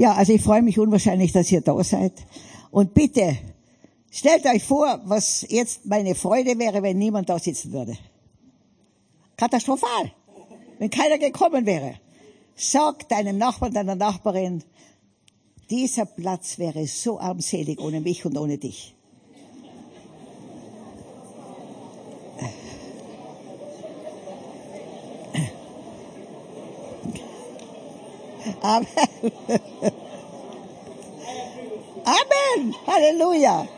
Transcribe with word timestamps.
Ja, 0.00 0.14
also 0.14 0.32
ich 0.32 0.40
freue 0.40 0.62
mich 0.62 0.78
unwahrscheinlich, 0.78 1.30
dass 1.32 1.52
ihr 1.52 1.60
da 1.60 1.84
seid. 1.84 2.14
Und 2.70 2.94
bitte, 2.94 3.36
stellt 4.10 4.46
euch 4.46 4.64
vor, 4.64 4.98
was 5.04 5.44
jetzt 5.50 5.84
meine 5.84 6.14
Freude 6.14 6.58
wäre, 6.58 6.82
wenn 6.82 6.96
niemand 6.96 7.28
da 7.28 7.38
sitzen 7.38 7.70
würde. 7.70 7.98
Katastrophal. 9.36 10.10
Wenn 10.78 10.88
keiner 10.88 11.18
gekommen 11.18 11.66
wäre. 11.66 11.96
Sag 12.56 13.10
deinem 13.10 13.36
Nachbarn, 13.36 13.74
deiner 13.74 13.94
Nachbarin, 13.94 14.64
dieser 15.68 16.06
Platz 16.06 16.58
wäre 16.58 16.86
so 16.86 17.20
armselig 17.20 17.78
ohne 17.78 18.00
mich 18.00 18.24
und 18.24 18.38
ohne 18.38 18.56
dich. 18.56 18.94
Amen. 28.62 28.86
Amen. 32.04 32.74
Halleluja. 32.86 33.68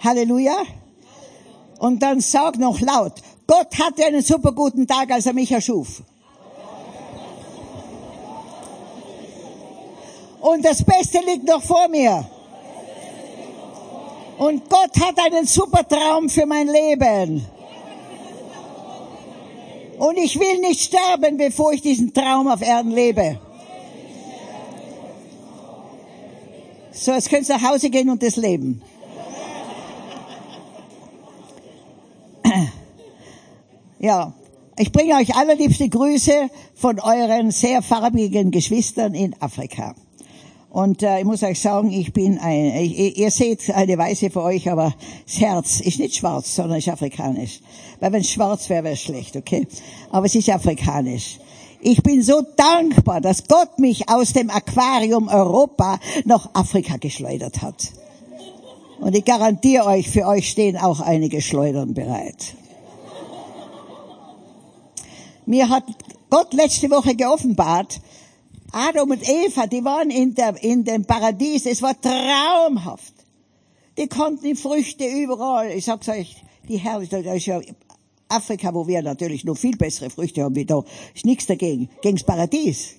Halleluja. 0.00 0.56
Und 1.78 2.02
dann 2.02 2.20
sag 2.20 2.58
noch 2.58 2.80
laut, 2.80 3.14
Gott 3.46 3.78
hatte 3.78 4.04
einen 4.04 4.22
super 4.22 4.52
guten 4.52 4.86
Tag, 4.86 5.10
als 5.10 5.26
er 5.26 5.32
mich 5.32 5.50
erschuf. 5.50 6.02
Und 10.40 10.64
das 10.64 10.84
Beste 10.84 11.20
liegt 11.20 11.44
noch 11.48 11.62
vor 11.62 11.88
mir. 11.88 12.26
Und 14.36 14.68
Gott 14.68 15.00
hat 15.00 15.18
einen 15.18 15.46
super 15.46 15.86
Traum 15.86 16.28
für 16.28 16.44
mein 16.44 16.68
Leben. 16.68 17.46
Und 19.98 20.16
ich 20.16 20.38
will 20.38 20.60
nicht 20.60 20.80
sterben, 20.80 21.36
bevor 21.36 21.72
ich 21.72 21.82
diesen 21.82 22.12
Traum 22.12 22.48
auf 22.48 22.62
Erden 22.62 22.90
lebe. 22.90 23.38
So, 26.92 27.12
jetzt 27.12 27.28
könnt 27.28 27.48
ihr 27.48 27.56
nach 27.56 27.70
Hause 27.70 27.90
gehen 27.90 28.08
und 28.10 28.22
das 28.22 28.36
leben. 28.36 28.82
Ja, 33.98 34.34
ich 34.76 34.92
bringe 34.92 35.14
euch 35.14 35.34
allerliebste 35.34 35.88
Grüße 35.88 36.50
von 36.74 37.00
euren 37.00 37.50
sehr 37.50 37.80
farbigen 37.80 38.50
Geschwistern 38.50 39.14
in 39.14 39.34
Afrika. 39.40 39.94
Und 40.74 41.04
äh, 41.04 41.20
ich 41.20 41.24
muss 41.24 41.44
euch 41.44 41.60
sagen, 41.60 41.92
ich 41.92 42.12
bin 42.12 42.36
ein, 42.36 42.74
ich, 42.74 43.16
ihr 43.16 43.30
seht 43.30 43.70
eine 43.70 43.96
Weiße 43.96 44.28
für 44.28 44.42
euch, 44.42 44.68
aber 44.68 44.92
das 45.24 45.38
Herz 45.38 45.78
ist 45.78 46.00
nicht 46.00 46.16
schwarz, 46.16 46.52
sondern 46.52 46.78
ist 46.78 46.88
afrikanisch. 46.88 47.60
Weil 48.00 48.10
wenn 48.10 48.22
es 48.22 48.30
schwarz 48.30 48.68
wäre, 48.68 48.82
wäre 48.82 48.94
es 48.94 49.00
schlecht, 49.00 49.36
okay? 49.36 49.68
Aber 50.10 50.26
es 50.26 50.34
ist 50.34 50.50
afrikanisch. 50.50 51.38
Ich 51.80 52.02
bin 52.02 52.24
so 52.24 52.42
dankbar, 52.56 53.20
dass 53.20 53.46
Gott 53.46 53.78
mich 53.78 54.08
aus 54.08 54.32
dem 54.32 54.50
Aquarium 54.50 55.28
Europa 55.28 56.00
nach 56.24 56.50
Afrika 56.54 56.96
geschleudert 56.96 57.62
hat. 57.62 57.92
Und 58.98 59.14
ich 59.14 59.24
garantiere 59.24 59.86
euch, 59.86 60.10
für 60.10 60.26
euch 60.26 60.50
stehen 60.50 60.76
auch 60.76 60.98
einige 60.98 61.40
Schleudern 61.40 61.94
bereit. 61.94 62.56
Mir 65.46 65.68
hat 65.68 65.84
Gott 66.30 66.52
letzte 66.52 66.90
Woche 66.90 67.14
geoffenbart, 67.14 68.00
Adam 68.74 69.10
und 69.10 69.22
Eva, 69.22 69.68
die 69.68 69.84
waren 69.84 70.10
in, 70.10 70.34
der, 70.34 70.60
in 70.62 70.82
dem 70.82 71.04
Paradies, 71.04 71.64
es 71.64 71.80
war 71.80 71.94
traumhaft. 72.00 73.14
Die 73.96 74.08
konnten 74.08 74.42
die 74.42 74.56
Früchte 74.56 75.06
überall, 75.06 75.70
ich 75.70 75.84
sag's 75.84 76.08
euch, 76.08 76.42
die 76.68 76.78
herrlich, 76.78 77.08
das 77.08 77.24
ist 77.24 77.46
ja 77.46 77.60
Afrika, 78.28 78.74
wo 78.74 78.88
wir 78.88 79.00
natürlich 79.02 79.44
noch 79.44 79.56
viel 79.56 79.76
bessere 79.76 80.10
Früchte 80.10 80.42
haben 80.42 80.56
wie 80.56 80.64
da, 80.64 80.82
ist 81.14 81.24
nichts 81.24 81.46
dagegen, 81.46 81.88
gegen's 82.02 82.24
Paradies. 82.24 82.96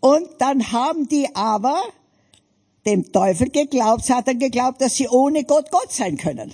Und 0.00 0.26
dann 0.38 0.72
haben 0.72 1.08
die 1.08 1.28
aber 1.36 1.80
dem 2.84 3.12
Teufel 3.12 3.50
geglaubt, 3.50 4.04
Satan 4.04 4.40
geglaubt, 4.40 4.80
dass 4.80 4.96
sie 4.96 5.06
ohne 5.06 5.44
Gott 5.44 5.70
Gott 5.70 5.92
sein 5.92 6.16
können. 6.16 6.52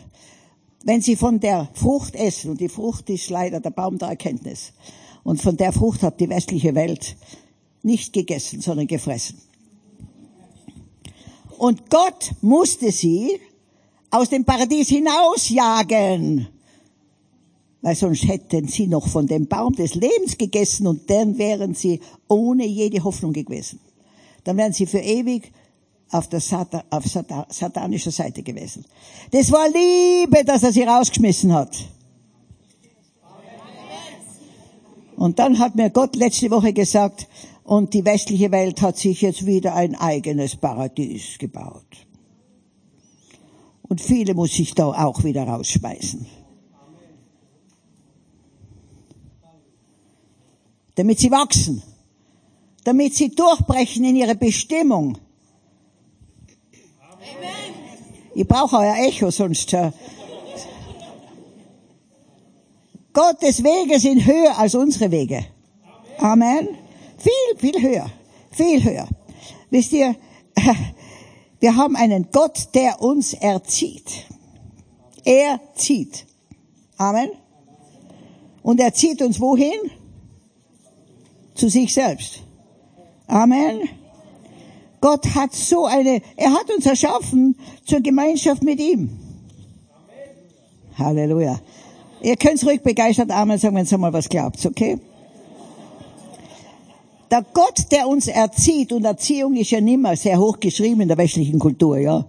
Wenn 0.85 1.01
sie 1.01 1.17
von 1.17 1.41
der 1.41 1.71
Frucht 1.73 2.15
essen, 2.15 2.51
und 2.51 2.61
die 2.61 2.69
Frucht 2.69 3.09
ist 3.09 3.31
leider 3.31 3.61
der 3.61 3.71
Baum 3.71 3.97
der 3.97 4.09
Erkenntnis, 4.09 4.75
und 5.23 5.41
von 5.41 5.57
der 5.57 5.73
Frucht 5.73 6.03
hat 6.03 6.21
die 6.21 6.29
westliche 6.29 6.75
Welt 6.75 7.17
nicht 7.85 8.13
gegessen, 8.13 8.61
sondern 8.61 8.87
gefressen. 8.87 9.39
Und 11.59 11.89
Gott 11.91 12.33
musste 12.41 12.91
sie 12.91 13.41
aus 14.11 14.29
dem 14.29 14.45
Paradies 14.45 14.89
hinausjagen, 14.89 16.49
weil 17.83 17.95
sonst 17.95 18.27
hätten 18.27 18.69
sie 18.69 18.87
noch 18.87 19.07
von 19.09 19.27
dem 19.27 19.47
Baum 19.47 19.75
des 19.75 19.95
Lebens 19.95 20.39
gegessen 20.39 20.87
und 20.87 21.09
dann 21.11 21.37
wären 21.39 21.75
sie 21.75 22.01
ohne 22.29 22.67
jede 22.67 23.03
Hoffnung 23.05 23.33
gewesen. 23.33 23.81
Dann 24.45 24.57
wären 24.57 24.73
sie 24.73 24.87
für 24.87 25.01
ewig 25.01 25.53
auf 26.11 26.29
der 26.29 26.41
Satan, 26.41 26.83
auf 26.91 27.05
Satan, 27.07 27.45
satanischer 27.49 28.11
Seite 28.11 28.43
gewesen. 28.43 28.85
Das 29.31 29.51
war 29.51 29.69
Liebe, 29.69 30.45
dass 30.45 30.63
er 30.63 30.73
sie 30.73 30.83
rausgeschmissen 30.83 31.53
hat. 31.53 31.77
Und 35.17 35.39
dann 35.39 35.59
hat 35.59 35.75
mir 35.75 35.91
Gott 35.91 36.17
letzte 36.17 36.51
Woche 36.51 36.73
gesagt, 36.73 37.29
und 37.65 37.95
die 37.95 38.05
westliche 38.05 38.53
Welt 38.53 38.83
hat 38.83 38.99
sich 38.99 39.23
jetzt 39.23 39.47
wieder 39.47 39.75
ein 39.75 39.95
eigenes 39.95 40.55
Paradies 40.55 41.39
gebaut. 41.39 42.07
Und 43.83 44.01
viele 44.01 44.35
muss 44.35 44.59
ich 44.59 44.75
da 44.75 44.87
auch 44.87 45.25
wieder 45.25 45.45
rausschmeißen. 45.45 46.27
Damit 50.95 51.19
sie 51.19 51.31
wachsen. 51.31 51.83
Damit 52.85 53.15
sie 53.15 53.31
durchbrechen 53.31 54.05
in 54.05 54.17
ihre 54.17 54.35
Bestimmung. 54.35 55.19
Ich 58.35 58.47
brauche 58.47 58.77
euer 58.77 58.97
Echo, 59.07 59.31
sonst. 59.31 59.73
Äh 59.73 59.91
Gottes 63.13 63.63
Wege 63.63 63.99
sind 63.99 64.27
höher 64.27 64.59
als 64.59 64.75
unsere 64.75 65.11
Wege. 65.11 65.47
Amen. 66.19 66.84
Viel, 67.25 67.59
viel 67.59 67.83
höher. 67.83 68.11
Viel 68.51 68.85
höher. 68.85 69.09
Wisst 69.71 69.93
ihr, 69.93 70.15
wir 71.61 71.77
haben 71.77 71.97
einen 71.97 72.29
Gott, 72.31 72.69
der 72.75 73.01
uns 73.01 73.33
erzieht. 73.33 74.27
Er 75.25 75.59
zieht. 75.75 76.27
Amen. 76.99 77.31
Und 78.63 78.79
er 78.79 78.93
zieht 78.93 79.23
uns 79.23 79.41
wohin? 79.41 79.79
Zu 81.55 81.71
sich 81.71 81.95
selbst. 81.95 82.43
Amen. 83.27 83.89
Gott 85.01 85.35
hat 85.35 85.55
so 85.55 85.87
eine, 85.87 86.21
er 86.37 86.53
hat 86.53 86.71
uns 86.71 86.85
erschaffen 86.85 87.57
zur 87.87 88.01
Gemeinschaft 88.01 88.63
mit 88.63 88.81
ihm. 88.81 89.19
Halleluja. 90.99 91.59
Ihr 92.21 92.37
könnt 92.37 92.65
ruhig 92.65 92.83
begeistert 92.83 93.31
Amen 93.31 93.59
sagen, 93.59 93.77
wenn 93.77 93.87
ihr 93.87 93.99
mal 93.99 94.13
was 94.13 94.29
glaubt, 94.29 94.65
okay? 94.67 94.99
Der 97.31 97.45
Gott, 97.53 97.91
der 97.91 98.07
uns 98.07 98.29
erzieht, 98.29 98.93
und 98.93 99.05
Erziehung 99.05 99.57
ist 99.57 99.71
ja 99.71 99.81
nimmer 99.81 100.17
sehr 100.17 100.39
hoch 100.39 100.61
geschrieben 100.61 101.03
in 101.03 101.09
der 101.09 101.19
westlichen 101.19 101.59
Kultur, 101.59 101.99
ja. 101.99 102.27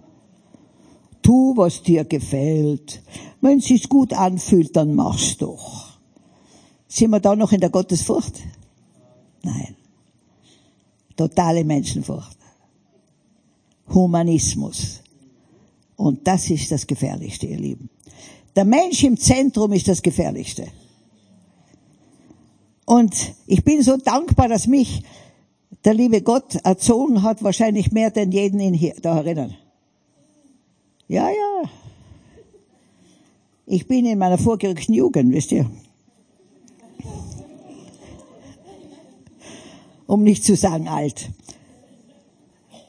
Tu, 1.22 1.56
was 1.56 1.82
dir 1.82 2.04
gefällt. 2.04 3.02
Wenn 3.40 3.58
es 3.58 3.66
sich 3.66 3.88
gut 3.88 4.12
anfühlt, 4.12 4.74
dann 4.76 4.94
mach's 4.94 5.36
doch. 5.36 5.98
Sind 6.88 7.10
wir 7.10 7.20
da 7.20 7.36
noch 7.36 7.52
in 7.52 7.60
der 7.60 7.70
Gottesfurcht? 7.70 8.40
Nein. 9.42 9.76
Totale 11.16 11.64
Menschenfurcht. 11.64 12.36
Humanismus. 13.88 15.02
Und 15.96 16.26
das 16.26 16.50
ist 16.50 16.70
das 16.70 16.86
Gefährlichste, 16.86 17.46
ihr 17.46 17.58
Lieben. 17.58 17.90
Der 18.54 18.64
Mensch 18.64 19.02
im 19.04 19.16
Zentrum 19.16 19.72
ist 19.72 19.88
das 19.88 20.02
Gefährlichste. 20.02 20.66
Und 22.86 23.34
ich 23.46 23.62
bin 23.62 23.82
so 23.82 23.98
dankbar, 23.98 24.48
dass 24.48 24.66
mich 24.66 25.02
der 25.84 25.92
liebe 25.92 26.22
Gott 26.22 26.54
erzogen 26.64 27.22
hat, 27.22 27.42
wahrscheinlich 27.42 27.92
mehr 27.92 28.10
denn 28.10 28.32
jeden 28.32 28.58
in 28.60 28.72
hier, 28.72 28.94
da 29.02 29.18
erinnern. 29.18 29.54
Ja, 31.08 31.28
ja. 31.28 31.70
Ich 33.66 33.86
bin 33.86 34.06
in 34.06 34.18
meiner 34.18 34.38
vorgerückten 34.38 34.94
Jugend, 34.94 35.32
wisst 35.34 35.52
ihr. 35.52 35.68
Um 40.06 40.22
nicht 40.22 40.44
zu 40.44 40.56
sagen 40.56 40.88
alt 40.88 41.28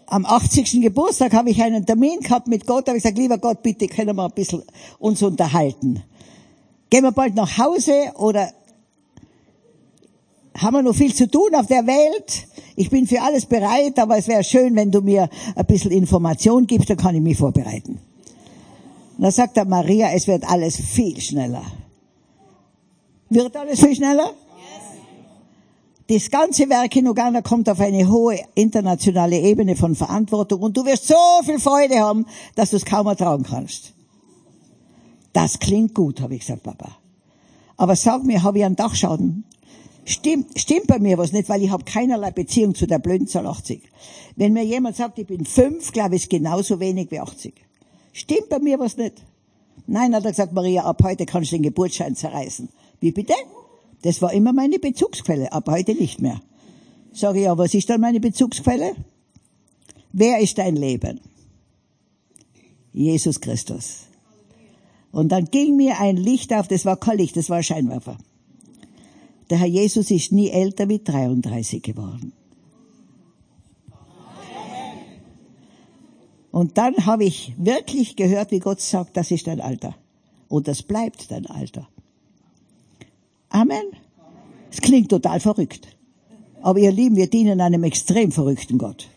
am 0.07 0.25
80. 0.25 0.81
Geburtstag 0.81 1.33
habe 1.33 1.49
ich 1.49 1.61
einen 1.61 1.85
Termin 1.85 2.21
gehabt 2.21 2.47
mit 2.47 2.65
Gott, 2.65 2.87
habe 2.87 2.97
ich 2.97 3.03
gesagt, 3.03 3.17
lieber 3.17 3.37
Gott, 3.37 3.61
bitte 3.61 3.87
können 3.87 4.15
wir 4.15 4.25
ein 4.25 4.31
bisschen 4.31 4.63
uns 4.99 5.21
unterhalten. 5.21 6.01
Gehen 6.89 7.03
wir 7.03 7.11
bald 7.11 7.35
nach 7.35 7.57
Hause 7.57 8.13
oder 8.15 8.49
haben 10.57 10.73
wir 10.73 10.81
noch 10.81 10.95
viel 10.95 11.13
zu 11.13 11.29
tun 11.29 11.53
auf 11.53 11.67
der 11.67 11.85
Welt? 11.85 12.47
Ich 12.75 12.89
bin 12.89 13.07
für 13.07 13.21
alles 13.21 13.45
bereit, 13.45 13.97
aber 13.99 14.17
es 14.17 14.27
wäre 14.27 14.43
schön, 14.43 14.75
wenn 14.75 14.91
du 14.91 15.01
mir 15.01 15.29
ein 15.55 15.65
bisschen 15.65 15.91
Information 15.91 16.67
gibst, 16.67 16.89
dann 16.89 16.97
kann 16.97 17.15
ich 17.15 17.21
mich 17.21 17.37
vorbereiten. 17.37 17.99
Und 19.17 19.23
da 19.23 19.31
sagt 19.31 19.57
er, 19.57 19.65
Maria, 19.65 20.11
es 20.13 20.27
wird 20.27 20.47
alles 20.47 20.77
viel 20.77 21.19
schneller. 21.21 21.63
Wird 23.29 23.55
alles 23.55 23.79
viel 23.79 23.95
schneller? 23.95 24.33
Das 26.09 26.29
ganze 26.29 26.69
Werk 26.69 26.95
in 26.95 27.07
Uganda 27.07 27.41
kommt 27.41 27.69
auf 27.69 27.81
eine 27.81 28.07
hohe 28.07 28.39
internationale 28.55 29.39
Ebene 29.39 29.75
von 29.75 29.93
Verantwortung 29.93 30.61
und 30.61 30.77
du 30.77 30.85
wirst 30.85 31.07
so 31.07 31.15
viel 31.43 31.59
Freude 31.59 31.99
haben, 31.99 32.25
dass 32.55 32.69
du 32.69 32.77
es 32.77 32.85
kaum 32.85 33.07
ertragen 33.07 33.43
kannst. 33.43 33.93
Das 35.33 35.59
klingt 35.59 35.93
gut, 35.93 36.21
habe 36.21 36.35
ich 36.35 36.41
gesagt, 36.41 36.63
Papa. 36.63 36.97
Aber 37.75 37.95
sag 37.95 38.23
mir, 38.23 38.41
habe 38.41 38.59
ich 38.59 38.65
einen 38.65 38.77
Dachschaden? 38.77 39.43
Stimmt, 40.07 40.57
stimmt 40.57 40.87
bei 40.87 40.99
mir 40.99 41.17
was 41.17 41.33
nicht, 41.33 41.49
weil 41.49 41.61
ich 41.63 41.69
habe 41.69 41.83
keinerlei 41.83 42.31
Beziehung 42.31 42.73
zu 42.73 42.87
der 42.87 42.97
blöden 42.97 43.27
Zahl 43.27 43.45
80. 43.45 43.81
Wenn 44.37 44.53
mir 44.53 44.63
jemand 44.63 44.95
sagt, 44.95 45.19
ich 45.19 45.27
bin 45.27 45.43
fünf, 45.43 45.91
glaube 45.91 46.15
ich, 46.15 46.23
ist 46.23 46.29
genauso 46.29 46.79
wenig 46.79 47.11
wie 47.11 47.19
80. 47.19 47.53
Stimmt 48.13 48.47
bei 48.47 48.59
mir 48.59 48.79
was 48.79 48.95
nicht? 48.95 49.25
Nein, 49.85 50.15
hat 50.15 50.23
er 50.23 50.31
gesagt, 50.31 50.53
Maria, 50.53 50.85
ab 50.85 51.01
heute 51.03 51.25
kannst 51.25 51.51
du 51.51 51.57
den 51.57 51.63
Geburtsschein 51.63 52.15
zerreißen. 52.15 52.69
Wie 53.01 53.11
bitte? 53.11 53.33
Das 54.01 54.21
war 54.21 54.31
immer 54.31 54.53
meine 54.53 54.79
Bezugsquelle, 54.79 55.51
ab 55.51 55.67
heute 55.69 55.93
nicht 55.93 56.21
mehr. 56.21 56.41
Sage 57.11 57.39
ich, 57.39 57.45
ja, 57.45 57.57
was 57.57 57.73
ist 57.73 57.89
dann 57.89 57.99
meine 57.99 58.21
Bezugsquelle? 58.21 58.95
Wer 60.13 60.39
ist 60.39 60.57
dein 60.57 60.77
Leben? 60.77 61.19
Jesus 62.93 63.41
Christus. 63.41 64.03
Und 65.11 65.33
dann 65.33 65.45
ging 65.51 65.75
mir 65.75 65.99
ein 65.99 66.15
Licht 66.15 66.53
auf, 66.53 66.69
das 66.69 66.85
war 66.85 66.95
kein 66.95 67.17
Licht, 67.17 67.35
das 67.35 67.49
war 67.49 67.57
ein 67.57 67.63
Scheinwerfer. 67.63 68.17
Der 69.49 69.59
Herr 69.59 69.67
Jesus 69.67 70.11
ist 70.11 70.31
nie 70.31 70.49
älter 70.49 70.89
wie 70.89 70.99
33 70.99 71.81
geworden. 71.81 72.33
Und 76.51 76.77
dann 76.77 77.05
habe 77.05 77.23
ich 77.23 77.53
wirklich 77.57 78.15
gehört, 78.15 78.51
wie 78.51 78.59
Gott 78.59 78.81
sagt, 78.81 79.15
das 79.15 79.29
ist 79.31 79.45
dein 79.47 79.61
Alter. 79.61 79.95
Und 80.49 80.67
das 80.67 80.81
bleibt 80.81 81.29
dein 81.29 81.45
Alter. 81.45 81.87
Amen. 83.49 83.83
Es 84.71 84.81
klingt 84.81 85.09
total 85.09 85.39
verrückt. 85.39 85.87
Aber 86.61 86.79
ihr 86.79 86.91
Lieben, 86.91 87.15
wir 87.15 87.29
dienen 87.29 87.61
einem 87.61 87.83
extrem 87.83 88.31
verrückten 88.31 88.77
Gott. 88.77 89.07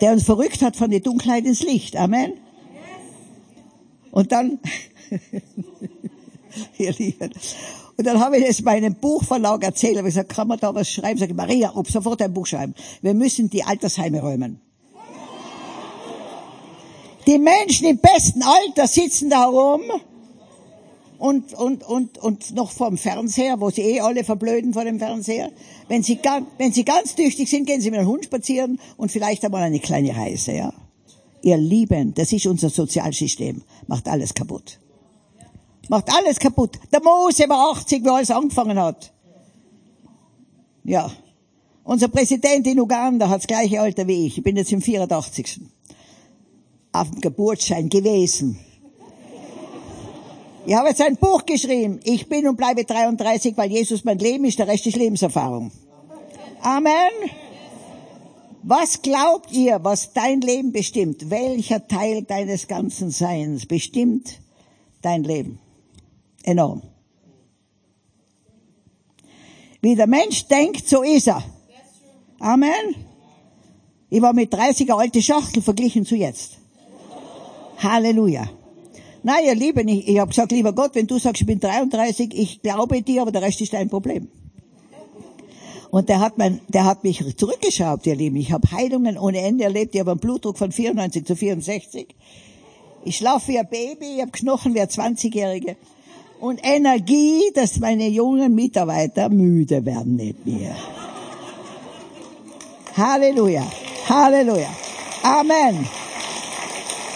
Der 0.00 0.12
uns 0.12 0.24
verrückt 0.24 0.62
hat 0.62 0.76
von 0.76 0.90
der 0.90 1.00
Dunkelheit 1.00 1.44
ins 1.44 1.62
Licht. 1.62 1.96
Amen. 1.96 2.34
Und 4.10 4.32
dann, 4.32 4.58
ihr 6.78 6.92
Lieben, 6.92 7.30
und 8.00 8.06
dann 8.06 8.18
habe 8.18 8.38
ich 8.38 8.46
das 8.46 8.62
meinem 8.62 8.94
Buchverlag 8.94 9.62
erzählt. 9.62 9.98
Habe 9.98 10.08
ich 10.08 10.14
gesagt, 10.14 10.30
kann 10.30 10.48
man 10.48 10.58
da 10.58 10.74
was 10.74 10.88
schreiben? 10.88 11.18
Sag 11.18 11.28
ich, 11.28 11.36
Maria, 11.36 11.72
ob 11.74 11.86
sofort 11.86 12.22
ein 12.22 12.32
Buch 12.32 12.46
schreiben. 12.46 12.74
Wir 13.02 13.12
müssen 13.12 13.50
die 13.50 13.62
Altersheime 13.62 14.22
räumen. 14.22 14.58
Die 17.26 17.38
Menschen 17.38 17.88
im 17.88 17.98
besten 17.98 18.42
Alter 18.42 18.86
sitzen 18.86 19.28
da 19.28 19.44
rum 19.44 19.82
und, 21.18 21.52
und, 21.52 21.84
und, 21.84 22.16
und 22.16 22.54
noch 22.54 22.70
vorm 22.70 22.96
Fernseher, 22.96 23.60
wo 23.60 23.68
sie 23.68 23.82
eh 23.82 24.00
alle 24.00 24.24
verblöden 24.24 24.72
vor 24.72 24.84
dem 24.84 24.98
Fernseher. 24.98 25.50
Wenn 25.86 26.02
sie, 26.02 26.18
wenn 26.56 26.72
sie 26.72 26.86
ganz 26.86 27.14
tüchtig 27.14 27.50
sind, 27.50 27.66
gehen 27.66 27.82
sie 27.82 27.90
mit 27.90 28.00
dem 28.00 28.06
Hund 28.06 28.24
spazieren 28.24 28.80
und 28.96 29.12
vielleicht 29.12 29.44
einmal 29.44 29.62
eine 29.62 29.78
kleine 29.78 30.16
Reise, 30.16 30.52
ja. 30.52 30.72
Ihr 31.42 31.58
Lieben, 31.58 32.14
das 32.14 32.32
ist 32.32 32.46
unser 32.46 32.70
Sozialsystem. 32.70 33.60
Macht 33.86 34.08
alles 34.08 34.32
kaputt. 34.32 34.78
Macht 35.90 36.08
alles 36.14 36.38
kaputt. 36.38 36.78
Der 36.92 37.02
Mose 37.02 37.48
war 37.48 37.72
80, 37.72 38.04
wo 38.04 38.10
alles 38.10 38.30
angefangen 38.30 38.78
hat. 38.78 39.12
Ja. 40.84 41.10
Unser 41.82 42.06
Präsident 42.06 42.64
in 42.68 42.78
Uganda 42.78 43.28
hat 43.28 43.38
das 43.38 43.48
gleiche 43.48 43.80
Alter 43.80 44.06
wie 44.06 44.28
ich. 44.28 44.38
Ich 44.38 44.44
bin 44.44 44.56
jetzt 44.56 44.70
im 44.70 44.80
84. 44.80 45.60
Auf 46.92 47.10
dem 47.10 47.20
Geburtsschein 47.20 47.88
gewesen. 47.88 48.60
Ich 50.64 50.74
habe 50.74 50.90
jetzt 50.90 51.02
ein 51.02 51.16
Buch 51.16 51.44
geschrieben. 51.44 51.98
Ich 52.04 52.28
bin 52.28 52.46
und 52.46 52.56
bleibe 52.56 52.84
33, 52.84 53.56
weil 53.56 53.72
Jesus 53.72 54.04
mein 54.04 54.20
Leben 54.20 54.44
ist, 54.44 54.60
der 54.60 54.68
Rest 54.68 54.86
ist 54.86 54.96
Lebenserfahrung. 54.96 55.72
Amen. 56.60 57.10
Was 58.62 59.02
glaubt 59.02 59.50
ihr, 59.50 59.80
was 59.82 60.12
dein 60.12 60.40
Leben 60.40 60.70
bestimmt? 60.70 61.30
Welcher 61.30 61.88
Teil 61.88 62.22
deines 62.22 62.68
ganzen 62.68 63.10
Seins 63.10 63.66
bestimmt 63.66 64.38
dein 65.02 65.24
Leben? 65.24 65.58
Enorm. 66.42 66.82
Wie 69.82 69.94
der 69.94 70.06
Mensch 70.06 70.46
denkt, 70.46 70.88
so 70.88 71.02
ist 71.02 71.28
er. 71.28 71.42
Amen. 72.38 72.94
Ich 74.10 74.20
war 74.20 74.32
mit 74.32 74.52
30er 74.52 74.98
alte 74.98 75.22
Schachtel 75.22 75.62
verglichen 75.62 76.04
zu 76.04 76.16
jetzt. 76.16 76.58
Halleluja. 77.78 78.50
Nein, 79.22 79.44
ihr 79.44 79.54
Lieben, 79.54 79.86
ich, 79.88 80.08
ich 80.08 80.18
habe 80.18 80.30
gesagt, 80.30 80.52
lieber 80.52 80.72
Gott, 80.72 80.94
wenn 80.94 81.06
du 81.06 81.18
sagst, 81.18 81.42
ich 81.42 81.46
bin 81.46 81.60
33, 81.60 82.34
ich 82.34 82.62
glaube 82.62 83.02
dir, 83.02 83.22
aber 83.22 83.32
der 83.32 83.42
Rest 83.42 83.60
ist 83.60 83.72
dein 83.72 83.90
Problem. 83.90 84.28
Und 85.90 86.08
der 86.08 86.20
hat, 86.20 86.38
mein, 86.38 86.60
der 86.68 86.84
hat 86.84 87.04
mich 87.04 87.22
zurückgeschraubt, 87.36 88.06
ihr 88.06 88.14
Lieben. 88.14 88.36
Ich 88.36 88.52
habe 88.52 88.70
Heilungen 88.70 89.18
ohne 89.18 89.40
Ende 89.40 89.64
erlebt. 89.64 89.94
Ich 89.94 90.00
habe 90.00 90.12
einen 90.12 90.20
Blutdruck 90.20 90.56
von 90.56 90.70
94 90.72 91.26
zu 91.26 91.34
64. 91.34 92.14
Ich 93.04 93.16
schlafe 93.16 93.48
wie 93.48 93.58
ein 93.58 93.68
Baby, 93.68 94.16
ich 94.16 94.20
habe 94.20 94.30
Knochen 94.30 94.74
wie 94.74 94.80
ein 94.80 94.88
20-Jährige 94.88 95.76
und 96.40 96.60
Energie, 96.62 97.50
dass 97.54 97.78
meine 97.78 98.08
jungen 98.08 98.54
Mitarbeiter 98.54 99.28
müde 99.28 99.84
werden 99.84 100.16
nicht 100.16 100.44
mehr. 100.46 100.74
Halleluja. 102.96 103.66
Halleluja. 104.08 104.68
Amen. 105.22 105.86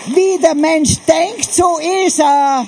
Wie 0.06 0.41
der 0.41 0.55
Mensch 0.55 0.99
denkt, 1.06 1.53
so 1.53 1.79
ist 2.06 2.21
er. 2.21 2.67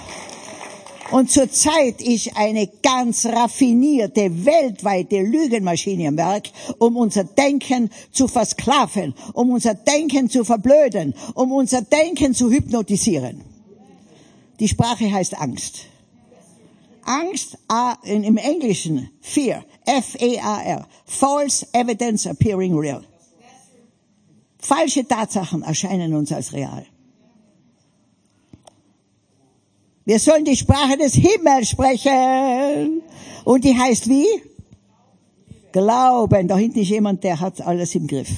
Und 1.13 1.31
zurzeit 1.31 2.01
ist 2.01 2.37
eine 2.37 2.69
ganz 2.83 3.27
raffinierte, 3.27 4.45
weltweite 4.45 5.21
Lügenmaschine 5.21 6.09
am 6.09 6.17
Werk, 6.17 6.49
um 6.79 6.97
unser 6.97 7.23
Denken 7.25 7.91
zu 8.11 8.27
versklaven, 8.27 9.15
um 9.33 9.51
unser 9.51 9.75
Denken 9.75 10.29
zu 10.29 10.45
verblöden, 10.45 11.15
um 11.35 11.53
unser 11.53 11.83
Denken 11.83 12.35
zu 12.35 12.51
hypnotisieren. 12.51 13.43
Die 14.59 14.69
Sprache 14.69 15.13
heißt 15.13 15.39
Angst. 15.39 15.87
Angst 17.07 17.59
im 18.05 18.37
Englischen 18.37 19.11
Fear, 19.21 19.65
F-E-A-R, 19.87 20.87
False 21.05 21.67
Evidence 21.73 22.27
Appearing 22.27 22.77
Real. 22.77 23.05
Falsche 24.59 25.07
Tatsachen 25.07 25.63
erscheinen 25.63 26.15
uns 26.15 26.33
als 26.33 26.53
real. 26.53 26.85
Wir 30.05 30.19
sollen 30.21 30.45
die 30.45 30.57
Sprache 30.57 30.97
des 30.97 31.15
Himmels 31.15 31.71
sprechen. 31.71 33.03
Und 33.45 33.65
die 33.65 33.77
heißt 33.77 34.09
wie? 34.09 34.27
Glauben. 35.73 36.49
Da 36.49 36.57
hinten 36.57 36.81
ist 36.81 36.89
jemand, 36.89 37.23
der 37.23 37.39
hat 37.39 37.61
alles 37.61 37.95
im 37.95 38.07
Griff. 38.07 38.31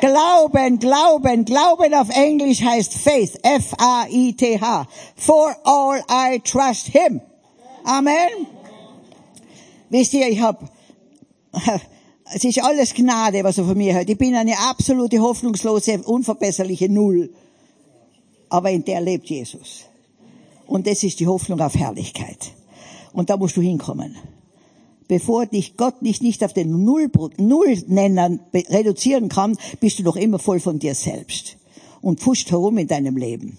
Glauben, 0.00 0.78
Glauben, 0.78 1.44
Glauben 1.44 1.94
auf 1.94 2.08
Englisch 2.10 2.62
heißt 2.62 2.94
Faith, 2.94 3.38
F-A-I-T-H. 3.42 4.86
For 5.16 5.56
all 5.64 6.02
I 6.10 6.38
trust 6.40 6.88
Him. 6.88 7.20
Amen. 7.86 8.48
Wisst 9.90 10.12
ihr, 10.12 10.28
ich 10.28 10.40
hab, 10.40 10.68
es 12.34 12.42
ist 12.42 12.60
alles 12.60 12.92
Gnade, 12.92 13.44
was 13.44 13.58
er 13.58 13.64
von 13.64 13.78
mir 13.78 13.94
hört. 13.94 14.10
Ich 14.10 14.18
bin 14.18 14.34
eine 14.34 14.58
absolute, 14.58 15.20
hoffnungslose, 15.20 16.02
unverbesserliche 16.02 16.88
Null. 16.88 17.30
Aber 18.48 18.72
in 18.72 18.84
der 18.84 19.00
lebt 19.00 19.30
Jesus. 19.30 19.84
Und 20.66 20.88
das 20.88 21.04
ist 21.04 21.20
die 21.20 21.28
Hoffnung 21.28 21.60
auf 21.60 21.76
Herrlichkeit. 21.76 22.54
Und 23.12 23.30
da 23.30 23.36
musst 23.36 23.56
du 23.56 23.60
hinkommen. 23.60 24.16
Bevor 25.06 25.46
dich 25.46 25.76
Gott 25.76 26.02
nicht, 26.02 26.22
nicht 26.22 26.42
auf 26.42 26.52
den 26.52 26.84
Null, 26.84 27.08
Nullnennern 27.36 28.40
reduzieren 28.52 29.28
kann, 29.28 29.56
bist 29.78 30.00
du 30.00 30.02
noch 30.02 30.16
immer 30.16 30.40
voll 30.40 30.58
von 30.58 30.80
dir 30.80 30.96
selbst. 30.96 31.56
Und 32.02 32.18
pfuscht 32.18 32.50
herum 32.50 32.78
in 32.78 32.88
deinem 32.88 33.16
Leben. 33.16 33.58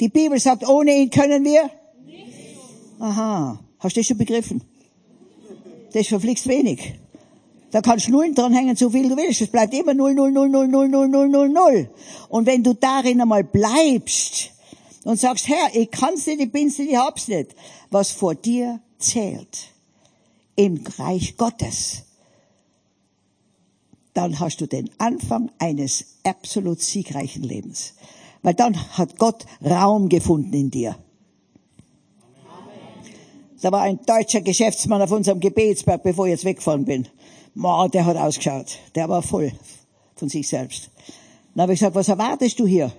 Die 0.00 0.08
Bibel 0.08 0.40
sagt, 0.40 0.68
ohne 0.68 0.96
ihn 0.96 1.10
können 1.10 1.44
wir 1.44 1.70
Aha, 2.98 3.58
hast 3.78 3.96
du 3.96 4.00
das 4.00 4.06
schon 4.06 4.18
begriffen? 4.18 4.62
Das 5.92 6.02
ist 6.02 6.08
verflixt 6.08 6.46
wenig. 6.48 6.94
Da 7.70 7.80
kannst 7.80 8.06
du 8.06 8.12
Nullen 8.12 8.34
dranhängen, 8.34 8.76
so 8.76 8.90
viel 8.90 9.08
du 9.08 9.16
willst. 9.16 9.40
Es 9.40 9.48
bleibt 9.48 9.74
immer 9.74 9.94
null, 9.94 10.14
null, 10.14 10.30
null, 10.30 10.48
null, 10.48 10.68
null, 10.68 10.88
null, 10.88 11.08
null, 11.08 11.28
null, 11.28 11.48
null. 11.48 11.90
Und 12.28 12.46
wenn 12.46 12.62
du 12.62 12.74
darin 12.74 13.20
einmal 13.20 13.42
bleibst 13.42 14.50
und 15.04 15.18
sagst, 15.18 15.48
Herr, 15.48 15.74
ich 15.74 15.90
kann's 15.90 16.26
nicht, 16.26 16.40
ich 16.40 16.52
bin's 16.52 16.78
nicht, 16.78 16.90
ich 16.90 16.96
hab's 16.96 17.26
nicht, 17.26 17.54
was 17.90 18.12
vor 18.12 18.36
dir 18.36 18.80
zählt 18.98 19.70
im 20.56 20.84
Reich 20.98 21.36
Gottes, 21.36 22.04
dann 24.12 24.38
hast 24.38 24.60
du 24.60 24.66
den 24.66 24.88
Anfang 24.98 25.50
eines 25.58 26.18
absolut 26.22 26.80
siegreichen 26.80 27.42
Lebens. 27.42 27.94
Weil 28.42 28.54
dann 28.54 28.76
hat 28.96 29.18
Gott 29.18 29.46
Raum 29.64 30.08
gefunden 30.08 30.54
in 30.54 30.70
dir. 30.70 30.96
Da 33.64 33.72
war 33.72 33.80
ein 33.80 33.98
deutscher 34.04 34.42
Geschäftsmann 34.42 35.00
auf 35.00 35.10
unserem 35.10 35.40
Gebetsberg, 35.40 36.02
bevor 36.02 36.26
ich 36.26 36.32
jetzt 36.32 36.44
weggefahren 36.44 36.84
bin. 36.84 37.08
Ma, 37.54 37.88
der 37.88 38.04
hat 38.04 38.18
ausgeschaut. 38.18 38.76
Der 38.94 39.08
war 39.08 39.22
voll 39.22 39.52
von 40.16 40.28
sich 40.28 40.46
selbst. 40.46 40.90
Dann 41.54 41.62
habe 41.62 41.72
ich 41.72 41.78
gesagt, 41.78 41.96
was 41.96 42.08
erwartest 42.08 42.60
du 42.60 42.66
hier? 42.66 42.92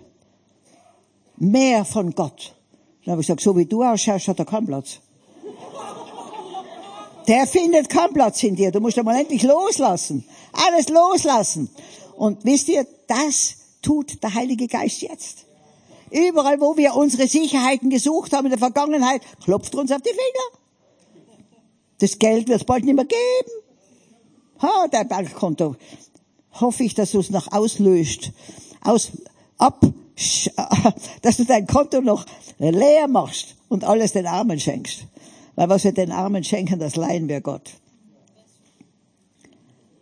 Mehr 1.38 1.86
von 1.86 2.15
Gott. 2.15 2.55
Dann 3.03 3.12
habe 3.12 3.22
ich 3.22 3.27
gesagt, 3.27 3.41
so 3.41 3.55
wie 3.55 3.67
du 3.67 3.84
ausschaust, 3.84 4.27
hat 4.27 4.39
er 4.39 4.45
keinen 4.45 4.65
Platz. 4.65 5.01
Der 7.27 7.45
findet 7.45 7.88
keinen 7.88 8.15
Platz 8.15 8.41
in 8.41 8.55
dir. 8.55 8.72
Du 8.72 8.79
musst 8.79 8.98
einmal 8.98 9.19
endlich 9.19 9.43
loslassen. 9.43 10.25
Alles 10.51 10.89
loslassen. 10.89 11.69
Und 12.17 12.43
wisst 12.43 12.69
ihr, 12.69 12.88
das 13.05 13.57
tut 13.84 14.24
der 14.24 14.34
Heilige 14.34 14.67
Geist 14.67 15.03
jetzt. 15.03 15.45
Überall, 16.12 16.62
wo 16.62 16.78
wir 16.78 16.96
unsere 16.96 17.28
Sicherheiten 17.28 17.90
gesucht 17.90 18.34
haben 18.34 18.46
in 18.46 18.52
der 18.52 18.60
Vergangenheit, 18.60 19.22
klopft 19.44 19.76
uns 19.76 19.92
auf 19.92 20.02
die 20.02 20.10
Finger. 20.10 20.62
Das 22.00 22.20
Geld 22.20 22.48
wird 22.48 22.62
es 22.62 22.66
bald 22.66 22.86
nicht 22.86 22.96
mehr 22.96 23.06
geben. 23.06 23.52
Ha, 24.62 24.88
dein 24.90 25.08
Bankkonto. 25.08 25.76
Hoffe 26.60 26.84
ich, 26.84 26.94
dass 26.94 27.12
du 27.12 27.20
es 27.20 27.30
noch 27.30 27.52
auslöst. 27.52 28.32
Aus, 28.82 29.12
ab, 29.58 29.82
dass 31.22 31.38
du 31.38 31.46
dein 31.46 31.68
Konto 31.68 32.02
noch 32.02 32.26
leer 32.58 33.08
machst 33.08 33.56
und 33.70 33.84
alles 33.84 34.14
den 34.14 34.28
Armen 34.28 34.60
schenkst. 34.60 35.06
Weil 35.56 35.70
was 35.70 35.84
wir 35.84 35.94
den 35.94 36.12
Armen 36.12 36.44
schenken, 36.44 36.80
das 36.80 36.96
leihen 36.96 37.28
wir 37.28 37.42
Gott. 37.42 37.72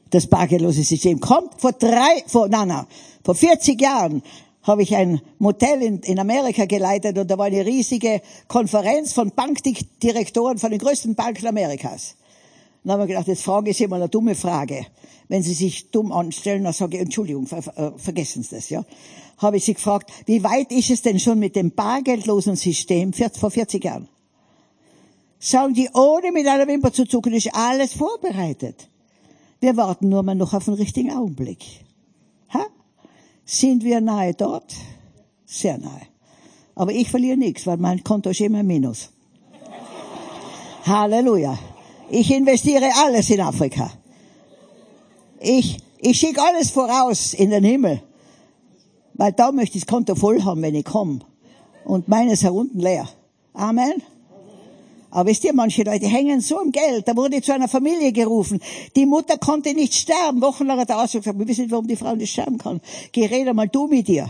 Das 0.09 0.27
bargeldlose 0.27 0.83
System 0.83 1.19
kommt 1.19 1.59
vor 1.59 1.71
drei, 1.71 2.23
vor, 2.27 2.47
na, 2.47 2.65
na, 2.65 2.87
vor 3.23 3.33
40 3.33 3.81
Jahren 3.81 4.21
habe 4.63 4.81
ich 4.81 4.95
ein 4.95 5.21
Motel 5.39 5.81
in, 5.81 5.99
in 5.99 6.19
Amerika 6.19 6.65
geleitet 6.65 7.17
und 7.17 7.29
da 7.29 7.37
war 7.37 7.45
eine 7.45 7.65
riesige 7.65 8.21
Konferenz 8.47 9.13
von 9.13 9.31
Bankdirektoren 9.31 10.57
von 10.57 10.71
den 10.71 10.79
größten 10.79 11.15
Banken 11.15 11.47
Amerikas. 11.47 12.15
Dann 12.83 12.93
haben 12.93 12.99
wir 13.01 13.07
gedacht, 13.07 13.27
jetzt 13.27 13.43
frage 13.43 13.69
ich 13.69 13.77
Sie 13.77 13.87
mal 13.87 13.97
eine 13.97 14.09
dumme 14.09 14.35
Frage. 14.35 14.85
Wenn 15.27 15.43
Sie 15.43 15.53
sich 15.53 15.91
dumm 15.91 16.11
anstellen, 16.11 16.63
dann 16.63 16.73
sage 16.73 16.97
ich, 16.97 17.03
Entschuldigung, 17.03 17.47
ver, 17.47 17.59
äh, 17.77 17.97
vergessen 17.97 18.43
Sie 18.43 18.55
das, 18.55 18.69
ja. 18.69 18.83
Habe 19.37 19.57
ich 19.57 19.65
Sie 19.65 19.73
gefragt, 19.73 20.11
wie 20.25 20.43
weit 20.43 20.71
ist 20.71 20.89
es 20.89 21.01
denn 21.01 21.19
schon 21.19 21.39
mit 21.39 21.55
dem 21.55 21.71
bargeldlosen 21.71 22.55
System 22.55 23.13
vor 23.13 23.51
40 23.51 23.83
Jahren? 23.83 24.07
Sagen 25.39 25.73
die, 25.73 25.89
ohne 25.93 26.31
mit 26.31 26.47
einer 26.47 26.67
Wimper 26.67 26.93
zu 26.93 27.05
zucken, 27.05 27.33
ist 27.33 27.53
alles 27.53 27.93
vorbereitet. 27.93 28.87
Wir 29.59 29.75
warten 29.75 30.09
nur 30.09 30.23
mal 30.23 30.35
noch 30.35 30.53
auf 30.53 30.65
den 30.65 30.75
richtigen 30.75 31.11
Augenblick. 31.11 31.82
Sind 33.45 33.83
wir 33.83 34.01
nahe 34.01 34.33
dort? 34.33 34.73
Sehr 35.45 35.77
nahe. 35.77 36.01
Aber 36.75 36.91
ich 36.91 37.09
verliere 37.09 37.37
nichts, 37.37 37.67
weil 37.67 37.77
mein 37.77 38.03
Konto 38.03 38.29
ist 38.29 38.41
immer 38.41 38.63
Minus. 38.63 39.09
Halleluja. 40.85 41.57
Ich 42.09 42.31
investiere 42.31 42.89
alles 42.95 43.29
in 43.29 43.41
Afrika. 43.41 43.91
Ich, 45.39 45.77
ich 45.99 46.19
schicke 46.19 46.41
alles 46.41 46.71
voraus 46.71 47.33
in 47.33 47.49
den 47.49 47.63
Himmel. 47.63 48.01
Weil 49.13 49.33
da 49.33 49.51
möchte 49.51 49.77
ich 49.77 49.85
das 49.85 49.93
Konto 49.93 50.15
voll 50.15 50.43
haben, 50.43 50.61
wenn 50.61 50.75
ich 50.75 50.85
komme. 50.85 51.19
Und 51.85 52.07
meines 52.07 52.43
herunten 52.43 52.79
leer. 52.79 53.07
Amen. 53.53 54.01
Aber 55.13 55.29
wisst 55.29 55.43
ihr, 55.43 55.53
manche 55.53 55.83
Leute 55.83 56.07
hängen 56.07 56.41
so 56.41 56.59
im 56.59 56.71
Geld. 56.71 57.07
Da 57.07 57.15
wurde 57.15 57.39
zu 57.39 57.53
einer 57.53 57.67
Familie 57.67 58.11
gerufen. 58.11 58.59
Die 58.95 59.05
Mutter 59.05 59.37
konnte 59.37 59.71
nicht 59.75 59.93
sterben. 59.93 60.41
Wochenlang 60.41 60.79
hat 60.79 60.89
der 60.89 60.97
Arzt 60.97 61.13
gesagt, 61.13 61.37
wir 61.37 61.47
wissen 61.47 61.61
nicht, 61.61 61.71
warum 61.71 61.87
die 61.87 61.95
Frau 61.95 62.15
nicht 62.15 62.31
sterben 62.31 62.57
kann. 62.57 62.81
Geh, 63.11 63.27
rede 63.27 63.53
mal 63.53 63.67
du 63.67 63.85
mit 63.85 64.09
ihr. 64.09 64.27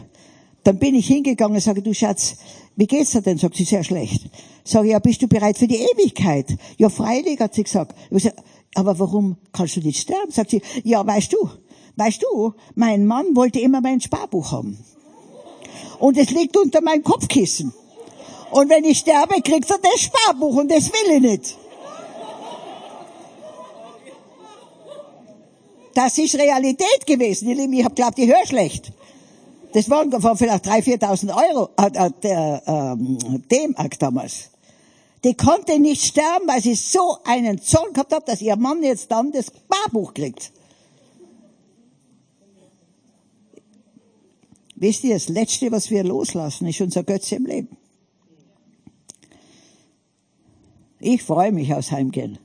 Dann 0.65 0.79
bin 0.79 0.93
ich 0.95 1.07
hingegangen 1.07 1.55
und 1.55 1.61
sage, 1.61 1.81
du 1.81 1.93
Schatz, 1.93 2.35
wie 2.75 2.85
geht's 2.85 3.11
dir 3.11 3.21
denn? 3.21 3.37
Sagt 3.37 3.55
sie, 3.55 3.63
sehr 3.63 3.85
schlecht. 3.85 4.29
Sag 4.65 4.83
ich, 4.83 4.91
ja, 4.91 4.99
bist 4.99 5.21
du 5.21 5.27
bereit 5.27 5.57
für 5.57 5.67
die 5.67 5.77
Ewigkeit? 5.77 6.47
Ja, 6.77 6.89
freilich, 6.89 7.39
hat 7.39 7.53
sie 7.53 7.63
gesagt. 7.63 7.95
Aber 8.75 8.99
warum 8.99 9.37
kannst 9.53 9.77
du 9.77 9.79
nicht 9.79 10.01
sterben? 10.01 10.31
Sagt 10.31 10.49
sie, 10.49 10.61
ja, 10.83 11.07
weißt 11.07 11.31
du, 11.31 11.49
weißt 11.95 12.23
du, 12.23 12.55
mein 12.75 13.05
Mann 13.05 13.27
wollte 13.37 13.61
immer 13.61 13.79
mein 13.79 14.01
Sparbuch 14.01 14.51
haben. 14.51 14.77
Und 15.99 16.17
es 16.17 16.29
liegt 16.31 16.57
unter 16.57 16.81
meinem 16.81 17.03
Kopfkissen. 17.03 17.73
Und 18.53 18.69
wenn 18.69 18.83
ich 18.83 18.99
sterbe, 18.99 19.41
kriegt 19.41 19.69
er 19.71 19.79
das 19.79 19.99
Sparbuch 19.99 20.57
und 20.57 20.69
das 20.69 20.85
will 20.85 21.15
ich 21.15 21.21
nicht. 21.21 21.57
Das 25.95 26.17
ist 26.19 26.35
Realität 26.35 27.05
gewesen, 27.07 27.49
ihr 27.49 27.55
Lieben. 27.55 27.73
Ich 27.73 27.83
hab 27.83 27.95
glaubt, 27.95 28.19
ich 28.19 28.27
höre 28.27 28.45
schlecht. 28.45 28.91
Das 29.73 29.89
waren 29.89 30.11
vielleicht 30.37 30.67
3.000, 30.67 30.99
4.000 31.01 31.49
Euro, 31.49 31.69
äh, 31.77 32.11
der 32.21 32.61
ähm, 32.67 33.43
D-Mark 33.49 33.97
damals. 33.97 34.51
Die 35.23 35.33
konnte 35.33 35.79
nicht 35.79 36.03
sterben, 36.03 36.47
weil 36.47 36.61
sie 36.61 36.75
so 36.75 37.17
einen 37.23 37.59
Zorn 37.59 37.91
gehabt 37.93 38.13
hat, 38.13 38.27
dass 38.27 38.39
ihr 38.39 38.55
Mann 38.55 38.83
jetzt 38.83 39.11
dann 39.11 39.31
das 39.31 39.47
Sparbuch 39.47 40.13
kriegt. 40.13 40.51
Wisst 44.75 45.03
ihr, 45.05 45.15
das 45.15 45.29
Letzte, 45.29 45.71
was 45.71 45.89
wir 45.89 46.03
loslassen, 46.03 46.67
ist 46.67 46.81
unser 46.81 47.03
Götze 47.03 47.35
im 47.35 47.47
Leben. 47.47 47.77
Ich 51.05 51.21
freue 51.21 51.51
mich 51.51 51.73
aufs 51.73 51.91
Heimgehen. 51.91 52.37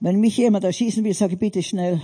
Wenn 0.00 0.18
mich 0.18 0.38
jemand 0.38 0.64
erschießen 0.64 1.04
will, 1.04 1.12
sage 1.12 1.34
ich 1.34 1.38
bitte 1.38 1.62
schnell. 1.62 2.00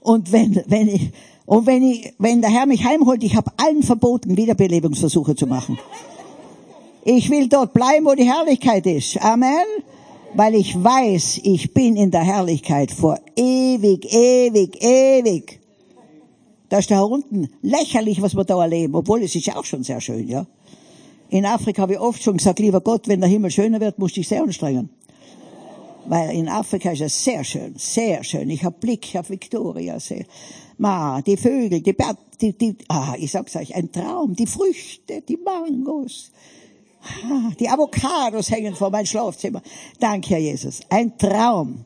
Und 0.00 0.30
wenn, 0.30 0.62
wenn 0.66 0.88
ich, 0.88 1.10
und 1.46 1.66
wenn 1.66 1.82
ich, 1.82 2.12
wenn 2.18 2.42
der 2.42 2.50
Herr 2.50 2.66
mich 2.66 2.84
heimholt, 2.84 3.24
ich 3.24 3.34
habe 3.34 3.50
allen 3.56 3.82
verboten, 3.82 4.36
Wiederbelebungsversuche 4.36 5.34
zu 5.34 5.46
machen. 5.46 5.78
Ich 7.02 7.30
will 7.30 7.48
dort 7.48 7.72
bleiben, 7.72 8.04
wo 8.04 8.14
die 8.14 8.30
Herrlichkeit 8.30 8.84
ist. 8.84 9.16
Amen. 9.24 9.64
Weil 10.34 10.54
ich 10.54 10.74
weiß, 10.76 11.40
ich 11.44 11.72
bin 11.72 11.96
in 11.96 12.10
der 12.10 12.24
Herrlichkeit 12.24 12.90
vor 12.90 13.18
ewig, 13.36 14.04
ewig, 14.12 14.82
ewig. 14.82 15.60
Da 16.68 16.80
ist 16.80 16.90
da 16.90 17.00
unten 17.00 17.48
lächerlich, 17.62 18.20
was 18.20 18.36
wir 18.36 18.44
da 18.44 18.60
erleben, 18.60 18.94
obwohl 18.94 19.22
es 19.22 19.34
ist 19.34 19.46
ja 19.46 19.56
auch 19.56 19.64
schon 19.64 19.82
sehr 19.82 20.02
schön, 20.02 20.28
ja. 20.28 20.46
In 21.30 21.44
Afrika 21.44 21.82
habe 21.82 21.94
ich 21.94 22.00
oft 22.00 22.22
schon 22.22 22.38
gesagt, 22.38 22.58
lieber 22.58 22.80
Gott, 22.80 23.06
wenn 23.06 23.20
der 23.20 23.28
Himmel 23.28 23.50
schöner 23.50 23.80
wird, 23.80 23.98
musst 23.98 24.16
du 24.16 24.20
dich 24.20 24.28
sehr 24.28 24.42
anstrengen. 24.42 24.90
Weil 26.06 26.30
in 26.34 26.48
Afrika 26.48 26.90
ist 26.92 27.02
es 27.02 27.22
sehr 27.22 27.44
schön, 27.44 27.74
sehr 27.76 28.24
schön. 28.24 28.48
Ich 28.48 28.64
habe 28.64 28.76
Blick 28.78 29.14
auf 29.14 29.28
Victoria. 29.28 30.00
Sehr. 30.00 30.24
Ma, 30.78 31.20
die 31.20 31.36
Vögel, 31.36 31.82
die, 31.82 31.92
Bär, 31.92 32.16
die, 32.40 32.56
die, 32.56 32.76
ah, 32.88 33.14
ich 33.18 33.30
sag's 33.30 33.54
euch, 33.56 33.74
ein 33.74 33.92
Traum. 33.92 34.34
Die 34.34 34.46
Früchte, 34.46 35.20
die 35.20 35.36
Mangos, 35.36 36.30
ah, 37.24 37.50
die 37.60 37.68
Avocados 37.68 38.50
hängen 38.50 38.74
vor 38.74 38.90
mein 38.90 39.04
Schlafzimmer. 39.04 39.60
Danke, 40.00 40.30
Herr 40.30 40.38
Jesus. 40.38 40.80
Ein 40.88 41.18
Traum. 41.18 41.84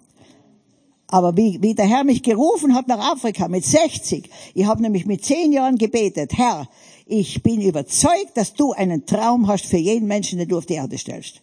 Aber 1.08 1.36
wie, 1.36 1.60
wie 1.60 1.74
der 1.74 1.86
Herr 1.86 2.04
mich 2.04 2.22
gerufen 2.22 2.74
hat 2.74 2.86
nach 2.86 3.12
Afrika 3.12 3.48
mit 3.48 3.64
60, 3.64 4.30
ich 4.54 4.66
habe 4.66 4.80
nämlich 4.82 5.04
mit 5.04 5.24
zehn 5.24 5.52
Jahren 5.52 5.76
gebetet, 5.76 6.32
Herr, 6.38 6.68
ich 7.06 7.42
bin 7.42 7.60
überzeugt, 7.60 8.36
dass 8.36 8.54
du 8.54 8.72
einen 8.72 9.06
Traum 9.06 9.46
hast 9.48 9.66
für 9.66 9.76
jeden 9.76 10.08
Menschen, 10.08 10.38
den 10.38 10.48
du 10.48 10.58
auf 10.58 10.66
die 10.66 10.74
Erde 10.74 10.98
stellst. 10.98 11.40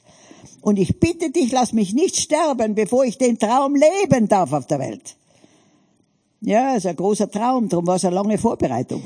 Und 0.62 0.80
ich 0.80 1.00
bitte 1.00 1.32
dich, 1.32 1.52
lass 1.52 1.74
mich 1.74 1.94
nicht 1.94 2.18
sterben, 2.18 2.76
bevor 2.76 3.06
ich 3.06 3.18
den 3.18 3.38
Traum 3.38 3.76
leben 3.76 4.28
darf 4.28 4.54
auf 4.54 4.68
der 4.68 4.80
Welt. 4.80 5.16
Ja, 6.42 6.76
ist 6.76 6.86
ein 6.86 6.96
großer 6.96 7.30
Traum, 7.30 7.68
darum 7.68 7.88
war 7.88 7.96
es 7.96 8.06
eine 8.06 8.16
lange 8.16 8.38
Vorbereitung. 8.38 9.04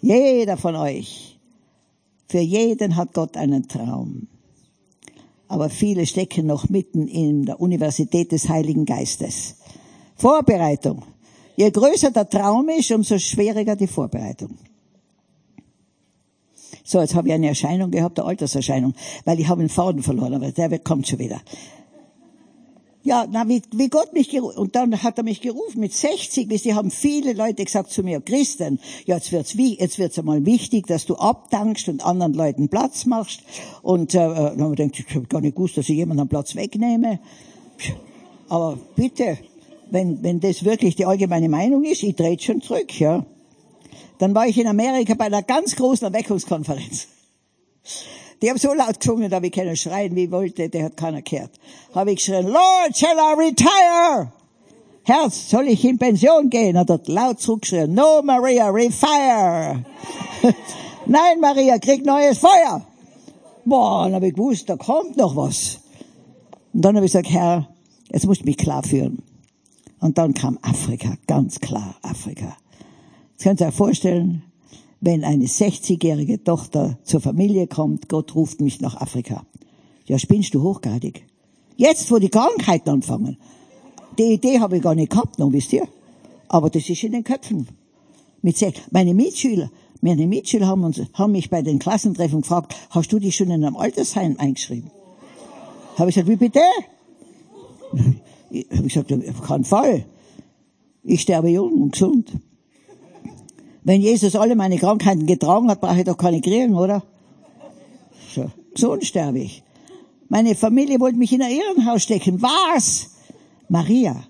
Jeder 0.00 0.56
von 0.56 0.76
euch, 0.76 1.38
für 2.28 2.40
jeden 2.40 2.96
hat 2.96 3.14
Gott 3.14 3.36
einen 3.36 3.68
Traum. 3.68 4.28
Aber 5.48 5.68
viele 5.68 6.06
stecken 6.06 6.46
noch 6.46 6.68
mitten 6.68 7.06
in 7.06 7.44
der 7.44 7.60
Universität 7.60 8.32
des 8.32 8.48
Heiligen 8.48 8.84
Geistes. 8.84 9.56
Vorbereitung. 10.16 11.02
Je 11.56 11.70
größer 11.70 12.10
der 12.10 12.28
Traum 12.28 12.68
ist, 12.70 12.90
umso 12.90 13.18
schwieriger 13.18 13.76
die 13.76 13.86
Vorbereitung. 13.86 14.56
So, 16.84 17.00
jetzt 17.00 17.14
habe 17.14 17.28
ich 17.28 17.34
eine 17.34 17.48
Erscheinung 17.48 17.90
gehabt, 17.90 18.18
eine 18.18 18.28
Alterserscheinung, 18.28 18.94
weil 19.24 19.38
ich 19.40 19.48
habe 19.48 19.60
einen 19.60 19.68
Faden 19.68 20.02
verloren, 20.02 20.34
aber 20.34 20.50
der 20.50 20.78
kommt 20.80 21.06
schon 21.08 21.18
wieder. 21.18 21.40
Ja, 23.04 23.26
na, 23.28 23.48
wie, 23.48 23.62
wie 23.74 23.88
Gott 23.88 24.12
mich 24.12 24.30
gerufen, 24.30 24.58
und 24.58 24.76
dann 24.76 25.02
hat 25.02 25.18
er 25.18 25.24
mich 25.24 25.40
gerufen 25.40 25.80
mit 25.80 25.92
60, 25.92 26.46
bis 26.46 26.62
die 26.62 26.74
haben 26.74 26.92
viele 26.92 27.32
Leute 27.32 27.64
gesagt 27.64 27.90
zu 27.90 28.04
mir, 28.04 28.20
Christen, 28.20 28.78
ja, 29.06 29.16
jetzt 29.16 29.32
wird's 29.32 29.56
wie, 29.56 29.76
jetzt 29.76 29.98
wird's 29.98 30.20
einmal 30.20 30.46
wichtig, 30.46 30.86
dass 30.86 31.04
du 31.04 31.16
abdankst 31.16 31.88
und 31.88 32.04
anderen 32.04 32.32
Leuten 32.34 32.68
Platz 32.68 33.04
machst. 33.06 33.40
Und, 33.82 34.14
äh, 34.14 34.18
äh 34.18 34.34
dann 34.56 34.62
habe 34.62 34.74
ich 34.74 34.76
gedacht, 34.76 35.04
ich 35.08 35.14
habe 35.16 35.26
gar 35.26 35.40
nicht 35.40 35.56
gewusst, 35.56 35.76
dass 35.76 35.88
ich 35.88 35.96
jemanden 35.96 36.28
Platz 36.28 36.54
wegnehme. 36.54 37.18
Aber 38.48 38.78
bitte, 38.94 39.38
wenn, 39.90 40.22
wenn 40.22 40.38
das 40.38 40.64
wirklich 40.64 40.94
die 40.94 41.04
allgemeine 41.04 41.48
Meinung 41.48 41.82
ist, 41.82 42.04
ich 42.04 42.14
trete 42.14 42.42
schon 42.44 42.62
zurück, 42.62 43.00
ja. 43.00 43.26
Dann 44.22 44.36
war 44.36 44.46
ich 44.46 44.56
in 44.56 44.68
Amerika 44.68 45.14
bei 45.14 45.24
einer 45.24 45.42
ganz 45.42 45.74
großen 45.74 46.06
Erweckungskonferenz. 46.06 47.08
Die 48.40 48.48
haben 48.48 48.56
so 48.56 48.72
laut 48.72 49.00
gesungen, 49.00 49.28
da 49.28 49.34
habe 49.34 49.48
ich 49.48 49.52
keinen 49.52 49.76
schreien, 49.76 50.14
wie 50.14 50.30
wollte, 50.30 50.68
der 50.68 50.84
hat 50.84 50.96
keiner 50.96 51.22
gehört. 51.22 51.50
Habe 51.92 52.12
ich 52.12 52.18
geschrien, 52.18 52.46
Lord, 52.46 52.96
shall 52.96 53.16
I 53.16 53.34
retire? 53.36 54.32
Herz, 55.02 55.50
soll 55.50 55.66
ich 55.66 55.84
in 55.84 55.98
Pension 55.98 56.48
gehen? 56.50 56.78
Hat 56.78 56.88
er 56.90 57.00
laut 57.06 57.40
zurückgeschrien, 57.40 57.92
no 57.92 58.22
Maria, 58.22 58.68
refire. 58.68 59.84
Nein, 61.06 61.40
Maria, 61.40 61.80
krieg 61.80 62.06
neues 62.06 62.38
Feuer. 62.38 62.86
Boah, 63.64 64.04
dann 64.04 64.14
habe 64.14 64.28
ich 64.28 64.34
gewusst, 64.34 64.68
da 64.68 64.76
kommt 64.76 65.16
noch 65.16 65.34
was. 65.34 65.80
Und 66.72 66.82
dann 66.82 66.94
habe 66.94 67.06
ich 67.06 67.10
gesagt, 67.10 67.28
Herr, 67.28 67.66
jetzt 68.12 68.26
musst 68.26 68.42
du 68.42 68.44
mich 68.44 68.56
klar 68.56 68.84
führen. 68.84 69.20
Und 69.98 70.16
dann 70.16 70.32
kam 70.32 70.60
Afrika, 70.62 71.14
ganz 71.26 71.58
klar 71.58 71.96
Afrika. 72.02 72.56
Könnt 73.42 73.60
ihr 73.60 73.66
euch 73.66 73.74
vorstellen, 73.74 74.44
wenn 75.00 75.24
eine 75.24 75.46
60-jährige 75.46 76.44
Tochter 76.44 76.98
zur 77.02 77.20
Familie 77.20 77.66
kommt, 77.66 78.08
Gott 78.08 78.36
ruft 78.36 78.60
mich 78.60 78.80
nach 78.80 79.00
Afrika. 79.00 79.44
Ja, 80.06 80.16
spinnst 80.16 80.54
du 80.54 80.62
hochgradig? 80.62 81.26
Jetzt, 81.76 82.08
wo 82.12 82.18
die 82.18 82.28
Krankheiten 82.28 82.88
anfangen. 82.90 83.36
Die 84.16 84.34
Idee 84.34 84.60
habe 84.60 84.76
ich 84.76 84.82
gar 84.82 84.94
nicht 84.94 85.10
gehabt 85.10 85.40
noch, 85.40 85.52
wisst 85.52 85.72
ihr? 85.72 85.88
Aber 86.46 86.70
das 86.70 86.88
ist 86.88 87.02
in 87.02 87.10
den 87.10 87.24
Köpfen. 87.24 87.66
Mit 88.42 88.64
meine 88.92 89.12
Mitschüler, 89.12 89.72
meine 90.00 90.28
Mitschüler 90.28 90.68
haben, 90.68 90.84
uns, 90.84 91.00
haben 91.14 91.32
mich 91.32 91.50
bei 91.50 91.62
den 91.62 91.80
Klassentreffen 91.80 92.42
gefragt, 92.42 92.76
hast 92.90 93.12
du 93.12 93.18
dich 93.18 93.34
schon 93.34 93.50
in 93.50 93.64
einem 93.64 93.76
Altersheim 93.76 94.36
eingeschrieben? 94.38 94.92
Habe 95.96 96.10
ich 96.10 96.14
gesagt, 96.14 96.30
wie 96.30 96.36
bitte? 96.36 96.60
Ich 98.50 98.96
habe 98.96 99.04
gesagt, 99.04 99.12
auf 99.12 99.42
keinen 99.42 99.64
Fall. 99.64 100.06
Ich 101.02 101.22
sterbe 101.22 101.48
jung 101.48 101.72
und 101.72 101.92
gesund. 101.92 102.32
Wenn 103.84 104.00
Jesus 104.00 104.36
alle 104.36 104.54
meine 104.54 104.78
Krankheiten 104.78 105.26
getragen 105.26 105.68
hat, 105.68 105.80
brauche 105.80 105.98
ich 105.98 106.04
doch 106.04 106.16
keine 106.16 106.40
kriegen, 106.40 106.74
oder? 106.74 107.02
So, 108.34 108.50
gesund 108.74 109.04
sterbe 109.04 109.40
ich. 109.40 109.62
Meine 110.28 110.54
Familie 110.54 111.00
wollte 111.00 111.18
mich 111.18 111.32
in 111.32 111.42
ein 111.42 111.52
Irrenhaus 111.52 112.02
stecken. 112.02 112.40
Was? 112.40 113.10
Maria. 113.68 114.24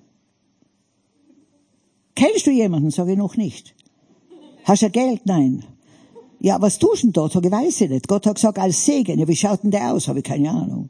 Kennst 2.14 2.46
du 2.46 2.50
jemanden? 2.50 2.90
Sage 2.90 3.12
ich 3.12 3.18
noch 3.18 3.36
nicht. 3.36 3.74
Hast 4.64 4.82
du 4.82 4.90
Geld? 4.90 5.22
Nein. 5.26 5.64
Ja, 6.40 6.60
was 6.60 6.78
tust 6.78 7.02
du 7.02 7.06
denn 7.06 7.12
dort? 7.12 7.32
Sag 7.32 7.44
ich, 7.44 7.52
weiß 7.52 7.82
ich 7.82 7.90
nicht. 7.90 8.08
Gott 8.08 8.26
hat 8.26 8.34
gesagt, 8.36 8.58
als 8.58 8.84
Segen. 8.84 9.18
Ja, 9.18 9.28
wie 9.28 9.36
schaut 9.36 9.62
denn 9.62 9.70
der 9.70 9.92
aus? 9.92 10.08
Habe 10.08 10.20
ich 10.20 10.24
keine 10.24 10.50
Ahnung. 10.50 10.88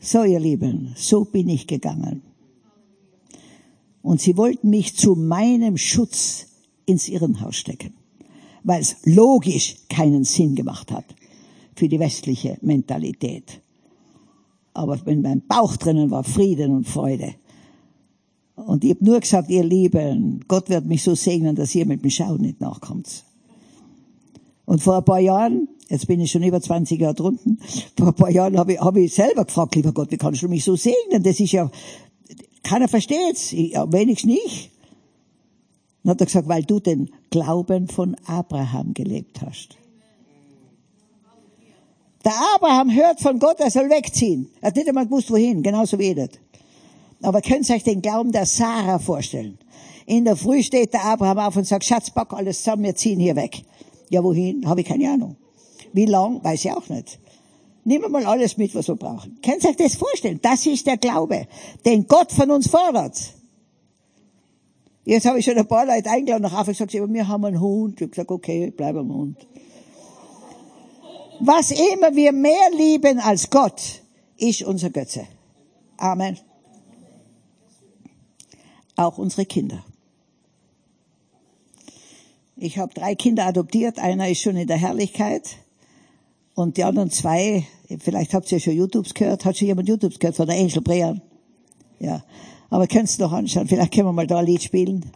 So, 0.00 0.22
ihr 0.22 0.40
Lieben, 0.40 0.94
so 0.96 1.24
bin 1.24 1.48
ich 1.48 1.66
gegangen. 1.66 2.22
Und 4.02 4.20
sie 4.20 4.36
wollten 4.36 4.70
mich 4.70 4.96
zu 4.96 5.14
meinem 5.14 5.76
Schutz 5.76 6.46
ins 6.86 7.08
Irrenhaus 7.08 7.56
stecken, 7.56 7.94
weil 8.62 8.80
es 8.80 8.96
logisch 9.04 9.76
keinen 9.88 10.24
Sinn 10.24 10.54
gemacht 10.54 10.90
hat 10.90 11.04
für 11.74 11.88
die 11.88 11.98
westliche 11.98 12.58
Mentalität. 12.62 13.60
Aber 14.72 14.98
in 15.06 15.22
meinem 15.22 15.42
Bauch 15.46 15.76
drinnen 15.76 16.10
war 16.10 16.24
Frieden 16.24 16.72
und 16.72 16.88
Freude. 16.88 17.34
Und 18.56 18.84
ich 18.84 18.90
habe 18.90 19.04
nur 19.04 19.20
gesagt, 19.20 19.50
ihr 19.50 19.64
Lieben, 19.64 20.44
Gott 20.46 20.68
wird 20.68 20.86
mich 20.86 21.02
so 21.02 21.14
segnen, 21.14 21.56
dass 21.56 21.74
ihr 21.74 21.86
mit 21.86 22.02
dem 22.02 22.10
Schauen 22.10 22.40
nicht 22.40 22.60
nachkommt. 22.60 23.24
Und 24.64 24.82
vor 24.82 24.98
ein 24.98 25.04
paar 25.04 25.20
Jahren, 25.20 25.68
jetzt 25.88 26.06
bin 26.06 26.20
ich 26.20 26.30
schon 26.30 26.42
über 26.42 26.60
20 26.60 27.00
Jahre 27.00 27.14
drunten, 27.14 27.60
vor 27.96 28.08
ein 28.08 28.14
paar 28.14 28.30
Jahren 28.30 28.56
habe 28.56 28.74
ich, 28.74 28.80
hab 28.80 28.96
ich 28.96 29.12
selber 29.12 29.44
gefragt, 29.44 29.74
lieber 29.74 29.92
Gott, 29.92 30.10
wie 30.10 30.16
kannst 30.16 30.42
du 30.42 30.48
mich 30.48 30.64
so 30.64 30.76
segnen? 30.76 31.22
Das 31.22 31.38
ist 31.40 31.52
ja, 31.52 31.70
keiner 32.62 32.88
versteht's, 32.88 33.52
ja, 33.52 33.90
wenigstens 33.92 34.32
nicht. 34.32 34.70
Dann 36.04 36.10
hat 36.12 36.20
er 36.20 36.26
gesagt, 36.26 36.48
weil 36.48 36.62
du 36.62 36.80
den 36.80 37.10
Glauben 37.30 37.88
von 37.88 38.14
Abraham 38.26 38.92
gelebt 38.92 39.40
hast. 39.40 39.78
Der 42.24 42.34
Abraham 42.54 42.94
hört 42.94 43.20
von 43.20 43.38
Gott, 43.38 43.58
er 43.60 43.70
soll 43.70 43.90
wegziehen. 43.90 44.50
Er 44.60 44.68
hat 44.68 44.76
nicht 44.76 44.88
einmal 44.88 45.06
gewusst, 45.06 45.30
wohin, 45.30 45.62
genauso 45.62 45.98
wie 45.98 46.12
ihr. 46.12 46.28
Aber 47.22 47.40
könnt 47.40 47.68
ihr 47.68 47.76
euch 47.76 47.84
den 47.84 48.02
Glauben 48.02 48.32
der 48.32 48.46
Sarah 48.46 48.98
vorstellen? 48.98 49.58
In 50.06 50.26
der 50.26 50.36
Früh 50.36 50.62
steht 50.62 50.92
der 50.92 51.04
Abraham 51.04 51.38
auf 51.38 51.56
und 51.56 51.66
sagt, 51.66 51.84
Schatz, 51.84 52.10
pack 52.10 52.34
alles 52.34 52.58
zusammen, 52.58 52.84
wir 52.84 52.94
ziehen 52.94 53.18
hier 53.18 53.36
weg. 53.36 53.62
Ja, 54.10 54.22
wohin? 54.22 54.68
Habe 54.68 54.82
ich 54.82 54.86
keine 54.86 55.10
Ahnung. 55.10 55.36
Wie 55.94 56.04
lang? 56.04 56.44
Weiß 56.44 56.64
ich 56.64 56.72
auch 56.72 56.88
nicht. 56.90 57.18
Nehmen 57.84 58.04
wir 58.04 58.08
mal 58.10 58.26
alles 58.26 58.56
mit, 58.58 58.74
was 58.74 58.88
wir 58.88 58.96
brauchen. 58.96 59.38
Könnt 59.42 59.64
ihr 59.64 59.70
euch 59.70 59.76
das 59.76 59.94
vorstellen? 59.94 60.38
Das 60.42 60.66
ist 60.66 60.86
der 60.86 60.98
Glaube, 60.98 61.46
den 61.84 62.06
Gott 62.06 62.32
von 62.32 62.50
uns 62.50 62.68
fordert. 62.68 63.18
Jetzt 65.04 65.26
habe 65.26 65.38
ich 65.38 65.44
schon 65.44 65.58
ein 65.58 65.66
paar 65.66 65.84
Leute 65.84 66.10
eingeladen 66.10 66.42
nach 66.42 66.54
Afrika 66.54 66.86
gesagt, 66.86 67.12
wir 67.12 67.28
haben 67.28 67.44
einen 67.44 67.60
Hund. 67.60 67.96
Ich 67.96 68.02
habe 68.02 68.10
gesagt, 68.10 68.30
okay, 68.30 68.72
bleib 68.74 68.96
am 68.96 69.12
Hund. 69.12 69.46
Was 71.40 71.72
immer 71.72 72.14
wir 72.14 72.32
mehr 72.32 72.70
lieben 72.76 73.18
als 73.18 73.50
Gott, 73.50 74.02
ist 74.38 74.62
unser 74.62 74.90
Götze. 74.90 75.26
Amen. 75.96 76.38
Auch 78.96 79.18
unsere 79.18 79.44
Kinder. 79.44 79.84
Ich 82.56 82.78
habe 82.78 82.94
drei 82.94 83.14
Kinder 83.14 83.46
adoptiert. 83.46 83.98
Einer 83.98 84.28
ist 84.28 84.40
schon 84.40 84.56
in 84.56 84.68
der 84.68 84.76
Herrlichkeit. 84.76 85.56
Und 86.54 86.76
die 86.76 86.84
anderen 86.84 87.10
zwei, 87.10 87.66
vielleicht 87.98 88.32
habt 88.32 88.50
ihr 88.52 88.60
schon 88.60 88.74
YouTubes 88.74 89.12
gehört. 89.12 89.44
Hat 89.44 89.58
schon 89.58 89.66
jemand 89.66 89.88
YouTubes 89.88 90.20
gehört 90.20 90.36
von 90.36 90.46
der 90.46 90.56
Angel 90.56 90.80
Brean? 90.80 91.20
Ja. 91.98 92.24
Aber 92.74 92.88
könnt's 92.88 93.18
noch 93.18 93.30
anschauen. 93.30 93.68
Vielleicht 93.68 93.94
können 93.94 94.08
wir 94.08 94.12
mal 94.12 94.26
da 94.26 94.38
ein 94.38 94.46
Lied 94.46 94.60
spielen. 94.60 95.06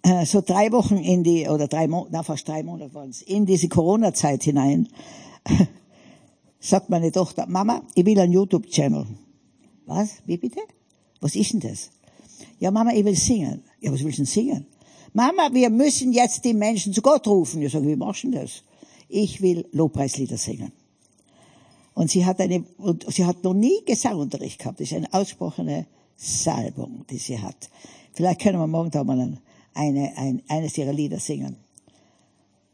Äh, 0.00 0.24
So 0.24 0.40
drei 0.40 0.72
Wochen 0.72 0.96
in 0.96 1.22
die, 1.22 1.46
oder 1.46 1.68
drei 1.68 1.86
Monate, 1.86 2.12
na 2.12 2.22
fast 2.22 2.48
drei 2.48 2.62
Monate 2.62 2.94
waren's, 2.94 3.20
in 3.20 3.44
diese 3.44 3.68
Corona-Zeit 3.68 4.44
hinein, 4.44 4.88
sagt 6.60 6.88
meine 6.88 7.12
Tochter, 7.12 7.44
Mama, 7.46 7.82
ich 7.94 8.06
will 8.06 8.18
einen 8.18 8.32
YouTube-Channel. 8.32 9.04
Was? 9.84 10.22
Wie 10.24 10.38
bitte? 10.38 10.60
Was 11.20 11.36
ist 11.36 11.52
denn 11.52 11.60
das? 11.60 11.90
Ja, 12.58 12.70
Mama, 12.70 12.94
ich 12.94 13.04
will 13.04 13.16
singen. 13.16 13.62
Ja, 13.80 13.92
was 13.92 14.02
willst 14.02 14.16
du 14.16 14.22
denn 14.22 14.26
singen? 14.26 14.66
Mama, 15.12 15.50
wir 15.52 15.68
müssen 15.68 16.14
jetzt 16.14 16.42
die 16.46 16.54
Menschen 16.54 16.94
zu 16.94 17.02
Gott 17.02 17.26
rufen. 17.28 17.60
Ich 17.60 17.70
sage, 17.70 17.86
wie 17.86 17.96
machst 17.96 18.24
du 18.24 18.30
denn 18.30 18.40
das? 18.40 18.62
Ich 19.10 19.42
will 19.42 19.66
Lobpreislieder 19.72 20.38
singen. 20.38 20.72
Und 21.92 22.10
sie 22.10 22.24
hat 22.24 22.40
eine, 22.40 22.64
und 22.78 23.04
sie 23.12 23.26
hat 23.26 23.44
noch 23.44 23.52
nie 23.52 23.84
Gesangunterricht 23.84 24.58
gehabt. 24.58 24.80
Das 24.80 24.90
ist 24.90 24.96
eine 24.96 25.12
ausgesprochene 25.12 25.84
Salbung, 26.18 27.04
die 27.08 27.18
sie 27.18 27.38
hat. 27.38 27.70
Vielleicht 28.12 28.40
können 28.40 28.58
wir 28.58 28.66
morgen 28.66 28.90
da 28.90 29.04
mal 29.04 29.20
ein, 29.20 29.38
eine, 29.72 30.12
ein, 30.16 30.42
eines 30.48 30.76
ihrer 30.76 30.92
Lieder 30.92 31.20
singen. 31.20 31.56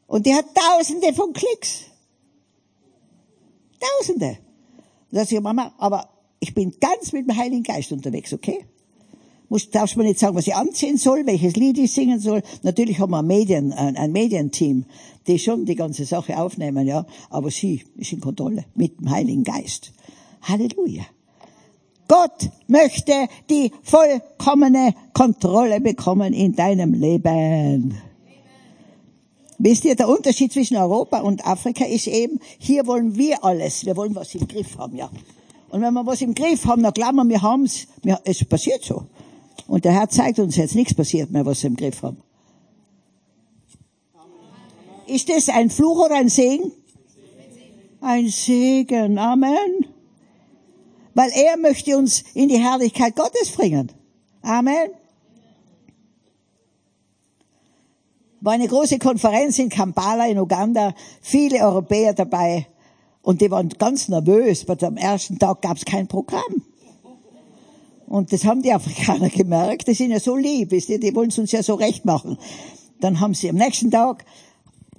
Und 0.07 0.25
die 0.25 0.35
hat 0.35 0.47
tausende 0.55 1.13
von 1.13 1.33
Klicks. 1.33 1.85
Tausende. 3.79 4.39
Und 5.11 5.19
da 5.19 5.23
ich, 5.23 5.41
Mama, 5.41 5.75
aber 5.77 6.09
ich 6.41 6.55
bin 6.55 6.75
ganz 6.81 7.13
mit 7.13 7.29
dem 7.29 7.37
Heiligen 7.37 7.63
Geist 7.63 7.93
unterwegs, 7.93 8.33
okay? 8.33 8.65
Muss, 9.51 9.71
darfst 9.71 9.97
mir 9.97 10.05
nicht 10.05 10.19
sagen, 10.19 10.35
was 10.35 10.47
ich 10.47 10.55
anziehen 10.55 10.97
soll, 10.97 11.27
welches 11.27 11.55
Lied 11.57 11.77
ich 11.77 11.93
singen 11.93 12.21
soll. 12.21 12.43
Natürlich 12.63 12.99
haben 12.99 13.11
wir 13.11 13.19
ein, 13.19 13.27
Medien, 13.27 13.73
ein, 13.75 13.97
ein 13.97 14.11
Medienteam, 14.11 14.87
die 15.27 15.39
schon 15.39 15.67
die 15.67 15.75
ganze 15.75 16.07
Sache 16.07 16.39
aufnehmen, 16.39 16.87
ja. 16.87 17.07
Aber 17.29 17.51
sie 17.51 17.85
ist 17.97 18.13
in 18.13 18.21
Kontrolle 18.21 18.65
mit 18.75 18.99
dem 18.99 19.11
Heiligen 19.11 19.45
Geist. 19.45 19.93
Halleluja. 20.41 21.05
Gott 22.15 22.49
möchte 22.69 23.27
die 23.51 23.73
vollkommene 23.83 24.95
Kontrolle 25.13 25.81
bekommen 25.81 26.33
in 26.33 26.55
deinem 26.55 26.95
Leben. 26.95 28.01
Wisst 29.59 29.85
ihr, 29.85 29.97
der 29.97 30.09
Unterschied 30.09 30.53
zwischen 30.53 30.77
Europa 30.77 31.23
und 31.23 31.45
Afrika 31.45 31.85
ist 31.85 32.07
eben, 32.07 32.39
hier 32.59 32.87
wollen 32.87 33.17
wir 33.17 33.43
alles, 33.43 33.85
wir 33.85 33.97
wollen 33.97 34.15
was 34.15 34.33
im 34.37 34.47
Griff 34.47 34.79
haben, 34.79 34.97
ja. 34.97 35.11
Und 35.71 35.81
wenn 35.81 35.93
wir 35.93 36.07
was 36.07 36.23
im 36.23 36.37
Griff 36.37 36.65
haben, 36.67 36.85
dann 36.85 36.93
glauben 36.93 37.17
wir, 37.17 37.29
wir 37.31 37.43
haben's, 37.43 37.89
es 38.25 38.45
passiert 38.45 38.85
so. 38.85 39.07
Und 39.67 39.85
der 39.85 39.93
Herr 39.93 40.09
zeigt 40.09 40.39
uns 40.39 40.55
jetzt, 40.55 40.77
nichts 40.77 40.95
passiert 40.95 41.33
mehr, 41.33 41.45
was 41.45 41.65
wir 41.65 41.71
im 41.71 41.77
Griff 41.77 42.01
haben. 42.05 42.19
Ist 45.09 45.29
das 45.29 45.49
ein 45.49 45.69
Fluch 45.69 46.07
oder 46.07 46.15
ein 46.15 46.29
Segen? 46.29 46.71
Ein 48.01 48.29
Segen, 48.29 49.19
Amen. 49.19 49.94
Weil 51.15 51.31
er 51.31 51.57
möchte 51.57 51.97
uns 51.97 52.25
in 52.35 52.49
die 52.49 52.59
Herrlichkeit 52.59 53.17
Gottes 53.17 53.51
bringen. 53.51 53.91
Amen. 54.43 54.91
War 58.41 58.53
eine 58.53 58.69
große 58.69 58.99
Konferenz 58.99 59.59
in 59.59 59.71
Kampala 59.71 60.27
in 60.27 60.39
Uganda, 60.39 60.95
viele 61.23 61.61
Europäer 61.61 62.13
dabei 62.13 62.67
und 63.23 63.41
die 63.41 63.51
waren 63.51 63.71
ganz 63.71 64.09
nervös, 64.09 64.69
weil 64.69 64.85
am 64.85 64.99
ersten 64.99 65.39
Tag 65.39 65.63
gab 65.63 65.79
es 65.79 65.87
kein 65.87 66.09
Programm. 66.09 66.63
Und 68.07 68.35
das 68.35 68.45
haben 68.45 68.61
die 68.61 68.73
Afrikaner 68.73 69.31
gemerkt, 69.35 69.89
die 69.89 69.95
sind 69.95 70.11
ja 70.11 70.21
so 70.21 70.37
lieb, 70.37 70.69
die 70.69 71.15
wollen 71.15 71.31
es 71.31 71.39
uns 71.39 71.53
ja 71.53 71.63
so 71.63 71.75
recht 71.75 72.05
machen. 72.05 72.37
Dann 73.01 73.21
haben 73.21 73.33
sie 73.33 73.49
am 73.49 73.57
nächsten 73.57 73.91
Tag, 73.91 74.27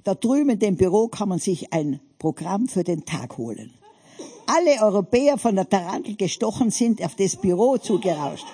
da 0.02 0.14
drüben 0.14 0.50
in 0.50 0.58
dem 0.58 0.76
Büro 0.76 1.06
kann 1.06 1.28
man 1.28 1.38
sich 1.38 1.72
ein 1.72 2.00
Programm 2.18 2.66
für 2.66 2.82
den 2.82 3.04
Tag 3.04 3.38
holen. 3.38 3.72
Alle 4.46 4.82
Europäer 4.82 5.38
von 5.38 5.56
der 5.56 5.68
Tarantel 5.68 6.16
gestochen 6.16 6.70
sind 6.70 7.02
auf 7.02 7.14
das 7.16 7.36
Büro 7.36 7.78
zugerauscht. 7.78 8.46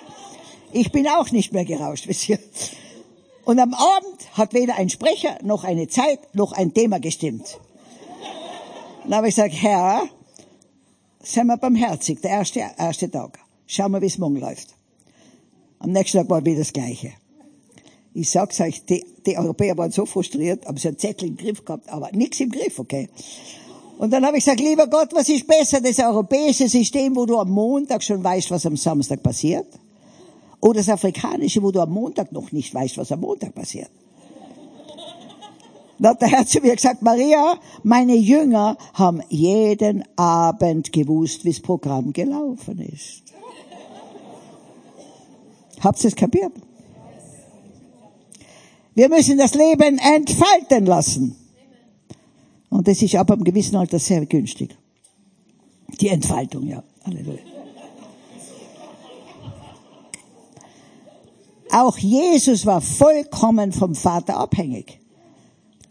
Ich 0.71 0.91
bin 0.91 1.07
auch 1.07 1.29
nicht 1.31 1.53
mehr 1.53 1.65
gerauscht, 1.65 2.07
wisst 2.07 2.29
ihr. 2.29 2.39
Und 3.45 3.59
am 3.59 3.73
Abend 3.73 4.37
hat 4.37 4.53
weder 4.53 4.75
ein 4.75 4.89
Sprecher 4.89 5.37
noch 5.43 5.63
eine 5.63 5.87
Zeit 5.87 6.33
noch 6.33 6.53
ein 6.53 6.73
Thema 6.73 6.99
gestimmt. 6.99 7.59
Dann 9.03 9.15
habe 9.15 9.27
ich 9.27 9.35
gesagt, 9.35 9.53
Herr, 9.53 10.03
sei 11.21 11.43
mal 11.43 11.57
barmherzig, 11.57 12.21
der 12.21 12.31
erste, 12.31 12.63
erste 12.77 13.11
Tag. 13.11 13.37
Schau 13.67 13.89
mal, 13.89 14.01
wie 14.01 14.07
es 14.07 14.17
morgen 14.17 14.37
läuft. 14.37 14.75
Am 15.79 15.91
nächsten 15.91 16.19
Tag 16.19 16.29
war 16.29 16.45
wieder 16.45 16.59
das 16.59 16.71
Gleiche. 16.71 17.11
Ich 18.13 18.29
sag's 18.29 18.61
euch, 18.61 18.85
die, 18.85 19.05
die 19.25 19.37
Europäer 19.37 19.77
waren 19.77 19.91
so 19.91 20.05
frustriert, 20.05 20.65
haben 20.65 20.77
sie 20.77 20.87
einen 20.87 20.99
Zettel 20.99 21.27
im 21.27 21.35
Griff 21.35 21.65
gehabt, 21.65 21.89
aber 21.89 22.11
nichts 22.11 22.39
im 22.39 22.51
Griff, 22.51 22.79
okay. 22.79 23.09
Und 24.03 24.11
dann 24.11 24.25
habe 24.25 24.37
ich 24.37 24.43
gesagt, 24.43 24.59
lieber 24.59 24.87
Gott, 24.87 25.13
was 25.13 25.29
ist 25.29 25.47
besser, 25.47 25.79
das 25.79 25.97
europäische 25.97 26.67
System, 26.67 27.15
wo 27.15 27.25
du 27.25 27.39
am 27.39 27.49
Montag 27.49 28.03
schon 28.03 28.21
weißt, 28.21 28.51
was 28.51 28.65
am 28.65 28.75
Samstag 28.75 29.23
passiert? 29.23 29.65
Oder 30.59 30.79
das 30.79 30.89
afrikanische, 30.89 31.63
wo 31.63 31.71
du 31.71 31.79
am 31.79 31.93
Montag 31.93 32.29
noch 32.33 32.51
nicht 32.51 32.75
weißt, 32.75 32.97
was 32.97 33.13
am 33.13 33.21
Montag 33.21 33.55
passiert? 33.55 33.89
Da 35.99 36.09
hat 36.09 36.21
der 36.21 36.27
Herr 36.27 36.45
zu 36.45 36.59
mir 36.59 36.75
gesagt, 36.75 37.01
Maria, 37.01 37.57
meine 37.83 38.15
Jünger 38.15 38.77
haben 38.93 39.21
jeden 39.29 40.03
Abend 40.17 40.91
gewusst, 40.91 41.45
wie 41.45 41.53
das 41.53 41.61
Programm 41.61 42.11
gelaufen 42.11 42.81
ist. 42.81 43.23
Habt 45.79 46.03
ihr 46.03 46.09
es 46.09 46.15
kapiert? 46.17 46.51
Wir 48.95 49.07
müssen 49.07 49.37
das 49.37 49.53
Leben 49.53 49.97
entfalten 49.97 50.87
lassen. 50.87 51.42
Und 52.73 52.87
das 52.87 53.03
ist 53.03 53.15
ab 53.15 53.29
einem 53.29 53.43
gewissen 53.43 53.75
Alter 53.75 53.99
sehr 53.99 54.25
günstig. 54.25 54.75
Die 56.01 56.07
Entfaltung, 56.07 56.65
ja. 56.65 56.83
Halleluja. 57.05 57.43
Auch 61.71 61.97
Jesus 61.99 62.65
war 62.65 62.81
vollkommen 62.81 63.73
vom 63.73 63.93
Vater 63.93 64.37
abhängig. 64.37 64.99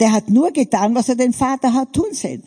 Der 0.00 0.10
hat 0.10 0.28
nur 0.28 0.50
getan, 0.50 0.96
was 0.96 1.08
er 1.08 1.14
den 1.14 1.32
Vater 1.32 1.72
hat 1.72 1.92
tun 1.92 2.12
sehen. 2.12 2.42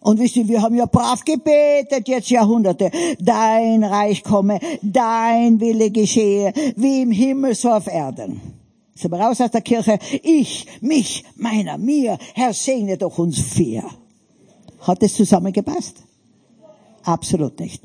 Und 0.00 0.18
wisst 0.18 0.36
ihr, 0.36 0.46
wir 0.46 0.60
haben 0.60 0.74
ja 0.74 0.84
brav 0.84 1.24
gebetet 1.24 2.06
jetzt 2.06 2.28
Jahrhunderte. 2.28 2.90
Dein 3.18 3.84
Reich 3.84 4.22
komme, 4.22 4.60
dein 4.82 5.60
Wille 5.60 5.90
geschehe, 5.90 6.52
wie 6.76 7.00
im 7.00 7.10
Himmel 7.10 7.54
so 7.54 7.70
auf 7.70 7.86
Erden. 7.86 8.55
Sind 8.96 9.12
wir 9.12 9.20
raus 9.20 9.42
aus 9.42 9.50
der 9.50 9.60
Kirche? 9.60 9.98
Ich, 10.22 10.66
mich, 10.80 11.22
meiner, 11.36 11.76
mir, 11.76 12.18
Herr 12.34 12.54
segne 12.54 12.96
doch 12.96 13.18
uns 13.18 13.38
vier. 13.38 13.84
Hat 14.80 15.02
es 15.02 15.14
zusammengepasst? 15.14 16.02
Absolut 17.02 17.60
nicht. 17.60 17.82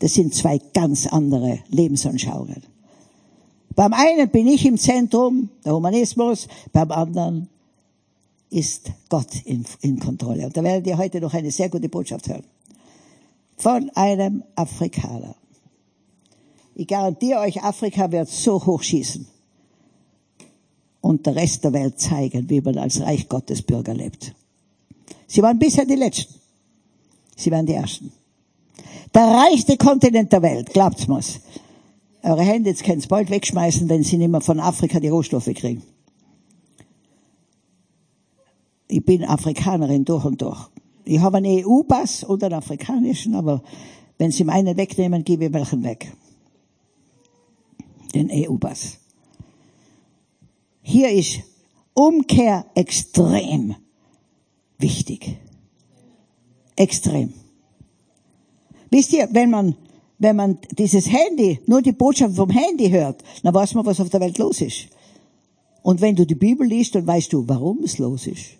Das 0.00 0.12
sind 0.12 0.34
zwei 0.34 0.60
ganz 0.74 1.06
andere 1.06 1.60
Lebensanschauungen. 1.68 2.62
Beim 3.74 3.94
einen 3.94 4.28
bin 4.28 4.46
ich 4.46 4.66
im 4.66 4.76
Zentrum, 4.76 5.48
der 5.64 5.74
Humanismus, 5.74 6.46
beim 6.72 6.92
anderen 6.92 7.48
ist 8.50 8.92
Gott 9.08 9.34
in, 9.46 9.64
in 9.80 9.98
Kontrolle. 9.98 10.46
Und 10.46 10.56
da 10.56 10.62
werdet 10.62 10.86
ihr 10.86 10.98
heute 10.98 11.22
noch 11.22 11.32
eine 11.32 11.50
sehr 11.50 11.70
gute 11.70 11.88
Botschaft 11.88 12.28
hören. 12.28 12.44
Von 13.56 13.90
einem 13.94 14.44
Afrikaner. 14.56 15.36
Ich 16.74 16.86
garantiere 16.86 17.40
euch, 17.40 17.62
Afrika 17.62 18.12
wird 18.12 18.28
so 18.28 18.64
hochschießen 18.64 19.33
und 21.14 21.24
der 21.24 21.36
Rest 21.36 21.62
der 21.62 21.72
Welt 21.72 22.00
zeigen, 22.00 22.50
wie 22.50 22.60
man 22.60 22.76
als 22.76 23.00
Reich 23.00 23.28
Gottes 23.28 23.62
Bürger 23.62 23.94
lebt. 23.94 24.34
Sie 25.28 25.42
waren 25.42 25.58
bisher 25.58 25.86
die 25.86 25.94
Letzten. 25.94 26.34
Sie 27.36 27.50
waren 27.52 27.66
die 27.66 27.74
Ersten. 27.74 28.12
Der 29.14 29.22
reichste 29.22 29.76
Kontinent 29.76 30.32
der 30.32 30.42
Welt, 30.42 30.72
glaubt's 30.72 31.06
mir's. 31.06 31.40
Eure 32.24 32.42
Hände, 32.42 32.70
jetzt 32.70 32.82
könnt's 32.82 33.06
bald 33.06 33.30
wegschmeißen, 33.30 33.88
wenn 33.88 34.02
sie 34.02 34.16
nicht 34.16 34.30
mehr 34.30 34.40
von 34.40 34.58
Afrika 34.58 34.98
die 34.98 35.08
Rohstoffe 35.08 35.52
kriegen. 35.54 35.82
Ich 38.88 39.04
bin 39.04 39.24
Afrikanerin 39.24 40.04
durch 40.04 40.24
und 40.24 40.42
durch. 40.42 40.68
Ich 41.04 41.20
habe 41.20 41.36
einen 41.36 41.64
EU-Pass 41.64 42.24
und 42.24 42.42
einen 42.42 42.54
afrikanischen, 42.54 43.34
aber 43.36 43.62
wenn 44.18 44.32
sie 44.32 44.44
meinen 44.44 44.76
wegnehmen, 44.76 45.22
gebe 45.22 45.44
ich 45.44 45.52
welchen 45.52 45.84
weg. 45.84 46.12
Den 48.14 48.30
EU-Pass. 48.32 49.03
Hier 50.86 51.10
ist 51.10 51.40
Umkehr 51.94 52.66
extrem 52.74 53.74
wichtig. 54.78 55.38
Extrem. 56.76 57.32
Wisst 58.90 59.12
ihr, 59.14 59.28
wenn 59.32 59.50
man 59.50 59.76
wenn 60.18 60.36
man 60.36 60.58
dieses 60.78 61.10
Handy, 61.10 61.60
nur 61.66 61.82
die 61.82 61.92
Botschaft 61.92 62.36
vom 62.36 62.50
Handy 62.50 62.88
hört, 62.88 63.22
dann 63.42 63.54
weiß 63.54 63.74
man, 63.74 63.84
was 63.84 64.00
auf 64.00 64.10
der 64.10 64.20
Welt 64.20 64.38
los 64.38 64.60
ist. 64.60 64.88
Und 65.82 66.00
wenn 66.00 66.16
du 66.16 66.24
die 66.24 66.34
Bibel 66.34 66.66
liest, 66.66 66.94
dann 66.94 67.06
weißt 67.06 67.32
du, 67.32 67.46
warum 67.48 67.82
es 67.82 67.98
los 67.98 68.26
ist. 68.26 68.56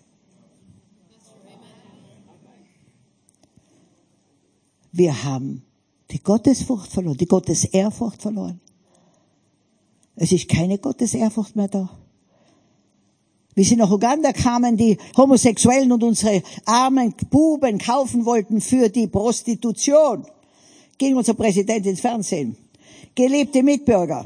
Wir 4.91 5.23
haben 5.23 5.63
die 6.11 6.19
Gottesfurcht 6.19 6.91
verloren, 6.91 7.17
die 7.17 7.25
Gottesehrfurcht 7.25 8.21
verloren. 8.21 8.59
Es 10.15 10.31
ist 10.31 10.47
keine 10.47 10.77
Gottesehrfurcht 10.77 11.55
mehr 11.55 11.67
da. 11.67 11.89
Wie 13.55 13.63
sie 13.63 13.77
nach 13.77 13.89
Uganda 13.89 14.33
kamen, 14.33 14.75
die 14.75 14.97
Homosexuellen 15.15 15.91
und 15.91 16.03
unsere 16.03 16.43
armen 16.65 17.13
Buben 17.29 17.77
kaufen 17.77 18.25
wollten 18.25 18.59
für 18.61 18.89
die 18.89 19.07
Prostitution 19.07 20.25
ging 20.97 21.15
unser 21.15 21.33
Präsident 21.33 21.85
ins 21.85 22.01
Fernsehen. 22.01 22.57
Geliebte 23.15 23.63
Mitbürger, 23.63 24.23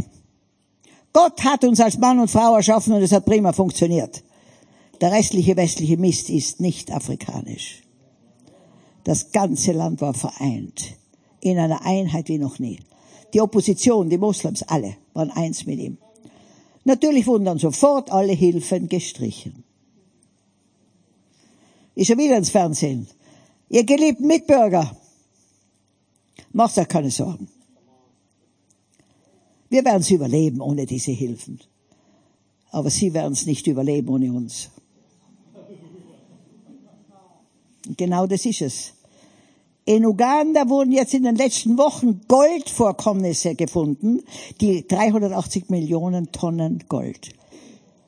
Gott 1.14 1.44
hat 1.44 1.64
uns 1.64 1.80
als 1.80 1.98
Mann 1.98 2.20
und 2.20 2.30
Frau 2.30 2.56
erschaffen 2.56 2.94
und 2.94 3.02
es 3.02 3.12
hat 3.12 3.26
prima 3.26 3.54
funktioniert. 3.54 4.24
Der 5.02 5.12
restliche 5.12 5.56
westliche 5.56 5.98
Mist 5.98 6.30
ist 6.30 6.60
nicht 6.60 6.92
afrikanisch. 6.92 7.82
Das 9.04 9.32
ganze 9.32 9.72
Land 9.72 10.02
war 10.02 10.14
vereint. 10.14 10.98
In 11.42 11.58
einer 11.58 11.86
Einheit 11.86 12.28
wie 12.28 12.38
noch 12.38 12.60
nie. 12.60 12.80
Die 13.34 13.42
Opposition, 13.42 14.10
die 14.10 14.18
Moslems, 14.18 14.64
alle 14.64 14.98
waren 15.14 15.32
eins 15.32 15.66
mit 15.66 15.80
ihm. 15.80 15.98
Natürlich 16.90 17.28
wurden 17.28 17.46
dann 17.46 17.60
sofort 17.60 18.10
alle 18.12 18.34
Hilfen 18.34 18.90
gestrichen. 18.90 19.64
Ist 21.94 22.10
er 22.10 22.18
wieder 22.18 22.36
ins 22.36 22.50
Fernsehen. 22.50 23.08
Ihr 23.70 23.84
geliebten 23.84 24.26
Mitbürger, 24.26 24.98
Macht 26.52 26.80
euch 26.80 26.88
keine 26.88 27.12
Sorgen. 27.12 27.48
Wir 29.70 29.86
werden 29.86 30.02
es 30.02 30.10
überleben 30.10 30.62
ohne 30.62 30.88
diese 30.88 31.12
Hilfen. 31.12 31.60
Aber 32.72 32.90
sie 32.90 33.14
werden 33.14 33.34
es 33.34 33.46
nicht 33.46 33.68
überleben 33.68 34.10
ohne 34.10 34.34
uns. 34.34 34.72
Genau 37.98 38.26
das 38.26 38.46
ist 38.48 38.62
es. 38.64 38.94
In 39.90 40.06
Uganda 40.06 40.70
wurden 40.70 40.92
jetzt 40.92 41.16
in 41.16 41.24
den 41.24 41.36
letzten 41.36 41.80
Wochen 41.80 42.22
Goldvorkommnisse 42.28 43.56
gefunden, 43.56 44.22
die 44.62 44.88
380 44.88 45.70
Millionen 45.70 46.32
Tonnen 46.32 46.84
Gold. 46.88 47.32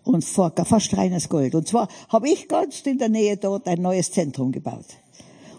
Und 0.03 0.23
fast 0.23 0.95
reines 0.95 1.27
Gold. 1.27 1.55
Und 1.55 1.67
zwar 1.67 1.87
habe 2.09 2.29
ich 2.29 2.47
ganz 2.47 2.81
in 2.81 2.99
der 2.99 3.09
Nähe 3.09 3.35
dort 3.35 3.67
ein 3.67 3.81
neues 3.81 4.11
Zentrum 4.11 4.51
gebaut. 4.51 4.85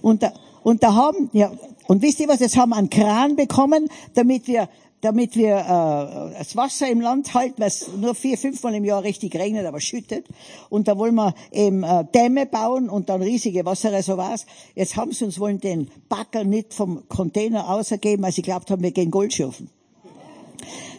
Und 0.01 0.23
da, 0.23 0.33
und 0.63 0.85
da 0.85 0.95
haben, 0.95 1.29
ja, 1.33 1.51
und 1.89 2.03
wisst 2.03 2.21
ihr 2.21 2.29
was, 2.29 2.39
jetzt 2.39 2.57
haben 2.57 2.71
wir 2.71 2.77
einen 2.77 2.89
Kran 2.89 3.35
bekommen, 3.35 3.89
damit 4.15 4.47
wir, 4.47 4.69
damit 5.03 5.35
wir 5.35 5.57
äh, 5.57 6.39
das 6.39 6.57
Wasser 6.57 6.89
im 6.89 7.01
Land 7.01 7.35
halten, 7.35 7.61
weil 7.61 7.67
es 7.67 7.89
nur 7.89 8.15
vier, 8.15 8.39
fünfmal 8.39 8.75
im 8.75 8.85
Jahr 8.85 9.03
richtig 9.03 9.35
regnet, 9.35 9.67
aber 9.67 9.81
schüttet. 9.81 10.27
Und 10.71 10.87
da 10.87 10.97
wollen 10.97 11.17
wir 11.17 11.35
eben 11.51 11.83
äh, 11.83 12.05
Dämme 12.15 12.47
bauen 12.47 12.89
und 12.89 13.09
dann 13.09 13.21
riesige 13.21 13.65
Wasserreservoirs. 13.65 14.47
Jetzt 14.77 14.97
haben 14.97 15.11
sie 15.13 15.25
uns 15.25 15.41
wollen 15.41 15.59
den 15.59 15.91
Bagger 16.09 16.45
nicht 16.45 16.73
vom 16.73 17.09
Container 17.09 17.69
ausergeben, 17.69 18.25
weil 18.25 18.33
sie 18.33 18.43
glaubt 18.43 18.71
haben, 18.71 18.83
wir 18.83 18.93
gehen 18.93 19.11
Gold 19.11 19.35
schürfen. 19.35 19.71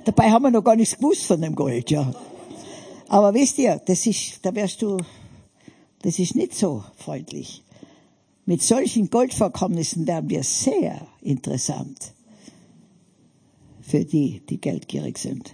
Dabei 0.04 0.32
haben 0.32 0.44
wir 0.44 0.52
noch 0.52 0.66
gar 0.66 0.76
nichts 0.76 0.98
gewusst 0.98 1.26
von 1.26 1.40
dem 1.40 1.56
Gold, 1.56 1.90
ja. 1.90 2.14
Aber 3.08 3.34
wisst 3.34 3.58
ihr, 3.58 3.82
das 3.86 4.06
ist, 4.06 4.40
da 4.46 4.54
wärst 4.54 4.82
du, 4.82 4.98
das 6.02 6.20
ist 6.20 6.36
nicht 6.36 6.56
so 6.56 6.84
freundlich. 6.98 7.64
Mit 8.46 8.62
solchen 8.62 9.10
Goldvorkommnissen 9.10 10.06
werden 10.06 10.30
wir 10.30 10.44
sehr 10.44 11.08
interessant 11.22 12.14
für 13.84 14.06
die, 14.06 14.42
die 14.50 14.60
geldgierig 14.60 15.18
sind. 15.18 15.54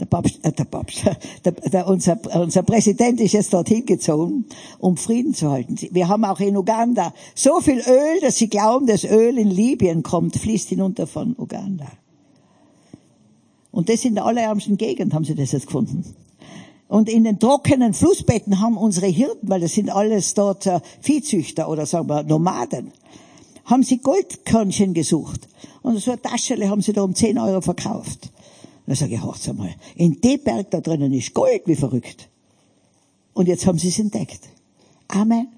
Der 0.00 0.06
Papst, 0.06 0.40
äh, 0.42 0.52
der 0.52 0.64
Papst, 0.64 1.04
der, 1.44 1.52
der, 1.52 1.86
unser, 1.86 2.18
unser 2.40 2.62
Präsident 2.62 3.20
ist 3.20 3.32
jetzt 3.32 3.52
dorthin 3.52 3.84
gezogen, 3.84 4.46
um 4.78 4.96
Frieden 4.96 5.34
zu 5.34 5.50
halten. 5.50 5.76
Wir 5.90 6.08
haben 6.08 6.24
auch 6.24 6.40
in 6.40 6.56
Uganda 6.56 7.12
so 7.34 7.60
viel 7.60 7.78
Öl, 7.78 8.20
dass 8.20 8.36
sie 8.36 8.48
glauben, 8.48 8.86
das 8.86 9.04
Öl 9.04 9.38
in 9.38 9.50
Libyen 9.50 10.02
kommt, 10.02 10.36
fließt 10.36 10.70
hinunter 10.70 11.06
von 11.06 11.34
Uganda. 11.38 11.86
Und 13.70 13.88
das 13.88 14.04
in 14.04 14.14
der 14.14 14.26
allerärmsten 14.26 14.76
Gegend 14.76 15.14
haben 15.14 15.24
sie 15.24 15.34
das 15.34 15.52
jetzt 15.52 15.66
gefunden. 15.66 16.04
Und 16.88 17.08
in 17.08 17.24
den 17.24 17.38
trockenen 17.38 17.94
Flussbetten 17.94 18.60
haben 18.60 18.76
unsere 18.76 19.06
Hirten, 19.06 19.48
weil 19.48 19.60
das 19.60 19.72
sind 19.72 19.88
alles 19.88 20.34
dort 20.34 20.66
äh, 20.66 20.80
Viehzüchter 21.00 21.68
oder 21.68 21.86
sagen 21.86 22.08
wir 22.08 22.22
Nomaden, 22.22 22.92
haben 23.72 23.82
sie 23.82 23.98
Goldkörnchen 23.98 24.92
gesucht. 24.92 25.48
Und 25.80 25.98
so 25.98 26.12
eine 26.12 26.20
Taschele 26.20 26.68
haben 26.68 26.82
sie 26.82 26.92
da 26.92 27.02
um 27.02 27.14
10 27.14 27.38
Euro 27.38 27.62
verkauft. 27.62 28.30
Da 28.86 28.94
sage 28.94 29.14
ich, 29.14 29.24
hört's 29.24 29.48
einmal, 29.48 29.74
in 29.96 30.20
dem 30.20 30.42
Berg 30.42 30.70
da 30.70 30.80
drinnen 30.80 31.12
ist 31.12 31.32
Gold 31.32 31.62
wie 31.66 31.76
verrückt. 31.76 32.28
Und 33.32 33.48
jetzt 33.48 33.66
haben 33.66 33.78
sie 33.78 33.88
es 33.88 33.98
entdeckt. 33.98 34.40
Amen. 35.08 35.48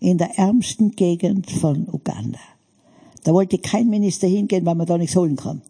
In 0.00 0.18
der 0.18 0.38
ärmsten 0.38 0.90
Gegend 0.90 1.50
von 1.50 1.88
Uganda. 1.90 2.40
Da 3.24 3.32
wollte 3.32 3.56
kein 3.58 3.88
Minister 3.88 4.26
hingehen, 4.26 4.66
weil 4.66 4.74
man 4.74 4.86
da 4.86 4.98
nichts 4.98 5.16
holen 5.16 5.36
kann. 5.36 5.62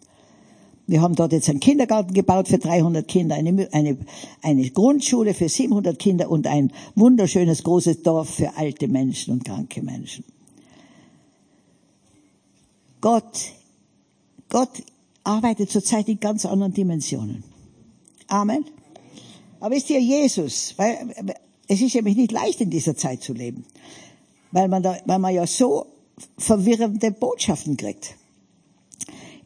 Wir 0.86 1.00
haben 1.00 1.14
dort 1.14 1.32
jetzt 1.32 1.48
einen 1.48 1.60
Kindergarten 1.60 2.12
gebaut 2.12 2.48
für 2.48 2.58
300 2.58 3.06
Kinder, 3.06 3.36
eine, 3.36 3.68
eine, 3.72 3.96
eine 4.42 4.70
Grundschule 4.70 5.32
für 5.32 5.48
700 5.48 5.98
Kinder 5.98 6.30
und 6.30 6.46
ein 6.46 6.72
wunderschönes 6.94 7.62
großes 7.62 8.02
Dorf 8.02 8.30
für 8.30 8.56
alte 8.56 8.88
Menschen 8.88 9.34
und 9.34 9.44
kranke 9.44 9.82
Menschen. 9.82 10.24
Gott, 13.00 13.52
Gott 14.48 14.70
arbeitet 15.24 15.70
zurzeit 15.70 16.08
in 16.08 16.20
ganz 16.20 16.44
anderen 16.46 16.72
Dimensionen. 16.72 17.44
Amen. 18.28 18.64
Aber 19.60 19.74
wisst 19.74 19.90
ihr, 19.90 20.00
Jesus, 20.00 20.74
weil 20.76 21.14
es 21.68 21.80
ist 21.80 21.94
nämlich 21.94 22.16
nicht 22.16 22.32
leicht 22.32 22.60
in 22.60 22.70
dieser 22.70 22.96
Zeit 22.96 23.22
zu 23.22 23.32
leben, 23.32 23.64
weil 24.50 24.68
man, 24.68 24.82
da, 24.82 24.98
weil 25.06 25.18
man 25.18 25.34
ja 25.34 25.46
so 25.46 25.86
verwirrende 26.38 27.12
Botschaften 27.12 27.76
kriegt. 27.76 28.16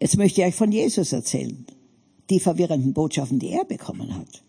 Jetzt 0.00 0.16
möchte 0.16 0.40
ich 0.40 0.46
euch 0.46 0.54
von 0.54 0.72
Jesus 0.72 1.12
erzählen, 1.12 1.66
die 2.28 2.40
verwirrenden 2.40 2.92
Botschaften, 2.92 3.38
die 3.38 3.50
er 3.50 3.64
bekommen 3.64 4.14
hat. 4.14 4.42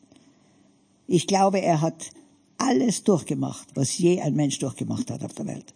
Ich 1.07 1.27
glaube, 1.27 1.61
er 1.61 1.81
hat 1.81 2.11
alles 2.57 3.03
durchgemacht, 3.03 3.67
was 3.75 3.97
je 3.97 4.21
ein 4.21 4.35
Mensch 4.35 4.59
durchgemacht 4.59 5.09
hat 5.09 5.23
auf 5.23 5.33
der 5.33 5.47
Welt. 5.47 5.73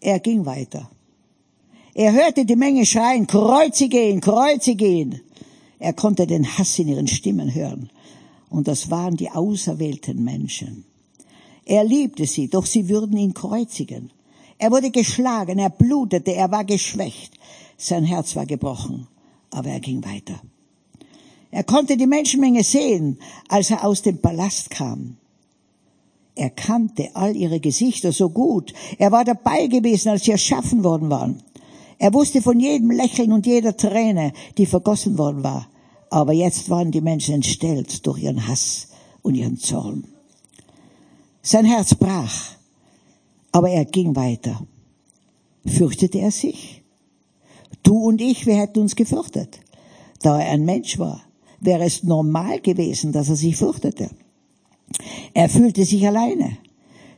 Er 0.00 0.20
ging 0.20 0.46
weiter. 0.46 0.90
Er 1.94 2.12
hörte 2.12 2.44
die 2.44 2.54
Menge 2.54 2.86
schreien, 2.86 3.26
kreuzige 3.26 4.08
ihn, 4.08 4.20
kreuzige 4.20 4.86
ihn. 4.86 5.20
Er 5.80 5.92
konnte 5.92 6.26
den 6.26 6.46
Hass 6.46 6.78
in 6.78 6.88
ihren 6.88 7.08
Stimmen 7.08 7.52
hören. 7.52 7.90
Und 8.50 8.68
das 8.68 8.90
waren 8.90 9.16
die 9.16 9.30
auserwählten 9.30 10.22
Menschen. 10.22 10.84
Er 11.64 11.84
liebte 11.84 12.26
sie, 12.26 12.48
doch 12.48 12.66
sie 12.66 12.88
würden 12.88 13.16
ihn 13.16 13.34
kreuzigen. 13.34 14.12
Er 14.58 14.70
wurde 14.70 14.90
geschlagen, 14.90 15.58
er 15.58 15.70
blutete, 15.70 16.34
er 16.34 16.50
war 16.50 16.64
geschwächt. 16.64 17.32
Sein 17.76 18.04
Herz 18.04 18.34
war 18.34 18.46
gebrochen, 18.46 19.06
aber 19.50 19.70
er 19.70 19.80
ging 19.80 20.04
weiter. 20.04 20.40
Er 21.50 21.64
konnte 21.64 21.96
die 21.96 22.06
Menschenmenge 22.06 22.64
sehen, 22.64 23.18
als 23.48 23.70
er 23.70 23.84
aus 23.84 24.02
dem 24.02 24.18
Palast 24.18 24.70
kam. 24.70 25.16
Er 26.34 26.50
kannte 26.50 27.10
all 27.14 27.34
ihre 27.36 27.58
Gesichter 27.58 28.12
so 28.12 28.28
gut. 28.30 28.72
Er 28.98 29.10
war 29.10 29.24
dabei 29.24 29.66
gewesen, 29.66 30.10
als 30.10 30.24
sie 30.24 30.32
erschaffen 30.32 30.84
worden 30.84 31.10
waren. 31.10 31.42
Er 31.98 32.14
wusste 32.14 32.42
von 32.42 32.60
jedem 32.60 32.90
Lächeln 32.90 33.32
und 33.32 33.46
jeder 33.46 33.76
Träne, 33.76 34.32
die 34.56 34.66
vergossen 34.66 35.18
worden 35.18 35.42
war. 35.42 35.68
Aber 36.10 36.32
jetzt 36.32 36.70
waren 36.70 36.92
die 36.92 37.00
Menschen 37.00 37.34
entstellt 37.34 38.06
durch 38.06 38.22
ihren 38.22 38.46
Hass 38.46 38.88
und 39.22 39.34
ihren 39.34 39.58
Zorn. 39.58 40.04
Sein 41.42 41.64
Herz 41.64 41.94
brach, 41.94 42.57
aber 43.58 43.70
er 43.70 43.84
ging 43.84 44.14
weiter. 44.14 44.64
Fürchtete 45.66 46.20
er 46.20 46.30
sich? 46.30 46.84
Du 47.82 48.06
und 48.06 48.20
ich, 48.20 48.46
wir 48.46 48.54
hätten 48.54 48.78
uns 48.78 48.94
gefürchtet. 48.94 49.58
Da 50.22 50.40
er 50.40 50.52
ein 50.52 50.64
Mensch 50.64 50.96
war, 51.00 51.22
wäre 51.58 51.82
es 51.82 52.04
normal 52.04 52.60
gewesen, 52.60 53.10
dass 53.10 53.28
er 53.28 53.34
sich 53.34 53.56
fürchtete. 53.56 54.10
Er 55.34 55.48
fühlte 55.48 55.84
sich 55.84 56.06
alleine. 56.06 56.58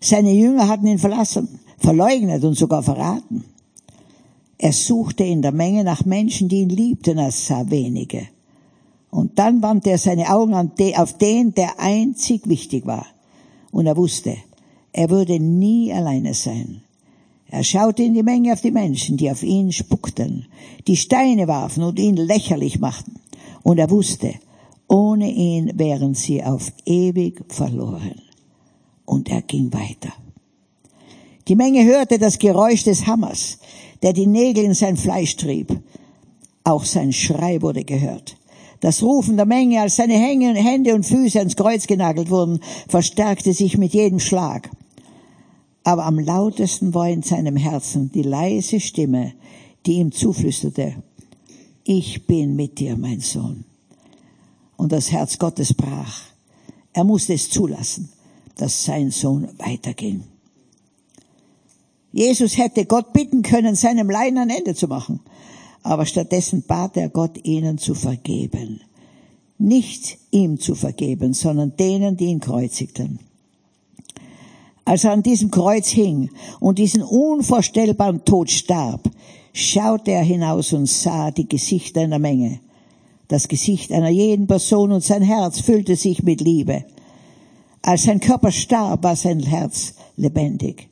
Seine 0.01 0.33
Jünger 0.33 0.67
hatten 0.67 0.87
ihn 0.87 0.99
verlassen, 0.99 1.61
verleugnet 1.77 2.43
und 2.43 2.55
sogar 2.55 2.83
verraten. 2.83 3.45
Er 4.57 4.73
suchte 4.73 5.25
in 5.25 5.43
der 5.43 5.53
Menge 5.53 5.85
nach 5.85 6.07
Menschen, 6.07 6.49
die 6.49 6.63
ihn 6.63 6.71
liebten, 6.71 7.19
er 7.19 7.33
sah 7.33 7.69
wenige. 7.69 8.29
Und 9.11 9.39
dann 9.39 9.61
wandte 9.61 9.91
er 9.91 9.99
seine 9.99 10.33
Augen 10.33 10.55
auf 10.55 11.19
den, 11.19 11.53
der 11.53 11.79
einzig 11.79 12.49
wichtig 12.49 12.87
war. 12.87 13.05
Und 13.73 13.85
er 13.85 13.99
wusste, 13.99 14.39
er 14.93 15.11
würde 15.11 15.39
nie 15.39 15.93
alleine 15.93 16.35
sein. 16.35 16.83
Er 17.49 17.65
schaute 17.65 18.03
in 18.03 18.15
die 18.15 18.23
Menge 18.23 18.53
auf 18.53 18.61
die 18.61 18.71
Menschen, 18.71 19.17
die 19.17 19.31
auf 19.31 19.43
ihn 19.43 19.73
spuckten, 19.73 20.47
die 20.87 20.97
Steine 20.97 21.49
warfen 21.49 21.83
und 21.83 21.99
ihn 21.99 22.17
lächerlich 22.17 22.79
machten. 22.79 23.15
Und 23.63 23.79
er 23.79 23.91
wusste, 23.91 24.35
ohne 24.87 25.31
ihn 25.31 25.73
wären 25.75 26.15
sie 26.15 26.43
auf 26.45 26.73
ewig 26.85 27.45
verloren. 27.49 28.23
Und 29.05 29.29
er 29.29 29.43
ging 29.43 29.73
weiter. 29.73 30.13
Die 31.49 31.57
Menge 31.57 31.85
hörte 31.85 32.19
das 32.19 32.39
Geräusch 32.39 32.85
des 32.85 33.07
Hammers, 33.07 33.59
der 34.03 34.13
die 34.13 34.27
Nägel 34.27 34.65
in 34.65 34.75
sein 34.75 34.97
Fleisch 34.97 35.37
trieb. 35.37 35.81
Auch 36.63 36.85
sein 36.85 37.13
Schrei 37.13 37.61
wurde 37.63 37.85
gehört. 37.85 38.37
Das 38.81 39.03
Rufen 39.03 39.37
der 39.37 39.47
Menge, 39.47 39.81
als 39.81 39.97
seine 39.97 40.15
Hände 40.15 40.95
und 40.95 41.05
Füße 41.05 41.39
ans 41.39 41.57
Kreuz 41.57 41.87
genagelt 41.87 42.31
wurden, 42.31 42.61
verstärkte 42.89 43.53
sich 43.53 43.77
mit 43.77 43.93
jedem 43.93 44.21
Schlag. 44.21 44.71
Aber 45.83 46.05
am 46.05 46.19
lautesten 46.19 46.95
war 46.95 47.09
in 47.09 47.23
seinem 47.23 47.57
Herzen 47.57 48.11
die 48.13 48.23
leise 48.23 48.81
Stimme, 48.81 49.33
die 49.87 49.95
ihm 49.95 50.13
zuflüsterte, 50.13 50.95
ich 51.85 52.27
bin 52.27 52.55
mit 52.55 52.79
dir, 52.79 52.97
mein 52.97 53.21
Sohn. 53.21 53.65
Und 54.77 54.93
das 54.93 55.11
Herz 55.11 55.39
Gottes 55.39 55.75
brach. 55.75 56.21
Er 56.93 57.05
musste 57.05 57.35
es 57.35 57.51
zulassen, 57.51 58.11
dass 58.57 58.85
sein 58.85 59.11
Sohn 59.11 59.49
weiterging. 59.59 60.25
Jesus 62.13 62.59
hätte 62.59 62.85
Gott 62.85 63.13
bitten 63.13 63.43
können, 63.43 63.77
seinem 63.77 64.11
Leiden 64.11 64.39
ein 64.39 64.51
Ende 64.51 64.75
zu 64.75 64.89
machen 64.89 65.21
aber 65.83 66.07
stattdessen 66.07 66.63
bat 66.63 66.97
er 66.97 67.09
Gott, 67.09 67.45
ihnen 67.45 67.79
zu 67.79 67.95
vergeben. 67.95 68.81
Nicht 69.59 70.19
ihm 70.31 70.59
zu 70.59 70.75
vergeben, 70.75 71.33
sondern 71.35 71.77
denen, 71.77 72.17
die 72.17 72.27
ihn 72.27 72.41
kreuzigten. 72.41 73.19
Als 74.85 75.05
er 75.05 75.13
an 75.13 75.23
diesem 75.23 75.51
Kreuz 75.51 75.89
hing 75.89 76.31
und 76.59 76.79
diesen 76.79 77.03
unvorstellbaren 77.03 78.25
Tod 78.25 78.51
starb, 78.51 79.11
schaute 79.53 80.11
er 80.13 80.23
hinaus 80.23 80.73
und 80.73 80.87
sah 80.87 81.31
die 81.31 81.49
Gesichter 81.49 82.01
einer 82.01 82.19
Menge, 82.19 82.61
das 83.29 83.47
Gesicht 83.49 83.93
einer 83.93 84.09
jeden 84.09 84.47
Person 84.47 84.93
und 84.93 85.05
sein 85.05 85.23
Herz 85.23 85.61
füllte 85.61 85.97
sich 85.97 86.23
mit 86.23 86.41
Liebe. 86.41 86.85
Als 87.83 88.05
sein 88.05 88.21
Körper 88.21 88.51
starb, 88.51 89.05
war 89.05 89.17
sein 89.17 89.41
Herz 89.41 89.95
lebendig 90.17 90.91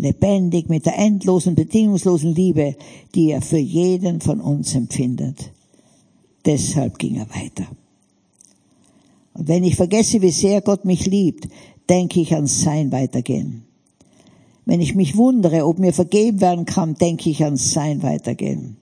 lebendig 0.00 0.68
mit 0.68 0.86
der 0.86 0.98
endlosen, 0.98 1.54
bedingungslosen 1.54 2.34
Liebe, 2.34 2.76
die 3.14 3.30
er 3.30 3.42
für 3.42 3.58
jeden 3.58 4.20
von 4.20 4.40
uns 4.40 4.74
empfindet. 4.74 5.52
Deshalb 6.46 6.98
ging 6.98 7.16
er 7.16 7.28
weiter. 7.30 7.66
Und 9.34 9.48
wenn 9.48 9.62
ich 9.62 9.76
vergesse, 9.76 10.22
wie 10.22 10.30
sehr 10.30 10.62
Gott 10.62 10.84
mich 10.84 11.06
liebt, 11.06 11.48
denke 11.90 12.20
ich 12.20 12.34
an 12.34 12.46
sein 12.46 12.92
Weitergehen. 12.92 13.64
Wenn 14.64 14.80
ich 14.80 14.94
mich 14.94 15.16
wundere, 15.16 15.66
ob 15.66 15.80
mir 15.80 15.92
vergeben 15.92 16.40
werden 16.40 16.64
kann, 16.64 16.94
denke 16.94 17.28
ich 17.28 17.44
an 17.44 17.56
sein 17.56 18.02
Weitergehen. 18.02 18.76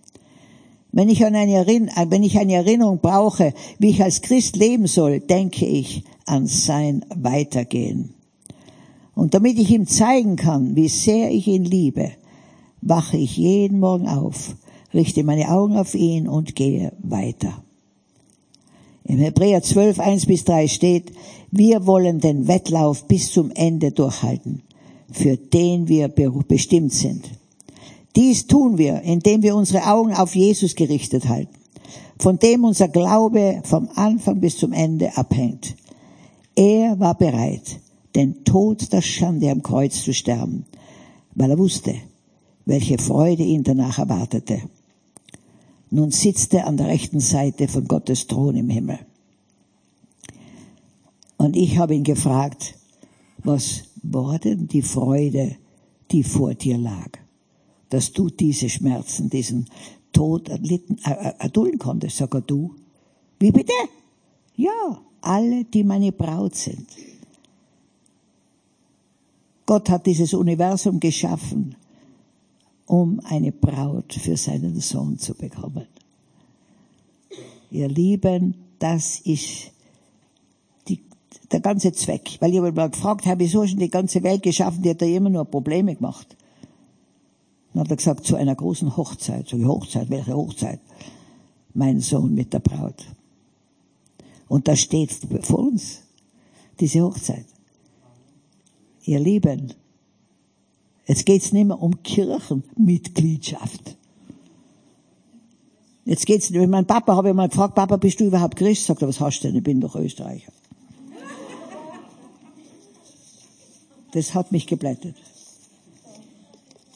Wenn 0.93 1.09
ich, 1.09 1.25
an 1.25 1.35
eine 1.35 1.67
wenn 1.67 2.23
ich 2.23 2.39
eine 2.39 2.55
Erinnerung 2.55 3.01
brauche, 3.01 3.55
wie 3.79 3.91
ich 3.91 4.03
als 4.03 4.21
Christ 4.21 4.57
leben 4.57 4.87
soll, 4.87 5.21
denke 5.21 5.65
ich 5.65 6.05
an 6.27 6.47
sein 6.47 7.05
Weitergehen. 7.15 8.15
Und 9.15 9.35
damit 9.35 9.59
ich 9.59 9.71
ihm 9.71 9.87
zeigen 9.87 10.37
kann, 10.37 10.77
wie 10.77 10.89
sehr 10.89 11.31
ich 11.31 11.47
ihn 11.47 11.65
liebe, 11.65 12.13
wache 12.83 13.17
ich 13.17 13.37
jeden 13.37 13.81
Morgen 13.81 14.07
auf, 14.07 14.55
richte 14.93 15.25
meine 15.25 15.51
Augen 15.51 15.77
auf 15.77 15.95
ihn 15.95 16.29
und 16.29 16.55
gehe 16.55 16.93
weiter. 17.03 17.65
Im 19.09 19.21
Hebräer 19.21 19.63
12, 19.63 20.01
1 20.01 20.27
bis 20.27 20.45
3 20.45 20.69
steht, 20.69 21.13
wir 21.51 21.87
wollen 21.87 22.21
den 22.21 22.47
Wettlauf 22.47 23.09
bis 23.09 23.33
zum 23.33 23.51
Ende 23.53 23.91
durchhalten, 23.91 24.63
für 25.11 25.39
den 25.39 25.89
wir 25.89 26.09
bestimmt 26.09 26.93
sind. 26.93 27.25
Dies 28.17 28.47
tun 28.47 28.77
wir, 28.77 29.01
indem 29.01 29.43
wir 29.43 29.57
unsere 29.57 29.87
Augen 29.87 30.13
auf 30.13 30.35
Jesus 30.35 30.75
gerichtet 30.75 31.27
halten, 31.27 31.55
von 32.19 32.39
dem 32.39 32.65
unser 32.65 32.89
Glaube 32.89 33.63
vom 33.65 33.89
Anfang 33.95 34.41
bis 34.41 34.59
zum 34.59 34.75
Ende 34.75 35.17
abhängt. 35.17 35.75
Er 36.55 37.01
war 37.01 37.17
bereit, 37.17 37.81
den 38.15 38.45
Tod 38.45 38.93
der 38.93 39.01
Schande 39.01 39.51
am 39.51 39.63
Kreuz 39.63 40.03
zu 40.03 40.13
sterben, 40.13 40.67
weil 41.35 41.51
er 41.51 41.59
wusste, 41.59 41.95
welche 42.67 42.99
Freude 42.99 43.43
ihn 43.43 43.63
danach 43.63 43.99
erwartete. 43.99 44.61
Nun 45.91 46.11
sitzt 46.11 46.55
er 46.55 46.67
an 46.67 46.77
der 46.77 46.89
rechten 46.89 47.21
Seite 47.21 47.69
von 47.69 47.87
Gottes 47.87 48.27
Thron 48.27 48.57
im 48.57 48.69
Himmel. 48.69 48.99
Und 51.37 51.57
ich 51.57 51.79
habe 51.79 51.95
ihn 51.95 52.05
gefragt, 52.05 52.75
was 53.39 53.85
war 54.03 54.39
denn 54.39 54.69
die 54.69 54.83
Freude, 54.83 55.57
die 56.11 56.25
vor 56.25 56.55
dir 56.55 56.77
lag, 56.77 57.11
dass 57.89 58.13
du 58.13 58.29
diese 58.29 58.69
Schmerzen, 58.69 59.31
diesen 59.31 59.67
Tod 60.13 60.49
erlitten, 60.49 60.99
äh, 61.05 61.13
äh 61.13 61.35
erdulden 61.39 61.79
konntest, 61.79 62.17
sag 62.17 62.35
er 62.35 62.41
du. 62.41 62.75
Wie 63.39 63.53
bitte? 63.53 63.73
Ja, 64.57 65.01
alle, 65.21 65.65
die 65.65 65.85
meine 65.85 66.13
Braut 66.13 66.57
sind. 66.57 66.89
Gott 69.67 69.91
hat 69.91 70.07
dieses 70.07 70.35
Universum 70.35 70.99
geschaffen, 70.99 71.77
um 72.89 73.21
eine 73.25 73.53
Braut 73.53 74.15
für 74.15 74.37
seinen 74.37 74.81
Sohn 74.81 75.19
zu 75.19 75.35
bekommen. 75.35 75.87
Ihr 77.71 77.89
Lieben, 77.89 78.55
das 78.79 79.21
ist 79.21 79.73
die, 80.89 81.03
der 81.53 81.61
ganze 81.61 81.93
Zweck. 81.93 82.39
Weil 82.41 82.53
jemand 82.53 82.77
mal 82.77 82.89
gefragt 82.89 83.27
hat, 83.27 83.39
wieso 83.39 83.67
schon 83.67 83.79
die 83.79 83.91
ganze 83.91 84.23
Welt 84.23 84.43
geschaffen, 84.43 84.83
die 84.83 84.91
hat 84.91 85.03
da 85.03 85.07
immer 85.07 85.29
nur 85.29 85.45
Probleme 85.45 85.95
gemacht. 85.95 86.35
Dann 87.75 87.83
hat 87.83 87.91
er 87.91 87.97
gesagt, 87.97 88.25
zu 88.25 88.37
einer 88.37 88.55
großen 88.55 88.97
Hochzeit. 88.97 89.47
So, 89.49 89.63
Hochzeit, 89.67 90.09
welche 90.09 90.35
Hochzeit? 90.35 90.81
Mein 91.75 92.01
Sohn 92.01 92.35
mit 92.35 92.55
der 92.55 92.61
Braut. 92.61 93.05
Und 94.49 94.67
da 94.67 94.75
steht 94.75 95.13
vor 95.43 95.59
uns 95.59 96.01
diese 96.81 97.03
Hochzeit. 97.03 97.45
Ihr 99.05 99.21
Lieben, 99.21 99.75
jetzt 101.09 101.27
geht's 101.27 101.53
nicht 101.53 101.67
mehr 101.67 101.83
um 101.83 102.03
Kirchenmitgliedschaft. 102.05 103.97
Jetzt 106.05 106.25
geht's, 106.25 106.51
mit 106.51 106.71
meinem 106.71 106.87
Papa 106.87 107.17
habe 107.17 107.31
ich 107.31 107.35
mal 107.35 107.49
gefragt, 107.49 107.75
Papa, 107.75 107.97
bist 107.97 108.21
du 108.21 108.25
überhaupt 108.25 108.57
Christ? 108.57 108.87
Sagt 108.87 109.03
er, 109.03 109.09
was 109.09 109.21
hast 109.21 109.41
du 109.41 109.49
denn? 109.49 109.57
Ich 109.57 109.63
bin 109.65 109.81
doch 109.81 109.97
Österreicher. 109.97 110.53
Das 114.13 114.35
hat 114.35 114.53
mich 114.53 114.67
geblättet. 114.67 115.17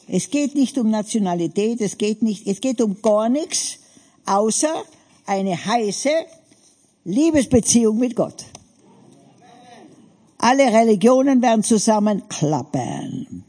Es 0.07 0.29
geht 0.29 0.55
nicht 0.55 0.77
um 0.77 0.89
Nationalität, 0.89 1.79
es 1.81 1.97
geht 1.97 2.21
nicht, 2.23 2.47
es 2.47 2.59
geht 2.59 2.81
um 2.81 3.01
gar 3.01 3.29
nichts, 3.29 3.77
außer 4.25 4.83
eine 5.25 5.63
heiße 5.63 6.09
Liebesbeziehung 7.05 7.97
mit 7.99 8.15
Gott. 8.15 8.45
Alle 10.39 10.73
Religionen 10.73 11.41
werden 11.41 11.63
zusammenklappen. 11.63 13.45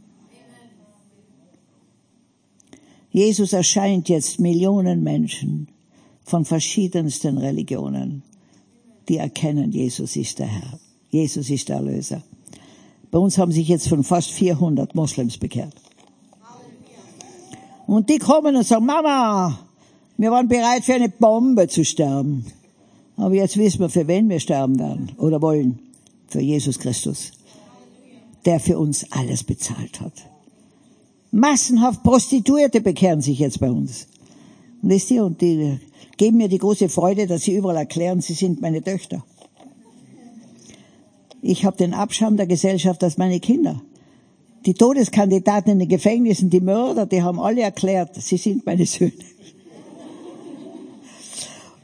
Jesus 3.15 3.53
erscheint 3.53 4.09
jetzt 4.09 4.41
Millionen 4.41 5.05
Menschen 5.05 5.69
von 6.25 6.45
verschiedensten 6.45 7.39
Religionen, 7.39 8.25
die 9.09 9.19
erkennen, 9.19 9.71
Jesus 9.71 10.17
ist 10.17 10.41
der 10.41 10.49
Herr. 10.49 10.81
Jesus 11.11 11.49
ist 11.49 11.69
der 11.69 11.77
Erlöser. 11.77 12.25
Bei 13.13 13.21
uns 13.21 13.39
haben 13.39 13.53
sich 13.53 13.69
jetzt 13.69 13.87
von 13.87 14.03
fast 14.03 14.33
400 14.33 14.97
Moslems 14.97 15.39
bekehrt. 15.39 15.75
Und 17.87 18.11
die 18.11 18.19
kommen 18.19 18.57
und 18.57 18.67
sagen, 18.67 18.85
Mama, 18.85 19.61
wir 20.17 20.33
waren 20.33 20.49
bereit 20.49 20.85
für 20.85 20.95
eine 20.95 21.09
Bombe 21.09 21.69
zu 21.69 21.85
sterben. 21.85 22.45
Aber 23.17 23.37
jetzt 23.37 23.57
wissen 23.57 23.79
wir, 23.79 23.91
für 23.91 24.09
wen 24.09 24.29
wir 24.29 24.41
sterben 24.41 24.77
werden 24.77 25.13
oder 25.19 25.41
wollen. 25.41 25.79
Für 26.27 26.41
Jesus 26.41 26.81
Christus. 26.81 27.31
Der 28.45 28.59
für 28.59 28.77
uns 28.77 29.07
alles 29.13 29.45
bezahlt 29.45 30.01
hat. 30.01 30.34
Massenhaft 31.35 32.05
Prostituierte 32.05 32.81
bekehren 32.81 33.21
sich 33.21 33.41
jetzt 33.41 33.59
bei 33.59 33.69
uns. 33.69 34.07
Und 34.81 34.91
wisst 34.91 35.11
ihr, 35.11 35.25
und 35.25 35.41
die 35.41 35.81
geben 36.17 36.37
mir 36.37 36.47
die 36.47 36.59
große 36.59 36.89
Freude, 36.89 37.27
dass 37.27 37.43
sie 37.43 37.57
überall 37.57 37.77
erklären, 37.77 38.21
sie 38.21 38.35
sind 38.35 38.63
meine 38.63 38.85
Töchter. 38.85 39.25
Ich 41.43 41.65
habe 41.65 41.77
den 41.77 41.93
Abschaum 41.93 42.37
der 42.37 42.47
Gesellschaft 42.47 43.03
als 43.03 43.19
meine 43.19 43.41
Kinder. 43.41 43.83
Die 44.65 44.75
Todeskandidaten 44.75 45.73
in 45.73 45.81
den 45.81 45.89
Gefängnissen, 45.89 46.51
die 46.51 46.61
Mörder, 46.61 47.05
die 47.05 47.21
haben 47.21 47.41
alle 47.41 47.63
erklärt, 47.63 48.15
sie 48.15 48.37
sind 48.37 48.65
meine 48.65 48.87
Söhne. 48.87 49.13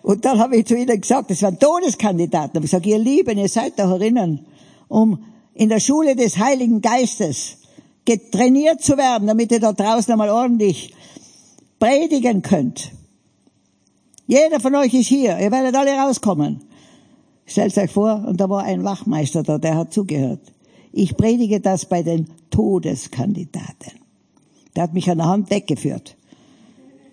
Und 0.02 0.24
dann 0.24 0.38
habe 0.38 0.58
ich 0.58 0.66
zu 0.66 0.76
ihnen 0.76 1.00
gesagt, 1.00 1.28
das 1.28 1.42
waren 1.42 1.58
Todeskandidaten. 1.58 2.58
Ich 2.58 2.70
gesagt, 2.70 2.86
ihr 2.86 2.98
Lieben, 2.98 3.36
ihr 3.36 3.48
seid 3.48 3.80
doch 3.80 3.90
erinnern, 3.90 4.46
um 4.86 5.24
in 5.54 5.68
der 5.68 5.80
Schule 5.80 6.14
des 6.14 6.38
Heiligen 6.38 6.80
Geistes 6.80 7.56
getrainiert 8.04 8.82
zu 8.82 8.96
werden, 8.96 9.26
damit 9.28 9.52
ihr 9.52 9.60
da 9.60 9.72
draußen 9.72 10.12
einmal 10.12 10.30
ordentlich 10.30 10.94
predigen 11.78 12.42
könnt. 12.42 12.92
Jeder 14.26 14.60
von 14.60 14.74
euch 14.76 14.94
ist 14.94 15.08
hier, 15.08 15.38
ihr 15.38 15.50
werdet 15.50 15.74
alle 15.74 15.92
rauskommen. 15.92 16.60
Stellt 17.46 17.76
euch 17.76 17.90
vor, 17.90 18.24
und 18.28 18.40
da 18.40 18.48
war 18.48 18.62
ein 18.62 18.84
Wachmeister 18.84 19.42
da, 19.42 19.58
der 19.58 19.76
hat 19.76 19.92
zugehört. 19.92 20.40
Ich 20.92 21.16
predige 21.16 21.60
das 21.60 21.84
bei 21.84 22.02
den 22.02 22.28
Todeskandidaten. 22.50 23.98
Der 24.74 24.84
hat 24.84 24.94
mich 24.94 25.10
an 25.10 25.18
der 25.18 25.26
Hand 25.26 25.50
weggeführt. 25.50 26.16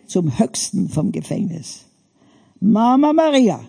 Zum 0.06 0.38
höchsten 0.38 0.90
vom 0.90 1.12
Gefängnis. 1.12 1.86
Mama 2.60 3.14
Maria. 3.14 3.62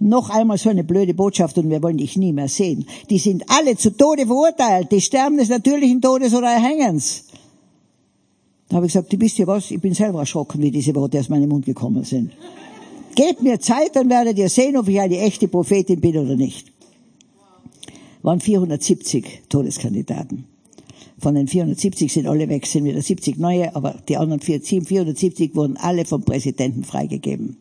Noch 0.00 0.30
einmal 0.30 0.58
so 0.58 0.70
eine 0.70 0.84
blöde 0.84 1.12
Botschaft 1.12 1.58
und 1.58 1.70
wir 1.70 1.82
wollen 1.82 1.98
dich 1.98 2.16
nie 2.16 2.32
mehr 2.32 2.48
sehen. 2.48 2.86
Die 3.10 3.18
sind 3.18 3.44
alle 3.48 3.76
zu 3.76 3.90
Tode 3.90 4.26
verurteilt. 4.26 4.92
Die 4.92 5.00
sterben 5.00 5.38
des 5.38 5.48
natürlichen 5.48 6.00
Todes 6.00 6.34
oder 6.34 6.48
Erhängens. 6.48 7.24
Da 8.68 8.76
habe 8.76 8.86
ich 8.86 8.92
gesagt, 8.92 9.12
du 9.12 9.20
wisst 9.20 9.38
ihr 9.38 9.46
was? 9.46 9.70
Ich 9.70 9.80
bin 9.80 9.94
selber 9.94 10.20
erschrocken, 10.20 10.62
wie 10.62 10.70
diese 10.70 10.94
Worte 10.94 11.18
aus 11.18 11.28
meinem 11.28 11.48
Mund 11.48 11.66
gekommen 11.66 12.04
sind. 12.04 12.32
Gebt 13.16 13.42
mir 13.42 13.58
Zeit, 13.58 13.96
dann 13.96 14.08
werdet 14.08 14.38
ihr 14.38 14.48
sehen, 14.48 14.76
ob 14.76 14.86
ich 14.88 15.00
eine 15.00 15.18
echte 15.18 15.48
Prophetin 15.48 16.00
bin 16.00 16.16
oder 16.16 16.36
nicht. 16.36 16.70
Waren 18.22 18.40
470 18.40 19.42
Todeskandidaten. 19.48 20.44
Von 21.18 21.34
den 21.34 21.48
470 21.48 22.12
sind 22.12 22.28
alle 22.28 22.48
weg, 22.48 22.66
sind 22.66 22.84
wieder 22.84 23.02
70 23.02 23.38
neue, 23.38 23.74
aber 23.74 23.96
die 24.08 24.16
anderen 24.16 24.40
470 24.40 25.56
wurden 25.56 25.76
alle 25.76 26.04
vom 26.04 26.22
Präsidenten 26.22 26.84
freigegeben. 26.84 27.56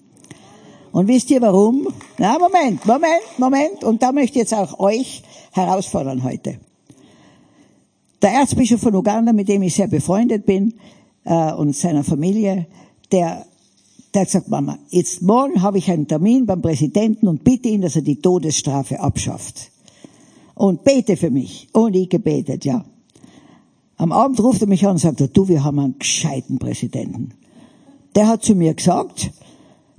Und 0.98 1.08
wisst 1.08 1.30
ihr 1.30 1.40
warum? 1.42 1.88
Na, 2.18 2.40
Moment, 2.40 2.84
Moment, 2.88 3.38
Moment. 3.38 3.84
Und 3.84 4.02
da 4.02 4.12
möchte 4.12 4.40
ich 4.40 4.50
jetzt 4.50 4.54
auch 4.56 4.80
euch 4.80 5.22
herausfordern 5.52 6.24
heute. 6.24 6.58
Der 8.24 8.32
Erzbischof 8.32 8.82
von 8.82 8.96
Uganda, 8.96 9.32
mit 9.32 9.48
dem 9.48 9.62
ich 9.62 9.76
sehr 9.76 9.88
befreundet 9.88 10.48
bin, 10.48 10.74
äh, 11.24 11.54
und 11.54 11.76
seiner 11.76 12.04
Familie, 12.04 12.66
der 13.12 13.46
der 14.12 14.22
hat 14.22 14.30
gesagt, 14.30 14.48
Mama, 14.48 14.80
jetzt 14.90 15.22
morgen 15.22 15.62
habe 15.62 15.78
ich 15.78 15.92
einen 15.92 16.08
Termin 16.08 16.48
beim 16.48 16.64
Präsidenten 16.64 17.28
und 17.28 17.44
bitte 17.44 17.70
ihn, 17.70 17.82
dass 17.82 17.96
er 17.96 18.02
die 18.02 18.20
Todesstrafe 18.20 19.00
abschafft. 19.00 19.70
Und 20.56 20.84
bete 20.84 21.16
für 21.16 21.30
mich. 21.30 21.68
Und 21.74 21.96
ich 21.96 22.10
gebetet, 22.10 22.66
ja. 22.66 22.84
Am 23.98 24.12
Abend 24.12 24.40
ruft 24.40 24.62
er 24.62 24.68
mich 24.68 24.84
an 24.84 24.94
und 24.94 24.98
sagt, 24.98 25.38
du, 25.38 25.48
wir 25.48 25.64
haben 25.64 25.78
einen 25.78 26.00
gescheiten 26.00 26.58
Präsidenten. 26.58 27.36
Der 28.16 28.28
hat 28.28 28.44
zu 28.44 28.56
mir 28.56 28.74
gesagt, 28.74 29.32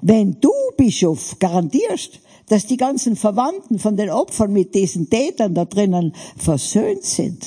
wenn 0.00 0.40
du, 0.40 0.52
Bischof, 0.76 1.36
garantierst, 1.38 2.20
dass 2.48 2.66
die 2.66 2.76
ganzen 2.76 3.16
Verwandten 3.16 3.78
von 3.78 3.96
den 3.96 4.10
Opfern 4.10 4.52
mit 4.52 4.74
diesen 4.74 5.10
Tätern 5.10 5.54
da 5.54 5.64
drinnen 5.64 6.14
versöhnt 6.36 7.04
sind, 7.04 7.46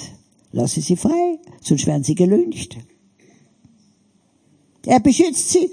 lasse 0.51 0.81
sie 0.81 0.95
frei, 0.95 1.39
sonst 1.61 1.87
werden 1.87 2.03
sie 2.03 2.15
gelüncht. 2.15 2.77
Er 4.85 4.99
beschützt 4.99 5.49
sie 5.49 5.69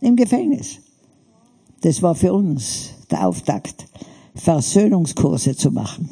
im 0.00 0.16
Gefängnis. 0.16 0.78
Das 1.82 2.02
war 2.02 2.14
für 2.14 2.32
uns 2.32 2.90
der 3.10 3.26
Auftakt, 3.26 3.86
Versöhnungskurse 4.34 5.56
zu 5.56 5.70
machen. 5.70 6.10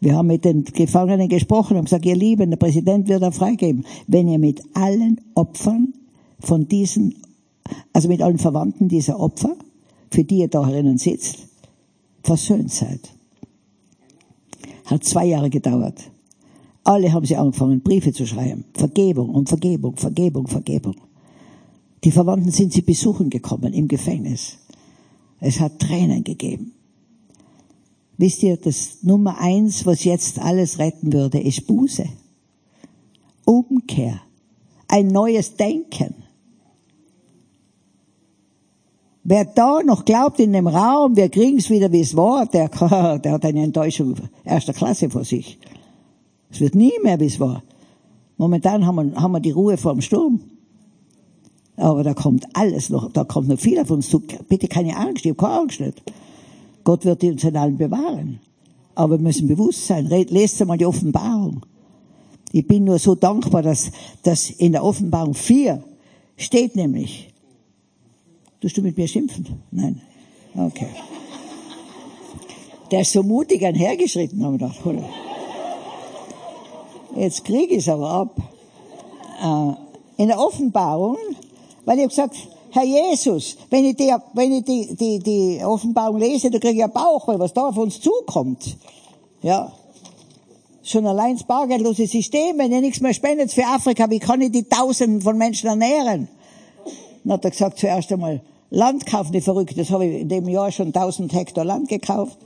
Wir 0.00 0.14
haben 0.14 0.28
mit 0.28 0.44
den 0.44 0.64
Gefangenen 0.64 1.28
gesprochen 1.28 1.76
und 1.76 1.84
gesagt, 1.84 2.06
ihr 2.06 2.16
Lieben, 2.16 2.50
der 2.50 2.56
Präsident 2.56 3.08
wird 3.08 3.22
er 3.22 3.32
freigeben, 3.32 3.84
wenn 4.06 4.28
ihr 4.28 4.38
mit 4.38 4.62
allen 4.74 5.20
Opfern 5.34 5.92
von 6.38 6.68
diesen, 6.68 7.16
also 7.92 8.08
mit 8.08 8.22
allen 8.22 8.38
Verwandten 8.38 8.88
dieser 8.88 9.18
Opfer, 9.18 9.56
für 10.10 10.24
die 10.24 10.38
ihr 10.38 10.48
da 10.48 10.62
drinnen 10.62 10.98
sitzt, 10.98 11.48
versöhnt 12.22 12.72
seid. 12.72 13.00
Hat 14.86 15.04
zwei 15.04 15.26
Jahre 15.26 15.50
gedauert. 15.50 16.10
Alle 16.84 17.12
haben 17.12 17.26
sie 17.26 17.36
angefangen, 17.36 17.80
Briefe 17.82 18.12
zu 18.12 18.26
schreiben. 18.26 18.64
Vergebung 18.72 19.30
und 19.30 19.48
Vergebung, 19.48 19.96
Vergebung, 19.96 20.46
Vergebung. 20.46 20.96
Die 22.04 22.10
Verwandten 22.10 22.50
sind 22.50 22.72
sie 22.72 22.82
besuchen 22.82 23.28
gekommen 23.28 23.74
im 23.74 23.88
Gefängnis. 23.88 24.56
Es 25.40 25.60
hat 25.60 25.78
Tränen 25.78 26.24
gegeben. 26.24 26.72
Wisst 28.16 28.42
ihr, 28.42 28.56
das 28.56 28.98
Nummer 29.02 29.38
eins, 29.38 29.86
was 29.86 30.04
jetzt 30.04 30.40
alles 30.40 30.78
retten 30.78 31.12
würde, 31.12 31.38
ist 31.40 31.66
Buße. 31.66 32.06
Umkehr. 33.44 34.20
Ein 34.88 35.08
neues 35.08 35.56
Denken. 35.56 36.14
Wer 39.30 39.44
da 39.44 39.82
noch 39.82 40.06
glaubt 40.06 40.40
in 40.40 40.54
dem 40.54 40.66
Raum, 40.66 41.14
wir 41.14 41.28
kriegen's 41.28 41.68
wieder, 41.68 41.92
wie 41.92 42.00
es 42.00 42.16
war, 42.16 42.46
der, 42.46 42.68
der 43.18 43.32
hat 43.32 43.44
eine 43.44 43.62
Enttäuschung 43.62 44.14
erster 44.42 44.72
Klasse 44.72 45.10
vor 45.10 45.22
sich. 45.22 45.58
Es 46.50 46.62
wird 46.62 46.74
nie 46.74 46.94
mehr, 47.02 47.20
wie 47.20 47.26
es 47.26 47.38
war. 47.38 47.62
Momentan 48.38 48.86
haben 48.86 49.12
wir, 49.12 49.20
haben 49.20 49.32
wir 49.32 49.40
die 49.40 49.50
Ruhe 49.50 49.76
vor 49.76 49.92
dem 49.92 50.00
Sturm. 50.00 50.40
Aber 51.76 52.02
da 52.04 52.14
kommt 52.14 52.46
alles 52.54 52.88
noch, 52.88 53.12
da 53.12 53.24
kommt 53.24 53.48
noch 53.48 53.58
viel 53.58 53.78
auf 53.78 53.90
uns 53.90 54.08
zu. 54.08 54.22
Bitte 54.48 54.66
keine 54.66 54.96
Angst, 54.96 55.26
ich 55.26 55.32
habe 55.32 55.42
keine 55.42 55.60
Angst 55.60 55.80
nicht. 55.80 56.02
Gott 56.82 57.04
wird 57.04 57.22
uns 57.22 57.44
in 57.44 57.54
allen 57.54 57.76
bewahren. 57.76 58.40
Aber 58.94 59.18
wir 59.18 59.24
müssen 59.24 59.46
bewusst 59.46 59.88
sein. 59.88 60.06
Lest 60.06 60.62
einmal 60.62 60.78
die 60.78 60.86
Offenbarung. 60.86 61.66
Ich 62.52 62.66
bin 62.66 62.84
nur 62.84 62.98
so 62.98 63.14
dankbar, 63.14 63.60
dass, 63.60 63.90
dass 64.22 64.48
in 64.48 64.72
der 64.72 64.82
Offenbarung 64.82 65.34
4 65.34 65.84
steht 66.38 66.76
nämlich, 66.76 67.27
tust 68.60 68.76
du 68.76 68.82
mit 68.82 68.96
mir 68.96 69.08
schimpfen? 69.08 69.62
Nein. 69.70 70.00
Okay. 70.56 70.88
Der 72.90 73.02
ist 73.02 73.12
so 73.12 73.22
mutig 73.22 73.64
einhergeschritten, 73.64 74.42
haben 74.44 74.58
wir 74.58 74.68
gedacht, 74.68 74.86
oder? 74.86 75.08
Jetzt 77.16 77.44
kriege 77.44 77.74
ich 77.74 77.80
es 77.80 77.88
aber 77.88 78.10
ab. 78.10 78.36
Äh, 79.42 80.22
in 80.22 80.28
der 80.28 80.38
Offenbarung 80.38 81.16
weil 81.88 81.96
ich 81.96 82.02
habe 82.02 82.10
gesagt, 82.10 82.36
Herr 82.72 82.84
Jesus, 82.84 83.56
wenn 83.70 83.86
ich, 83.86 83.96
die, 83.96 84.14
wenn 84.34 84.52
ich 84.52 84.62
die, 84.62 84.94
die, 84.94 85.18
die 85.20 85.64
Offenbarung 85.64 86.18
lese, 86.18 86.50
da 86.50 86.58
kriege 86.58 86.74
ich 86.74 86.80
ja 86.80 86.86
Bauch, 86.86 87.26
weil 87.26 87.38
was 87.38 87.54
da 87.54 87.68
auf 87.68 87.78
uns 87.78 87.98
zukommt. 87.98 88.76
Ja. 89.40 89.72
Schon 90.82 91.06
allein 91.06 91.36
das 91.38 91.46
bargeldlose 91.46 92.06
System, 92.06 92.58
wenn 92.58 92.72
ihr 92.72 92.82
nichts 92.82 93.00
mehr 93.00 93.14
spendet 93.14 93.52
für 93.52 93.64
Afrika, 93.64 94.10
wie 94.10 94.18
kann 94.18 94.42
ich 94.42 94.52
die 94.52 94.64
Tausenden 94.64 95.22
von 95.22 95.38
Menschen 95.38 95.70
ernähren? 95.70 96.28
Dann 97.24 97.34
hat 97.34 97.44
er 97.44 97.50
gesagt, 97.50 97.78
zuerst 97.78 98.12
einmal 98.12 98.42
Land 98.70 99.06
kaufen, 99.06 99.32
die 99.32 99.40
verrückt. 99.40 99.78
Das 99.78 99.90
habe 99.90 100.06
ich 100.06 100.20
in 100.20 100.28
dem 100.28 100.48
Jahr 100.48 100.70
schon 100.72 100.88
1000 100.88 101.32
Hektar 101.32 101.64
Land 101.64 101.88
gekauft. 101.88 102.38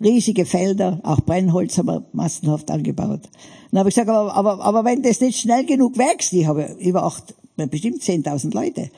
Riesige 0.00 0.44
Felder, 0.44 1.00
auch 1.04 1.20
Brennholz 1.20 1.78
haben 1.78 1.86
wir 1.86 2.04
massenhaft 2.12 2.70
angebaut. 2.70 3.22
Dann 3.70 3.78
habe 3.78 3.88
ich 3.88 3.94
gesagt, 3.94 4.10
aber, 4.10 4.34
aber, 4.34 4.62
aber 4.62 4.84
wenn 4.84 5.02
das 5.02 5.20
nicht 5.20 5.40
schnell 5.40 5.64
genug 5.64 5.96
wächst, 5.96 6.32
ich 6.32 6.46
habe 6.46 6.76
über 6.80 7.04
acht 7.04 7.34
bestimmt 7.56 8.02
10.000 8.02 8.52
Leute, 8.52 8.90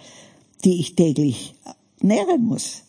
die 0.64 0.80
ich 0.80 0.96
täglich 0.96 1.54
nähren 2.00 2.44
muss. 2.44 2.82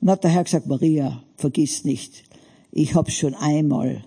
Dann 0.00 0.10
hat 0.10 0.24
der 0.24 0.30
Herr 0.30 0.44
gesagt, 0.44 0.66
Maria, 0.66 1.22
vergiss 1.36 1.84
nicht, 1.84 2.24
ich 2.70 2.94
habe 2.94 3.10
schon 3.10 3.34
einmal 3.34 4.04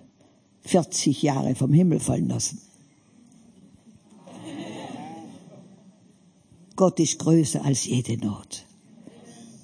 40 0.62 1.22
Jahre 1.22 1.54
vom 1.54 1.72
Himmel 1.72 2.00
fallen 2.00 2.28
lassen. 2.28 2.60
Gott 6.76 6.98
ist 7.00 7.18
größer 7.18 7.64
als 7.64 7.86
jede 7.86 8.16
Not. 8.16 8.64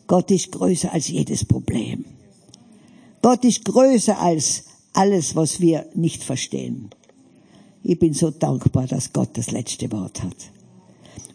Gott 0.07 0.31
ist 0.31 0.53
größer 0.53 0.93
als 0.93 1.09
jedes 1.09 1.45
Problem. 1.45 2.05
Gott 3.23 3.45
ist 3.45 3.65
größer 3.65 4.19
als 4.19 4.65
alles, 4.93 5.37
was 5.37 5.61
wir 5.61 5.87
nicht 5.95 6.25
verstehen. 6.25 6.91
Ich 7.83 7.99
bin 7.99 8.13
so 8.13 8.31
dankbar, 8.31 8.87
dass 8.87 9.13
Gott 9.13 9.31
das 9.35 9.51
letzte 9.51 9.91
Wort 9.93 10.23
hat. 10.23 10.37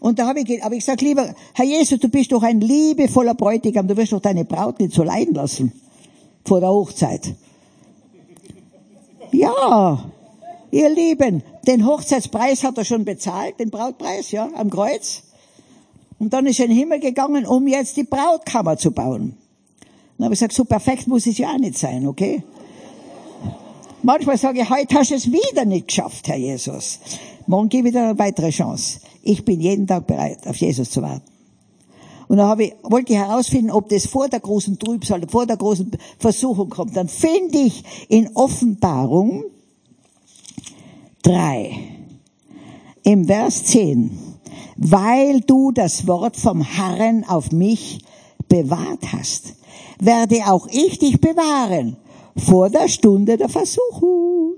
Und 0.00 0.18
da 0.18 0.28
habe 0.28 0.40
ich, 0.40 0.62
hab 0.62 0.72
ich 0.72 0.80
gesagt, 0.80 1.00
lieber 1.00 1.34
Herr 1.54 1.64
Jesus, 1.64 1.98
du 1.98 2.08
bist 2.08 2.32
doch 2.32 2.42
ein 2.42 2.60
liebevoller 2.60 3.34
Bräutigam, 3.34 3.88
du 3.88 3.96
wirst 3.96 4.12
doch 4.12 4.20
deine 4.20 4.44
Braut 4.44 4.78
nicht 4.78 4.94
so 4.94 5.02
leiden 5.02 5.34
lassen 5.34 5.72
vor 6.44 6.60
der 6.60 6.70
Hochzeit. 6.70 7.34
Ja, 9.32 10.10
ihr 10.70 10.88
Lieben, 10.88 11.42
den 11.66 11.84
Hochzeitspreis 11.84 12.62
hat 12.62 12.78
er 12.78 12.84
schon 12.84 13.04
bezahlt, 13.04 13.58
den 13.58 13.70
Brautpreis, 13.70 14.30
ja, 14.30 14.48
am 14.54 14.70
Kreuz. 14.70 15.22
Und 16.18 16.32
dann 16.32 16.46
ist 16.46 16.58
er 16.58 16.66
in 16.66 16.70
den 16.70 16.78
Himmel 16.78 17.00
gegangen, 17.00 17.46
um 17.46 17.66
jetzt 17.68 17.96
die 17.96 18.04
Brautkammer 18.04 18.76
zu 18.76 18.90
bauen. 18.90 19.36
Dann 20.16 20.24
habe 20.24 20.34
ich 20.34 20.40
gesagt, 20.40 20.54
so 20.54 20.64
perfekt 20.64 21.06
muss 21.06 21.26
es 21.26 21.38
ja 21.38 21.50
auch 21.52 21.58
nicht 21.58 21.76
sein, 21.76 22.06
okay? 22.06 22.42
Manchmal 24.02 24.38
sage 24.38 24.60
ich, 24.60 24.70
heute 24.70 24.94
hast 24.94 25.10
du 25.10 25.14
es 25.14 25.30
wieder 25.30 25.64
nicht 25.64 25.88
geschafft, 25.88 26.28
Herr 26.28 26.36
Jesus. 26.36 27.00
Morgen 27.46 27.68
gebe 27.68 27.88
ich 27.88 27.94
dir 27.94 28.02
eine 28.02 28.18
weitere 28.18 28.50
Chance. 28.50 29.00
Ich 29.22 29.44
bin 29.44 29.60
jeden 29.60 29.86
Tag 29.86 30.06
bereit, 30.06 30.46
auf 30.46 30.56
Jesus 30.56 30.90
zu 30.90 31.02
warten. 31.02 31.22
Und 32.28 32.38
dann 32.38 32.46
habe 32.46 32.64
ich, 32.64 32.74
wollte 32.82 33.12
ich 33.12 33.18
herausfinden, 33.18 33.70
ob 33.70 33.88
das 33.88 34.06
vor 34.06 34.28
der 34.28 34.40
großen 34.40 34.78
Trübsal, 34.78 35.28
vor 35.28 35.46
der 35.46 35.56
großen 35.56 35.90
Versuchung 36.18 36.70
kommt. 36.70 36.96
Dann 36.96 37.08
finde 37.08 37.58
ich 37.58 37.84
in 38.08 38.34
Offenbarung 38.34 39.44
drei 41.22 41.76
im 43.02 43.26
Vers 43.26 43.64
10, 43.64 44.18
weil 44.76 45.40
du 45.40 45.72
das 45.72 46.06
Wort 46.06 46.36
vom 46.36 46.62
Herrn 46.62 47.24
auf 47.24 47.52
mich 47.52 48.00
bewahrt 48.48 49.12
hast, 49.12 49.54
werde 49.98 50.40
auch 50.46 50.66
ich 50.68 50.98
dich 50.98 51.20
bewahren 51.20 51.96
vor 52.36 52.68
der 52.68 52.88
Stunde 52.88 53.36
der 53.36 53.48
Versuchung. 53.48 54.54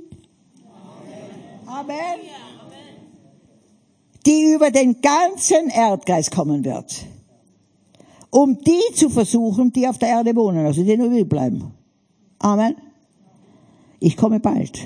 Amen. 1.66 1.96
Die 4.26 4.52
über 4.52 4.70
den 4.70 5.00
ganzen 5.00 5.70
Erdkreis 5.70 6.30
kommen 6.30 6.64
wird. 6.64 7.06
Um 8.30 8.58
die 8.58 8.94
zu 8.94 9.08
versuchen, 9.08 9.72
die 9.72 9.88
auf 9.88 9.98
der 9.98 10.08
Erde 10.08 10.34
wohnen, 10.36 10.66
also 10.66 10.82
die 10.82 10.96
nur 10.96 11.24
bleiben. 11.24 11.72
Amen. 12.38 12.76
Ich 14.00 14.16
komme 14.16 14.40
bald. 14.40 14.78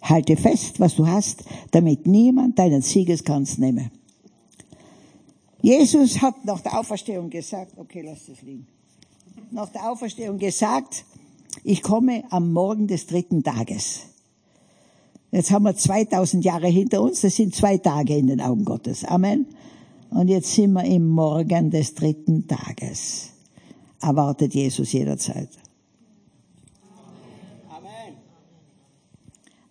Halte 0.00 0.36
fest, 0.36 0.80
was 0.80 0.96
du 0.96 1.06
hast, 1.06 1.44
damit 1.70 2.06
niemand 2.06 2.58
deinen 2.58 2.82
Siegeskranz 2.82 3.58
nehme. 3.58 3.90
Jesus 5.62 6.20
hat 6.20 6.44
nach 6.44 6.60
der 6.60 6.78
Auferstehung 6.78 7.30
gesagt, 7.30 7.78
okay, 7.78 8.02
lass 8.04 8.26
das 8.26 8.42
liegen. 8.42 8.66
Nach 9.52 9.68
der 9.68 9.90
Auferstehung 9.90 10.38
gesagt, 10.38 11.04
ich 11.62 11.82
komme 11.82 12.24
am 12.30 12.52
Morgen 12.52 12.88
des 12.88 13.06
dritten 13.06 13.44
Tages. 13.44 14.00
Jetzt 15.30 15.52
haben 15.52 15.62
wir 15.62 15.76
2000 15.76 16.44
Jahre 16.44 16.66
hinter 16.66 17.00
uns, 17.00 17.20
das 17.20 17.36
sind 17.36 17.54
zwei 17.54 17.78
Tage 17.78 18.16
in 18.16 18.26
den 18.26 18.40
Augen 18.40 18.64
Gottes. 18.64 19.04
Amen. 19.04 19.46
Und 20.10 20.28
jetzt 20.28 20.52
sind 20.52 20.72
wir 20.72 20.84
im 20.84 21.08
Morgen 21.08 21.70
des 21.70 21.94
dritten 21.94 22.46
Tages. 22.46 23.30
Erwartet 24.00 24.52
Jesus 24.54 24.92
jederzeit. 24.92 25.48
Amen. 27.70 28.16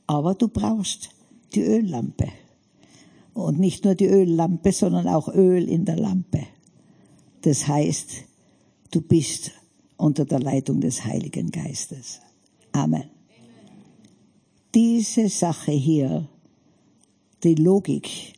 Aber 0.07 0.33
du 0.35 0.47
brauchst 0.47 1.09
die 1.53 1.61
Öllampe. 1.61 2.29
Und 3.33 3.59
nicht 3.59 3.85
nur 3.85 3.95
die 3.95 4.07
Öllampe, 4.07 4.71
sondern 4.71 5.07
auch 5.07 5.27
Öl 5.29 5.67
in 5.67 5.85
der 5.85 5.97
Lampe. 5.97 6.43
Das 7.41 7.67
heißt, 7.67 8.23
du 8.91 9.01
bist 9.01 9.51
unter 9.97 10.25
der 10.25 10.39
Leitung 10.39 10.81
des 10.81 11.05
Heiligen 11.05 11.51
Geistes. 11.51 12.19
Amen. 12.71 13.03
Diese 14.73 15.29
Sache 15.29 15.71
hier, 15.71 16.27
die 17.43 17.55
Logik 17.55 18.33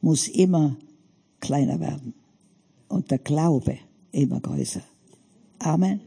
muss 0.00 0.28
immer 0.28 0.76
kleiner 1.40 1.80
werden 1.80 2.14
und 2.88 3.10
der 3.10 3.18
Glaube 3.18 3.78
immer 4.12 4.40
größer. 4.40 4.82
Amen. 5.58 6.00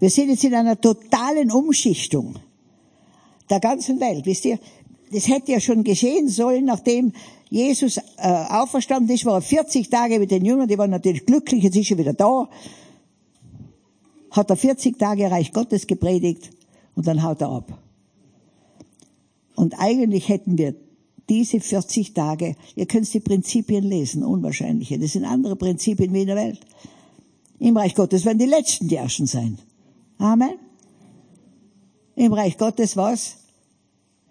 Wir 0.00 0.10
sind 0.10 0.30
jetzt 0.30 0.44
in 0.44 0.54
einer 0.54 0.80
totalen 0.80 1.50
Umschichtung 1.50 2.36
der 3.50 3.60
ganzen 3.60 4.00
Welt. 4.00 4.26
Wisst 4.26 4.44
ihr, 4.44 4.58
das 5.12 5.28
hätte 5.28 5.52
ja 5.52 5.60
schon 5.60 5.84
geschehen 5.84 6.28
sollen, 6.28 6.64
nachdem 6.64 7.12
Jesus 7.54 7.98
äh, 7.98 8.02
auferstanden 8.18 9.14
ist, 9.14 9.24
war 9.24 9.34
er 9.34 9.40
40 9.40 9.88
Tage 9.88 10.18
mit 10.18 10.32
den 10.32 10.44
Jüngern, 10.44 10.66
die 10.66 10.76
waren 10.76 10.90
natürlich 10.90 11.24
glücklich, 11.24 11.62
jetzt 11.62 11.76
ist 11.76 11.90
er 11.90 11.98
wieder 11.98 12.12
da 12.12 12.48
hat 14.32 14.50
er 14.50 14.56
40 14.56 14.98
Tage 14.98 15.30
Reich 15.30 15.52
Gottes 15.52 15.86
gepredigt 15.86 16.50
und 16.96 17.06
dann 17.06 17.22
haut 17.22 17.40
er 17.40 17.50
ab. 17.50 17.78
Und 19.54 19.74
eigentlich 19.78 20.28
hätten 20.28 20.58
wir 20.58 20.74
diese 21.28 21.60
40 21.60 22.12
Tage, 22.12 22.56
ihr 22.74 22.86
könnt 22.86 23.14
die 23.14 23.20
Prinzipien 23.20 23.84
lesen, 23.84 24.24
unwahrscheinliche, 24.24 24.98
das 24.98 25.12
sind 25.12 25.24
andere 25.24 25.54
Prinzipien 25.54 26.12
wie 26.12 26.22
in 26.22 26.26
der 26.26 26.36
Welt. 26.36 26.60
Im 27.60 27.76
Reich 27.76 27.94
Gottes 27.94 28.24
werden 28.24 28.38
die 28.38 28.46
Letzten 28.46 28.88
die 28.88 28.96
Ersten 28.96 29.26
sein. 29.26 29.58
Amen. 30.18 30.54
Im 32.16 32.32
Reich 32.32 32.58
Gottes 32.58 32.96
was? 32.96 33.36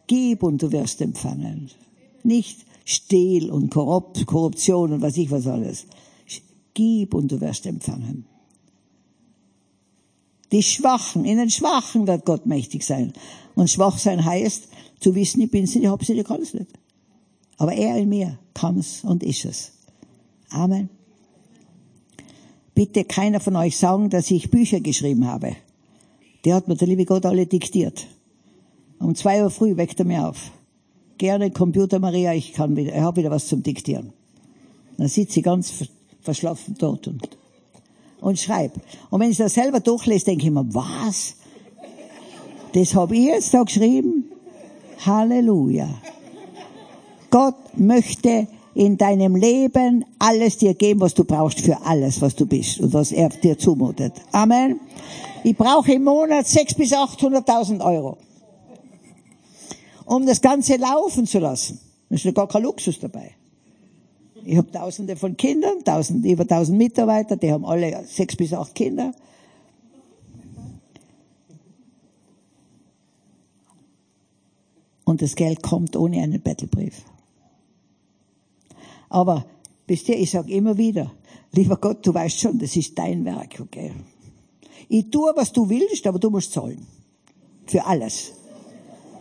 Gib 0.07 0.43
und 0.43 0.61
du 0.61 0.73
wirst 0.73 1.01
empfangen. 1.01 1.71
Nicht 2.23 2.65
Stehl 2.85 3.49
und 3.49 3.69
Korruption 3.69 4.93
und 4.93 5.01
was 5.01 5.17
ich 5.17 5.31
was 5.31 5.47
alles. 5.47 5.85
Gib 6.73 7.13
und 7.13 7.31
du 7.31 7.39
wirst 7.39 7.65
empfangen. 7.65 8.25
Die 10.51 10.63
Schwachen, 10.63 11.25
in 11.25 11.37
den 11.37 11.49
Schwachen 11.49 12.07
wird 12.07 12.25
Gott 12.25 12.45
mächtig 12.45 12.83
sein. 12.83 13.13
Und 13.55 13.69
schwach 13.69 13.97
sein 13.97 14.23
heißt, 14.23 14.67
zu 14.99 15.15
wissen, 15.15 15.41
ich 15.41 15.51
bin's 15.51 15.75
nicht, 15.75 15.83
ich 15.83 15.89
hab's 15.89 16.09
nicht, 16.09 16.19
ich 16.19 16.27
kann's 16.27 16.53
nicht. 16.53 16.67
Aber 17.57 17.73
er 17.73 17.97
in 17.97 18.09
mir 18.09 18.39
kann's 18.53 19.03
und 19.03 19.23
ist 19.23 19.45
es. 19.45 19.71
Amen. 20.49 20.89
Bitte 22.75 23.03
keiner 23.03 23.39
von 23.39 23.55
euch 23.55 23.77
sagen, 23.77 24.09
dass 24.09 24.31
ich 24.31 24.49
Bücher 24.49 24.79
geschrieben 24.79 25.27
habe. 25.27 25.55
Die 26.45 26.53
hat 26.53 26.67
mir 26.67 26.75
der 26.75 26.87
liebe 26.87 27.05
Gott 27.05 27.25
alle 27.25 27.45
diktiert. 27.45 28.07
Um 28.99 29.15
zwei 29.15 29.43
Uhr 29.43 29.49
früh 29.49 29.77
weckt 29.77 29.99
er 29.99 30.05
mir 30.05 30.27
auf. 30.27 30.51
Gerne 31.17 31.51
Computer 31.51 31.99
Maria, 31.99 32.33
ich 32.33 32.53
kann 32.53 32.75
wieder, 32.75 32.93
ich 32.93 33.01
habe 33.01 33.17
wieder 33.17 33.31
was 33.31 33.47
zum 33.47 33.63
Diktieren. 33.63 34.13
Dann 34.97 35.07
sitzt 35.07 35.33
sie 35.33 35.41
ganz 35.41 35.73
verschlafen 36.21 36.75
dort 36.77 37.07
und 37.07 37.37
und 38.23 38.39
schreibe. 38.39 38.79
Und 39.09 39.19
wenn 39.19 39.31
ich 39.31 39.37
das 39.37 39.53
selber 39.53 39.81
durchlese, 39.81 40.25
denke 40.25 40.45
ich 40.45 40.51
mir, 40.51 40.65
was? 40.73 41.35
Das 42.73 42.95
habe 42.95 43.15
ich 43.15 43.25
jetzt 43.25 43.53
da 43.53 43.63
geschrieben? 43.63 44.31
Halleluja. 45.05 45.89
Gott 47.29 47.77
möchte 47.77 48.47
in 48.73 48.97
deinem 48.97 49.35
Leben 49.35 50.05
alles 50.19 50.57
dir 50.57 50.73
geben, 50.73 51.01
was 51.01 51.13
du 51.13 51.25
brauchst 51.25 51.61
für 51.61 51.85
alles, 51.85 52.21
was 52.21 52.35
du 52.35 52.45
bist 52.45 52.79
und 52.79 52.93
was 52.93 53.11
er 53.11 53.29
dir 53.29 53.57
zumutet. 53.57 54.13
Amen. 54.31 54.79
Ich 55.43 55.55
brauche 55.55 55.91
im 55.91 56.05
Monat 56.05 56.47
sechs 56.47 56.73
bis 56.73 56.93
800.000 56.93 57.83
Euro, 57.83 58.17
um 60.05 60.25
das 60.25 60.41
Ganze 60.41 60.75
laufen 60.75 61.25
zu 61.25 61.39
lassen. 61.39 61.79
Da 62.09 62.15
ist 62.15 62.25
ja 62.25 62.31
gar 62.31 62.47
kein 62.47 62.63
Luxus 62.63 62.99
dabei. 62.99 63.35
Ich 64.45 64.57
habe 64.57 64.69
Tausende 64.71 65.15
von 65.15 65.37
Kindern, 65.37 65.83
tausend, 65.83 66.25
über 66.25 66.45
tausend 66.45 66.77
Mitarbeiter, 66.77 67.37
die 67.37 67.51
haben 67.51 67.65
alle 67.65 68.05
sechs 68.05 68.35
bis 68.35 68.53
acht 68.53 68.75
Kinder. 68.75 69.13
Und 75.05 75.21
das 75.21 75.35
Geld 75.35 75.61
kommt 75.61 75.95
ohne 75.95 76.21
einen 76.21 76.41
Bettelbrief. 76.41 77.03
Aber, 79.09 79.45
wisst 79.85 80.09
ihr, 80.09 80.17
ich 80.17 80.31
sage 80.31 80.51
immer 80.51 80.77
wieder, 80.77 81.11
lieber 81.51 81.77
Gott, 81.77 82.05
du 82.05 82.13
weißt 82.13 82.39
schon, 82.39 82.57
das 82.57 82.75
ist 82.75 82.97
dein 82.97 83.23
Werk, 83.25 83.59
okay? 83.59 83.91
Ich 84.89 85.09
tue, 85.09 85.31
was 85.35 85.51
du 85.51 85.69
willst, 85.69 86.07
aber 86.07 86.19
du 86.19 86.29
musst 86.29 86.51
zahlen. 86.51 86.85
Für 87.65 87.85
alles. 87.85 88.33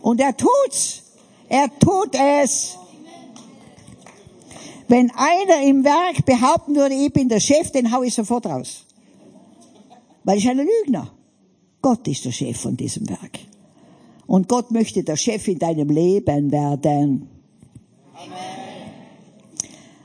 Und 0.03 0.19
er 0.19 0.35
tut's. 0.35 1.01
Er 1.47 1.69
tut 1.79 2.13
es. 2.13 2.77
Wenn 4.89 5.09
einer 5.11 5.63
im 5.65 5.85
Werk 5.85 6.25
behaupten 6.25 6.75
würde, 6.75 6.93
ich 6.93 7.11
bin 7.13 7.29
der 7.29 7.39
Chef, 7.39 7.71
den 7.71 7.89
hau 7.89 8.03
ich 8.03 8.13
sofort 8.13 8.45
raus. 8.45 8.85
Weil 10.25 10.39
ich 10.39 10.49
ein 10.49 10.57
Lügner. 10.57 11.09
Gott 11.81 12.05
ist 12.09 12.25
der 12.25 12.31
Chef 12.31 12.59
von 12.59 12.75
diesem 12.75 13.07
Werk. 13.09 13.39
Und 14.27 14.49
Gott 14.49 14.71
möchte 14.71 15.03
der 15.03 15.15
Chef 15.15 15.47
in 15.47 15.57
deinem 15.57 15.89
Leben 15.89 16.51
werden. 16.51 17.29
Amen. 18.13 18.43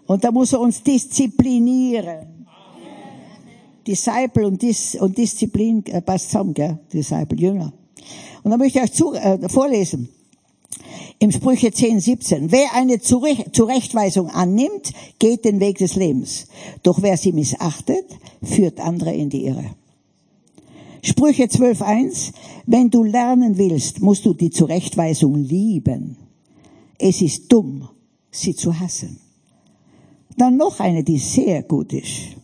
Und 0.07 0.23
da 0.23 0.31
muss 0.31 0.53
er 0.53 0.61
uns 0.61 0.81
disziplinieren. 0.81 2.47
Disciple 3.85 4.47
und, 4.47 4.63
Dis 4.63 4.95
und 4.95 5.19
Disziplin 5.19 5.85
äh, 5.87 6.01
passt 6.03 6.31
zusammen, 6.31 6.55
gell? 6.55 6.79
Disciple, 6.93 7.37
Jünger. 7.37 7.73
Und 8.49 8.53
da 8.53 8.57
möchte 8.57 8.79
ich 8.79 8.85
euch 8.85 8.93
zu, 8.95 9.13
äh, 9.13 9.47
vorlesen. 9.51 10.09
Im 11.19 11.31
Sprüche 11.33 11.71
10, 11.71 12.01
17. 12.01 12.51
Wer 12.51 12.73
eine 12.73 12.99
Zurechtweisung 12.99 14.31
annimmt, 14.31 14.95
geht 15.19 15.45
den 15.45 15.61
Weg 15.61 15.77
des 15.77 15.97
Lebens. 15.97 16.47
Doch 16.83 17.03
wer 17.03 17.19
sie 17.19 17.33
missachtet, 17.33 18.07
führt 18.43 18.81
andere 18.81 19.13
in 19.13 19.29
die 19.29 19.45
Irre. 19.45 19.67
Sprüche 21.03 21.43
12.1. 21.43 22.33
Wenn 22.65 22.89
du 22.89 23.05
lernen 23.05 23.59
willst, 23.59 24.01
musst 24.01 24.25
du 24.25 24.33
die 24.33 24.49
Zurechtweisung 24.49 25.35
lieben. 25.35 26.17
Es 26.97 27.21
ist 27.21 27.53
dumm, 27.53 27.87
sie 28.31 28.55
zu 28.55 28.81
hassen. 28.81 29.21
Dann 30.39 30.57
noch 30.57 30.81
eine, 30.81 31.05
die 31.05 31.19
sehr 31.19 31.65
gut 31.65 31.93
ist. 31.93 32.39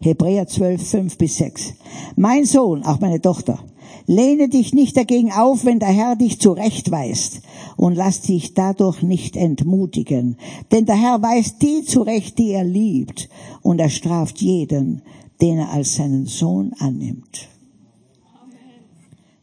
Hebräer 0.00 0.48
12, 0.48 0.84
5 0.84 1.16
bis 1.16 1.36
6. 1.36 1.74
Mein 2.16 2.44
Sohn, 2.44 2.82
auch 2.82 2.98
meine 2.98 3.20
Tochter, 3.20 3.64
lehne 4.06 4.48
dich 4.48 4.74
nicht 4.74 4.96
dagegen 4.96 5.32
auf, 5.32 5.64
wenn 5.64 5.78
der 5.78 5.88
Herr 5.88 6.16
dich 6.16 6.40
zurechtweist 6.40 7.40
und 7.76 7.94
lass 7.94 8.20
dich 8.20 8.54
dadurch 8.54 9.02
nicht 9.02 9.36
entmutigen. 9.36 10.36
Denn 10.72 10.86
der 10.86 10.96
Herr 10.96 11.22
weist 11.22 11.62
die 11.62 11.84
zurecht, 11.84 12.38
die 12.38 12.50
er 12.50 12.64
liebt 12.64 13.28
und 13.62 13.78
er 13.78 13.90
straft 13.90 14.40
jeden, 14.40 15.02
den 15.40 15.58
er 15.58 15.70
als 15.70 15.96
seinen 15.96 16.26
Sohn 16.26 16.72
annimmt. 16.78 17.48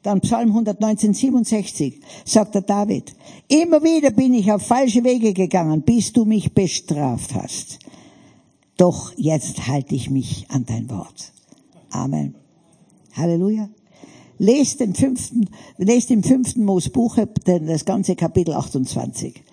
Dann 0.04 0.22
Psalm 0.22 0.50
119, 0.50 1.14
67 1.14 2.00
sagt 2.26 2.56
der 2.56 2.64
David, 2.64 3.14
immer 3.48 3.84
wieder 3.84 4.10
bin 4.10 4.34
ich 4.34 4.52
auf 4.52 4.64
falsche 4.64 5.04
Wege 5.04 5.34
gegangen, 5.34 5.84
bis 5.84 6.12
du 6.12 6.26
mich 6.26 6.54
bestraft 6.54 7.36
hast. 7.36 7.78
Doch 8.78 9.14
jetzt 9.16 9.68
halte 9.68 9.94
ich 9.94 10.10
mich 10.10 10.50
an 10.50 10.66
dein 10.66 10.90
Wort. 10.90 11.32
Amen. 11.92 12.34
Halleluja. 13.14 13.70
Lest 14.42 14.80
den 14.80 14.96
fünften, 14.96 15.48
lest 15.78 16.10
im 16.10 16.24
fünften 16.24 16.66
Mosbuch 16.66 17.16
das 17.46 17.86
ganze 17.86 18.16
Kapitel 18.16 18.56
28. 18.56 19.44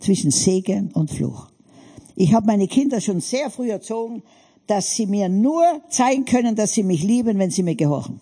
Zwischen 0.00 0.30
Segen 0.30 0.90
und 0.92 1.10
Fluch. 1.10 1.46
Ich 2.14 2.34
habe 2.34 2.44
meine 2.44 2.68
Kinder 2.68 3.00
schon 3.00 3.20
sehr 3.20 3.48
früh 3.48 3.70
erzogen, 3.70 4.22
dass 4.66 4.94
sie 4.94 5.06
mir 5.06 5.30
nur 5.30 5.64
zeigen 5.88 6.26
können, 6.26 6.56
dass 6.56 6.74
sie 6.74 6.82
mich 6.82 7.02
lieben, 7.02 7.38
wenn 7.38 7.50
sie 7.50 7.62
mir 7.62 7.74
gehorchen. 7.74 8.20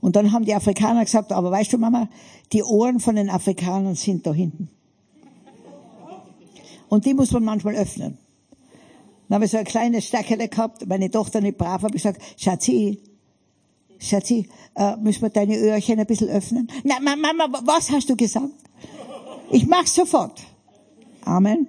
Und 0.00 0.16
dann 0.16 0.32
haben 0.32 0.44
die 0.44 0.56
Afrikaner 0.56 1.04
gesagt, 1.04 1.30
aber 1.30 1.52
weißt 1.52 1.72
du, 1.72 1.78
Mama, 1.78 2.08
die 2.52 2.64
Ohren 2.64 2.98
von 2.98 3.14
den 3.14 3.30
Afrikanern 3.30 3.94
sind 3.94 4.26
da 4.26 4.34
hinten. 4.34 4.70
Und 6.88 7.06
die 7.06 7.14
muss 7.14 7.30
man 7.30 7.44
manchmal 7.44 7.76
öffnen. 7.76 8.18
Dann 9.32 9.36
habe 9.36 9.46
ich 9.46 9.50
so 9.50 9.56
ein 9.56 9.64
kleines 9.64 10.04
Stärkele 10.04 10.46
gehabt, 10.46 10.86
meine 10.86 11.10
Tochter 11.10 11.40
nicht 11.40 11.56
brav, 11.56 11.84
habe 11.84 11.96
ich 11.96 12.02
gesagt, 12.02 12.20
Schatzi, 12.36 13.00
Schatzi, 13.98 14.46
äh, 14.74 14.94
müssen 14.98 15.22
wir 15.22 15.30
deine 15.30 15.56
Öhrchen 15.56 15.98
ein 15.98 16.04
bisschen 16.04 16.28
öffnen? 16.28 16.70
Na, 16.84 17.00
Mama, 17.00 17.62
was 17.64 17.90
hast 17.90 18.10
du 18.10 18.14
gesagt? 18.14 18.52
Ich 19.50 19.66
mach's 19.66 19.94
sofort. 19.94 20.38
Amen. 21.24 21.66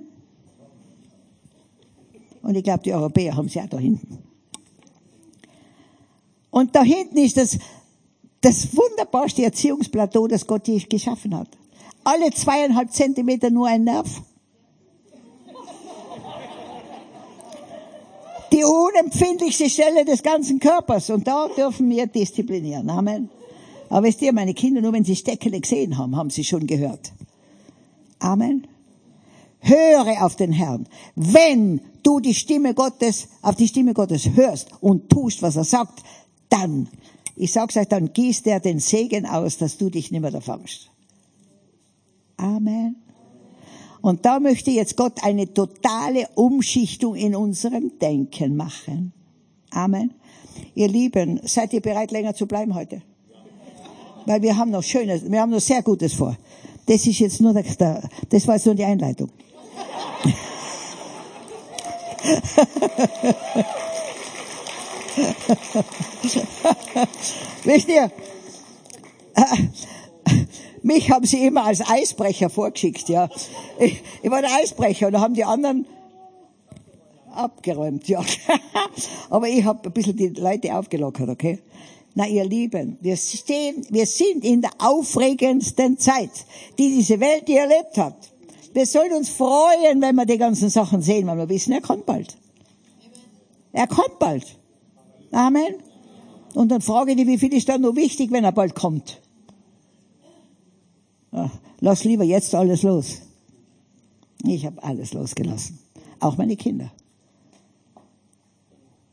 Und 2.42 2.58
ich 2.58 2.66
glaube, 2.66 2.84
die 2.84 2.94
Europäer 2.94 3.38
haben 3.38 3.48
sie 3.48 3.62
auch 3.62 3.70
da 3.70 3.78
hinten. 3.78 4.18
Und 6.52 6.76
da 6.76 6.84
hinten 6.84 7.18
ist 7.20 7.38
das, 7.38 7.58
das 8.42 8.76
wunderbarste 8.76 9.42
Erziehungsplateau, 9.42 10.28
das 10.28 10.46
Gott 10.46 10.68
je 10.68 10.80
geschaffen 10.80 11.34
hat. 11.34 11.48
Alle 12.04 12.30
zweieinhalb 12.32 12.92
Zentimeter 12.92 13.50
nur 13.50 13.68
ein 13.68 13.86
Nerv. 13.86 14.22
Die 18.54 18.64
unempfindlichste 18.64 19.68
Stelle 19.68 20.06
des 20.06 20.22
ganzen 20.22 20.60
Körpers. 20.60 21.10
Und 21.10 21.28
da 21.28 21.48
dürfen 21.48 21.90
wir 21.90 22.06
disziplinieren. 22.06 22.88
Amen. 22.90 23.30
Aber 23.90 24.08
wisst 24.08 24.22
ihr, 24.22 24.32
meine 24.32 24.54
Kinder, 24.54 24.80
nur 24.82 24.94
wenn 24.94 25.04
sie 25.04 25.16
Steckele 25.16 25.60
gesehen 25.60 25.98
haben, 25.98 26.16
haben 26.16 26.30
sie 26.30 26.44
schon 26.44 26.68
gehört. 26.68 27.12
Amen. 28.20 28.68
Höre 29.60 30.24
auf 30.24 30.36
den 30.36 30.52
Herrn. 30.52 30.88
Wenn 31.16 31.82
du 32.04 32.20
die 32.20 32.36
Stimme 32.36 32.76
Gottes, 32.76 33.28
auf 33.42 33.56
die 33.56 33.68
Stimme 33.68 33.94
Gottes 33.94 34.30
hörst 34.36 34.70
und 34.82 35.10
tust, 35.10 35.42
was 35.42 35.56
er 35.56 35.64
sagt, 35.64 36.04
dann, 36.50 36.90
ich 37.36 37.52
sag's 37.52 37.76
euch, 37.76 37.88
dann 37.88 38.14
gießt 38.14 38.46
er 38.46 38.60
den 38.60 38.80
Segen 38.80 39.26
aus, 39.26 39.58
dass 39.58 39.78
du 39.78 39.90
dich 39.90 40.12
nicht 40.12 40.22
mehr 40.22 40.42
fangst. 40.42 40.92
Amen. 42.38 43.03
Und 44.04 44.24
da 44.26 44.40
möchte 44.42 44.70
jetzt 44.70 44.98
Gott 44.98 45.24
eine 45.24 45.54
totale 45.54 46.28
Umschichtung 46.36 47.16
in 47.16 47.38
unserem 47.38 47.98
Denken 48.00 48.58
machen. 48.58 49.14
Amen. 49.72 50.14
Ihr 50.76 50.90
Lieben, 50.90 51.40
seid 51.46 51.72
ihr 51.72 51.80
bereit, 51.80 52.12
länger 52.12 52.36
zu 52.36 52.46
bleiben 52.46 52.76
heute? 52.76 53.02
Weil 54.26 54.42
wir 54.42 54.58
haben 54.58 54.72
noch 54.72 54.84
Schönes, 54.84 55.32
wir 55.32 55.40
haben 55.40 55.52
noch 55.52 55.62
sehr 55.62 55.82
Gutes 55.82 56.16
vor. 56.16 56.38
Das 56.86 57.08
ist 57.08 57.20
jetzt 57.20 57.40
nur 57.40 57.54
der, 57.54 57.64
das 58.28 58.46
war 58.46 58.56
jetzt 58.56 58.66
nur 58.66 58.76
die 58.76 58.84
Einleitung. 58.84 59.30
Wisst 67.64 67.88
ihr, 67.88 68.12
mich 70.84 71.10
haben 71.12 71.26
sie 71.26 71.46
immer 71.46 71.66
als 71.66 71.82
Eisbrecher 71.88 72.50
vorgeschickt, 72.50 73.10
ja. 73.10 73.30
Ich, 73.80 74.02
ich 74.22 74.30
war 74.30 74.42
der 74.42 74.54
Eisbrecher 74.56 75.08
und 75.08 75.14
da 75.14 75.22
haben 75.22 75.34
die 75.34 75.46
anderen 75.46 75.86
abgeräumt, 77.34 78.08
ja. 78.08 78.24
Aber 79.30 79.48
ich 79.48 79.64
habe 79.64 79.90
ein 79.90 79.94
bisschen 79.94 80.18
die 80.18 80.28
Leute 80.28 80.76
aufgelockert, 80.76 81.30
okay? 81.30 81.60
Na, 82.16 82.28
ihr 82.28 82.46
Lieben, 82.46 82.98
wir 83.02 83.18
stehen, 83.18 83.86
wir 83.90 84.06
sind 84.06 84.44
in 84.44 84.62
der 84.62 84.72
aufregendsten 84.78 85.98
Zeit, 85.98 86.46
die 86.78 86.90
diese 86.90 87.20
Welt 87.20 87.48
je 87.48 87.56
erlebt 87.56 87.98
hat. 87.98 88.16
Wir 88.74 88.86
sollen 88.86 89.14
uns 89.14 89.30
freuen, 89.30 90.02
wenn 90.02 90.16
wir 90.16 90.26
die 90.26 90.38
ganzen 90.38 90.70
Sachen 90.70 91.02
sehen, 91.02 91.28
weil 91.28 91.38
wir 91.38 91.50
wissen, 91.50 91.72
er 91.72 91.82
kommt 91.82 92.06
bald. 92.06 92.38
Er 93.72 93.88
kommt 93.88 94.20
bald. 94.20 94.46
Amen. 95.32 95.76
Und 96.54 96.70
dann 96.70 96.82
frage 96.82 97.12
ich 97.12 97.18
dich, 97.18 97.28
wie 97.28 97.38
viel 97.40 97.54
ist 97.54 97.70
dann 97.70 97.82
noch 97.82 97.96
wichtig, 97.96 98.32
wenn 98.32 98.44
er 98.44 98.52
bald 98.52 98.76
kommt? 98.76 99.23
Lass 101.80 102.04
lieber 102.04 102.24
jetzt 102.24 102.54
alles 102.56 102.84
los. 102.84 103.22
Ich 104.44 104.66
habe 104.66 104.82
alles 104.84 105.14
losgelassen. 105.14 105.80
Auch 106.20 106.38
meine 106.38 106.56
Kinder. 106.56 106.92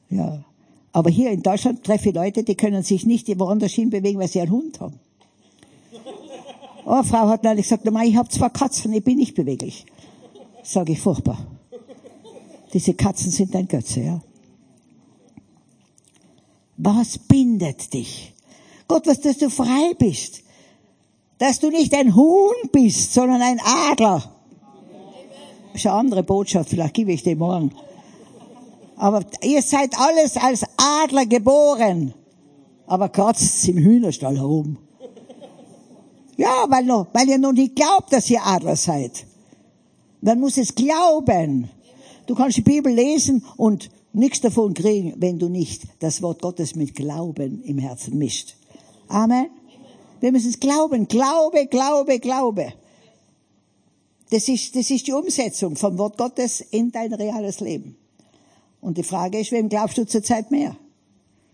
Ja. 0.09 0.45
Aber 0.93 1.09
hier 1.09 1.31
in 1.31 1.43
Deutschland 1.43 1.85
treffe 1.85 2.09
ich 2.09 2.15
Leute, 2.15 2.43
die 2.43 2.57
können 2.57 2.83
sich 2.83 3.07
nicht 3.07 3.29
woanders 3.39 3.73
hinbewegen, 3.73 4.21
weil 4.21 4.29
sie 4.29 4.41
einen 4.41 4.51
Hund 4.51 4.81
haben. 4.81 4.99
Oh, 6.85 6.93
eine 6.93 7.05
Frau 7.05 7.29
hat 7.29 7.45
neulich 7.45 7.69
gesagt, 7.69 7.87
ich 7.87 8.17
habe 8.17 8.29
zwei 8.29 8.49
Katzen, 8.49 8.93
ich 8.93 9.05
bin 9.05 9.19
nicht 9.19 9.35
beweglich. 9.35 9.87
Sage 10.63 10.93
ich 10.93 11.01
furchtbar. 11.01 11.47
Diese 12.73 12.95
Katzen 12.95 13.31
sind 13.31 13.55
ein 13.55 13.69
Götze, 13.69 14.01
ja. 14.01 14.23
Was 16.77 17.19
bindet 17.19 17.93
dich? 17.93 18.33
Gott, 18.89 19.07
was, 19.07 19.21
dass 19.21 19.39
du 19.39 19.51
frei 19.51 19.95
bist. 19.99 20.43
Dass 21.41 21.59
du 21.59 21.71
nicht 21.71 21.95
ein 21.95 22.15
Huhn 22.15 22.55
bist, 22.71 23.15
sondern 23.15 23.41
ein 23.41 23.61
Adler. 23.65 24.31
Das 25.73 25.81
ist 25.81 25.87
eine 25.87 25.97
andere 25.97 26.23
Botschaft, 26.23 26.69
vielleicht 26.69 26.93
gebe 26.93 27.13
ich 27.13 27.23
dir 27.23 27.35
morgen. 27.35 27.73
Aber 28.97 29.25
ihr 29.43 29.63
seid 29.63 29.99
alles 29.99 30.37
als 30.37 30.65
Adler 30.77 31.25
geboren. 31.25 32.13
Aber 32.87 33.09
kratzt 33.09 33.67
im 33.69 33.79
Hühnerstall 33.79 34.37
herum. 34.37 34.77
Ja, 36.37 36.67
weil, 36.69 36.85
noch, 36.85 37.07
weil 37.15 37.31
ihr 37.31 37.39
noch 37.39 37.53
nicht 37.53 37.75
glaubt, 37.75 38.13
dass 38.13 38.29
ihr 38.29 38.45
Adler 38.45 38.77
seid. 38.77 39.25
Man 40.21 40.41
muss 40.41 40.59
es 40.59 40.75
glauben. 40.75 41.71
Du 42.27 42.35
kannst 42.35 42.59
die 42.59 42.63
Bibel 42.63 42.93
lesen 42.93 43.47
und 43.57 43.91
nichts 44.13 44.43
davon 44.43 44.75
kriegen, 44.75 45.15
wenn 45.17 45.39
du 45.39 45.49
nicht 45.49 45.85
das 46.01 46.21
Wort 46.21 46.43
Gottes 46.43 46.75
mit 46.75 46.95
Glauben 46.95 47.63
im 47.63 47.79
Herzen 47.79 48.19
mischt. 48.19 48.57
Amen. 49.09 49.47
Wir 50.21 50.33
müssen 50.33 50.51
es 50.51 50.61
glauben. 50.61 51.09
Glaube, 51.09 51.67
Glaube, 51.67 52.19
Glaube. 52.19 52.73
Das 54.31 54.49
ist, 54.49 54.77
das 54.77 54.91
ist 54.91 55.07
die 55.07 55.13
Umsetzung 55.13 55.75
vom 55.77 55.99
Wort 55.99 56.17
Gottes 56.17 56.61
in 56.61 56.93
dein 56.93 57.13
reales 57.13 57.61
Leben. 57.61 57.97
Und 58.81 58.97
die 58.97 59.03
Frage 59.03 59.41
ist, 59.41 59.51
wem 59.51 59.69
glaubst 59.69 59.99
du 59.99 60.07
zurzeit 60.07 60.51
mehr? 60.51 60.77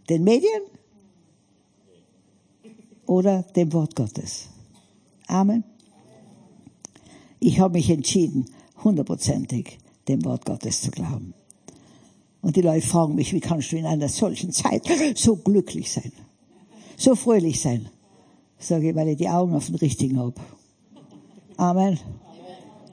Den 0.09 0.25
Medien? 0.25 0.63
Oder 3.07 3.43
dem 3.43 3.73
Wort 3.73 3.97
Gottes? 3.97 4.49
Amen. 5.27 5.65
Ich 7.41 7.61
habe 7.61 7.75
mich 7.75 7.89
entschieden, 7.91 8.47
hundertprozentig 8.85 9.79
dem 10.09 10.25
Wort 10.25 10.45
Gottes 10.45 10.83
zu 10.83 10.91
glauben. 10.91 11.35
Und 12.43 12.57
die 12.57 12.63
Leute 12.63 12.87
fragen 12.87 13.15
mich, 13.15 13.33
wie 13.33 13.41
kannst 13.41 13.73
du 13.73 13.77
in 13.77 13.87
einer 13.87 14.09
solchen 14.09 14.53
Zeit 14.53 14.85
so 15.17 15.37
glücklich 15.37 15.91
sein? 15.91 16.13
So 16.97 17.15
fröhlich 17.15 17.61
sein? 17.61 17.89
Sage 18.59 18.91
ich, 18.91 18.97
weil 18.97 19.09
ich 19.09 19.17
die 19.19 19.29
Augen 19.29 19.55
auf 19.55 19.67
den 19.67 19.77
richtigen 19.77 20.19
habe. 20.19 20.35
Amen. 21.57 21.99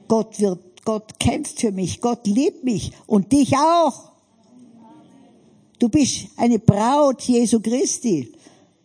Gott 0.08 0.38
wird, 0.40 0.84
Gott 0.84 1.18
kämpft 1.18 1.60
für 1.60 1.72
mich, 1.72 2.00
Gott 2.00 2.26
liebt 2.26 2.64
mich 2.64 2.92
und 3.06 3.32
dich 3.32 3.56
auch. 3.56 4.12
Du 5.78 5.88
bist 5.88 6.28
eine 6.36 6.58
Braut 6.58 7.22
Jesu 7.22 7.60
Christi. 7.60 8.32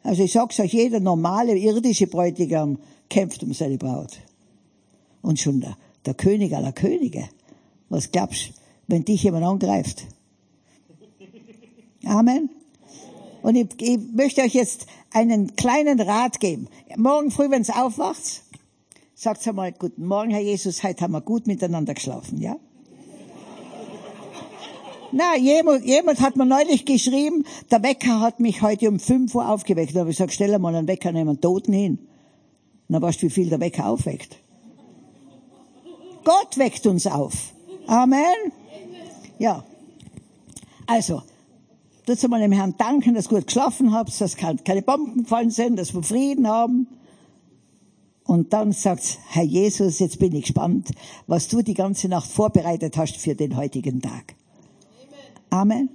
Also 0.04 0.24
ich 0.24 0.32
sag's 0.32 0.60
euch, 0.60 0.74
jeder 0.74 1.00
normale 1.00 1.58
irdische 1.58 2.08
Bräutigam 2.08 2.80
kämpft 3.10 3.44
um 3.44 3.54
seine 3.54 3.78
Braut. 3.78 4.18
Und 5.22 5.40
schon 5.40 5.60
der, 5.62 5.78
der 6.06 6.14
König 6.14 6.56
aller 6.56 6.72
Könige. 6.72 7.30
Was 7.90 8.12
glaubst, 8.12 8.54
wenn 8.88 9.04
dich 9.04 9.24
jemand 9.24 9.46
angreift? 9.46 10.04
Amen. 12.06 12.50
Und 13.42 13.56
ich, 13.56 13.68
ich 13.80 14.00
möchte 14.14 14.42
euch 14.42 14.54
jetzt 14.54 14.86
einen 15.12 15.56
kleinen 15.56 16.00
Rat 16.00 16.40
geben. 16.40 16.68
Morgen 16.98 17.32
früh, 17.32 17.50
wenn 17.50 17.62
es 17.62 17.70
aufwacht, 17.70 18.44
sagt 19.16 19.48
einmal, 19.48 19.72
guten 19.72 20.06
Morgen, 20.06 20.32
Herr 20.32 20.42
Jesus, 20.42 20.84
heute 20.84 21.04
haben 21.04 21.14
wir 21.14 21.22
gut 21.22 21.48
miteinander 21.48 21.94
geschlafen, 21.94 22.40
ja? 22.40 22.56
Na, 25.12 25.36
jemand, 25.38 25.86
jemand 25.86 26.22
hat 26.22 26.36
mir 26.36 26.46
neulich 26.46 26.86
geschrieben, 26.86 27.44
der 27.72 27.82
Wecker 27.84 28.22
hat 28.22 28.40
mich 28.40 28.62
heute 28.62 28.90
um 28.90 29.00
5 29.00 29.34
Uhr 29.36 29.50
aufgeweckt. 29.50 29.96
Da 29.96 30.02
habe 30.02 30.12
ich 30.12 30.18
gesagt, 30.18 30.34
stell 30.34 30.58
mal 30.60 30.76
einen 30.76 30.88
Wecker 30.88 31.12
neben 31.12 31.30
einen 31.30 31.42
Toten 31.42 31.74
hin. 31.74 32.00
Na, 32.88 33.02
weißt 33.02 33.22
du, 33.22 33.28
wie 33.28 33.32
viel 33.32 33.50
der 33.50 33.60
Wecker 33.60 33.88
aufweckt? 33.88 34.38
Gott 36.24 36.58
weckt 36.58 36.86
uns 36.86 37.08
auf. 37.08 37.34
Amen. 37.88 38.52
Ja. 39.40 39.64
Also, 40.86 41.24
Tut 42.10 42.28
mal 42.28 42.40
dem 42.40 42.52
Herrn 42.52 42.74
danken, 42.76 43.14
dass 43.14 43.26
ihr 43.28 43.38
gut 43.38 43.46
geschlafen 43.46 43.94
habt, 43.94 44.20
dass 44.20 44.36
keine 44.36 44.82
Bomben 44.82 45.26
gefallen 45.26 45.52
sind, 45.52 45.78
dass 45.78 45.94
wir 45.94 46.02
Frieden 46.02 46.48
haben. 46.48 46.88
Und 48.24 48.52
dann 48.52 48.72
sagt 48.72 49.20
Herr 49.28 49.44
Jesus, 49.44 50.00
jetzt 50.00 50.18
bin 50.18 50.34
ich 50.34 50.46
gespannt, 50.46 50.90
was 51.28 51.50
du 51.50 51.62
die 51.62 51.76
ganze 51.76 52.10
Nacht 52.10 52.28
vorbereitet 52.28 52.98
hast 52.98 53.18
für 53.18 53.36
den 53.36 53.56
heutigen 53.56 54.02
Tag. 54.02 54.34
Amen. 55.52 55.90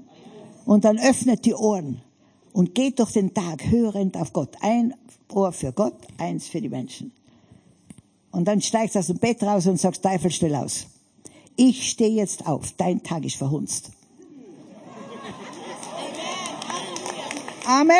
Und 0.64 0.84
dann 0.84 1.00
öffnet 1.00 1.44
die 1.46 1.54
Ohren 1.54 2.00
und 2.52 2.76
geht 2.76 3.00
durch 3.00 3.10
den 3.10 3.34
Tag 3.34 3.68
hörend 3.68 4.16
auf 4.16 4.32
Gott. 4.32 4.56
Ein 4.60 4.94
Ohr 5.32 5.50
für 5.50 5.72
Gott, 5.72 5.96
eins 6.18 6.46
für 6.46 6.60
die 6.60 6.68
Menschen. 6.68 7.10
Und 8.30 8.46
dann 8.46 8.60
steigst 8.60 8.94
du 8.94 9.00
aus 9.00 9.08
dem 9.08 9.18
Bett 9.18 9.42
raus 9.42 9.66
und 9.66 9.80
sagst, 9.80 10.04
Teufel, 10.04 10.30
stell 10.30 10.54
aus. 10.54 10.86
Ich 11.56 11.90
stehe 11.90 12.14
jetzt 12.14 12.46
auf, 12.46 12.70
dein 12.76 13.02
Tag 13.02 13.24
ist 13.24 13.34
verhunzt. 13.34 13.90
Amen. 17.66 17.94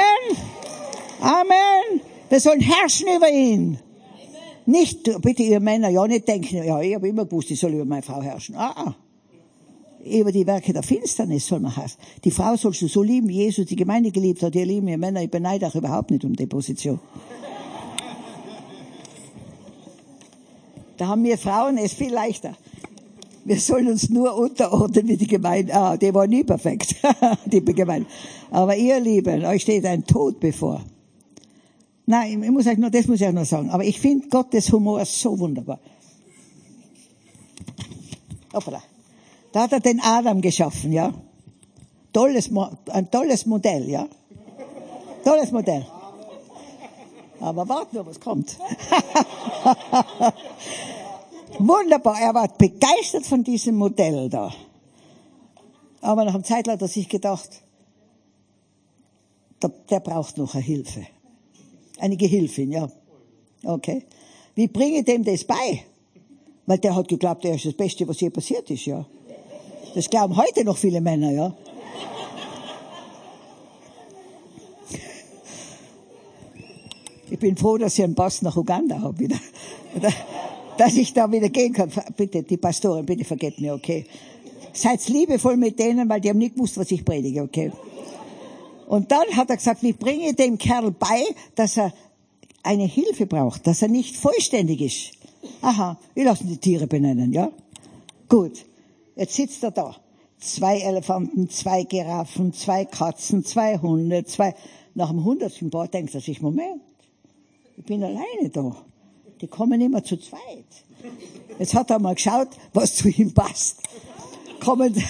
Amen. 1.21 2.01
Wir 2.29 2.41
sollen 2.41 2.61
herrschen 2.61 3.07
über 3.17 3.31
ihn. 3.31 3.79
Nicht, 4.67 5.21
bitte 5.21 5.43
ihr 5.43 5.61
Männer, 5.61 5.91
ja 5.91 6.07
nicht 6.07 6.27
denken, 6.27 6.65
ja, 6.65 6.81
ich 6.81 6.95
habe 6.95 7.09
immer 7.09 7.27
gewusst, 7.27 7.51
ich 7.51 7.61
soll 7.61 7.75
über 7.75 7.85
meine 7.85 8.03
Frau 8.03 8.23
herrschen. 8.23 8.57
Ah, 8.57 8.73
ah. 8.77 8.95
Über 10.05 10.33
die 10.33 10.47
Werke 10.47 10.73
der 10.73 10.83
Finsternis 10.83 11.47
soll 11.47 11.61
man 11.61 11.75
herrschen. 11.75 11.99
Die 12.25 12.31
Frau 12.31 12.57
sollst 12.57 12.83
du 12.83 12.89
so 12.89 13.03
lieben, 13.03 13.29
wie 13.29 13.45
Jesus 13.45 13.67
die 13.67 13.77
Gemeinde 13.77 14.11
geliebt 14.11 14.43
hat. 14.43 14.55
Ihr 14.55 14.67
lieben 14.67 14.89
ihr 14.89 14.99
Männer, 14.99 15.23
ich 15.23 15.31
beneide 15.31 15.67
auch 15.67 15.75
überhaupt 15.75 16.11
nicht 16.11 16.25
um 16.25 16.35
die 16.35 16.47
Position. 16.47 16.99
Da 20.97 21.09
haben 21.09 21.25
wir 21.25 21.37
Frauen 21.39 21.77
es 21.79 21.93
viel 21.93 22.13
leichter. 22.13 22.55
Wir 23.45 23.61
sollen 23.61 23.89
uns 23.89 24.09
nur 24.09 24.35
unterordnen 24.37 25.07
wie 25.07 25.17
die 25.17 25.27
Gemeinde. 25.27 25.75
Ah, 25.75 25.97
die 25.97 26.15
war 26.15 26.27
nie 26.27 26.45
perfekt, 26.45 26.97
die 27.45 27.63
Gemeinde. 27.63 28.09
Aber 28.51 28.75
ihr 28.75 28.99
Lieben, 29.01 29.45
euch 29.45 29.63
steht 29.63 29.85
ein 29.85 30.05
Tod 30.05 30.41
bevor. 30.41 30.83
Nein, 32.07 32.43
ich 32.43 32.51
muss 32.51 32.67
euch 32.67 32.79
nur, 32.79 32.91
das 32.91 33.07
muss 33.07 33.21
ich 33.21 33.27
auch 33.27 33.33
noch 33.33 33.45
sagen. 33.45 33.71
Aber 33.71 33.85
ich 33.85 34.01
finde 34.01 34.29
Gottes 34.29 34.73
Humor 34.73 35.05
so 35.05 35.39
wunderbar. 35.39 35.79
Hoppala. 38.53 38.83
Da 39.53 39.63
hat 39.63 39.73
er 39.73 39.81
den 39.81 40.01
Adam 40.01 40.41
geschaffen, 40.41 40.93
ja. 40.93 41.13
Tolles, 42.13 42.51
ein 42.91 43.11
tolles 43.11 43.47
Modell, 43.47 43.89
ja. 43.89 44.09
Tolles 45.25 45.53
Modell. 45.53 45.87
Aber 47.41 47.69
warte 47.69 47.97
nur, 47.97 48.07
was 48.07 48.21
kommt. 48.21 48.57
Wunderbar, 51.59 52.21
er 52.21 52.35
war 52.35 52.49
begeistert 52.49 53.27
von 53.27 53.45
diesem 53.45 53.77
Modell 53.77 54.29
da. 54.29 54.53
Aber 56.01 56.25
nach 56.25 56.35
einem 56.35 56.45
Zeit 56.45 56.69
hat 56.69 56.83
er 56.83 56.89
sich 56.89 57.09
gedacht, 57.09 57.49
der, 59.63 59.71
der 59.91 60.01
braucht 60.01 60.37
noch 60.37 60.55
eine 60.55 60.63
Hilfe. 60.63 61.07
Eine 61.99 62.17
Gehilfin, 62.17 62.73
ja. 62.73 62.91
Okay. 63.63 64.05
Wie 64.55 64.69
bringe 64.69 64.99
ich 64.99 65.05
dem 65.05 65.25
das 65.25 65.45
bei? 65.45 65.85
Weil 66.67 66.79
der 66.79 66.95
hat 66.95 67.09
geglaubt, 67.09 67.45
er 67.45 67.55
ist 67.55 67.67
das 67.67 67.75
Beste, 67.75 68.07
was 68.09 68.21
je 68.21 68.31
passiert 68.31 68.69
ist, 68.71 68.87
ja. 68.87 69.07
Das 69.95 70.11
glauben 70.11 70.37
heute 70.37 70.65
noch 70.65 70.77
viele 70.77 71.01
Männer, 71.01 71.31
ja. 71.31 71.57
Ich 77.31 77.39
bin 77.39 77.57
froh, 77.57 77.79
dass 77.79 77.99
ich 77.99 78.05
einen 78.05 78.15
Pass 78.15 78.43
nach 78.43 78.57
Uganda 78.57 79.01
habe 79.01 79.19
wieder 79.19 79.39
dass 80.79 80.97
ich 80.97 81.13
da 81.13 81.31
wieder 81.31 81.49
gehen 81.49 81.73
kann. 81.73 81.91
Bitte, 82.17 82.43
die 82.43 82.57
Pastoren, 82.57 83.07
bitte 83.07 83.25
vergeht 83.25 83.61
mir, 83.61 83.75
okay? 83.75 84.07
Seid 84.73 85.09
liebevoll 85.09 85.57
mit 85.57 85.79
denen, 85.79 86.09
weil 86.09 86.21
die 86.21 86.31
haben 86.31 86.39
nicht 86.39 86.55
gewusst, 86.55 86.77
was 86.79 86.91
ich 86.91 87.05
predige, 87.05 87.43
okay? 87.43 87.71
Und 88.87 89.11
dann 89.11 89.27
hat 89.37 89.51
er 89.51 89.57
gesagt, 89.57 89.83
ich 89.83 89.97
bringe 89.97 90.35
dem 90.35 90.59
Kerl 90.59 90.91
bei, 90.91 91.25
dass 91.55 91.77
er 91.77 91.93
eine 92.63 92.85
Hilfe 92.85 93.27
braucht, 93.27 93.67
dass 93.67 93.83
er 93.83 93.89
nicht 93.89 94.17
vollständig 94.17 94.81
ist. 94.81 95.13
Aha, 95.63 95.99
wir 96.15 96.25
lassen 96.25 96.49
die 96.49 96.57
Tiere 96.57 96.87
benennen, 96.87 97.33
ja? 97.33 97.51
Gut. 98.29 98.65
Jetzt 99.17 99.35
sitzt 99.35 99.63
er 99.63 99.71
da. 99.71 99.97
Zwei 100.39 100.81
Elefanten, 100.81 101.49
zwei 101.49 101.85
Giraffen, 101.85 102.53
zwei 102.53 102.85
Katzen, 102.85 103.45
zwei 103.45 103.79
Hunde, 103.79 104.25
zwei, 104.25 104.55
nach 104.95 105.11
dem 105.11 105.25
hundertsten 105.25 105.71
Paar 105.71 105.89
denkt 105.89 106.15
er 106.15 106.21
sich, 106.21 106.43
Moment, 106.43 106.83
ich 107.77 107.85
bin 107.85 108.03
alleine 108.03 108.51
da. 108.53 108.77
Die 109.41 109.47
kommen 109.47 109.81
immer 109.81 110.03
zu 110.05 110.17
zweit. 110.17 110.65
Jetzt 111.59 111.75
hat 111.75 111.91
er 111.91 111.99
mal 111.99 112.15
geschaut, 112.15 112.49
was 112.73 112.95
zu 112.95 113.09
ihm 113.09 113.33
passt. 113.35 113.77
Kommen 114.61 114.95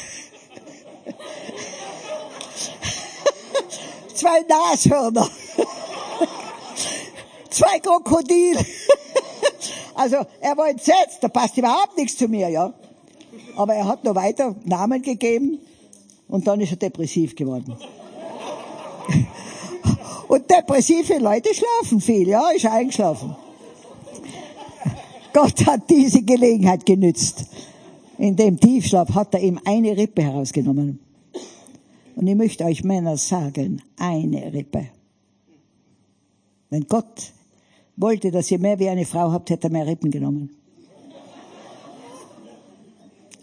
zwei 4.14 4.41
Nashörner, 4.49 5.29
zwei 7.51 7.79
Krokodile. 7.81 8.64
Also 9.95 10.16
er 10.41 10.57
war 10.57 10.68
entsetzt, 10.68 11.18
da 11.20 11.29
passt 11.29 11.57
überhaupt 11.57 11.97
nichts 11.97 12.16
zu 12.16 12.27
mir, 12.27 12.49
ja. 12.49 12.75
Aber 13.57 13.75
er 13.75 13.87
hat 13.87 14.03
noch 14.03 14.16
weiter 14.16 14.57
Namen 14.64 15.03
gegeben 15.03 15.61
und 16.27 16.47
dann 16.47 16.61
ist 16.61 16.72
er 16.72 16.77
depressiv 16.77 17.37
geworden. 17.37 17.77
Und 20.27 20.51
depressive 20.51 21.18
Leute 21.18 21.55
schlafen 21.55 22.01
viel, 22.01 22.29
ja, 22.29 22.51
ist 22.51 22.66
eingeschlafen. 22.66 23.37
Gott 25.35 25.66
hat 25.66 25.91
diese 25.91 26.22
Gelegenheit 26.22 26.87
genützt. 26.87 27.47
In 28.18 28.37
dem 28.37 28.59
Tiefschlaf 28.59 29.14
hat 29.14 29.35
er 29.35 29.41
ihm 29.41 29.61
eine 29.64 29.97
Rippe 29.97 30.22
herausgenommen. 30.22 31.01
Und 32.14 32.26
ich 32.28 32.37
möchte 32.37 32.64
euch 32.64 32.85
Männer 32.85 33.16
sagen, 33.16 33.82
eine 33.99 34.53
Rippe. 34.53 34.87
Wenn 36.70 36.87
Gott 36.87 37.32
wollte, 37.97 38.30
dass 38.30 38.51
ihr 38.53 38.61
mehr 38.61 38.78
wie 38.78 38.89
eine 38.89 39.05
Frau 39.05 39.32
habt, 39.32 39.51
hätte 39.51 39.66
er 39.66 39.70
mehr 39.70 39.87
Rippen 39.87 40.12
genommen. 40.12 40.51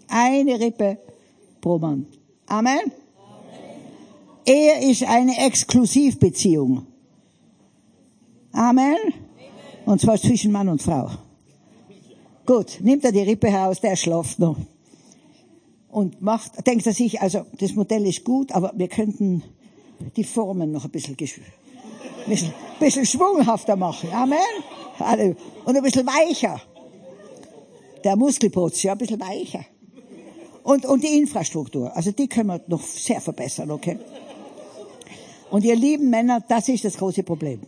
Eine 0.08 0.58
Rippe 0.58 0.98
pro 1.60 1.78
Mann. 1.78 2.06
Amen. 2.46 2.90
Er 4.46 4.82
ist 4.82 5.04
eine 5.04 5.46
Exklusivbeziehung. 5.46 6.86
Amen. 8.52 8.96
Und 9.84 10.00
zwar 10.00 10.16
zwischen 10.16 10.52
Mann 10.52 10.68
und 10.68 10.80
Frau. 10.80 11.10
Gut, 12.44 12.78
nimmt 12.80 13.04
er 13.04 13.12
die 13.12 13.22
Rippe 13.22 13.48
heraus, 13.48 13.80
der 13.80 13.96
schlaft 13.96 14.38
noch. 14.38 14.56
Und 15.90 16.20
macht, 16.22 16.66
denkt 16.66 16.86
er 16.86 16.92
sich, 16.92 17.20
also 17.20 17.44
das 17.58 17.74
Modell 17.74 18.06
ist 18.06 18.24
gut, 18.24 18.52
aber 18.52 18.72
wir 18.74 18.88
könnten 18.88 19.42
die 20.16 20.24
Formen 20.24 20.72
noch 20.72 20.84
ein 20.84 20.90
bisschen, 20.90 21.12
ein 21.12 21.44
bisschen, 22.26 22.52
bisschen 22.80 23.06
schwunghafter 23.06 23.76
machen. 23.76 24.10
Amen. 24.12 24.38
Und 25.64 25.76
ein 25.76 25.82
bisschen 25.82 26.06
weicher. 26.06 26.60
Der 28.02 28.16
Muskelputz, 28.16 28.82
ja, 28.82 28.92
ein 28.92 28.98
bisschen 28.98 29.20
weicher. 29.20 29.64
Und, 30.64 30.86
und 30.86 31.02
die 31.02 31.18
Infrastruktur, 31.18 31.94
also 31.94 32.12
die 32.12 32.28
können 32.28 32.48
wir 32.48 32.60
noch 32.68 32.82
sehr 32.82 33.20
verbessern, 33.20 33.70
okay? 33.70 33.98
Und 35.50 35.64
ihr 35.64 35.76
lieben 35.76 36.08
Männer, 36.08 36.40
das 36.48 36.68
ist 36.68 36.84
das 36.84 36.96
große 36.96 37.22
Problem. 37.22 37.60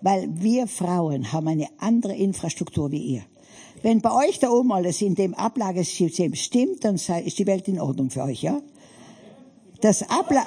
Weil 0.00 0.28
wir 0.30 0.66
Frauen 0.66 1.32
haben 1.32 1.48
eine 1.48 1.68
andere 1.78 2.14
Infrastruktur 2.14 2.90
wie 2.90 3.14
ihr. 3.14 3.22
Wenn 3.82 4.00
bei 4.00 4.12
euch 4.12 4.38
da 4.38 4.48
oben 4.48 4.72
alles 4.72 5.02
in 5.02 5.16
dem 5.16 5.34
Ablagesystem 5.34 6.34
stimmt, 6.34 6.84
dann 6.84 6.94
ist 6.94 7.38
die 7.38 7.46
Welt 7.46 7.66
in 7.66 7.80
Ordnung 7.80 8.10
für 8.10 8.22
euch, 8.22 8.42
ja? 8.42 8.60
Das 9.80 10.08
Abla 10.08 10.46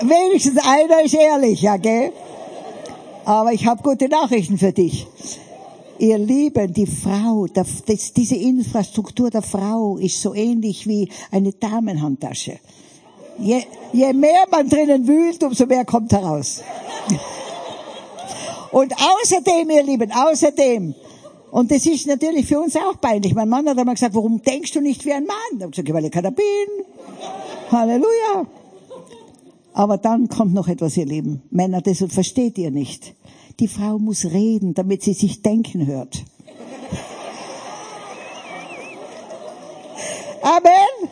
Wenigstens 0.00 0.58
einer 0.64 1.02
ist 1.04 1.14
ehrlich, 1.14 1.62
ja, 1.62 1.76
gell? 1.76 2.12
Aber 3.24 3.52
ich 3.52 3.66
habe 3.66 3.82
gute 3.82 4.08
Nachrichten 4.08 4.58
für 4.58 4.72
dich. 4.72 5.06
Ihr 5.98 6.18
Lieben, 6.18 6.72
die 6.72 6.86
Frau, 6.86 7.46
das, 7.46 7.84
diese 8.16 8.34
Infrastruktur 8.34 9.30
der 9.30 9.42
Frau 9.42 9.98
ist 9.98 10.20
so 10.20 10.34
ähnlich 10.34 10.88
wie 10.88 11.08
eine 11.30 11.52
Damenhandtasche. 11.52 12.58
Je, 13.38 13.62
je 13.92 14.12
mehr 14.12 14.46
man 14.50 14.68
drinnen 14.68 15.06
wühlt, 15.06 15.44
umso 15.44 15.66
mehr 15.66 15.84
kommt 15.84 16.12
heraus. 16.12 16.62
Und 18.72 18.94
außerdem, 18.94 19.70
ihr 19.70 19.82
Lieben, 19.82 20.10
außerdem, 20.10 20.94
und 21.50 21.70
das 21.70 21.84
ist 21.84 22.06
natürlich 22.06 22.46
für 22.46 22.58
uns 22.58 22.74
auch 22.76 22.98
peinlich. 22.98 23.34
Mein 23.34 23.50
Mann 23.50 23.68
hat 23.68 23.76
einmal 23.78 23.94
gesagt, 23.94 24.14
warum 24.14 24.40
denkst 24.40 24.72
du 24.72 24.80
nicht 24.80 25.04
wie 25.04 25.12
ein 25.12 25.26
Mann? 25.26 25.36
Ich 25.56 25.62
habe 25.62 25.70
gesagt, 25.70 25.92
weil 25.92 26.04
ich 26.06 26.10
keiner 26.10 26.30
bin. 26.30 26.44
Halleluja. 27.70 28.46
Aber 29.74 29.98
dann 29.98 30.28
kommt 30.28 30.54
noch 30.54 30.68
etwas, 30.68 30.96
ihr 30.96 31.04
Lieben. 31.04 31.42
Männer, 31.50 31.82
das 31.82 32.02
versteht 32.08 32.56
ihr 32.56 32.70
nicht. 32.70 33.14
Die 33.60 33.68
Frau 33.68 33.98
muss 33.98 34.24
reden, 34.24 34.72
damit 34.72 35.02
sie 35.02 35.12
sich 35.12 35.42
denken 35.42 35.86
hört. 35.86 36.24
Amen. 40.40 41.10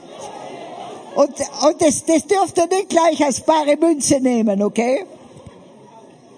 Und, 1.17 1.29
und 1.29 1.83
das, 1.83 2.05
das 2.07 2.27
dürft 2.27 2.57
ihr 2.57 2.67
nicht 2.67 2.89
gleich 2.89 3.23
als 3.23 3.43
bare 3.43 3.77
Münze 3.77 4.21
nehmen, 4.21 4.63
okay? 4.63 5.05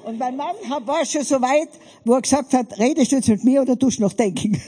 Und 0.05 0.19
mein 0.19 0.37
Mann 0.37 0.57
war 0.85 1.05
schon 1.07 1.23
so 1.23 1.41
weit, 1.41 1.69
wo 2.05 2.15
er 2.15 2.23
gesagt 2.23 2.53
hat, 2.55 2.79
redest 2.79 3.13
du 3.13 3.17
jetzt 3.17 3.29
mit 3.29 3.45
mir 3.45 3.63
oder 3.63 3.79
tust 3.79 3.99
du 3.99 4.03
noch 4.03 4.13
denken? 4.13 4.61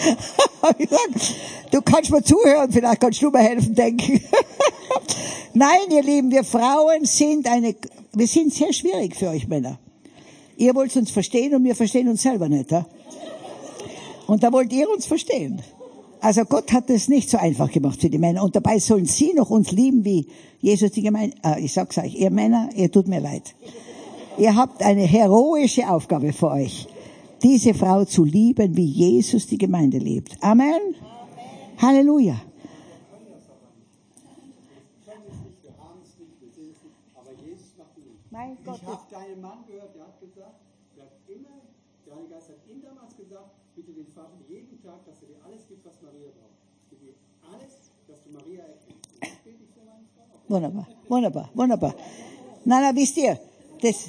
ich 0.78 0.88
gesagt, 0.88 1.34
du 1.70 1.80
kannst 1.82 2.10
mir 2.10 2.22
zuhören, 2.22 2.72
vielleicht 2.72 3.00
kannst 3.00 3.22
du 3.22 3.30
mir 3.30 3.38
helfen 3.38 3.74
denken. 3.74 4.20
Nein, 5.54 5.90
ihr 5.90 6.02
Lieben, 6.02 6.30
wir 6.30 6.44
Frauen 6.44 7.04
sind 7.04 7.46
eine, 7.46 7.76
wir 8.12 8.26
sind 8.26 8.52
sehr 8.52 8.72
schwierig 8.72 9.14
für 9.14 9.28
euch 9.28 9.46
Männer. 9.46 9.78
Ihr 10.56 10.74
wollt 10.74 10.94
uns 10.96 11.10
verstehen 11.10 11.54
und 11.54 11.64
wir 11.64 11.76
verstehen 11.76 12.08
uns 12.08 12.22
selber 12.22 12.48
nicht. 12.48 12.70
Ja? 12.70 12.86
Und 14.26 14.42
da 14.42 14.52
wollt 14.52 14.72
ihr 14.72 14.90
uns 14.90 15.06
verstehen. 15.06 15.62
Also 16.20 16.44
Gott 16.44 16.72
hat 16.72 16.90
es 16.90 17.08
nicht 17.08 17.30
so 17.30 17.38
einfach 17.38 17.70
gemacht 17.70 18.00
für 18.00 18.10
die 18.10 18.18
Männer. 18.18 18.42
Und 18.42 18.54
dabei 18.54 18.78
sollen 18.78 19.06
sie 19.06 19.32
noch 19.34 19.50
uns 19.50 19.72
lieben, 19.72 20.04
wie 20.04 20.26
Jesus 20.60 20.92
die 20.92 21.02
Gemeinde, 21.02 21.36
äh, 21.42 21.64
ich 21.64 21.72
sag's 21.72 21.96
euch, 21.96 22.14
ihr 22.14 22.30
Männer, 22.30 22.68
ihr 22.74 22.90
tut 22.92 23.08
mir 23.08 23.20
leid. 23.20 23.54
Ihr 24.38 24.54
habt 24.56 24.82
eine 24.82 25.02
heroische 25.02 25.88
Aufgabe 25.88 26.32
vor 26.32 26.52
euch, 26.52 26.86
diese 27.42 27.74
Frau 27.74 28.04
zu 28.04 28.24
lieben, 28.24 28.76
wie 28.76 28.84
Jesus 28.86 29.46
die 29.46 29.58
Gemeinde 29.58 29.98
liebt. 29.98 30.36
Amen. 30.42 30.72
Amen. 30.74 30.94
Halleluja. 31.80 32.36
Mein 38.30 38.56
Gott. 38.64 38.80
Ich 38.80 38.86
habe 38.86 39.02
deinen 39.10 39.40
Mann 39.40 39.64
gehört, 39.66 39.94
der 39.94 40.02
hat 40.02 40.20
gesagt, 40.20 40.60
der 40.96 41.04
hat 41.04 41.12
immer, 41.26 41.60
der 42.06 42.14
Heilige 42.14 42.34
Geist 42.34 42.48
hat 42.48 42.56
ihm 42.70 42.80
damals 42.80 43.16
gesagt, 43.16 43.50
bitte 43.74 43.92
den 43.92 44.06
Vater 44.06 44.38
jeden 44.48 44.80
Tag, 44.82 45.04
dass 45.04 45.20
er 45.22 45.28
dir 45.28 45.44
alles 45.44 45.66
gibt, 45.68 45.84
was 45.84 46.00
Maria 46.00 46.30
braucht. 46.38 46.56
Gib 46.88 47.00
dir 47.00 47.14
alles, 47.52 47.90
dass 48.06 48.22
du 48.22 48.30
Maria 48.30 48.62
erkennst. 48.64 49.00
Wunderbar, 50.48 50.86
wunderbar, 51.08 51.50
wunderbar. 51.54 51.94
Nein, 52.64 52.82
nein, 52.82 52.96
wisst 52.96 53.16
ihr, 53.18 53.38
das, 53.82 54.08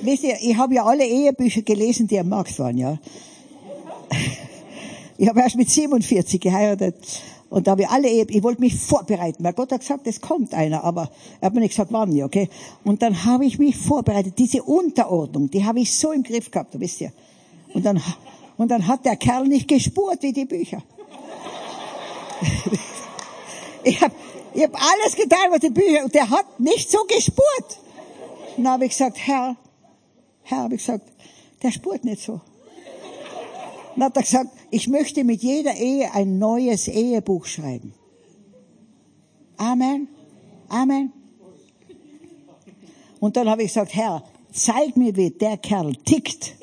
wisst 0.00 0.24
ihr, 0.24 0.36
ich 0.40 0.56
habe 0.56 0.74
ja 0.74 0.84
alle 0.84 1.06
Ehebücher 1.06 1.62
gelesen, 1.62 2.06
die 2.06 2.18
am 2.18 2.28
Markt 2.28 2.58
waren, 2.58 2.78
ja. 2.78 2.98
Ich 5.18 5.28
habe 5.28 5.40
erst 5.40 5.56
mit 5.56 5.70
47 5.70 6.40
geheiratet 6.40 6.96
und 7.52 7.66
da 7.66 7.72
habe 7.72 7.82
ich 7.82 7.88
alle, 7.88 8.08
ich 8.08 8.42
wollte 8.42 8.62
mich 8.62 8.74
vorbereiten, 8.74 9.44
weil 9.44 9.52
Gott 9.52 9.72
hat 9.72 9.80
gesagt, 9.80 10.06
es 10.06 10.22
kommt 10.22 10.54
einer, 10.54 10.84
aber 10.84 11.10
er 11.40 11.46
hat 11.46 11.54
mir 11.54 11.60
nicht 11.60 11.72
gesagt, 11.72 11.92
wann, 11.92 12.22
okay? 12.22 12.48
Und 12.82 13.02
dann 13.02 13.26
habe 13.26 13.44
ich 13.44 13.58
mich 13.58 13.76
vorbereitet. 13.76 14.38
Diese 14.38 14.62
Unterordnung, 14.62 15.50
die 15.50 15.62
habe 15.64 15.80
ich 15.80 15.94
so 15.94 16.12
im 16.12 16.22
Griff 16.22 16.50
gehabt, 16.50 16.80
wisst 16.80 17.02
ihr. 17.02 17.12
Und 17.74 17.84
dann, 17.84 18.02
und 18.56 18.70
dann 18.70 18.86
hat 18.86 19.04
der 19.04 19.16
Kerl 19.16 19.46
nicht 19.46 19.68
gespurt 19.68 20.22
wie 20.22 20.32
die 20.32 20.46
Bücher. 20.46 20.82
ich 23.84 24.00
habe 24.00 24.14
ich 24.54 24.62
hab 24.64 24.74
alles 24.74 25.14
getan, 25.14 25.50
was 25.50 25.60
die 25.60 25.70
Bücher, 25.70 26.04
und 26.04 26.14
der 26.14 26.30
hat 26.30 26.58
nicht 26.58 26.90
so 26.90 26.98
gespurt. 27.06 27.78
Dann 28.56 28.68
habe 28.68 28.86
ich 28.86 28.92
gesagt, 28.92 29.18
Herr, 29.18 29.56
Herr, 30.42 30.58
habe 30.58 30.74
ich 30.74 30.80
gesagt, 30.80 31.10
der 31.62 31.70
spurt 31.70 32.04
nicht 32.04 32.22
so. 32.22 32.40
Dann 33.94 34.04
hat 34.04 34.16
er 34.16 34.22
gesagt, 34.22 34.50
ich 34.70 34.88
möchte 34.88 35.22
mit 35.24 35.42
jeder 35.42 35.74
Ehe 35.74 36.12
ein 36.12 36.38
neues 36.38 36.88
Ehebuch 36.88 37.46
schreiben. 37.46 37.94
Amen. 39.56 40.08
Amen. 40.68 41.12
Und 43.20 43.36
dann 43.36 43.48
habe 43.48 43.62
ich 43.62 43.68
gesagt, 43.68 43.94
Herr, 43.94 44.24
zeig 44.50 44.96
mir, 44.96 45.14
wie 45.16 45.30
der 45.30 45.58
Kerl 45.58 45.94
tickt. 45.96 46.54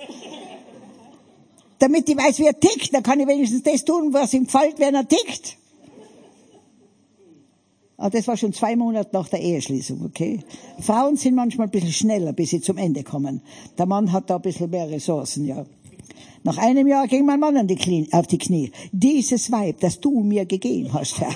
Damit 1.78 2.10
ich 2.10 2.18
weiß, 2.18 2.40
wie 2.40 2.48
er 2.48 2.60
tickt, 2.60 2.94
dann 2.94 3.04
kann 3.04 3.20
ich 3.20 3.28
wenigstens 3.28 3.64
das 3.64 3.86
tun, 3.86 4.12
was 4.12 4.34
ihm 4.34 4.46
gefällt, 4.46 4.80
wenn 4.80 4.96
er 4.96 5.08
tickt. 5.08 5.59
Aber 8.00 8.12
das 8.12 8.28
war 8.30 8.38
schon 8.38 8.54
zwei 8.54 8.78
Monate 8.78 9.10
nach 9.12 9.28
der 9.28 9.42
Eheschließung, 9.42 10.06
okay? 10.06 10.40
Frauen 10.80 11.18
sind 11.18 11.36
manchmal 11.36 11.68
ein 11.68 11.72
bisschen 11.72 11.92
schneller, 11.92 12.32
bis 12.32 12.52
sie 12.52 12.62
zum 12.62 12.78
Ende 12.78 13.04
kommen. 13.04 13.42
Der 13.78 13.86
Mann 13.86 14.14
hat 14.14 14.30
da 14.30 14.38
ein 14.38 14.42
bisschen 14.42 14.70
mehr 14.70 14.90
Ressourcen, 14.90 15.46
ja. 15.46 15.66
Nach 16.44 16.58
einem 16.58 16.88
Jahr 16.88 17.08
ging 17.08 17.26
mein 17.26 17.42
Mann 17.42 17.68
die 17.68 17.76
Knie, 17.76 18.08
auf 18.14 18.26
die 18.26 18.38
Knie. 18.38 18.72
Dieses 18.94 19.52
Weib, 19.52 19.82
das 19.82 20.00
du 20.00 20.22
mir 20.22 20.46
gegeben 20.46 20.94
hast, 20.94 21.20
Herr. 21.20 21.36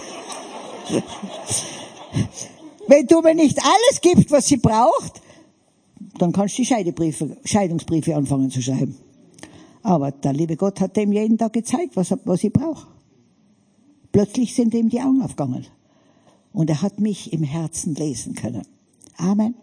Wenn 2.88 3.08
du 3.08 3.20
mir 3.20 3.36
nicht 3.36 3.60
alles 3.62 4.00
gibst, 4.00 4.32
was 4.32 4.48
sie 4.48 4.58
braucht, 4.58 5.22
dann 6.18 6.32
kannst 6.32 6.58
du 6.58 6.62
die 6.62 6.68
Scheidebriefe, 6.68 7.36
Scheidungsbriefe 7.44 8.16
anfangen 8.16 8.50
zu 8.50 8.62
schreiben. 8.62 8.96
Aber 9.82 10.12
der 10.12 10.32
liebe 10.32 10.56
Gott 10.56 10.80
hat 10.80 10.96
dem 10.96 11.12
jeden 11.12 11.38
Tag 11.38 11.52
gezeigt, 11.52 11.98
was, 11.98 12.16
was 12.24 12.40
sie 12.40 12.52
braucht. 12.52 12.88
Plötzlich 14.14 14.56
sind 14.56 14.74
ihm 14.74 14.88
die 14.88 15.02
Augen 15.02 15.22
aufgegangen. 15.22 15.66
Und 16.54 16.70
er 16.70 16.82
hat 16.82 17.00
mich 17.00 17.34
im 17.34 17.44
Herzen 17.44 17.96
lesen 17.96 18.36
können. 18.36 18.66
Amen. 19.18 19.56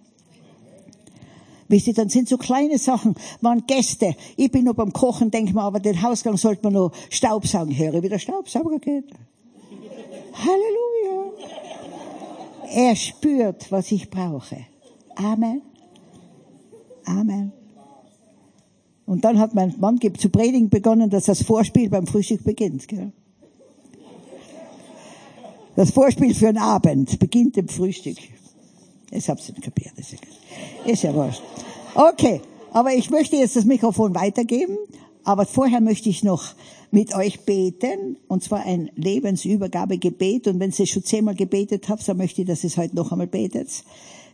Wisst 1.68 1.86
ihr, 1.86 1.95
dann 1.95 2.09
sind 2.09 2.28
so 2.28 2.36
kleine 2.36 2.78
Sachen, 2.78 3.14
waren 3.41 3.64
Gäste. 3.66 4.16
Ich 4.36 4.51
bin 4.51 4.64
noch 4.64 4.74
beim 4.74 4.93
Kochen, 4.93 5.30
denke 5.30 5.55
mir, 5.55 5.62
aber 5.62 5.78
den 5.78 6.03
Hausgang 6.03 6.36
sollte 6.36 6.64
man 6.64 6.72
noch 6.72 6.93
Staubsaugen 7.11 7.76
hören, 7.78 8.03
wie 8.03 8.09
der 8.09 8.18
Staubsauger 8.18 8.80
geht. 8.80 9.05
Halleluja. 10.32 11.32
Er 12.72 12.97
spürt, 12.97 13.70
was 13.70 13.93
ich 13.93 14.11
brauche. 14.11 14.66
Amen. 15.14 15.62
Amen. 17.05 17.53
Und 19.07 19.24
dann 19.24 19.38
hat 19.38 19.55
mein 19.55 19.74
Mann 19.78 20.01
zu 20.18 20.28
predigen 20.28 20.70
begonnen, 20.70 21.11
dass 21.11 21.26
das 21.26 21.43
Vorspiel 21.43 21.88
beim 21.88 22.07
Frühstück 22.07 22.43
beginnt. 22.43 22.88
Gell? 22.88 23.12
Das 25.81 25.93
Vorspiel 25.93 26.35
für 26.35 26.49
einen 26.49 26.59
Abend 26.59 27.18
beginnt 27.18 27.57
im 27.57 27.66
Frühstück. 27.66 28.18
Das 29.11 29.31
habt 29.31 29.49
ihr 29.49 29.55
nicht 29.55 29.64
kapiert. 29.64 29.95
Das 29.97 30.09
ist 30.85 31.03
ja 31.03 31.14
wurscht. 31.14 31.41
Okay, 31.95 32.43
aber 32.70 32.93
ich 32.93 33.09
möchte 33.09 33.37
jetzt 33.37 33.57
das 33.57 33.64
Mikrofon 33.64 34.14
weitergeben. 34.14 34.76
Aber 35.24 35.47
vorher 35.47 35.81
möchte 35.81 36.11
ich 36.11 36.22
noch 36.22 36.53
mit 36.91 37.14
euch 37.14 37.47
beten, 37.47 38.18
und 38.28 38.45
zwar 38.45 38.66
ein 38.66 38.91
Lebensübergabegebet. 38.95 40.49
Und 40.49 40.61
wenn 40.61 40.70
ihr 40.70 40.87
schon 40.87 41.03
zehnmal 41.03 41.35
gebetet 41.35 41.89
habt, 41.89 42.07
dann 42.07 42.18
möchte 42.18 42.43
ich, 42.43 42.47
dass 42.47 42.62
ihr 42.62 42.68
es 42.68 42.76
heute 42.76 42.95
noch 42.95 43.11
einmal 43.11 43.26
betet. 43.26 43.83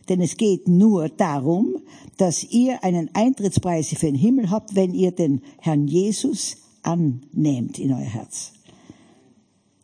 Denn 0.09 0.19
es 0.19 0.35
geht 0.35 0.67
nur 0.67 1.07
darum, 1.07 1.77
dass 2.17 2.43
ihr 2.43 2.83
einen 2.83 3.09
Eintrittspreis 3.15 3.87
für 3.87 4.07
den 4.07 4.15
Himmel 4.15 4.49
habt, 4.49 4.75
wenn 4.75 4.93
ihr 4.93 5.11
den 5.11 5.41
Herrn 5.59 5.87
Jesus 5.87 6.57
annehmt 6.83 7.79
in 7.79 7.93
euer 7.93 8.01
Herz. 8.01 8.51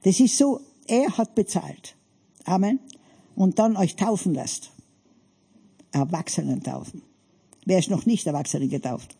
Das 0.03 0.19
ist 0.19 0.37
so, 0.37 0.59
er 0.87 1.17
hat 1.17 1.35
bezahlt. 1.35 1.95
Amen. 2.45 2.79
Und 3.35 3.59
dann 3.59 3.77
euch 3.77 3.95
taufen 3.95 4.33
lässt. 4.33 4.71
Erwachsenen 5.91 6.63
taufen. 6.63 7.01
Wer 7.65 7.79
ist 7.79 7.89
noch 7.89 8.05
nicht 8.05 8.27
Erwachsenen 8.27 8.69
getauft? 8.69 9.15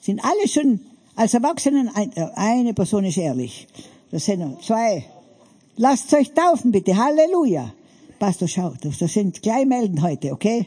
Sind 0.00 0.24
alle 0.24 0.48
schon 0.48 0.80
als 1.16 1.34
Erwachsenen, 1.34 1.90
äh, 1.94 2.26
eine 2.34 2.72
Person 2.72 3.04
ist 3.04 3.18
ehrlich. 3.18 3.66
Das 4.10 4.24
sind 4.24 4.40
noch 4.40 4.60
zwei. 4.62 5.04
Lasst 5.76 6.12
euch 6.14 6.32
taufen 6.32 6.72
bitte. 6.72 6.96
Halleluja. 6.96 7.72
Pastor, 8.18 8.48
schau, 8.48 8.74
das 8.80 8.98
sind 8.98 9.40
gleich 9.42 9.66
melden 9.66 10.02
heute, 10.02 10.32
okay? 10.32 10.66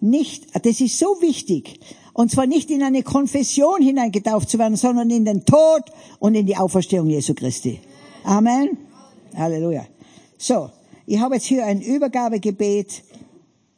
Nicht, 0.00 0.46
das 0.64 0.80
ist 0.80 0.98
so 0.98 1.06
wichtig. 1.20 1.80
Und 2.12 2.30
zwar 2.30 2.46
nicht 2.46 2.70
in 2.70 2.82
eine 2.82 3.02
Konfession 3.02 3.82
hineingetauft 3.82 4.50
zu 4.50 4.58
werden, 4.58 4.76
sondern 4.76 5.10
in 5.10 5.24
den 5.24 5.44
Tod 5.44 5.82
und 6.18 6.34
in 6.34 6.46
die 6.46 6.56
Auferstehung 6.56 7.08
Jesu 7.08 7.34
Christi. 7.34 7.80
Amen. 8.24 8.78
Halleluja. 9.36 9.86
So, 10.36 10.70
ich 11.06 11.18
habe 11.18 11.36
jetzt 11.36 11.46
hier 11.46 11.64
ein 11.64 11.80
Übergabegebet. 11.80 13.04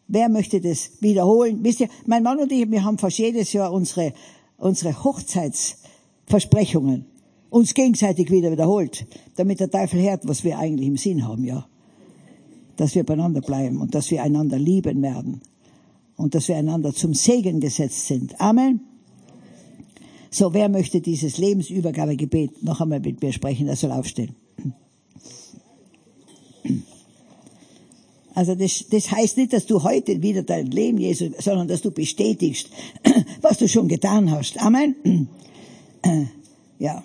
Wer 0.08 0.28
möchte 0.28 0.60
das 0.60 0.90
wiederholen? 1.00 1.60
Wisst 1.62 1.80
ihr, 1.80 1.88
mein 2.06 2.22
Mann 2.22 2.38
und 2.38 2.50
ich, 2.50 2.70
wir 2.70 2.84
haben 2.84 2.98
fast 2.98 3.18
jedes 3.18 3.52
Jahr 3.52 3.72
unsere, 3.72 4.12
unsere 4.56 5.04
Hochzeitsversprechungen 5.04 7.06
uns 7.50 7.74
gegenseitig 7.74 8.30
wieder 8.30 8.50
wiederholt, 8.50 9.06
damit 9.36 9.60
der 9.60 9.70
Teufel 9.70 10.00
hört, 10.02 10.26
was 10.26 10.44
wir 10.44 10.58
eigentlich 10.58 10.86
im 10.86 10.96
Sinn 10.96 11.26
haben, 11.26 11.44
ja. 11.44 11.66
Dass 12.76 12.94
wir 12.94 13.04
beieinander 13.04 13.42
bleiben 13.42 13.80
und 13.80 13.94
dass 13.94 14.10
wir 14.10 14.22
einander 14.22 14.58
lieben 14.58 15.02
werden 15.02 15.42
und 16.20 16.34
dass 16.34 16.48
wir 16.48 16.56
einander 16.56 16.94
zum 16.94 17.14
Segen 17.14 17.60
gesetzt 17.60 18.06
sind. 18.06 18.40
Amen. 18.40 18.80
So, 20.30 20.52
wer 20.52 20.68
möchte 20.68 21.00
dieses 21.00 21.38
Lebensübergabegebet 21.38 22.62
noch 22.62 22.80
einmal 22.80 23.00
mit 23.00 23.22
mir 23.22 23.32
sprechen? 23.32 23.66
Er 23.66 23.76
soll 23.76 23.90
aufstehen. 23.90 24.36
Also 28.34 28.54
das, 28.54 28.84
das 28.90 29.10
heißt 29.10 29.38
nicht, 29.38 29.52
dass 29.52 29.66
du 29.66 29.82
heute 29.82 30.22
wieder 30.22 30.42
dein 30.42 30.66
Leben, 30.66 30.98
Jesus, 30.98 31.30
sondern 31.38 31.66
dass 31.66 31.82
du 31.82 31.90
bestätigst, 31.90 32.68
was 33.40 33.58
du 33.58 33.66
schon 33.66 33.88
getan 33.88 34.30
hast. 34.30 34.60
Amen. 34.60 35.28
Ja. 36.78 37.04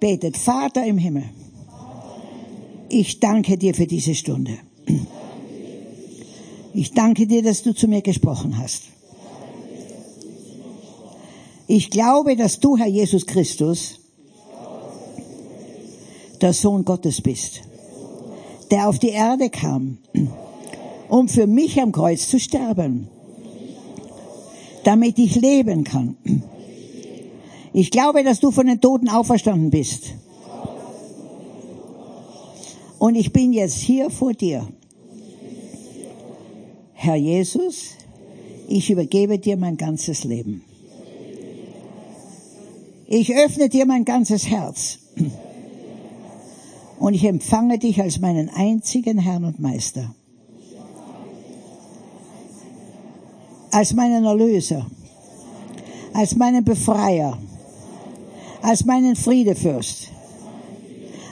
Betet, 0.00 0.36
Vater 0.36 0.84
im 0.84 0.98
Himmel, 0.98 1.22
ich 2.88 3.20
danke 3.20 3.56
dir 3.56 3.72
für 3.74 3.86
diese 3.86 4.12
Stunde. 4.16 4.58
Ich 6.76 6.92
danke 6.92 7.28
dir, 7.28 7.40
dass 7.40 7.62
du 7.62 7.72
zu 7.72 7.86
mir 7.86 8.02
gesprochen 8.02 8.58
hast. 8.58 8.82
Ich 11.68 11.88
glaube, 11.88 12.34
dass 12.34 12.58
du, 12.58 12.76
Herr 12.76 12.88
Jesus 12.88 13.26
Christus, 13.26 14.00
der 16.40 16.52
Sohn 16.52 16.84
Gottes 16.84 17.20
bist, 17.20 17.62
der 18.72 18.88
auf 18.88 18.98
die 18.98 19.10
Erde 19.10 19.50
kam, 19.50 19.98
um 21.08 21.28
für 21.28 21.46
mich 21.46 21.80
am 21.80 21.92
Kreuz 21.92 22.28
zu 22.28 22.40
sterben, 22.40 23.08
damit 24.82 25.18
ich 25.20 25.36
leben 25.36 25.84
kann. 25.84 26.16
Ich 27.72 27.92
glaube, 27.92 28.24
dass 28.24 28.40
du 28.40 28.50
von 28.50 28.66
den 28.66 28.80
Toten 28.80 29.08
auferstanden 29.08 29.70
bist. 29.70 30.12
Und 32.98 33.14
ich 33.14 33.32
bin 33.32 33.52
jetzt 33.52 33.76
hier 33.76 34.10
vor 34.10 34.32
dir. 34.32 34.68
Herr 37.04 37.16
Jesus, 37.16 37.90
ich 38.66 38.88
übergebe 38.88 39.38
dir 39.38 39.58
mein 39.58 39.76
ganzes 39.76 40.24
Leben. 40.24 40.64
Ich 43.06 43.34
öffne 43.34 43.68
dir 43.68 43.84
mein 43.84 44.06
ganzes 44.06 44.48
Herz. 44.48 45.00
Und 46.98 47.12
ich 47.12 47.24
empfange 47.24 47.78
dich 47.78 48.00
als 48.00 48.20
meinen 48.20 48.48
einzigen 48.48 49.18
Herrn 49.18 49.44
und 49.44 49.60
Meister. 49.60 50.14
Als 53.70 53.92
meinen 53.92 54.24
Erlöser. 54.24 54.86
Als 56.14 56.34
meinen 56.36 56.64
Befreier. 56.64 57.36
Als 58.62 58.86
meinen 58.86 59.14
Friedefürst. 59.14 60.10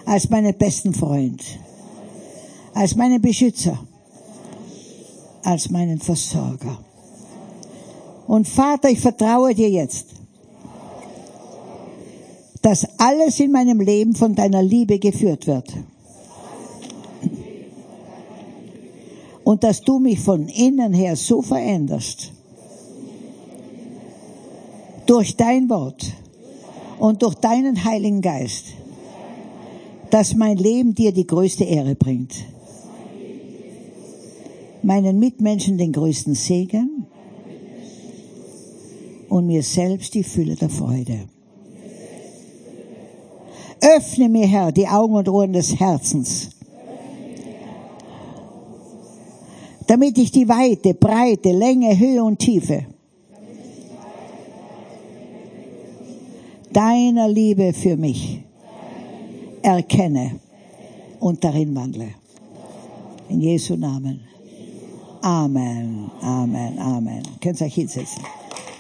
Als 0.05 0.29
meinen 0.29 0.53
besten 0.53 0.93
Freund. 0.93 1.43
Als 2.75 2.95
meinen 2.95 3.23
Beschützer. 3.23 3.87
Als 5.45 5.71
meinen 5.71 5.99
Versorger. 5.99 6.79
Und 8.27 8.49
Vater, 8.49 8.89
ich 8.89 9.01
vertraue 9.01 9.55
dir 9.55 9.69
jetzt 9.69 10.07
dass 12.63 12.87
alles 12.99 13.41
in 13.41 13.51
meinem 13.51 13.81
Leben 13.81 14.15
von 14.15 14.35
deiner 14.35 14.63
Liebe 14.63 15.01
geführt 15.01 15.49
wird. 15.49 15.69
Und 19.45 19.65
dass 19.65 19.83
du 19.83 19.99
mich 19.99 20.21
von 20.21 20.49
innen 20.49 20.95
her 20.95 21.17
so 21.17 21.43
veränderst. 21.43 22.31
Durch 25.07 25.37
dein 25.37 25.69
Wort 25.69 26.05
und 27.01 27.23
durch 27.23 27.35
deinen 27.35 27.85
Heiligen 27.85 28.21
Geist, 28.21 28.67
dass 30.11 30.35
mein 30.35 30.57
Leben 30.57 30.95
dir 30.95 31.13
die 31.13 31.27
größte 31.27 31.65
Ehre 31.65 31.97
bringt. 31.97 32.35
Meinen 34.83 35.19
Mitmenschen 35.19 35.79
den 35.79 35.93
größten 35.93 36.35
Segen 36.35 37.07
und 39.29 39.47
mir 39.47 39.63
selbst 39.63 40.15
die 40.15 40.25
Fülle 40.25 40.57
der 40.57 40.69
Freude. 40.69 41.29
Öffne 43.81 44.29
mir, 44.29 44.47
Herr, 44.47 44.73
die 44.73 44.87
Augen 44.87 45.15
und 45.15 45.29
Ohren 45.29 45.53
des 45.53 45.79
Herzens, 45.79 46.51
damit 49.87 50.19
ich 50.19 50.31
die 50.31 50.49
Weite, 50.49 50.95
Breite, 50.95 51.53
Länge, 51.53 51.99
Höhe 51.99 52.23
und 52.23 52.39
Tiefe 52.39 52.87
deiner 56.73 57.29
Liebe 57.29 57.73
für 57.73 57.97
mich 57.97 58.41
erkenne 59.63 60.41
und 61.21 61.45
darin 61.45 61.75
wandle. 61.75 62.09
In 63.29 63.41
Jesu 63.41 63.77
Namen. 63.77 64.32
Amen, 65.23 66.11
Amen, 66.21 66.79
Amen. 66.79 67.23
Könnt 67.41 67.61
ihr 67.61 67.67
euch 67.67 67.75
hinsetzen. 67.75 68.23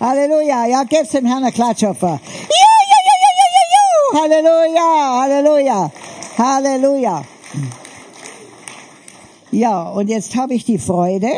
Halleluja. 0.01 0.66
Ja, 0.66 0.82
gebt's 0.82 1.11
dem 1.11 1.26
Herrn 1.26 1.45
eine 1.45 1.53
Klatschopfer. 1.53 2.20
Ja! 2.20 2.72
Halleluja, 4.12 5.22
Halleluja, 5.22 5.90
Halleluja. 6.36 7.24
Ja, 9.51 9.88
und 9.90 10.09
jetzt 10.09 10.36
habe 10.36 10.53
ich 10.53 10.66
die 10.66 10.76
Freude, 10.76 11.30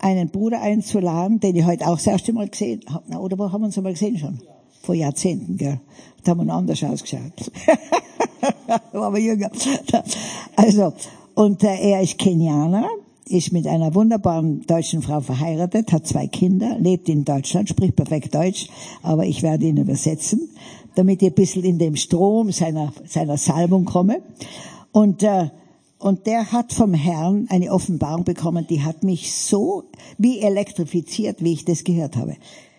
einen 0.00 0.30
Bruder 0.30 0.60
einzuladen, 0.60 1.38
den 1.38 1.54
ich 1.54 1.64
heute 1.64 1.86
auch 1.86 1.94
das 1.94 2.08
erste 2.08 2.32
Mal 2.32 2.48
gesehen 2.48 2.82
habe. 2.90 3.20
Oder 3.20 3.38
wo 3.38 3.52
haben 3.52 3.62
wir 3.62 3.66
uns 3.66 3.76
einmal 3.76 3.92
gesehen 3.92 4.18
schon? 4.18 4.40
Vor 4.82 4.96
Jahrzehnten, 4.96 5.56
gell? 5.56 5.78
Da 6.24 6.32
haben 6.32 6.38
wir 6.38 6.44
noch 6.44 6.56
anders 6.56 6.82
ausgeschaut. 6.82 7.52
da 8.66 8.80
waren 8.92 9.14
wir 9.14 9.20
jünger. 9.20 9.50
Also, 10.56 10.92
und 11.34 11.62
äh, 11.62 11.90
er 11.90 12.02
ist 12.02 12.18
Kenianer, 12.18 12.88
ist 13.26 13.52
mit 13.52 13.66
einer 13.66 13.94
wunderbaren 13.94 14.62
deutschen 14.66 15.02
Frau 15.02 15.20
verheiratet, 15.20 15.92
hat 15.92 16.06
zwei 16.06 16.26
Kinder, 16.26 16.76
lebt 16.78 17.08
in 17.08 17.24
Deutschland, 17.24 17.68
spricht 17.68 17.96
perfekt 17.96 18.34
Deutsch, 18.34 18.68
aber 19.02 19.24
ich 19.24 19.42
werde 19.42 19.66
ihn 19.66 19.78
übersetzen 19.78 20.50
damit 20.94 21.22
ich 21.22 21.28
ein 21.28 21.34
bisschen 21.34 21.64
in 21.64 21.78
dem 21.78 21.96
Strom 21.96 22.52
seiner, 22.52 22.92
seiner 23.06 23.36
Salbung 23.36 23.84
komme. 23.84 24.22
Und, 24.92 25.22
äh, 25.22 25.50
und 25.98 26.26
der 26.26 26.52
hat 26.52 26.72
vom 26.72 26.94
Herrn 26.94 27.46
eine 27.50 27.72
Offenbarung 27.72 28.24
bekommen, 28.24 28.66
die 28.68 28.82
hat 28.82 29.02
mich 29.02 29.34
so 29.34 29.84
wie 30.18 30.40
elektrifiziert, 30.40 31.42
wie 31.42 31.54
ich 31.54 31.64
das 31.64 31.84
gehört 31.84 32.16
habe. 32.16 32.36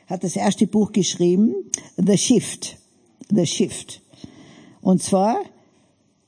Hat 0.07 0.23
das 0.23 0.35
erste 0.35 0.67
Buch 0.67 0.91
geschrieben, 0.91 1.55
The 1.97 2.17
Shift. 2.17 2.77
The 3.29 3.45
Shift. 3.45 4.01
Und 4.81 5.01
zwar, 5.01 5.37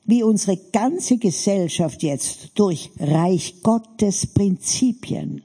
wie 0.08 0.22
unsere 0.22 0.56
ganze 0.56 1.18
Gesellschaft 1.18 2.02
jetzt 2.02 2.52
durch 2.54 2.90
Reich 2.98 3.56
Gottes 3.62 4.26
Prinzipien 4.26 5.42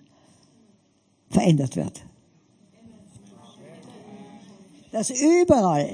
verändert 1.30 1.76
wird. 1.76 2.02
Dass 4.94 5.10
überall 5.10 5.92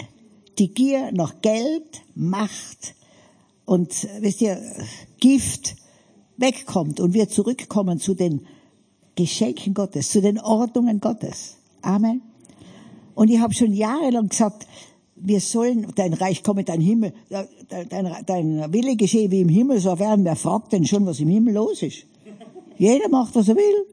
die 0.60 0.72
Gier 0.72 1.12
nach 1.12 1.42
Geld, 1.42 2.04
Macht 2.14 2.94
und, 3.66 4.08
wisst 4.20 4.42
ihr, 4.42 4.62
Gift 5.20 5.76
wegkommt 6.38 7.00
und 7.00 7.16
wir 7.16 7.28
zurückkommen 7.28 8.00
zu 8.00 8.14
den 8.14 8.46
Geschenken 9.16 9.74
Gottes, 9.74 10.12
zu 10.12 10.22
den 10.22 10.40
Ordnungen 10.40 11.00
Gottes. 11.00 11.58
Amen. 11.82 12.22
Und 13.16 13.32
ich 13.32 13.40
habe 13.40 13.54
schon 13.56 13.74
jahrelang 13.74 14.30
gesagt, 14.30 14.68
wir 15.22 15.40
sollen, 15.40 15.88
dein 15.96 16.14
Reich 16.14 16.44
komme, 16.44 16.64
dein 16.64 16.82
Himmel, 16.82 17.14
dein, 17.30 17.90
dein, 17.90 18.16
dein 18.26 18.74
Wille 18.74 18.96
geschehe 18.96 19.30
wie 19.32 19.42
im 19.42 19.50
Himmel, 19.50 19.80
so 19.80 19.98
werden. 20.00 20.26
Wer 20.26 20.36
fragt 20.36 20.74
denn 20.74 20.86
schon, 20.86 21.06
was 21.06 21.20
im 21.20 21.30
Himmel 21.30 21.56
los 21.56 21.82
ist? 21.82 22.06
Jeder 22.78 23.10
macht, 23.10 23.36
was 23.36 23.50
er 23.50 23.56
will. 23.56 23.86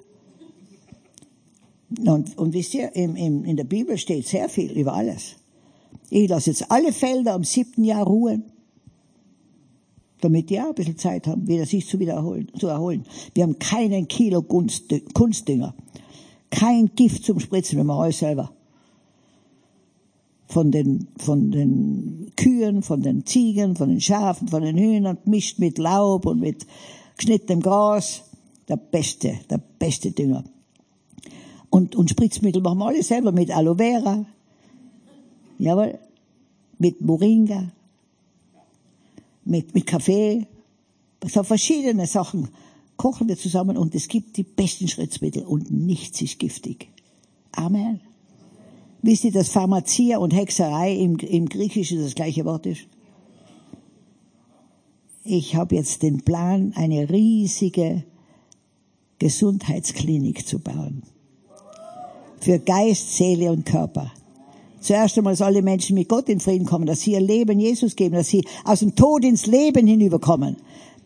Und, 2.07 2.37
und 2.37 2.53
wisst 2.53 2.75
ihr, 2.75 2.95
im, 2.95 3.17
im, 3.17 3.45
in 3.45 3.57
der 3.57 3.65
Bibel 3.65 3.97
steht 3.99 4.27
sehr 4.27 4.49
viel 4.49 4.73
über 4.73 4.95
alles. 4.95 5.37
Ich 6.11 6.29
lasse 6.29 6.51
jetzt 6.51 6.71
alle 6.71 6.93
Felder 6.93 7.35
am 7.35 7.45
siebten 7.45 7.85
Jahr 7.85 8.05
ruhen, 8.05 8.45
damit 10.21 10.51
die 10.51 10.61
auch 10.61 10.69
ein 10.69 10.75
bisschen 10.75 10.99
Zeit 10.99 11.27
haben, 11.27 11.47
wieder 11.47 11.67
sich 11.67 11.87
zu 11.87 11.99
wiederholen, 11.99 12.51
zu 12.59 12.69
erholen. 12.69 13.05
Wir 13.35 13.45
haben 13.45 13.59
keinen 13.59 14.09
Kilo 14.09 14.43
Kunstdünger, 14.43 15.75
kein 16.51 16.91
Gift 16.95 17.25
zum 17.25 17.41
Spritzen, 17.41 17.79
wenn 17.79 17.87
wir 17.87 17.95
alles 17.95 18.19
selber. 18.19 18.56
Von 20.49 20.71
den, 20.71 21.09
von 21.19 21.51
den 21.51 22.33
Kühen, 22.37 22.83
von 22.83 23.03
den 23.03 23.27
Ziegen, 23.27 23.77
von 23.77 23.89
den 23.89 24.01
Schafen, 24.01 24.49
von 24.49 24.63
den 24.63 24.79
Hühnern, 24.79 25.19
mischt 25.25 25.59
mit 25.59 25.79
Laub 25.79 26.27
und 26.27 26.41
mit 26.41 26.67
geschnittenem 27.17 27.63
Gras. 27.63 28.23
Der 28.69 28.77
beste, 28.77 29.35
der 29.49 29.61
beste 29.79 30.11
Dünger. 30.11 30.45
Und, 31.71 31.95
und 31.95 32.11
Spritzmittel 32.11 32.63
machen 32.63 32.79
wir 32.79 32.87
alle 32.87 33.03
selber 33.03 33.33
mit 33.33 33.51
Aloe 33.51 33.77
Vera, 33.77 34.27
Jawohl. 35.59 35.99
Mit 36.79 37.01
Moringa. 37.01 37.73
Mit, 39.45 39.75
mit 39.75 39.87
Kaffee. 39.87 40.47
So 41.25 41.43
verschiedene 41.43 42.07
Sachen 42.07 42.49
kochen 42.97 43.29
wir 43.29 43.37
zusammen 43.37 43.77
und 43.77 43.95
es 43.95 44.09
gibt 44.09 44.37
die 44.37 44.43
besten 44.43 44.89
Schrittmittel 44.89 45.45
und 45.45 45.71
nichts 45.71 46.21
ist 46.21 46.39
giftig. 46.39 46.89
Amen. 47.53 48.01
Wisst 49.07 49.23
ihr, 49.23 49.31
dass 49.31 49.51
Pharmazie 49.51 50.17
und 50.17 50.35
Hexerei 50.35 50.93
im, 50.93 51.17
im 51.19 51.49
Griechischen 51.49 52.03
das 52.03 52.17
gleiche 52.17 52.45
Wort 52.45 52.67
ist? 52.67 52.89
Ich 55.23 55.55
habe 55.55 55.77
jetzt 55.77 56.03
den 56.03 56.23
Plan, 56.23 56.73
eine 56.75 57.09
riesige 57.09 58.03
Gesundheitsklinik 59.21 60.45
zu 60.45 60.59
bauen. 60.59 61.05
für 62.41 62.59
Geist, 62.59 63.17
Seele 63.17 63.53
und 63.53 63.65
Körper. 63.65 64.11
Zuerst 64.81 65.17
einmal, 65.17 65.35
dass 65.35 65.43
alle 65.43 65.63
Menschen 65.63 65.95
mit 65.95 66.09
Gott 66.09 66.29
in 66.29 66.41
Frieden 66.41 66.67
kommen, 66.67 66.87
dass 66.87 67.03
sie 67.03 67.13
ihr 67.13 67.21
Leben 67.21 67.61
Jesus 67.61 67.95
geben, 67.95 68.17
dass 68.17 68.27
sie 68.27 68.45
aus 68.65 68.81
dem 68.81 68.97
Tod 68.97 69.25
ins 69.25 69.47
Leben 69.47 69.87
hinüberkommen. 69.87 70.57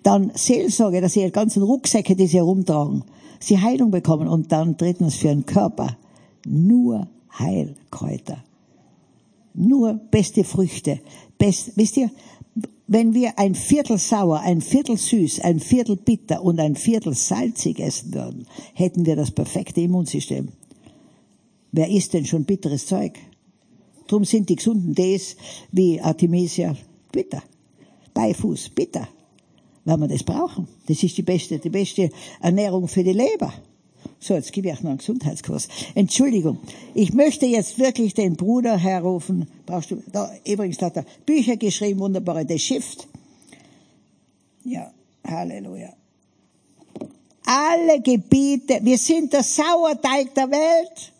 Dann 0.02 0.32
Seelsorge, 0.34 1.02
dass 1.02 1.12
sie 1.12 1.20
ihre 1.20 1.32
ganzen 1.32 1.62
Rucksäcke, 1.62 2.16
die 2.16 2.26
sie 2.26 2.38
herumtragen, 2.38 3.04
sie 3.40 3.58
Heilung 3.58 3.90
bekommen. 3.90 4.26
Und 4.26 4.52
dann 4.52 4.78
drittens 4.78 5.16
für 5.16 5.28
den 5.28 5.44
Körper 5.44 5.98
nur 6.46 7.06
Heilkräuter. 7.38 8.44
Nur 9.54 9.94
beste 9.94 10.44
Früchte. 10.44 11.00
Best, 11.38 11.72
wisst 11.76 11.96
ihr, 11.96 12.10
wenn 12.86 13.14
wir 13.14 13.38
ein 13.38 13.54
Viertel 13.54 13.98
sauer, 13.98 14.40
ein 14.40 14.60
Viertel 14.60 14.96
süß, 14.96 15.40
ein 15.40 15.60
Viertel 15.60 15.96
bitter 15.96 16.42
und 16.42 16.58
ein 16.58 16.74
Viertel 16.74 17.14
salzig 17.14 17.78
essen 17.78 18.12
würden, 18.12 18.46
hätten 18.74 19.06
wir 19.06 19.16
das 19.16 19.30
perfekte 19.30 19.80
Immunsystem. 19.80 20.48
Wer 21.72 21.88
isst 21.88 22.14
denn 22.14 22.26
schon 22.26 22.44
bitteres 22.44 22.86
Zeug? 22.86 23.18
Drum 24.08 24.24
sind 24.24 24.48
die 24.48 24.56
gesunden 24.56 24.94
Tees 24.94 25.36
wie 25.70 26.00
Artemisia 26.00 26.76
bitter. 27.12 27.42
Beifuß 28.12 28.70
bitter. 28.70 29.06
Weil 29.84 29.98
wir 29.98 30.08
das 30.08 30.24
brauchen. 30.24 30.66
Das 30.86 31.02
ist 31.02 31.16
die 31.16 31.22
beste, 31.22 31.60
die 31.60 31.70
beste 31.70 32.10
Ernährung 32.40 32.88
für 32.88 33.04
die 33.04 33.12
Leber. 33.12 33.52
So, 34.22 34.34
jetzt 34.34 34.52
gebe 34.52 34.68
ich 34.68 34.74
auch 34.74 34.82
noch 34.82 34.90
einen 34.90 34.98
Gesundheitskurs. 34.98 35.66
Entschuldigung, 35.94 36.58
ich 36.94 37.14
möchte 37.14 37.46
jetzt 37.46 37.78
wirklich 37.78 38.12
den 38.12 38.36
Bruder 38.36 38.76
herrufen. 38.76 39.48
Brauchst 39.64 39.90
du, 39.90 40.02
da, 40.12 40.30
übrigens 40.46 40.80
hat 40.82 40.96
er 40.96 41.06
Bücher 41.24 41.56
geschrieben, 41.56 42.00
wunderbare, 42.00 42.44
The 42.46 42.58
Shift. 42.58 43.08
Ja, 44.64 44.92
Halleluja. 45.26 45.94
Alle 47.46 48.02
Gebiete, 48.02 48.80
wir 48.82 48.98
sind 48.98 49.32
der 49.32 49.42
Sauerteig 49.42 50.34
der 50.34 50.50
Welt. 50.50 51.12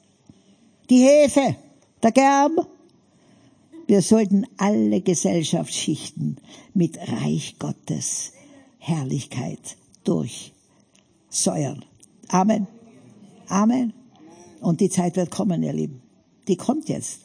Die 0.90 1.02
Hefe, 1.02 1.56
der 2.02 2.12
Germ. 2.12 2.60
Wir 3.86 4.02
sollten 4.02 4.46
alle 4.58 5.00
Gesellschaftsschichten 5.00 6.36
mit 6.74 6.98
Reich 6.98 7.56
Gottes 7.58 8.32
Herrlichkeit 8.78 9.76
durchsäuern. 10.04 11.84
Amen. 12.28 12.66
Amen. 13.50 13.92
Und 14.60 14.80
die 14.80 14.88
Zeit 14.88 15.16
wird 15.16 15.30
kommen, 15.30 15.62
ihr 15.62 15.72
Lieben. 15.72 16.00
Die 16.48 16.56
kommt 16.56 16.88
jetzt. 16.88 17.20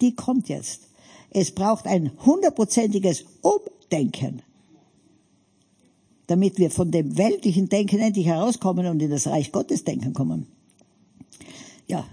Die 0.00 0.14
kommt 0.14 0.48
jetzt. 0.48 0.88
Es 1.30 1.52
braucht 1.52 1.86
ein 1.86 2.10
hundertprozentiges 2.24 3.24
Umdenken, 3.42 4.42
damit 6.26 6.58
wir 6.58 6.70
von 6.70 6.90
dem 6.90 7.16
weltlichen 7.16 7.68
Denken 7.68 8.00
endlich 8.00 8.26
herauskommen 8.26 8.86
und 8.86 9.00
in 9.00 9.10
das 9.10 9.26
Reich 9.26 9.52
Gottes 9.52 9.84
Denken 9.84 10.12
kommen. 10.12 10.46
Ja. 11.86 12.04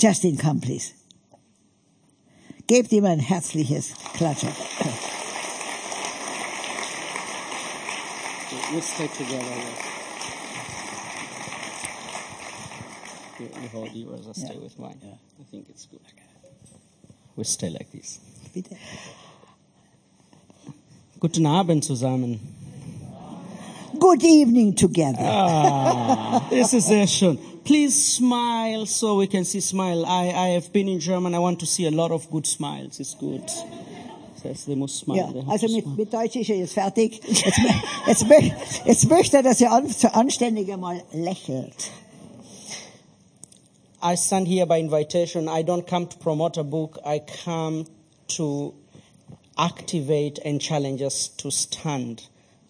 Justin, 0.00 0.38
come 0.38 0.60
please. 0.60 0.92
Gebt 2.66 2.92
ihm 2.92 3.04
ein 3.04 3.20
herzliches 3.20 3.90
Klatschen. 4.14 4.50
We'll 8.70 8.82
stay 8.82 9.08
together. 9.08 9.87
You, 13.38 13.48
you 13.62 13.68
hold 13.68 13.92
yours, 13.92 14.26
I'll 14.26 14.34
stay 14.34 14.58
with 14.58 14.78
mine. 14.78 15.00
I 15.04 15.44
think 15.50 15.68
it's 15.68 15.86
good. 15.86 16.00
We'll 17.36 17.44
stay 17.44 17.70
like 17.70 17.90
this. 17.92 18.18
Bitte. 18.52 18.76
Guten 21.20 21.46
Abend 21.46 21.84
zusammen. 21.84 22.40
Good 23.98 24.24
evening 24.24 24.74
together. 24.74 25.18
Ah, 25.20 26.46
this 26.50 26.74
is 26.74 26.86
sehr 26.86 27.06
schön. 27.06 27.38
Please 27.64 27.94
smile 27.94 28.86
so 28.86 29.16
we 29.16 29.26
can 29.26 29.44
see 29.44 29.60
smile. 29.60 30.04
I, 30.06 30.30
I 30.30 30.48
have 30.54 30.72
been 30.72 30.88
in 30.88 31.00
German. 31.00 31.34
I 31.34 31.38
want 31.38 31.60
to 31.60 31.66
see 31.66 31.86
a 31.86 31.90
lot 31.90 32.10
of 32.10 32.28
good 32.30 32.46
smiles. 32.46 32.98
It's 32.98 33.14
good. 33.14 33.48
Says 34.36 34.64
they 34.66 34.74
must 34.74 34.98
smile. 34.98 35.32
Ja, 35.34 35.52
also 35.52 35.68
mit, 35.68 35.86
mit 35.96 36.12
Deutsch 36.12 36.36
ist 36.36 36.50
er 36.50 36.56
jetzt 36.56 36.74
fertig. 36.74 37.20
Jetzt, 38.06 38.26
jetzt, 38.26 38.86
jetzt 38.86 39.08
möchte 39.08 39.38
er, 39.38 39.42
dass 39.42 39.60
er 39.60 39.72
an, 39.72 39.88
so 39.88 40.08
anständig 40.08 40.72
einmal 40.72 41.02
lächelt. 41.12 41.90
I 44.00 44.14
stand 44.14 44.46
here 44.46 44.64
by 44.64 44.78
invitation. 44.78 45.48
I 45.48 45.62
don't 45.62 45.86
come 45.86 46.06
to 46.06 46.16
promote 46.18 46.56
a 46.56 46.64
book. 46.64 46.98
I 47.04 47.18
come 47.44 47.86
to 48.36 48.74
activate 49.58 50.38
and 50.44 50.60
challenge 50.60 51.02
us 51.02 51.28
to 51.38 51.50
stand 51.50 52.28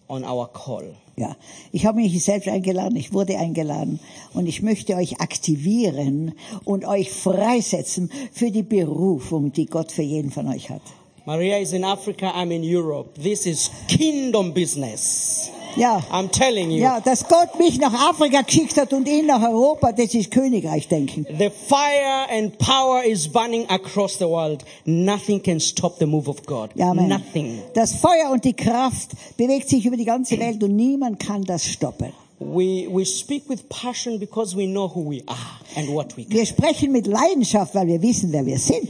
on 0.09 0.23
our 0.23 0.47
call. 0.47 0.95
Ja, 1.15 1.35
ich 1.71 1.85
habe 1.85 1.97
mich 1.97 2.23
selbst 2.23 2.47
eingeladen, 2.47 2.95
ich 2.95 3.13
wurde 3.13 3.37
eingeladen 3.37 3.99
und 4.33 4.47
ich 4.47 4.61
möchte 4.61 4.95
euch 4.95 5.19
aktivieren 5.19 6.33
und 6.63 6.85
euch 6.85 7.11
freisetzen 7.11 8.09
für 8.31 8.51
die 8.51 8.63
Berufung, 8.63 9.51
die 9.51 9.65
Gott 9.65 9.91
für 9.91 10.01
jeden 10.01 10.31
von 10.31 10.47
euch 10.47 10.69
hat. 10.69 10.81
Maria 11.25 11.57
is 11.57 11.73
in 11.73 11.83
Africa. 11.83 12.31
I'm 12.31 12.51
in 12.51 12.63
Europe. 12.63 13.21
This 13.21 13.45
is 13.45 13.69
kingdom 13.87 14.53
business. 14.53 15.51
Ja, 15.79 16.03
I'm 16.11 16.29
telling 16.29 16.71
you. 16.71 16.79
ja, 16.79 16.99
dass 16.99 17.27
Gott 17.27 17.57
mich 17.57 17.79
nach 17.79 17.93
Afrika 17.93 18.41
geschickt 18.41 18.77
hat 18.77 18.91
und 18.91 19.07
ihn 19.07 19.25
nach 19.27 19.41
Europa, 19.41 19.91
das 19.91 20.13
ist 20.13 20.29
Königreich 20.31 20.87
denken. 20.87 21.25
The 21.37 21.49
fire 21.49 22.29
and 22.29 22.57
power 22.57 23.03
is 23.03 23.27
burning 23.27 23.65
across 23.69 24.17
the 24.17 24.25
world. 24.25 24.63
Nothing 24.85 25.41
can 25.41 25.59
stop 25.59 25.97
the 25.99 26.05
move 26.05 26.29
of 26.29 26.45
God. 26.45 26.71
Ja, 26.75 26.91
Amen. 26.91 27.07
Nothing. 27.07 27.61
Das 27.73 27.93
Feuer 27.95 28.29
und 28.31 28.43
die 28.43 28.53
Kraft 28.53 29.11
bewegt 29.37 29.69
sich 29.69 29.85
über 29.85 29.95
die 29.95 30.05
ganze 30.05 30.37
Welt 30.39 30.61
und 30.63 30.75
niemand 30.75 31.19
kann 31.19 31.43
das 31.43 31.65
stoppen. 31.65 32.11
We, 32.41 32.87
we 32.89 33.05
speak 33.05 33.49
with 33.49 33.63
passion 33.67 34.17
because 34.17 34.55
we 34.55 34.65
know 34.65 34.87
who 34.93 35.09
we 35.09 35.21
are 35.27 35.37
and 35.75 35.89
what 35.89 36.15
we 36.15 36.23
can. 36.23 36.31
Wir 36.33 36.45
sprechen 36.45 36.91
mit 36.91 37.05
Leidenschaft, 37.07 37.75
weil 37.75 37.87
wir 37.87 38.01
wissen, 38.01 38.31
wer 38.31 38.45
wir 38.45 38.57
sind. 38.57 38.87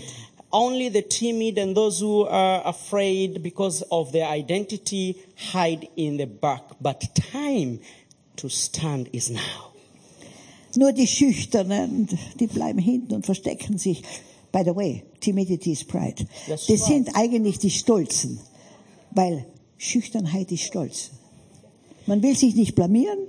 Only 0.52 0.90
the 0.90 1.04
timid 1.04 1.60
and 1.60 1.76
those 1.76 2.00
who 2.00 2.26
are 2.26 2.62
afraid 2.66 3.44
because 3.44 3.84
of 3.92 4.12
their 4.12 4.28
identity 4.28 5.18
hide 5.54 5.88
in 5.96 6.18
the 6.18 6.26
back. 6.26 6.64
But 6.82 7.08
time 7.32 7.80
to 8.38 8.50
stand 8.50 9.10
is 9.14 9.30
now. 9.30 9.72
Nur 10.76 10.92
die 10.92 11.08
Schüchternen, 11.08 12.08
die 12.40 12.48
bleiben 12.48 12.80
hinten 12.80 13.14
und 13.16 13.26
verstecken 13.26 13.78
sich. 13.78 14.04
By 14.52 14.64
the 14.64 14.76
way, 14.76 15.04
timidity 15.20 15.72
is 15.72 15.84
pride. 15.84 16.26
That's 16.48 16.66
Das 16.66 16.82
right. 16.82 16.88
sind 16.88 17.16
eigentlich 17.16 17.60
die 17.60 17.70
Stolzen, 17.70 18.40
weil 19.12 19.46
Schüchternheit 19.78 20.52
ist 20.52 20.64
Stolz. 20.64 21.12
Man 22.08 22.24
will 22.24 22.36
sich 22.36 22.56
nicht 22.56 22.74
blamieren, 22.74 23.20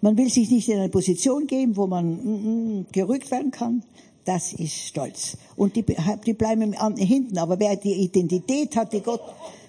man 0.00 0.16
will 0.16 0.28
sich 0.30 0.50
nicht 0.50 0.68
in 0.68 0.78
eine 0.78 0.88
Position 0.88 1.46
geben, 1.48 1.76
wo 1.76 1.86
man 1.88 2.06
mm, 2.14 2.78
mm, 2.80 2.86
gerückt 2.92 3.30
werden 3.32 3.50
kann. 3.50 3.82
Das 4.24 4.52
ist 4.52 4.72
Stolz. 4.88 5.36
Und 5.56 5.74
die, 5.74 5.84
die 6.26 6.32
bleiben 6.34 6.74
hinten. 6.96 7.38
Aber 7.38 7.58
wer 7.58 7.76
die 7.76 7.92
Identität 8.04 8.76
hat, 8.76 8.92
die 8.92 9.00
Gott, 9.00 9.20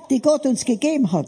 die 0.10 0.22
Gott 0.22 0.45
uns 0.45 0.64
gegeben 0.64 1.12
hat, 1.12 1.28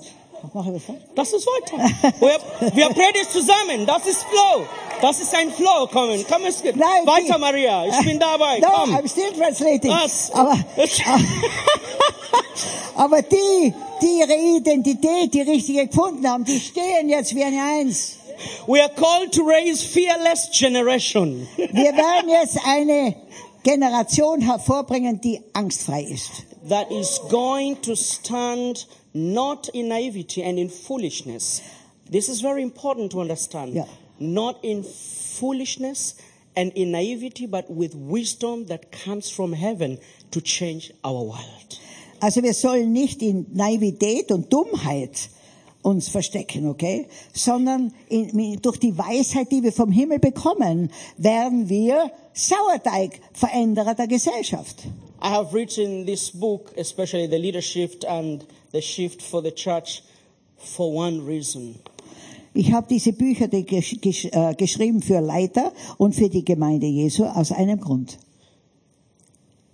das 1.15 1.33
ist 1.33 1.47
weiter. 1.47 1.77
wir, 2.19 2.75
wir 2.75 2.89
predigen 2.89 3.27
zusammen. 3.31 3.85
Das 3.87 4.05
ist 4.05 4.23
Flow. 4.23 4.63
Das 5.01 5.19
ist 5.19 5.33
ein 5.33 5.49
Flow. 5.51 5.87
Kommen. 5.91 6.23
Komm, 6.29 6.43
es 6.47 6.61
geht. 6.61 6.75
Nein, 6.75 7.05
Weiter, 7.05 7.33
die- 7.35 7.39
Maria. 7.39 7.85
Ich 7.87 8.05
bin 8.05 8.19
dabei. 8.19 8.59
No, 8.59 8.67
Komm. 8.71 8.95
I'm 8.95 9.09
still 9.09 9.31
translating. 9.33 9.89
Was? 9.89 10.29
Aber, 10.31 10.53
aber 12.95 13.21
die, 13.23 13.73
die 14.01 14.19
ihre 14.19 14.35
Identität, 14.57 15.33
die 15.33 15.41
richtige 15.41 15.87
gefunden 15.87 16.27
haben, 16.29 16.43
die 16.45 16.59
stehen 16.59 17.09
jetzt 17.09 17.33
wie 17.35 17.43
eine 17.43 17.61
Eins. 17.63 18.17
We 18.67 18.81
are 18.81 18.89
called 18.89 19.31
to 19.33 19.43
raise 19.47 19.83
fearless 19.83 20.49
generation. 20.51 21.47
Wir 21.57 21.93
werden 21.93 22.29
jetzt 22.29 22.57
eine 22.65 23.15
Generation 23.63 24.41
hervorbringen, 24.41 25.19
die 25.21 25.41
angstfrei 25.53 26.03
ist. 26.03 26.45
that 26.69 26.91
is 26.91 27.19
going 27.29 27.75
to 27.81 27.95
stand 27.95 28.85
not 29.13 29.69
in 29.73 29.87
naivety 29.89 30.41
and 30.43 30.57
in 30.59 30.69
foolishness. 30.69 31.61
This 32.09 32.27
is 32.29 32.41
very 32.41 32.63
important 32.63 33.11
to 33.11 33.21
understand. 33.21 33.73
Yeah. 33.73 33.85
Not 34.19 34.63
in 34.63 34.83
foolishness 34.83 36.15
and 36.55 36.71
in 36.73 36.91
naivety, 36.91 37.45
but 37.45 37.69
with 37.69 37.93
wisdom 37.95 38.65
that 38.67 38.91
comes 38.91 39.29
from 39.29 39.53
heaven 39.53 39.99
to 40.31 40.41
change 40.41 40.91
our 41.03 41.23
world. 41.23 41.79
Also 42.21 42.41
wir 42.41 42.53
sollen 42.53 42.93
nicht 42.93 43.21
in 43.21 43.45
Naivität 43.53 44.31
und 44.31 44.49
Dummheit 44.51 45.29
uns 45.85 46.09
verstecken, 46.09 46.67
okay? 46.67 47.07
Sondern 47.33 47.93
in, 48.09 48.59
durch 48.61 48.77
die 48.77 48.97
Weisheit, 48.97 49.51
die 49.51 49.63
wir 49.63 49.71
vom 49.71 49.91
Himmel 49.91 50.19
bekommen, 50.19 50.91
werden 51.17 51.69
wir 51.69 52.11
Sauerteigveränderer 52.33 53.95
der 53.95 54.07
Gesellschaft. 54.07 54.83
I 55.21 55.29
have 55.29 55.53
written 55.53 56.05
this 56.05 56.31
book, 56.31 56.71
especially 56.77 57.27
the 57.27 57.37
leadership 57.37 58.03
and 58.07 58.45
the 58.73 58.81
shift 58.81 59.21
for 59.21 59.41
the 59.41 59.51
church, 59.51 60.03
for 60.57 60.93
one 60.93 61.25
reason. 61.25 61.75
Ich 62.53 62.71
habe 62.71 62.87
diese 62.89 63.13
Bücher 63.13 63.47
die 63.47 63.65
gesch 63.65 63.97
gesch 64.01 64.25
äh, 64.25 64.53
geschrieben 64.55 65.01
für 65.01 65.19
Leiter 65.19 65.73
und 65.97 66.15
für 66.15 66.29
die 66.29 66.43
Gemeinde 66.43 66.87
Jesu 66.87 67.25
aus 67.25 67.51
einem 67.51 67.79
Grund. 67.79 68.17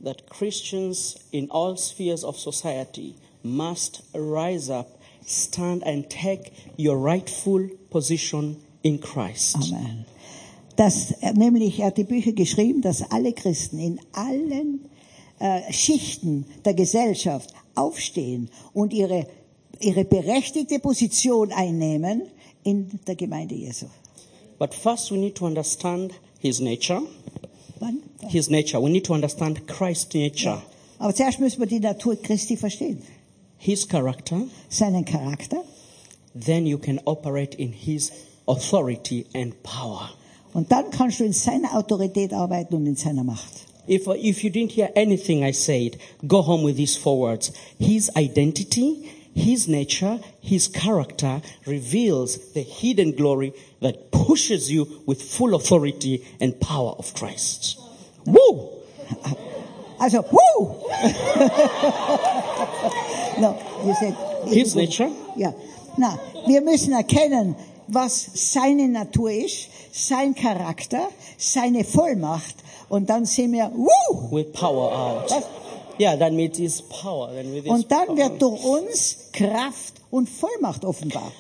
that 0.04 0.30
Christians 0.30 1.16
in 1.32 1.50
all 1.52 1.78
spheres 1.78 2.24
of 2.24 2.38
society 2.38 3.16
must 3.44 4.02
rise 4.14 4.70
up, 4.70 4.90
stand 5.26 5.84
and 5.84 6.10
take 6.10 6.52
your 6.78 6.98
rightful 6.98 7.70
position 7.90 8.58
in 8.84 9.00
Christ. 9.00 9.56
Amen. 9.56 10.06
dass 10.76 11.12
er 11.22 11.34
nämlich, 11.34 11.80
er 11.80 11.88
hat 11.88 11.98
die 11.98 12.04
Bücher 12.04 12.32
geschrieben, 12.32 12.82
dass 12.82 13.04
alle 13.12 13.34
Christen 13.34 13.78
in 13.78 14.00
allen 14.14 14.90
äh, 15.40 15.72
Schichten 15.72 16.46
der 16.66 16.74
Gesellschaft 16.74 17.54
aufstehen 17.76 18.50
und 18.74 18.94
ihre, 18.94 19.28
ihre 19.80 20.06
berechtigte 20.06 20.80
Position 20.80 21.52
einnehmen 21.52 22.24
in 22.64 23.00
der 23.06 23.16
Gemeinde 23.16 23.56
Jesu. 23.56 23.86
But 24.58 24.74
first, 24.74 25.12
we 25.12 25.18
need 25.18 25.36
to 25.36 25.46
understand 25.46 26.14
his 26.40 26.60
nature. 26.60 27.02
Wann? 27.80 28.02
His 28.30 28.50
nature. 28.50 28.82
We 28.82 28.90
need 28.90 29.06
to 29.06 29.14
understand 29.14 29.68
Christ's 29.68 30.14
nature, 30.14 30.62
Aber 31.00 31.16
zuerst 31.16 31.40
müssen 31.40 31.60
wir 31.60 31.68
die 31.68 31.80
Natur 31.80 32.16
Christi 32.16 32.58
verstehen. 32.58 33.02
His 33.62 33.86
character. 33.86 34.48
Seinen 34.70 35.06
Charakter. 35.06 35.64
Then 36.34 36.66
you 36.66 36.78
can 36.78 37.00
operate 37.06 37.56
in 37.56 37.74
his 37.74 38.12
authority 38.48 39.28
and 39.36 39.54
power. 39.64 40.10
Und 40.54 40.72
dann 40.72 40.92
kannst 40.92 41.20
du 41.20 41.26
in 41.26 41.34
seiner 41.34 41.78
Autorität 41.78 42.34
arbeiten 42.34 42.76
und 42.76 42.88
in 42.88 42.96
seiner 42.96 43.24
Macht. 43.24 43.68
If, 43.88 44.08
if 44.08 44.44
you 44.44 44.50
didn't 44.50 44.72
hear 44.72 44.90
anything 44.96 45.44
I 45.44 45.52
said, 45.52 45.98
go 46.28 46.42
home 46.42 46.64
with 46.64 46.76
these 46.78 46.98
four 46.98 47.20
words. 47.20 47.52
His 47.80 48.12
identity, 48.16 49.10
his 49.34 49.68
nature, 49.68 50.20
his 50.42 50.68
character 50.68 51.42
reveals 51.66 52.54
the 52.54 52.64
hidden 52.64 53.14
glory 53.16 53.54
that 53.82 54.12
pushes 54.12 54.72
you 54.72 55.02
with 55.06 55.22
full 55.22 55.56
authority 55.56 56.26
and 56.40 56.60
power 56.60 56.96
of 56.98 57.14
Christ. 57.14 57.80
Woo! 58.26 58.70
Also, 60.02 60.26
woo! 60.32 60.76
no, 63.40 63.56
you 63.86 63.94
said, 63.94 64.16
His 64.48 64.76
nature, 64.76 65.12
Ja, 65.38 65.54
na, 65.96 66.18
wir 66.48 66.62
müssen 66.62 66.94
erkennen, 66.94 67.56
was 67.88 68.30
seine 68.34 68.88
Natur 68.88 69.30
ist, 69.32 69.68
sein 69.92 70.34
Charakter, 70.34 71.08
seine 71.38 71.84
Vollmacht, 71.84 72.56
und 72.90 73.12
dann 73.12 73.26
sehen 73.26 73.52
wir, 73.52 73.72
woo! 73.76 74.32
with 74.32 74.52
power 74.54 74.92
out. 74.92 75.30
Was? 75.30 75.44
Yeah, 76.00 76.16
that 76.16 76.34
means 76.34 76.58
his 76.58 76.82
power. 76.82 77.30
Then 77.32 77.54
with 77.54 77.68
Und 77.68 77.92
dann 77.92 78.08
power. 78.08 78.18
wird 78.18 78.42
durch 78.42 78.64
uns 78.64 79.18
Kraft 79.34 80.02
und 80.10 80.28
Vollmacht 80.28 80.84
offenbar. 80.84 81.32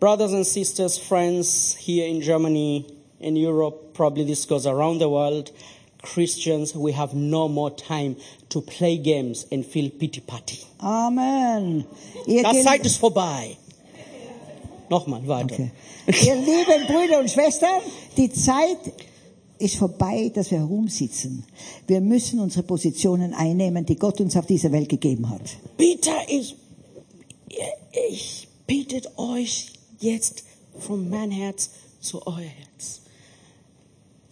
Brothers 0.00 0.32
and 0.32 0.44
sisters, 0.44 0.98
friends 0.98 1.76
here 1.78 2.08
in 2.08 2.20
Germany, 2.20 2.84
in 3.20 3.36
Europe, 3.36 3.92
probably 3.94 4.24
this 4.26 4.44
goes 4.44 4.66
around 4.66 4.98
the 5.00 5.08
world. 5.08 5.52
Christians, 6.02 6.74
we 6.74 6.92
have 6.92 7.14
no 7.14 7.48
more 7.48 7.70
time 7.74 8.16
to 8.48 8.60
play 8.60 8.98
games 8.98 9.46
and 9.52 9.64
feel 9.64 9.90
pity 9.90 10.20
party. 10.20 10.58
Amen. 10.80 11.84
Ihr, 12.26 12.42
Das 12.42 12.62
Zeit 12.62 12.84
ist 12.84 12.96
vorbei. 12.96 13.56
Nochmal 14.90 15.26
weiter. 15.26 15.54
Okay. 15.54 15.70
Ihr 16.26 16.34
lieben 16.34 16.86
Brüder 16.86 17.20
und 17.20 17.30
Schwestern, 17.30 17.80
die 18.16 18.30
Zeit 18.30 18.78
ist 19.58 19.76
vorbei, 19.76 20.30
dass 20.34 20.50
wir 20.50 20.58
herumsitzen. 20.58 21.44
Wir 21.86 22.00
müssen 22.00 22.40
unsere 22.40 22.64
Positionen 22.64 23.32
einnehmen, 23.32 23.86
die 23.86 23.96
Gott 23.96 24.20
uns 24.20 24.36
auf 24.36 24.46
dieser 24.46 24.72
Welt 24.72 24.88
gegeben 24.88 25.30
hat. 25.30 25.42
Peter 25.78 26.28
ist, 26.28 26.56
ich 28.10 28.48
bittet 28.66 29.16
euch 29.16 29.68
jetzt 30.00 30.42
von 30.78 31.08
mein 31.08 31.30
Herz 31.30 31.70
zu 32.00 32.26
euer 32.26 32.38
Herz. 32.38 33.01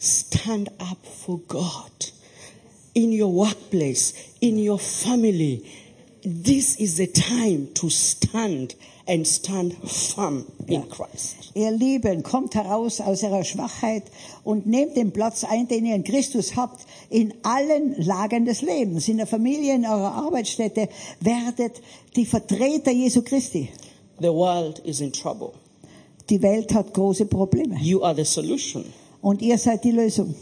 Stand 0.01 0.71
up 0.81 1.05
for 1.05 1.41
God. 1.47 1.93
In 2.95 3.13
your 3.13 3.29
workplace, 3.29 4.15
in 4.41 4.57
your 4.57 4.79
family. 4.79 5.63
This 6.23 6.77
is 6.77 6.97
the 6.97 7.07
time 7.07 7.69
to 7.75 7.91
stand 7.91 8.75
and 9.07 9.27
stand 9.27 9.77
firm 9.91 10.47
in 10.67 10.89
Christ. 10.89 11.53
Ihr 11.55 11.71
Lieben, 11.71 12.23
kommt 12.23 12.55
heraus 12.55 13.01
aus 13.03 13.23
ihrer 13.23 13.45
Schwachheit 13.45 14.05
und 14.43 14.67
nehmt 14.67 14.97
den 14.97 15.13
Platz 15.13 15.45
ein, 15.45 15.69
den 15.69 15.85
ihr 15.85 15.97
in 15.97 16.05
Christus 16.05 16.57
habt, 16.57 16.87
in 17.11 17.35
allen 17.43 17.95
Lagen 18.01 18.47
des 18.47 18.63
Lebens, 18.63 19.07
in 19.07 19.19
der 19.19 19.27
Familie, 19.27 19.75
in 19.75 19.85
eurer 19.85 20.15
Arbeitsstätte, 20.15 20.89
werdet 21.21 21.83
die 22.17 22.25
Vertreter 22.25 22.91
Jesu 22.91 23.21
Christi. 23.21 23.69
The 24.19 24.29
world 24.29 24.79
is 24.81 25.01
in 25.01 25.13
trouble. 25.13 25.53
Die 26.31 26.41
Welt 26.41 26.73
hat 26.73 26.95
große 26.95 27.27
Probleme. 27.27 27.77
You 27.83 28.03
are 28.03 28.15
the 28.15 28.25
solution. 28.25 28.85
Und 29.23 29.43
ihr 29.43 29.59
seid 29.59 29.85
die 29.85 29.93
Lösung. 29.93 30.35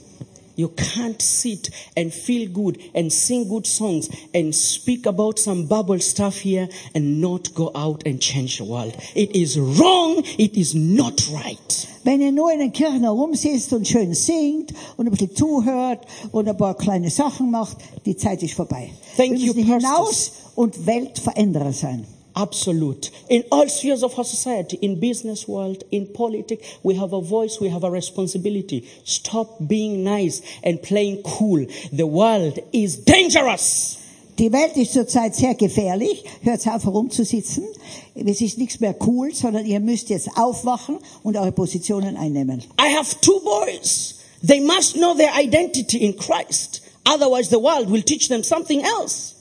You 0.57 0.69
can't 0.71 1.23
sit 1.23 1.71
and 1.97 2.13
feel 2.13 2.49
good 2.49 2.79
and 2.93 3.13
sing 3.13 3.47
good 3.47 3.65
songs 3.65 4.09
and 4.35 4.53
speak 4.53 5.07
about 5.07 5.39
some 5.39 5.69
bubble 5.69 6.01
stuff 6.01 6.37
here 6.43 6.69
and 6.97 7.21
not 7.21 7.55
go 7.55 7.71
out 7.77 8.05
and 8.05 8.21
change 8.21 8.59
the 8.59 8.65
world. 8.65 8.93
It 9.15 9.37
is 9.37 9.57
wrong. 9.57 10.25
It 10.37 10.57
is 10.57 10.75
not 10.75 11.23
right. 11.33 11.87
Wenn 12.03 12.21
ihr 12.21 12.33
nur 12.33 12.51
in 12.53 12.59
den 12.59 12.73
Kirchen 12.73 13.03
herumsitzt 13.03 13.73
und 13.73 13.87
schön 13.87 14.15
singt 14.15 14.75
und 14.97 15.07
ein 15.07 15.13
bisschen 15.13 15.33
zuhört 15.37 16.05
und 16.33 16.49
ein 16.49 16.57
paar 16.57 16.77
kleine 16.77 17.11
Sachen 17.11 17.53
macht, 17.53 17.77
die 18.05 18.17
Zeit 18.17 18.43
ist 18.43 18.55
vorbei. 18.55 18.91
Thank 19.17 19.35
Wir 19.35 19.39
you, 19.39 19.55
müssen 19.55 19.69
Pastors. 19.69 19.83
hinaus 19.83 20.33
und 20.57 20.87
Weltveränderer 20.87 21.73
sein. 21.73 22.05
Absolute. 22.39 23.11
In 23.29 23.43
all 23.51 23.69
spheres 23.69 24.05
of 24.05 24.17
our 24.17 24.25
society, 24.25 24.79
in 24.81 25.01
business 25.01 25.49
world, 25.49 25.83
in 25.91 26.07
politics, 26.13 26.79
we 26.85 26.95
have 26.95 27.13
a 27.13 27.21
voice, 27.21 27.59
we 27.61 27.69
have 27.69 27.83
a 27.83 27.91
responsibility. 27.91 28.89
Stop 29.03 29.57
being 29.67 30.05
nice 30.05 30.41
and 30.63 30.81
playing 30.81 31.23
cool. 31.25 31.67
The 31.93 32.07
world 32.07 32.61
is 32.73 33.05
dangerous. 33.05 33.97
Die 34.39 34.53
Welt 34.53 34.77
ist 34.77 34.93
zurzeit 34.93 35.35
sehr 35.35 35.55
gefährlich. 35.55 36.23
Hört 36.43 36.65
auf 36.69 36.85
herumzusitzen. 36.85 37.65
Es 38.15 38.41
ist 38.41 38.57
nichts 38.57 38.79
mehr 38.79 38.95
cool, 39.05 39.35
sondern 39.35 39.67
ihr 39.67 39.81
müsst 39.81 40.09
jetzt 40.09 40.29
aufwachen 40.37 40.99
und 41.25 41.37
eure 41.37 41.51
Positionen 41.51 42.17
einnehmen. 42.17 42.63
I 42.81 42.95
have 42.97 43.17
two 43.21 43.41
boys. 43.41 44.15
They 44.47 44.61
must 44.61 44.95
know 44.95 45.17
their 45.17 45.33
identity 45.37 45.99
in 45.99 46.17
Christ. 46.17 46.83
Otherwise, 47.05 47.51
the 47.51 47.59
world 47.59 47.91
will 47.91 48.03
teach 48.03 48.29
them 48.29 48.45
something 48.45 48.83
else. 48.83 49.35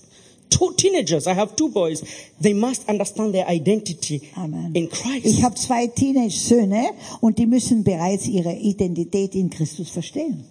Two 0.49 0.71
teenagers. 0.73 1.27
I 1.27 1.33
have 1.33 1.55
two 1.55 1.69
boys. 1.69 2.03
They 2.39 2.53
must 2.53 2.87
understand 2.89 3.33
their 3.33 3.47
identity 3.47 4.21
Amen. 4.35 4.71
in 4.73 4.85
Ich 4.85 4.91
Christ. 4.91 5.43
habe 5.43 5.55
zwei 5.55 5.87
Teenage-Söhne 5.87 6.91
und 7.21 7.37
die 7.37 7.45
müssen 7.45 7.83
bereits 7.83 8.27
ihre 8.27 8.53
Identität 8.55 9.35
in 9.35 9.49
Christus 9.49 9.89
verstehen. 9.89 10.45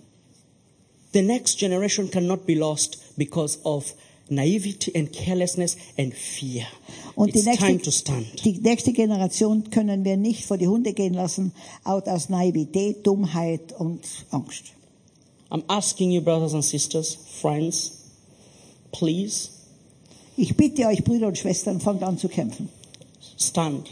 The 1.13 1.23
next 1.23 1.59
generation 1.59 2.11
cannot 2.11 2.45
be 2.47 2.55
lost 2.55 2.99
because 3.17 3.59
of 3.65 3.95
naivety 4.29 4.93
and 4.95 5.11
carelessness 5.13 5.77
and 5.97 6.13
fear. 6.13 6.67
Und 7.15 7.35
die 7.35 7.39
it's 7.39 7.57
time 7.57 7.73
nächste, 7.73 7.85
to 7.85 7.91
stand. 7.91 8.45
die 8.45 8.53
nächste 8.59 8.93
Generation 8.93 9.71
können 9.71 10.05
wir 10.05 10.17
nicht 10.19 10.45
vor 10.45 10.59
die 10.59 10.69
Hunde 10.69 10.93
gehen 10.93 11.15
lassen, 11.15 11.53
out 11.85 12.07
aus 12.09 12.29
Naivität, 12.29 13.07
Dummheit 13.07 13.73
und 13.79 14.01
Angst. 14.31 14.65
I'm 15.49 15.63
asking 15.69 16.11
you, 16.11 16.21
brothers 16.21 16.53
and 16.55 16.65
sisters, 16.65 17.17
friends, 17.41 17.93
please 18.93 19.49
Ich 20.37 20.57
bitte 20.57 20.87
euch, 20.87 21.03
Brüder 21.03 21.29
und 21.29 21.39
Schwestern, 21.39 21.81
fangt 21.81 22.03
an 22.03 22.19
zu 22.19 22.29
kämpfen. 22.29 22.69
stand. 23.37 23.89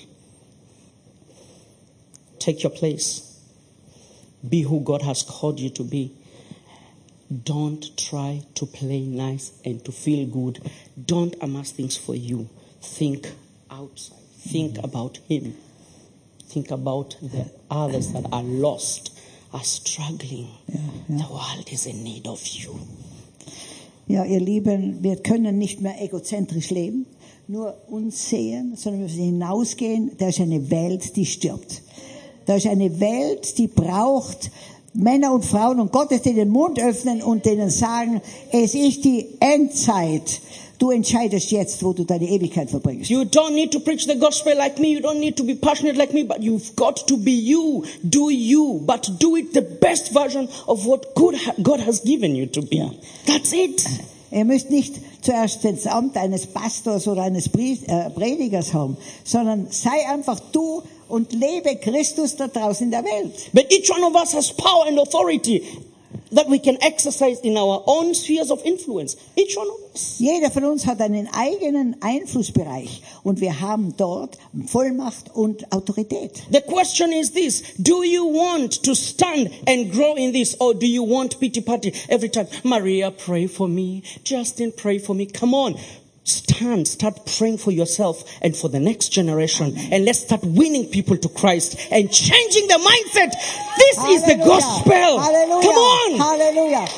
Take 2.39 2.62
your 2.65 2.71
place. 2.71 3.41
Be 4.47 4.62
who 4.62 4.81
God 4.81 5.03
has 5.03 5.23
called 5.23 5.59
you 5.59 5.71
to 5.71 5.85
be. 5.85 6.12
Don't 7.33 7.97
try 7.97 8.43
to 8.55 8.66
play 8.66 9.01
nice 9.01 9.53
and 9.65 9.83
to 9.85 9.93
feel 9.93 10.27
good. 10.27 10.61
Don't 11.03 11.35
amass 11.41 11.73
things 11.73 11.97
for 11.97 12.15
you. 12.15 12.49
Think 12.83 13.33
outside. 13.71 14.19
Think 14.39 14.79
about 14.85 15.19
Him. 15.29 15.57
Think 16.47 16.71
about 16.71 17.16
the 17.23 17.51
others 17.71 18.12
that 18.12 18.27
are 18.31 18.43
lost, 18.43 19.19
are 19.53 19.65
struggling. 19.65 20.49
The 21.09 21.27
world 21.31 21.73
is 21.73 21.87
in 21.87 22.05
need 22.05 22.27
of 22.27 22.47
you. 22.47 22.79
Ja, 24.06 24.24
ihr 24.24 24.40
Lieben, 24.40 25.02
wir 25.02 25.16
können 25.16 25.56
nicht 25.56 25.81
mehr 25.81 26.02
egozentrisch 26.02 26.68
leben, 26.68 27.06
nur 27.48 27.74
uns 27.89 28.28
sehen, 28.28 28.74
sondern 28.76 29.01
wir 29.01 29.09
müssen 29.09 29.24
hinausgehen. 29.24 30.10
Da 30.18 30.28
ist 30.28 30.40
eine 30.40 30.70
Welt, 30.70 31.16
die 31.16 31.24
stirbt. 31.24 31.82
Da 32.44 32.56
ist 32.56 32.66
eine 32.66 33.01
Welt, 33.01 33.56
die 33.56 33.66
braucht 33.66 34.51
Männer 34.93 35.32
und 35.32 35.47
Frauen 35.47 35.81
und 35.81 35.90
Gottes, 35.90 36.20
die 36.20 36.35
den 36.35 36.51
Mund 36.51 36.78
öffnen 36.78 37.22
und 37.22 37.47
denen 37.47 37.70
sagen, 37.70 38.20
es 38.52 38.74
ist 38.74 39.06
die 39.06 39.26
Endzeit. 39.40 40.40
Du 40.85 40.90
entscheidest 40.90 41.51
jetzt, 41.51 41.82
wo 41.82 41.94
du 41.94 42.05
deine 42.05 42.28
Ewigkeit 42.28 42.69
verbringst. 42.69 43.09
You 43.09 43.23
don't 43.23 43.55
need 43.55 43.73
to 43.73 43.81
preach 43.81 44.06
the 44.06 44.16
gospel 44.16 44.55
like 44.55 44.78
me. 44.78 44.89
You 44.89 45.01
don't 45.01 45.19
need 45.19 45.35
to 45.39 45.43
be 45.43 45.55
passionate 45.55 45.97
like 45.97 46.12
me, 46.12 46.24
but 46.24 46.43
you've 46.43 46.77
got 46.77 47.06
to 47.09 47.16
be 47.16 47.31
you. 47.31 47.86
Do 48.06 48.28
you, 48.28 48.82
but 48.85 49.11
do 49.19 49.35
it 49.35 49.55
the 49.55 49.62
best 49.62 50.12
version 50.12 50.47
of 50.69 50.85
what 50.85 51.15
God, 51.15 51.81
has 51.81 52.01
given 52.01 52.36
you 52.36 52.44
to 52.48 52.61
be. 52.61 52.86
That's 53.24 53.55
it. 53.55 53.82
Ihr 54.31 54.44
müsst 54.44 54.69
nicht 54.69 54.97
zuerst 55.23 55.65
das 55.65 55.86
Amt 55.86 56.19
eines 56.19 56.48
Pastors 56.48 57.09
oder 57.09 57.23
eines 57.23 57.47
äh, 57.47 58.11
Predigers 58.11 58.74
haben, 58.74 58.98
sondern 59.24 59.69
sei 59.70 60.06
einfach 60.06 60.39
du 60.52 60.82
und 61.09 61.32
lebe 61.32 61.77
Christus 61.77 62.36
da 62.36 62.48
draußen 62.48 62.85
in 62.85 62.90
der 62.90 63.05
Welt. 63.05 63.32
But 63.55 63.73
each 63.73 63.90
one 63.90 64.05
of 64.05 64.15
us 64.15 64.35
has 64.35 64.52
power 64.52 64.86
and 64.86 64.98
authority. 64.98 65.62
That 66.32 66.49
we 66.49 66.59
can 66.59 66.77
exercise 66.82 67.41
in 67.41 67.57
our 67.57 67.82
own 67.86 68.15
spheres 68.15 68.51
of 68.51 68.61
influence. 68.65 69.16
Each 69.36 69.57
one 69.57 69.69
of 69.69 69.95
us. 69.95 70.19
Jeder 70.19 70.51
von 70.51 70.65
uns 70.65 70.86
hat 70.86 71.01
einen 71.01 71.28
eigenen 71.32 71.97
Einflussbereich 72.01 73.03
und 73.23 73.41
wir 73.41 73.61
haben 73.61 73.95
dort 73.97 74.39
Vollmacht 74.66 75.35
und 75.35 75.73
Autorität. 75.73 76.43
The 76.51 76.61
question 76.61 77.12
is 77.12 77.32
this 77.32 77.62
Do 77.78 78.03
you 78.03 78.24
want 78.24 78.82
to 78.85 78.95
stand 78.95 79.51
and 79.66 79.93
grow 79.93 80.16
in 80.16 80.32
this, 80.32 80.61
or 80.61 80.74
do 80.74 80.86
you 80.86 81.05
want 81.05 81.39
pity 81.39 81.61
party 81.61 81.93
every 82.09 82.28
time? 82.28 82.49
Maria, 82.65 83.11
pray 83.11 83.47
for 83.47 83.69
me. 83.69 84.03
Justin, 84.24 84.73
pray 84.77 84.99
for 84.99 85.15
me. 85.15 85.27
Come 85.27 85.55
on. 85.55 85.77
Stand, 86.25 86.89
start 86.89 87.27
praying 87.27 87.59
for 87.59 87.71
yourself 87.71 88.25
and 88.41 88.57
for 88.57 88.69
the 88.71 88.81
next 88.81 89.11
generation, 89.11 89.77
and 89.93 90.07
let's 90.07 90.21
start 90.21 90.43
winning 90.43 90.87
people 90.87 91.19
to 91.19 91.29
Christ 91.29 91.77
and 91.91 92.11
changing 92.11 92.67
the 92.67 92.81
mindset. 92.81 93.31
This 93.77 93.99
is 94.09 94.23
the 94.25 94.35
Halleluja. 94.35 94.47
gospel. 94.47 95.19
Halleluja. 95.21 95.63
Come 95.63 95.77
on. 95.77 96.21
Halleluja. 96.21 96.89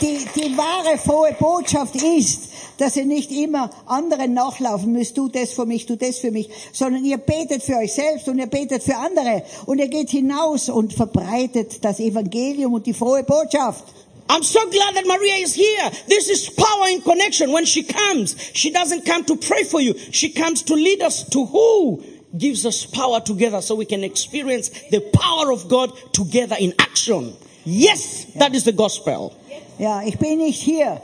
Die, 0.00 0.26
die 0.34 0.56
wahre 0.56 0.98
frohe 0.98 1.32
Botschaft 1.38 1.94
ist, 1.94 2.48
dass 2.78 2.96
ihr 2.96 3.04
nicht 3.04 3.30
immer 3.30 3.70
anderen 3.86 4.34
nachlaufen 4.34 4.92
müsst, 4.92 5.14
tu 5.14 5.28
das 5.28 5.52
für 5.52 5.64
mich, 5.64 5.86
tu 5.86 5.94
das 5.94 6.18
für 6.18 6.32
mich, 6.32 6.50
sondern 6.72 7.04
ihr 7.04 7.18
betet 7.18 7.62
für 7.62 7.76
euch 7.76 7.92
selbst 7.92 8.26
und 8.26 8.40
ihr 8.40 8.48
betet 8.48 8.82
für 8.82 8.96
andere 8.96 9.44
und 9.66 9.78
ihr 9.78 9.86
geht 9.86 10.10
hinaus 10.10 10.68
und 10.68 10.92
verbreitet 10.92 11.84
das 11.84 12.00
Evangelium 12.00 12.74
und 12.74 12.86
die 12.86 12.94
frohe 12.94 13.22
Botschaft. 13.22 13.84
I'm 14.28 14.42
so 14.42 14.68
glad 14.70 14.94
that 14.96 15.06
Maria 15.06 15.34
is 15.36 15.54
here. 15.54 15.90
This 16.08 16.28
is 16.28 16.48
power 16.48 16.88
in 16.88 17.02
connection. 17.02 17.52
When 17.52 17.64
she 17.64 17.82
comes, 17.82 18.36
she 18.54 18.70
doesn't 18.70 19.04
come 19.04 19.24
to 19.26 19.36
pray 19.36 19.64
for 19.64 19.80
you. 19.80 19.94
She 20.10 20.30
comes 20.30 20.62
to 20.64 20.74
lead 20.74 21.02
us 21.02 21.28
to 21.30 21.44
who 21.44 22.02
gives 22.36 22.64
us 22.64 22.86
power 22.86 23.20
together 23.20 23.60
so 23.60 23.74
we 23.74 23.84
can 23.84 24.02
experience 24.04 24.70
the 24.90 25.00
power 25.12 25.52
of 25.52 25.68
God 25.68 25.92
together 26.14 26.56
in 26.58 26.72
action. 26.78 27.34
Yes, 27.64 28.24
that 28.36 28.54
is 28.54 28.64
the 28.64 28.72
gospel. 28.72 29.34
Ja, 29.78 30.02
ich 30.02 30.18
bin 30.18 30.38
nicht 30.38 30.60
hier, 30.62 31.00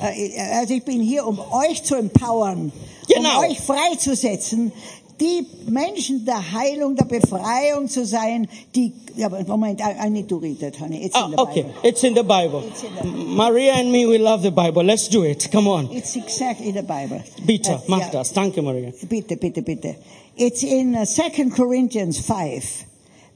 äh, 0.00 0.38
also 0.58 0.74
ich 0.74 0.84
bin 0.84 1.00
hier, 1.00 1.26
um 1.26 1.38
euch 1.38 1.82
zu 1.84 1.94
empowern, 1.96 2.70
Genau. 3.08 3.38
um 3.40 3.44
euch 3.50 3.58
freizusetzen, 3.60 4.72
die 5.20 5.46
Menschen 5.70 6.24
der 6.24 6.52
Heilung, 6.52 6.94
der 6.96 7.04
Befreiung 7.06 7.88
zu 7.88 8.04
sein, 8.06 8.46
die, 8.74 8.92
ja, 9.16 9.28
Moment, 9.46 9.80
I, 9.80 10.06
I 10.06 10.10
need 10.10 10.28
to 10.28 10.36
read 10.38 10.60
that, 10.60 10.78
honey. 10.80 11.04
It's 11.04 11.14
Ah, 11.14 11.26
in 11.26 11.32
the 11.32 11.38
okay, 11.38 11.62
Bible. 11.62 11.88
it's 11.88 12.04
in 12.04 12.14
the 12.14 12.22
Bible. 12.22 12.62
It's 12.68 12.82
in 12.82 12.90
the- 13.02 13.24
Maria 13.34 13.74
and 13.74 13.90
me, 13.90 14.06
we 14.06 14.18
love 14.18 14.42
the 14.42 14.50
Bible. 14.50 14.82
Let's 14.84 15.08
do 15.08 15.24
it. 15.24 15.48
Come 15.50 15.68
on. 15.68 15.88
It's 15.92 16.16
exactly 16.16 16.70
the 16.72 16.82
Bible. 16.82 17.22
Bitte, 17.44 17.72
Äh, 17.72 17.78
mach 17.88 18.00
ja, 18.00 18.10
das. 18.10 18.32
Danke, 18.32 18.62
Maria. 18.62 18.92
Bitte, 19.08 19.36
bitte, 19.36 19.62
bitte. 19.62 19.96
It's 20.36 20.62
in 20.62 20.94
uh, 20.94 21.04
2 21.04 21.50
Corinthians 21.50 22.18
5, 22.20 22.84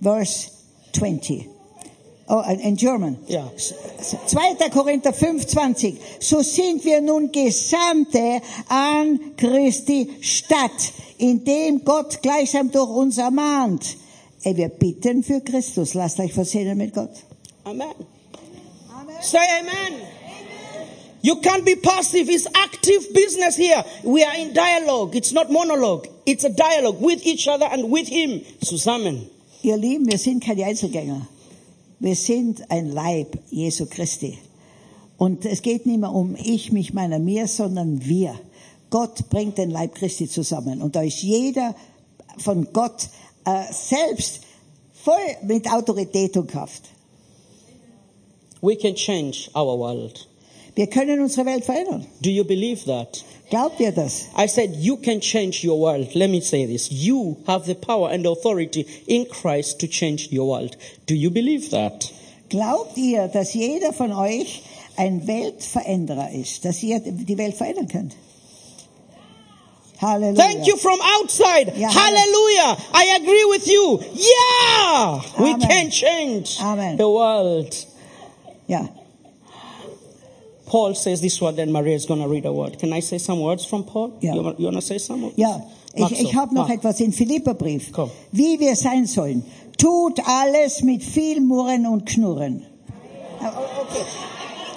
verse 0.01 0.51
20. 0.93 1.49
Oh, 2.29 2.41
in 2.49 2.61
in 2.61 2.77
German. 2.77 3.19
Ja. 3.27 3.51
2. 3.57 4.71
Korinther 4.71 5.13
5, 5.13 5.47
20. 5.47 5.99
So 6.21 6.43
sind 6.43 6.85
wir 6.85 7.01
nun 7.01 7.31
Gesandte 7.33 8.41
an 8.69 9.35
Christi 9.37 10.09
Stadt, 10.21 10.93
indem 11.19 11.85
Gott 11.85 12.23
gleichsam 12.23 12.71
durch 12.71 12.89
uns 12.89 13.19
ermahnt. 13.19 13.97
Ey, 14.45 14.57
wir 14.57 14.69
bitten 14.69 15.23
für 15.23 15.41
Christus. 15.41 15.95
Lasst 15.95 16.19
euch 16.21 16.33
versehen 16.33 16.77
mit 16.79 16.95
Gott. 16.95 17.11
Amen. 17.65 17.95
Say 19.21 19.39
amen. 19.61 20.01
You 21.23 21.37
can't 21.37 21.65
be 21.65 21.77
passive. 21.77 22.29
It's 22.29 22.47
active 22.47 23.13
business 23.15 23.57
here. 23.57 23.85
We 24.03 24.25
are 24.25 24.37
in 24.37 24.53
dialogue. 24.53 25.15
It's 25.15 25.33
not 25.33 25.51
monologue. 25.51 26.09
It's 26.27 26.45
a 26.45 26.51
dialogue 26.51 27.01
with 27.01 27.25
each 27.25 27.47
other 27.47 27.67
and 27.67 27.91
with 27.93 28.09
Him. 28.09 28.43
Zusammen. 28.65 29.31
Ihr 29.63 29.77
Lieben, 29.77 30.11
wir 30.11 30.19
sind 30.19 30.43
keine 30.43 30.65
Einzelgänger. 30.65 31.29
Wir 32.03 32.17
sind 32.17 32.69
ein 32.69 32.91
Leib 32.91 33.39
Jesu 33.53 33.87
Christi. 33.87 34.37
Und 35.19 35.45
es 35.45 35.63
geht 35.63 35.87
nicht 35.87 36.01
mehr 36.01 36.11
um 36.11 36.35
ich, 36.35 36.73
mich, 36.73 36.93
meiner, 36.93 37.21
mir, 37.21 37.47
sondern 37.47 38.05
wir. 38.05 38.35
Gott 38.91 39.31
bringt 39.31 39.57
den 39.57 39.71
Leib 39.71 39.95
Christi 39.95 40.29
zusammen. 40.29 40.83
Und 40.83 40.97
da 40.97 41.03
ist 41.03 41.23
jeder 41.23 41.77
von 42.39 42.67
Gott 42.73 43.09
äh, 43.45 43.73
selbst 43.73 44.41
voll 44.93 45.15
mit 45.47 45.73
Autorität 45.73 46.37
und 46.37 46.51
Kraft. 46.51 46.83
We 48.63 48.75
can 48.75 48.97
change 48.97 49.49
our 49.55 49.79
world. 49.79 50.29
Wir 50.75 50.89
können 50.89 51.21
unsere 51.21 51.47
Welt 51.47 51.65
verändern. 51.65 52.05
Do 52.21 52.31
you 52.31 52.43
believe 52.43 52.85
that? 52.87 53.25
Glaubt 53.53 53.81
ihr 53.81 53.93
das? 53.93 54.29
I 54.35 54.47
said 54.47 54.77
you 54.77 54.97
can 54.97 55.21
change 55.21 55.63
your 55.63 55.79
world. 55.79 56.15
Let 56.15 56.31
me 56.31 56.41
say 56.41 56.65
this. 56.65 56.91
You 56.91 57.37
have 57.47 57.67
the 57.67 57.75
power 57.75 58.09
and 58.11 58.27
authority 58.27 58.87
in 59.07 59.27
Christ 59.27 59.79
to 59.81 59.87
change 59.87 60.33
your 60.33 60.49
world. 60.49 60.75
Do 61.07 61.15
you 61.15 61.31
believe 61.31 61.69
that? 61.69 62.11
Glaubt 62.49 62.97
ihr, 62.97 63.29
dass 63.29 63.53
jeder 63.53 63.93
von 63.93 64.11
euch 64.15 64.63
ein 64.97 65.27
Weltveränderer 65.27 66.31
ist, 66.33 66.65
dass 66.65 66.83
ihr 66.83 67.01
die 67.01 67.37
Welt 67.37 67.55
verändern 67.55 67.89
könnt? 67.89 68.17
Halleluja. 70.01 70.35
Thank 70.35 70.67
you 70.67 70.79
from 70.79 70.99
outside. 71.03 71.75
Yeah. 71.77 71.91
Hallelujah. 71.91 72.79
I 72.95 73.17
agree 73.21 73.45
with 73.51 73.67
you. 73.67 74.01
Yeah. 74.15 75.21
We 75.39 75.59
can 75.59 75.91
change 75.91 76.59
Amen. 76.59 76.97
the 76.97 77.07
world. 77.07 77.87
Ja. 78.67 78.89
Paul 80.73 80.95
says 80.95 81.21
this 81.21 81.39
word, 81.39 81.57
then 81.57 81.71
Maria 81.71 81.95
is 81.95 82.07
going 82.07 82.23
to 82.23 82.29
read 82.29 82.47
a 82.47 82.53
word. 82.53 82.79
Can 82.79 82.95
I 82.95 83.01
say 83.01 83.19
some 83.19 83.41
words 83.41 83.67
from 83.67 83.85
Paul? 83.85 84.17
Yeah. 84.23 84.35
You, 84.35 84.43
want 84.43 84.77
to 84.77 84.81
say 84.81 84.97
some? 84.97 85.23
of 85.25 85.33
Ja, 85.37 85.59
this? 85.59 86.01
Mach 86.01 86.11
ich, 86.11 86.19
so. 86.19 86.25
ich 86.25 86.35
habe 86.35 86.55
noch 86.55 86.69
Mach. 86.69 86.75
etwas 86.75 86.99
in 87.01 87.13
Philipperbrief. 87.13 87.93
Komm. 87.93 88.11
Wie 88.33 88.59
wir 88.59 88.75
sein 88.75 89.05
sollen. 89.07 89.45
Tut 89.77 90.19
alles 90.27 90.83
mit 90.83 91.03
viel 91.05 91.43
Murren 91.43 91.87
und 91.87 92.07
Knurren. 92.07 92.65
Okay. 93.39 94.05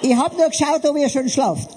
Ich 0.02 0.14
habe 0.14 0.36
nur 0.36 0.48
geschaut, 0.48 0.84
ob 0.84 0.98
ihr 0.98 1.08
schon 1.08 1.30
schlaft. 1.30 1.70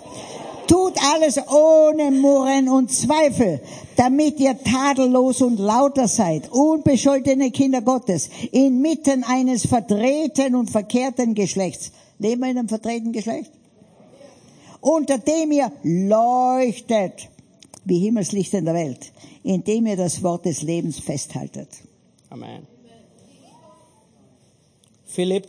Tut 0.68 0.96
alles 1.14 1.38
ohne 1.48 2.12
Murren 2.12 2.68
und 2.68 2.91
Zweifel, 2.91 3.62
damit 3.96 4.38
ihr 4.41 4.56
tadellos 4.62 5.41
und 5.41 5.60
lauter 5.60 6.10
seid, 6.10 6.52
unbescholtene 6.52 7.52
Kinder 7.52 7.82
Gottes, 7.82 8.30
inmitten 8.52 9.24
eines 9.24 9.66
verdrehten 9.66 10.56
und 10.56 10.70
verkehrten 10.70 11.36
Geschlechts. 11.36 11.91
Leben 12.20 12.41
wir 12.41 12.52
in 12.52 12.58
einem 12.58 12.68
verdrehten 12.68 13.14
Geschlecht? 13.14 13.52
Unter 14.82 15.18
dem 15.18 15.52
ihr 15.52 15.72
leuchtet 15.84 17.30
wie 17.86 18.00
Himmelslichter 18.00 18.60
in 18.60 18.66
der 18.66 18.74
Welt, 18.74 19.12
indem 19.44 19.88
ihr 19.88 19.98
das 19.98 20.22
Wort 20.24 20.46
des 20.46 20.62
Lebens 20.62 21.00
festhaltet. 21.00 21.70
Amen. 22.30 22.68
Philip, 25.06 25.48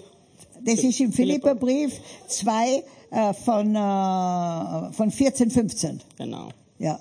Das 0.64 0.78
ist 0.78 1.00
im 1.00 1.12
Philipperbrief 1.12 2.00
2 2.28 2.82
äh, 3.10 3.34
von, 3.34 3.76
äh, 3.76 4.92
von 4.92 5.10
14, 5.10 5.50
15. 5.50 6.00
genau. 6.16 6.48
Ja. 6.78 6.98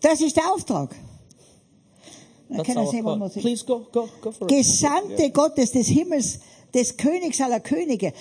Das 0.00 0.20
ist 0.20 0.36
der 0.36 0.50
Auftrag. 0.52 0.94
Please 2.48 3.64
go, 3.66 3.86
go, 3.92 4.08
go 4.22 4.30
for 4.30 4.48
it. 4.50 4.56
Gesandte 4.56 5.30
Gottes 5.30 5.72
des 5.72 5.88
Himmels, 5.88 6.40
des 6.72 6.96
Königs 6.96 7.40
aller 7.40 7.60
Könige. 7.60 8.12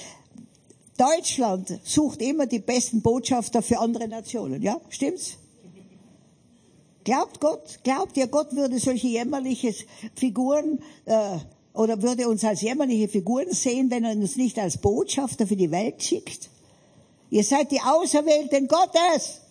Deutschland 0.98 1.80
sucht 1.84 2.22
immer 2.22 2.48
die 2.48 2.60
besten 2.60 3.02
Botschafter 3.02 3.62
für 3.62 3.80
andere 3.80 4.08
Nationen, 4.08 4.62
ja? 4.62 4.80
Stimmt's? 4.90 5.38
Glaubt 7.04 7.40
Gott, 7.40 7.80
glaubt 7.84 8.18
ihr, 8.18 8.28
Gott 8.28 8.54
würde 8.54 8.80
solche 8.80 9.08
jämmerliche 9.08 9.74
Figuren 10.16 10.80
äh, 11.06 11.38
oder 11.74 12.02
würde 12.02 12.28
uns 12.28 12.44
als 12.44 12.62
jämmerliche 12.62 13.08
Figuren 13.08 13.52
sehen, 13.52 13.90
wenn 13.90 14.04
er 14.04 14.12
uns 14.12 14.36
nicht 14.36 14.60
als 14.60 14.78
Botschafter 14.80 15.48
für 15.48 15.56
die 15.56 15.72
Welt 15.72 16.04
schickt? 16.04 16.50
Ihr 17.30 17.44
seid 17.44 17.72
die 17.72 17.80
Auserwählten 17.80 18.68
Gottes. 18.68 19.42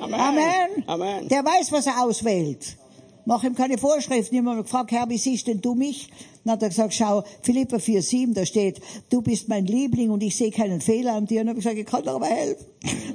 Amen. 0.00 0.20
Amen. 0.20 0.84
Amen. 0.86 1.28
Der 1.28 1.44
weiß, 1.44 1.72
was 1.72 1.86
er 1.86 2.02
auswählt. 2.02 2.76
Mach 3.24 3.42
ihm 3.44 3.54
keine 3.54 3.78
Vorschriften. 3.78 4.34
Ich 4.34 4.44
habe 4.44 4.62
gefragt, 4.62 4.90
Herr, 4.92 5.08
wie 5.08 5.18
siehst 5.18 5.46
denn 5.46 5.60
du 5.60 5.74
mich? 5.74 6.08
Dann 6.44 6.52
hat 6.54 6.62
er 6.62 6.68
gesagt, 6.70 6.94
schau, 6.94 7.22
Philippa 7.42 7.76
4,7, 7.76 8.34
da 8.34 8.44
steht, 8.44 8.80
du 9.10 9.22
bist 9.22 9.48
mein 9.48 9.64
Liebling 9.66 10.10
und 10.10 10.22
ich 10.22 10.34
sehe 10.36 10.50
keinen 10.50 10.80
Fehler 10.80 11.14
an 11.14 11.26
dir. 11.26 11.40
Und 11.40 11.46
dann 11.46 11.56
habe 11.56 11.58
ich 11.60 11.64
gesagt, 11.64 11.78
ich 11.80 11.86
kann 11.86 12.02
dir 12.02 12.10
aber 12.12 12.26
helfen, 12.26 12.66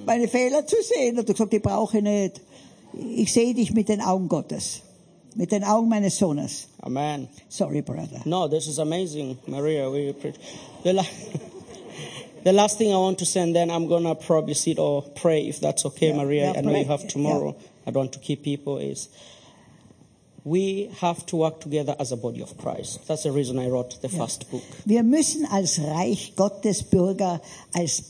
meine 0.06 0.28
Fehler 0.28 0.66
zu 0.66 0.78
sehen. 0.82 1.12
Und 1.18 1.18
er 1.18 1.20
hat 1.20 1.28
gesagt, 1.36 1.54
die 1.54 1.60
brauche 1.60 1.98
ich 1.98 2.04
nicht. 2.04 2.42
Ich 3.16 3.34
sehe 3.34 3.54
dich 3.54 3.74
mit 3.74 3.90
den 3.90 4.02
Augen 4.02 4.28
Gottes. 4.30 4.82
Mit 5.36 5.52
den 5.52 5.64
Augen 5.66 5.88
meines 5.90 6.18
Sohnes. 6.18 6.68
Amen. 6.82 7.28
Sorry, 7.50 7.82
brother. 7.82 8.22
No, 8.26 8.48
this 8.48 8.66
is 8.68 8.80
amazing, 8.80 9.38
Maria. 9.46 9.92
We 9.92 10.14
preach. 10.14 10.36
The, 10.84 10.94
la- 10.94 11.04
the 12.44 12.54
last 12.54 12.78
thing 12.78 12.92
I 12.92 12.98
want 12.98 13.20
to 13.20 13.26
say, 13.26 13.42
and 13.42 13.54
then 13.56 13.70
I'm 13.70 13.88
gonna 13.88 14.16
probably 14.16 14.54
sit 14.56 14.80
or 14.80 15.04
pray 15.04 15.48
if 15.48 15.60
that's 15.60 15.86
okay, 15.86 16.08
Yeah, 16.10 16.18
Maria. 16.18 16.52
yeah, 16.54 16.60
I 16.60 16.62
know 16.62 16.76
you 16.76 16.86
have 16.86 17.08
tomorrow. 17.08 17.56
I 17.86 17.92
don't 17.92 18.04
want 18.04 18.14
to 18.14 18.20
keep 18.20 18.42
people. 18.44 18.78
Is 18.80 19.10
we 20.48 20.90
have 21.02 21.26
to 21.26 21.36
work 21.36 21.60
together 21.60 21.96
as 22.00 22.12
a 22.12 22.18
body 22.18 22.42
of 22.42 22.58
Christ. 22.58 23.06
That's 23.08 23.24
the 23.24 23.32
reason 23.32 23.60
I 23.60 23.68
wrote 23.68 24.02
the 24.02 24.10
first 24.10 24.50
book. 24.50 24.64
Wir 24.86 25.04
müssen 25.04 25.46
als 25.46 25.80
Reich 25.80 26.34
Gottes 26.36 26.84
Bürger, 26.84 27.42
als 27.74 28.04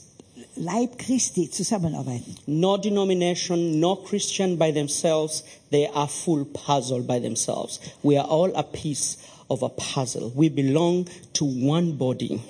Leib 0.55 0.97
Christi 0.97 1.49
zusammenarbeiten. 1.49 2.35
No 2.45 2.77
denomination, 2.77 3.79
no 3.79 3.95
Christian 3.95 4.55
by 4.55 4.71
themselves, 4.71 5.43
they 5.71 5.87
are 5.87 6.07
full 6.07 6.45
puzzle 6.45 7.01
by 7.01 7.19
themselves. 7.19 7.79
We 8.03 8.17
are 8.17 8.27
all 8.27 8.55
a 8.55 8.63
piece 8.63 9.17
of 9.49 9.63
a 9.63 9.69
puzzle. 9.69 10.31
We 10.35 10.49
belong 10.49 11.07
to 11.33 11.45
one 11.45 11.97
body. 11.97 12.41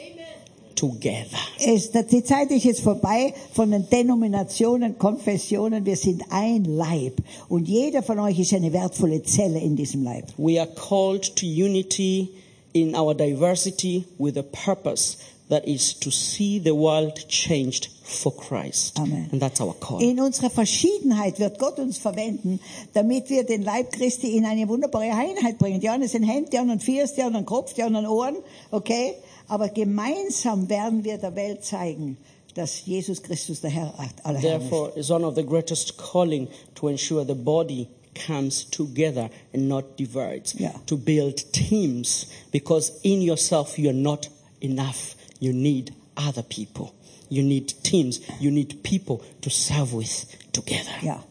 Together. 0.78 1.38
Es, 1.60 1.92
die 1.92 2.24
Zeit 2.24 2.52
ist 2.52 2.82
vorbei 2.82 3.34
von 3.54 3.72
den 3.72 3.90
Denominationen, 3.90 4.98
Konfessionen. 4.98 5.86
Wir 5.86 5.98
sind 5.98 6.24
ein 6.30 6.64
Leib. 6.64 7.22
Und 7.50 7.68
jeder 7.68 8.04
von 8.04 8.20
euch 8.20 8.40
ist 8.40 8.54
eine 8.54 8.72
wertvolle 8.72 9.24
Zelle 9.24 9.60
in 9.60 9.76
diesem 9.76 10.04
Leib. 10.04 10.26
We 10.38 10.60
are 10.60 10.70
called 10.70 11.36
to 11.36 11.46
unity 11.46 12.30
in 12.74 12.96
our 12.96 13.14
diversity 13.14 14.06
with 14.18 14.38
a 14.38 14.44
purpose 14.44 15.18
that 15.50 15.66
is 15.66 15.94
to 16.00 16.12
see 16.12 16.60
the 16.60 16.76
world 16.76 17.28
changed 17.28 17.88
for 18.04 18.36
Christ. 18.36 19.00
Amen. 19.00 19.30
And 19.32 19.42
that's 19.42 19.62
our 19.62 19.74
call. 19.74 20.02
In 20.02 20.20
unserer 20.20 20.50
Verschiedenheit 20.50 21.40
wird 21.40 21.58
Gott 21.60 21.80
uns 21.80 21.98
verwenden, 21.98 22.60
damit 22.94 23.30
wir 23.30 23.44
den 23.44 23.64
Leib 23.64 23.92
Christi 23.92 24.36
in 24.36 24.46
eine 24.46 24.68
wunderbare 24.68 25.12
Einheit 25.12 25.58
bringen. 25.58 25.80
Die 25.80 25.90
einen 25.90 26.08
sind 26.08 26.24
Hände, 26.24 26.50
die 26.52 26.58
anderen 26.58 26.80
Füße, 26.80 27.16
die 27.16 27.24
anderen 27.24 27.46
Kopf, 27.46 27.74
die 27.74 27.84
anderen 27.84 28.08
Ohren, 28.08 28.36
okay? 28.72 29.14
Aber 29.48 29.70
gemeinsam 29.70 30.70
werden 30.70 31.04
wir 31.04 31.18
der 31.18 31.36
Welt 31.36 31.64
zeigen, 31.64 32.18
dass 32.54 32.86
Jesus 32.86 33.22
Christus 33.22 33.62
der 33.62 33.70
Herr 33.70 33.94
aller 34.24 34.40
Herren 34.40 34.62
ist. 34.62 34.70
Therefore, 34.70 35.16
one 35.16 35.26
of 35.26 35.36
the 35.36 35.44
greatest 35.44 35.98
calling 35.98 36.48
to 36.76 36.88
ensure 36.88 37.26
the 37.26 37.36
body 37.36 37.88
comes 38.26 38.70
together 38.70 39.30
and 39.54 39.68
not 39.68 39.98
divides. 39.98 40.56
Yeah. 40.60 40.74
To 40.88 40.98
build 40.98 41.54
teams 41.54 42.28
because 42.52 43.00
in 43.04 43.22
yourself 43.22 43.78
you're 43.78 43.94
not 43.94 44.30
enough. 44.60 45.16
You 45.40 45.54
need 45.54 45.94
other 46.16 46.44
people. 46.44 46.94
You 47.30 47.44
need 47.44 47.74
teams. 47.84 48.22
You 48.40 48.52
need 48.52 48.84
people 48.84 49.22
to 49.42 49.50
serve 49.50 49.94
with 49.94 50.26
together. 50.52 50.92
Ja. 51.04 51.24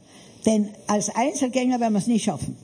Denn 0.45 0.71
als 0.87 1.11
Einzelgänger 1.11 1.81
werden 1.81 1.95
wir 1.95 1.99
es 1.99 2.07
nie 2.07 2.21
schaffen. 2.21 2.57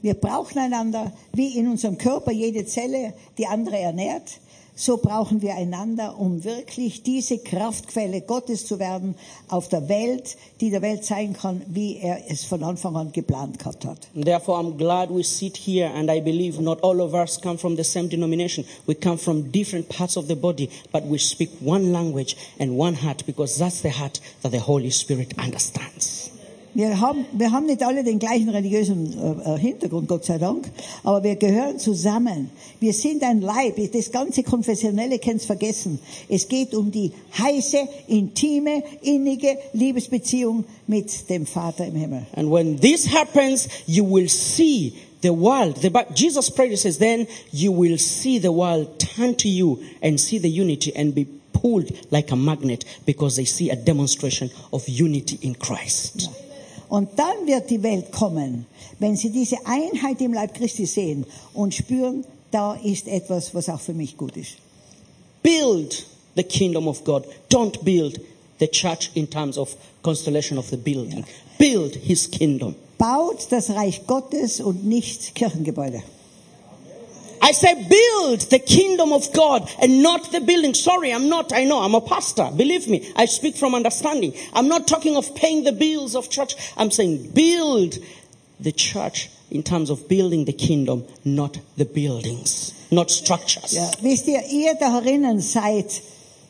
Wir 0.00 0.14
brauchen 0.14 0.58
einander, 0.58 1.12
wie 1.32 1.58
in 1.58 1.68
unserem 1.68 1.98
Körper 1.98 2.30
jede 2.30 2.64
Zelle 2.64 3.12
die 3.36 3.46
andere 3.46 3.78
ernährt. 3.78 4.40
So 4.80 4.96
brauchen 4.96 5.42
wir 5.42 5.56
einander, 5.56 6.20
um 6.20 6.44
wirklich 6.44 7.02
diese 7.02 7.38
Kraftquelle 7.38 8.20
Gottes 8.20 8.64
zu 8.64 8.78
werden 8.78 9.16
auf 9.48 9.68
der 9.68 9.88
Welt, 9.88 10.36
die 10.60 10.70
der 10.70 10.82
Welt 10.82 11.04
zeigen 11.04 11.32
kann, 11.32 11.62
wie 11.66 11.96
er 11.96 12.30
es 12.30 12.44
von 12.44 12.62
Anfang 12.62 12.94
an 12.94 13.10
geplant 13.10 13.58
gehabt 13.58 13.84
hat. 13.84 14.06
And 14.14 14.24
Therefore, 14.24 14.60
I'm 14.60 14.78
glad 14.78 15.10
we 15.10 15.24
sit 15.24 15.56
here, 15.56 15.90
and 15.92 16.08
I 16.08 16.20
believe 16.20 16.62
not 16.62 16.80
all 16.84 17.00
of 17.00 17.12
us 17.12 17.40
come 17.40 17.58
from 17.58 17.74
the 17.74 17.82
same 17.82 18.08
denomination. 18.08 18.64
We 18.86 18.94
come 18.94 19.18
from 19.18 19.50
different 19.50 19.88
parts 19.88 20.16
of 20.16 20.28
the 20.28 20.36
body, 20.36 20.70
but 20.92 21.02
we 21.04 21.18
speak 21.18 21.50
one 21.58 21.92
language 21.92 22.36
and 22.60 22.78
one 22.78 22.94
heart 22.94 23.24
because 23.26 23.58
that's 23.58 23.80
the 23.80 23.90
heart 23.90 24.20
that 24.42 24.52
the 24.52 24.60
Holy 24.60 24.90
Spirit 24.90 25.34
understands. 25.38 26.30
Wir 26.78 27.00
haben, 27.00 27.26
wir 27.32 27.50
haben 27.50 27.66
nicht 27.66 27.82
alle 27.82 28.04
den 28.04 28.20
gleichen 28.20 28.50
religiösen 28.50 29.12
äh, 29.12 29.56
äh, 29.56 29.58
Hintergrund, 29.58 30.06
Gott 30.06 30.24
sei 30.24 30.38
Dank, 30.38 30.70
aber 31.02 31.24
wir 31.24 31.34
gehören 31.34 31.80
zusammen. 31.80 32.50
Wir 32.78 32.92
sind 32.92 33.24
ein 33.24 33.40
Leib. 33.40 33.80
Das 33.92 34.12
ganze 34.12 34.44
Konfessionelle 34.44 35.18
kann's 35.18 35.44
vergessen. 35.44 35.98
Es 36.28 36.46
geht 36.46 36.76
um 36.76 36.92
die 36.92 37.10
heiße, 37.36 37.78
intime, 38.06 38.84
innige 39.02 39.58
Liebesbeziehung 39.72 40.66
mit 40.86 41.28
dem 41.28 41.46
Vater 41.46 41.84
im 41.84 41.96
Himmel. 41.96 42.26
And 42.36 42.48
when 42.48 42.78
this 42.78 43.12
happens, 43.12 43.66
you 43.88 44.08
will 44.08 44.28
see 44.28 44.92
the 45.22 45.30
world. 45.30 45.82
The, 45.82 45.90
Jesus 46.14 46.48
prayed, 46.48 46.70
he 46.70 46.76
says, 46.76 46.98
then 46.98 47.26
you 47.50 47.72
will 47.72 47.98
see 47.98 48.38
the 48.38 48.52
world 48.52 49.00
turn 49.00 49.36
to 49.38 49.48
you 49.48 49.80
and 50.00 50.20
see 50.20 50.38
the 50.38 50.48
unity 50.48 50.94
and 50.94 51.12
be 51.12 51.26
pulled 51.52 51.90
like 52.12 52.30
a 52.30 52.36
magnet 52.36 52.84
because 53.04 53.34
they 53.34 53.46
see 53.46 53.68
a 53.68 53.74
demonstration 53.74 54.52
of 54.72 54.88
unity 54.88 55.40
in 55.42 55.56
Christ. 55.56 56.30
Und 56.88 57.10
dann 57.16 57.46
wird 57.46 57.70
die 57.70 57.82
Welt 57.82 58.12
kommen, 58.12 58.66
wenn 58.98 59.16
sie 59.16 59.30
diese 59.30 59.58
Einheit 59.66 60.20
im 60.20 60.32
Leib 60.32 60.54
Christi 60.54 60.86
sehen 60.86 61.26
und 61.52 61.74
spüren, 61.74 62.24
da 62.50 62.74
ist 62.74 63.08
etwas, 63.08 63.54
was 63.54 63.68
auch 63.68 63.80
für 63.80 63.92
mich 63.92 64.16
gut 64.16 64.36
ist. 64.36 64.56
Build 65.42 66.06
the 66.34 66.42
kingdom 66.42 66.88
of 66.88 67.04
God. 67.04 67.24
Don't 67.50 67.82
build 67.84 68.20
the 68.58 68.68
church 68.68 69.10
in 69.14 69.28
terms 69.28 69.58
of 69.58 69.76
constellation 70.02 70.58
of 70.58 70.68
the 70.70 70.76
building. 70.76 71.24
Build 71.58 71.94
his 71.94 72.30
kingdom. 72.30 72.74
Baut 72.96 73.46
das 73.50 73.70
Reich 73.70 74.06
Gottes 74.06 74.60
und 74.60 74.84
nicht 74.84 75.34
Kirchengebäude. 75.34 76.02
I 77.40 77.52
say 77.52 77.74
build 77.74 78.40
the 78.50 78.58
kingdom 78.58 79.12
of 79.12 79.32
God 79.32 79.68
and 79.80 80.02
not 80.02 80.32
the 80.32 80.40
building. 80.40 80.74
Sorry, 80.74 81.12
I'm 81.12 81.28
not, 81.28 81.52
I 81.52 81.64
know, 81.64 81.80
I'm 81.80 81.94
a 81.94 82.00
pastor. 82.00 82.50
Believe 82.54 82.88
me, 82.88 83.12
I 83.16 83.26
speak 83.26 83.56
from 83.56 83.74
understanding. 83.74 84.34
I'm 84.52 84.68
not 84.68 84.86
talking 84.86 85.16
of 85.16 85.34
paying 85.34 85.64
the 85.64 85.72
bills 85.72 86.14
of 86.14 86.30
church. 86.30 86.54
I'm 86.76 86.90
saying 86.90 87.30
build 87.30 87.98
the 88.60 88.72
church 88.72 89.30
in 89.50 89.62
terms 89.62 89.90
of 89.90 90.08
building 90.08 90.44
the 90.44 90.52
kingdom, 90.52 91.04
not 91.24 91.58
the 91.76 91.84
buildings, 91.84 92.74
not 92.90 93.10
structures. 93.10 93.74
Ja, 93.74 93.90
wisst 94.02 94.26
ihr, 94.26 94.42
ihr 94.50 94.74
da 94.74 94.92
herinnen 94.92 95.40
seid 95.40 96.02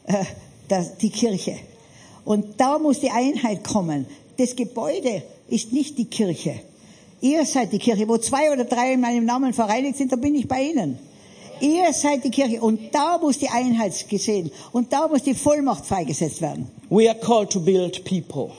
äh, 0.06 0.24
die 1.01 1.10
Kirche. 1.10 1.59
Und 2.24 2.60
da 2.60 2.78
muss 2.78 3.01
die 3.01 3.10
Einheit 3.10 3.65
kommen. 3.65 4.06
Das 4.36 4.55
Gebäude 4.55 5.23
ist 5.48 5.73
nicht 5.73 5.98
die 5.98 6.06
Kirche. 6.06 6.60
Ihr 7.20 7.44
seid 7.44 7.72
die 7.72 7.78
Kirche. 7.78 8.08
Wo 8.08 8.18
zwei 8.18 8.52
oder 8.52 8.64
drei 8.64 8.92
in 8.94 9.00
meinem 9.00 9.24
Namen 9.24 9.52
vereinigt 9.52 9.96
sind, 9.96 10.12
da 10.12 10.16
bin 10.16 10.34
ich 10.34 10.46
bei 10.46 10.62
Ihnen. 10.62 10.98
Ihr 11.60 11.92
seid 11.92 12.24
die 12.24 12.30
Kirche. 12.30 12.60
Und 12.60 12.94
da 12.94 13.18
muss 13.18 13.38
die 13.38 13.48
Einheit 13.48 14.08
gesehen. 14.08 14.50
Und 14.72 14.92
da 14.92 15.08
muss 15.08 15.22
die 15.22 15.34
Vollmacht 15.34 15.86
freigesetzt 15.86 16.40
werden. 16.40 16.68
We 16.90 17.08
are 17.08 17.18
called 17.18 17.50
to 17.50 17.60
build 17.60 18.04
people 18.04 18.52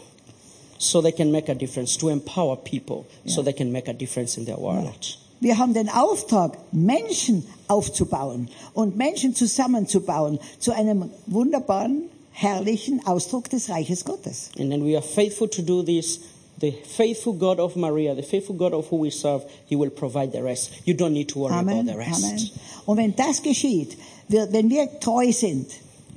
so 0.77 1.01
they 1.01 1.11
can 1.11 1.31
make 1.31 1.49
a 1.49 1.55
difference, 1.55 1.97
to 1.97 2.09
empower 2.09 2.55
people 2.55 3.05
so 3.25 3.41
they 3.43 3.53
can 3.53 3.71
make 3.71 3.87
a 3.87 3.93
difference 3.93 4.37
in 4.37 4.45
their 4.45 4.57
world. 4.57 5.17
Wir 5.41 5.57
haben 5.57 5.73
den 5.73 5.89
Auftrag, 5.89 6.57
Menschen 6.73 7.45
aufzubauen 7.67 8.49
und 8.73 8.97
Menschen 8.97 9.35
zusammenzubauen 9.35 10.39
zu 10.59 10.73
einem 10.73 11.11
wunderbaren, 11.27 12.09
herrlichen 12.31 13.05
Ausdruck 13.05 13.49
des 13.49 13.69
Reiches 13.69 14.03
Gottes. 14.03 14.49
And 14.57 14.69
then 14.69 14.83
we 14.85 14.95
are 14.95 15.01
faithful 15.01 15.49
to 15.49 15.61
do 15.61 15.81
this. 15.81 16.19
The 16.59 16.71
faithful 16.71 17.33
God 17.33 17.59
of 17.59 17.75
Maria, 17.75 18.15
the 18.15 18.23
faithful 18.23 18.55
God 18.55 18.73
of 18.73 18.87
who 18.89 18.97
we 18.97 19.11
serve, 19.11 19.43
He 19.65 19.75
will 19.75 19.89
provide 19.89 20.31
the 20.31 20.43
rest. 20.43 20.71
You 20.85 20.93
don't 20.93 21.13
need 21.13 21.29
to 21.29 21.39
worry 21.39 21.53
Amen, 21.53 21.79
about 21.79 21.91
the 21.91 21.97
rest. 21.97 22.23
Amen. 22.23 22.39
Und 22.85 22.97
wenn 22.97 23.15
das 23.15 23.41
geschieht, 23.41 23.97
wenn 24.27 24.69
wir 24.69 24.99
treu 24.99 25.31
sind 25.31 25.67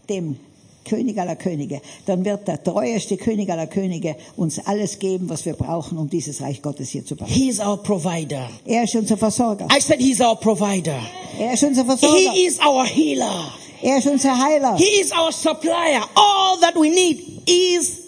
dem 0.08 0.36
König 0.84 1.18
aller 1.18 1.36
Könige, 1.36 1.80
dann 2.06 2.24
wird 2.24 2.48
der 2.48 2.62
treueste 2.62 3.16
König 3.16 3.50
aller 3.50 3.68
Könige 3.68 4.16
uns 4.36 4.58
alles 4.66 4.98
geben, 4.98 5.28
was 5.28 5.44
wir 5.44 5.54
brauchen, 5.54 5.96
um 5.96 6.10
dieses 6.10 6.40
Reich 6.40 6.60
Gottes 6.60 6.90
hier 6.90 7.04
zu 7.04 7.14
bauen. 7.14 7.28
He 7.28 7.48
is 7.48 7.60
our 7.60 7.76
provider. 7.76 8.48
Er 8.64 8.84
ist 8.84 8.96
unser 8.96 9.16
Versorger. 9.16 9.68
I 9.70 9.80
said 9.80 10.00
He's 10.00 10.20
our 10.20 10.36
provider. 10.36 11.00
Er 11.38 11.54
ist 11.54 11.62
unser 11.62 11.84
Versorger. 11.84 12.32
He 12.32 12.46
is 12.46 12.58
our 12.58 12.84
healer. 12.84 13.52
Er 13.80 13.98
ist 13.98 14.06
unser 14.06 14.36
Heiler. 14.36 14.76
He 14.76 15.00
is 15.00 15.12
our 15.12 15.32
supplier. 15.32 16.02
All 16.14 16.58
that 16.60 16.74
we 16.74 16.88
need 16.88 17.48
is 17.48 18.01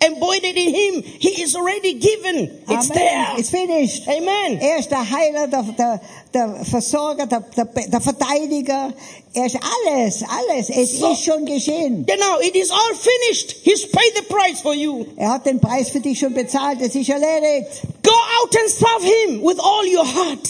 embodied 0.00 0.56
in 0.56 0.74
Him. 0.74 1.02
He 1.02 1.42
is 1.42 1.54
already 1.56 1.94
given. 1.94 2.50
It's 2.68 2.88
there. 2.88 3.26
It's 3.38 3.50
finished. 3.50 4.06
Amen. 4.08 4.58
Er 4.60 4.78
ist 4.78 4.90
der 4.90 5.08
Heiler, 5.10 5.46
der, 5.48 5.62
der, 5.62 6.00
der 6.34 6.64
Versorger, 6.64 7.26
der, 7.26 7.40
der, 7.56 7.64
der 7.64 8.00
Verteidiger. 8.00 8.92
Er 9.34 9.46
ist 9.46 9.56
alles, 9.56 10.22
alles. 10.22 10.70
Es 10.70 10.98
So- 10.98 11.12
ist 11.12 11.24
schon 11.24 11.44
geschehen. 11.44 12.06
Genau, 12.06 12.40
it 12.40 12.54
is 12.54 12.70
all 12.70 12.94
finished. 12.94 13.56
He's 13.62 13.86
paid 13.90 14.12
the 14.16 14.22
price 14.22 14.60
for 14.60 14.74
you. 14.74 15.06
Er 15.16 15.30
hat 15.30 15.46
den 15.46 15.60
Preis 15.60 15.90
für 15.90 16.00
dich 16.00 16.18
schon 16.18 16.34
bezahlt. 16.34 16.80
Es 16.80 16.94
ist 16.94 17.08
erledigt. 17.08 17.82
Go 18.02 18.12
out 18.12 18.56
and 18.56 18.70
serve 18.70 19.04
Him 19.04 19.42
with 19.42 19.58
all 19.58 19.84
your 19.86 20.04
heart. 20.06 20.48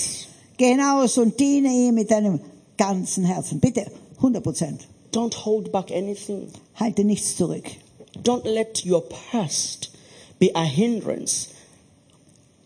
Geh 0.58 0.68
hinaus 0.68 1.18
und 1.18 1.38
diene 1.38 1.68
ihm 1.68 1.94
mit 1.94 2.10
deinem 2.10 2.40
ganzen 2.78 3.24
Herzen. 3.24 3.60
Bitte, 3.60 3.86
100 4.16 4.42
Prozent. 4.42 4.80
Don't 5.12 5.34
hold 5.44 5.70
back 5.72 5.90
anything. 5.90 6.48
Halte 6.74 7.04
nichts 7.04 7.36
zurück. 7.36 7.64
Don't 8.22 8.44
let 8.44 8.84
your 8.84 9.02
past 9.32 9.90
be 10.38 10.50
a 10.54 10.64
hindrance 10.64 11.48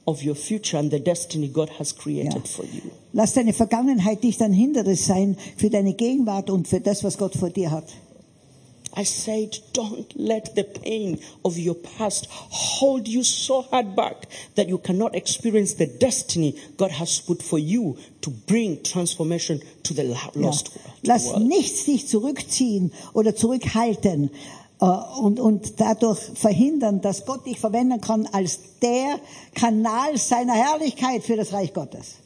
of 0.06 0.22
your 0.24 0.34
future 0.34 0.76
and 0.78 0.90
the 0.90 0.98
destiny 0.98 1.48
God 1.48 1.70
has 1.78 1.92
created 1.92 2.32
Ja. 2.34 2.40
for 2.44 2.64
you. 2.64 2.90
Lass 3.12 3.34
deine 3.34 3.52
Vergangenheit 3.52 4.22
nicht 4.24 4.40
ein 4.42 4.52
Hindernis 4.52 5.06
sein 5.06 5.36
für 5.56 5.70
deine 5.70 5.94
Gegenwart 5.94 6.50
und 6.50 6.66
für 6.68 6.80
das, 6.80 7.04
was 7.04 7.16
Gott 7.18 7.34
vor 7.34 7.50
dir 7.50 7.70
hat. 7.70 7.84
I 8.96 9.04
said, 9.04 9.62
don't 9.72 10.06
let 10.16 10.50
the 10.56 10.64
pain 10.64 11.20
of 11.44 11.56
your 11.56 11.76
past 11.76 12.26
hold 12.50 13.06
you 13.06 13.22
so 13.22 13.64
hard 13.70 13.94
back 13.94 14.26
that 14.56 14.68
you 14.68 14.78
cannot 14.78 15.14
experience 15.14 15.74
the 15.76 15.86
destiny 15.86 16.56
God 16.76 16.90
has 16.98 17.20
put 17.20 17.40
for 17.40 17.60
you 17.60 17.96
to 18.22 18.32
bring 18.48 18.82
transformation 18.82 19.60
to 19.84 19.94
the 19.94 20.02
lo- 20.02 20.16
Ja. 20.34 20.40
lost 20.40 20.70
world. 20.74 20.90
Lass 21.04 21.36
nichts 21.38 21.84
dich 21.84 22.08
zurückziehen 22.08 22.90
oder 23.14 23.36
zurückhalten 23.36 24.30
und, 24.80 25.38
und 25.38 25.78
dadurch 25.80 26.18
verhindern, 26.18 27.00
dass 27.00 27.26
Gott 27.26 27.44
dich 27.46 27.60
verwenden 27.60 28.00
kann 28.00 28.26
als 28.32 28.60
der 28.80 29.20
Kanal 29.54 30.16
seiner 30.16 30.54
Herrlichkeit 30.54 31.22
für 31.22 31.36
das 31.36 31.52
Reich 31.52 31.74
Gottes. 31.74 32.19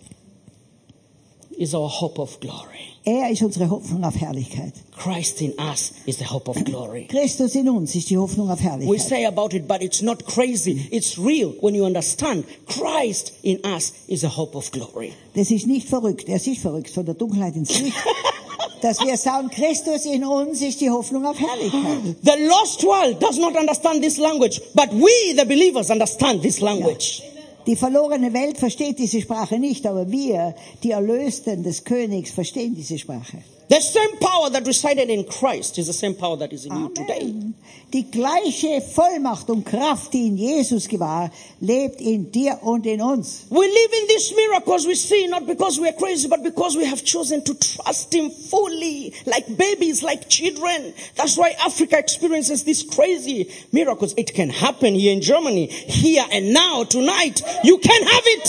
Is 1.59 1.75
our 1.75 1.89
hope 1.89 2.21
of 2.21 2.41
glory. 2.41 2.95
Er 3.07 3.31
ist 3.31 3.43
unsere 3.43 3.69
Hoffnung 3.69 4.03
auf 4.03 4.17
Herrlichkeit. 4.17 4.73
Christ 4.97 5.43
in 5.43 5.53
us 5.59 5.93
is 6.07 6.17
the 6.17 6.25
hope 6.25 6.51
of 6.51 6.65
glory. 6.65 7.05
Christus 7.09 7.55
in 7.55 7.69
uns 7.69 7.95
ist 7.95 8.09
die 8.09 8.17
Hoffnung 8.17 8.51
auf 8.51 8.61
Herrlichkeit. 8.61 8.89
We 8.89 8.99
say 8.99 9.27
about 9.27 9.55
it, 9.55 9.69
but 9.69 9.83
it's 9.83 10.01
not 10.01 10.25
crazy. 10.25 10.89
It's 10.91 11.19
real 11.19 11.55
when 11.61 11.75
you 11.75 11.85
understand. 11.85 12.45
Christ 12.67 13.35
in 13.43 13.61
us 13.65 13.93
is 14.09 14.25
a 14.25 14.29
hope 14.29 14.57
of 14.57 14.71
glory. 14.71 15.13
Das 15.35 15.51
ist 15.51 15.67
nicht 15.67 15.87
verrückt. 15.89 16.29
Er 16.29 16.37
ist 16.37 16.59
verrückt 16.59 16.91
von 16.91 17.05
der 17.05 17.15
Dunkelheit 17.15 17.55
ins 17.57 17.79
Licht. 17.79 17.97
dass 18.81 19.01
wir 19.01 19.17
sagen, 19.17 19.49
Christus 19.51 20.05
in 20.05 20.25
uns 20.25 20.61
ist 20.61 20.81
die 20.81 20.91
Hoffnung 20.91 21.25
auf 21.25 21.39
Herrlichkeit. 21.39 22.17
The 22.23 22.47
lost 22.47 22.85
world 22.85 23.23
does 23.23 23.39
not 23.39 23.57
understand 23.57 24.03
this 24.03 24.19
language, 24.19 24.61
but 24.75 24.91
we, 24.93 25.35
the 25.35 25.47
believers, 25.47 25.91
understand 25.91 26.43
this 26.43 26.61
language. 26.61 27.23
Die 27.67 27.77
verlorene 27.77 28.35
Welt 28.35 28.59
versteht 28.59 28.99
diese 28.99 29.23
Sprache 29.23 29.59
nicht, 29.59 29.87
aber 29.87 30.11
wir, 30.11 30.55
die 30.83 30.91
Erlösten 30.91 31.63
des 31.63 31.85
Königs, 31.85 32.31
verstehen 32.31 32.75
diese 32.75 32.99
Sprache. 32.99 33.39
The 33.69 33.81
same 33.81 34.19
power 34.19 34.51
that 34.51 34.67
resided 34.67 35.09
in 35.09 35.25
Christ 35.25 35.79
is 35.79 35.87
the 35.87 35.93
same 35.93 36.15
power 36.15 36.37
that 36.37 36.53
is 36.53 36.67
in 36.67 36.77
you 36.77 36.89
today. 36.91 37.21
Amen. 37.23 37.55
Die 37.93 38.11
gleiche 38.11 38.81
Vollmacht 38.81 39.49
und 39.49 39.65
Kraft, 39.65 40.13
die 40.13 40.27
in 40.27 40.37
Jesus 40.37 40.89
war, 40.99 41.31
lebt 41.61 42.01
in 42.01 42.31
dir 42.31 42.59
und 42.63 42.85
in 42.87 43.01
uns. 43.01 43.47
We 43.51 43.61
live 43.61 43.93
in 44.03 44.09
these 44.09 44.35
miracles 44.35 44.87
we 44.87 44.95
see 44.95 45.27
not 45.29 45.47
because 45.47 45.81
we 45.81 45.89
are 45.89 45.97
crazy, 45.97 46.29
but 46.29 46.43
because 46.43 46.77
we 46.77 46.85
have 46.85 47.05
chosen 47.05 47.43
to 47.45 47.55
trust 47.55 48.13
Him 48.13 48.31
fully, 48.31 49.15
like 49.27 49.57
babies, 49.57 50.03
like 50.03 50.29
children. 50.29 50.93
That's 51.17 51.37
why 51.39 51.55
Africa 51.65 51.99
experiences 51.99 52.65
these 52.65 52.83
crazy 52.83 53.51
miracles. 53.73 54.15
It 54.17 54.35
can 54.35 54.51
happen 54.51 54.95
here 54.95 55.13
in 55.13 55.23
Germany, 55.23 55.69
here 55.69 56.25
and 56.33 56.53
now, 56.53 56.85
tonight. 56.85 57.41
You 57.63 57.79
can 57.79 58.03
have 58.03 58.23
it. 58.27 58.49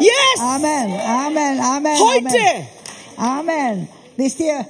Yes. 0.00 0.40
Amen, 0.40 0.90
Amen, 1.00 1.60
Amen. 1.60 1.96
Heute. 1.96 2.68
Amen. 3.18 3.38
Amen. 3.38 3.88
Wisst 4.16 4.40
ihr, 4.40 4.66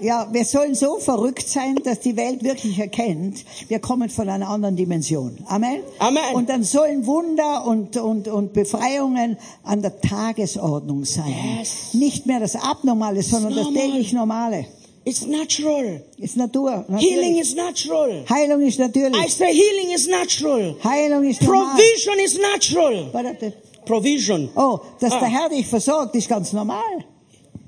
ja, 0.00 0.28
wir 0.32 0.44
sollen 0.44 0.74
so 0.74 0.98
verrückt 0.98 1.48
sein, 1.48 1.76
dass 1.84 2.00
die 2.00 2.16
Welt 2.16 2.42
wirklich 2.42 2.78
erkennt, 2.78 3.44
wir 3.68 3.78
kommen 3.78 4.10
von 4.10 4.28
einer 4.28 4.48
anderen 4.48 4.76
Dimension. 4.76 5.38
Amen. 5.46 5.80
Amen. 5.98 6.34
Und 6.34 6.48
dann 6.48 6.62
sollen 6.64 7.06
Wunder 7.06 7.66
und, 7.66 7.96
und, 7.96 8.28
und 8.28 8.52
Befreiungen 8.52 9.36
an 9.62 9.80
der 9.82 10.00
Tagesordnung 10.00 11.04
sein. 11.04 11.34
Yes. 11.58 11.94
Nicht 11.94 12.26
mehr 12.26 12.40
das 12.40 12.56
Abnormale, 12.56 13.22
sondern 13.22 13.54
das 13.54 13.64
normal. 13.64 13.82
täglich 13.82 14.12
Normale. 14.12 14.66
It's 15.04 15.26
natural. 15.26 16.00
Ist 16.18 16.36
Natur. 16.36 16.84
Healing 16.88 17.34
Natürlich. 17.34 17.40
is 17.40 17.54
natural. 17.56 18.24
Heilung 18.30 18.60
ist 18.62 18.78
I 18.78 18.82
natürlich. 18.82 19.34
say 19.34 19.52
healing 19.52 19.92
is 19.94 20.06
natural. 20.06 20.76
Heilung 20.84 21.24
ist 21.24 21.42
normal. 21.42 21.74
Provision 21.74 22.18
is 22.24 22.38
natural. 22.38 23.08
Warte. 23.12 23.52
Provision. 23.84 24.48
Oh, 24.54 24.78
dass 25.00 25.12
Ah. 25.12 25.18
der 25.18 25.28
Herr 25.28 25.48
dich 25.48 25.66
versorgt, 25.66 26.14
ist 26.14 26.28
ganz 26.28 26.52
normal. 26.52 26.82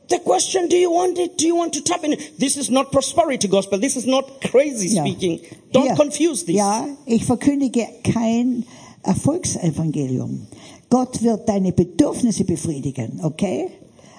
The 0.09 0.19
question, 0.19 0.69
do 0.69 0.77
you 0.77 0.91
want 0.91 1.19
it? 1.19 1.39
Do 1.39 1.47
you 1.47 1.57
want 1.57 1.73
to 1.75 1.81
tap 1.83 2.05
in? 2.05 2.13
it? 2.13 2.39
This 2.39 2.57
is 2.57 2.69
not 2.71 2.93
prosperity 2.93 3.49
gospel. 3.49 3.79
This 3.79 3.97
is 3.97 4.07
not 4.07 4.41
crazy 4.43 4.89
Ja. 4.95 5.03
speaking. 5.05 5.41
Don't 5.73 5.87
Hier. 5.87 5.95
confuse 5.97 6.45
this. 6.45 6.57
Ja, 6.57 6.87
ich 7.07 7.25
verkündige 7.25 7.87
kein 8.03 8.65
Erfolgsevangelium. 9.03 10.47
Gott 10.91 11.23
wird 11.23 11.49
deine 11.49 11.73
Bedürfnisse 11.73 12.45
befriedigen, 12.45 13.21
okay? 13.23 13.71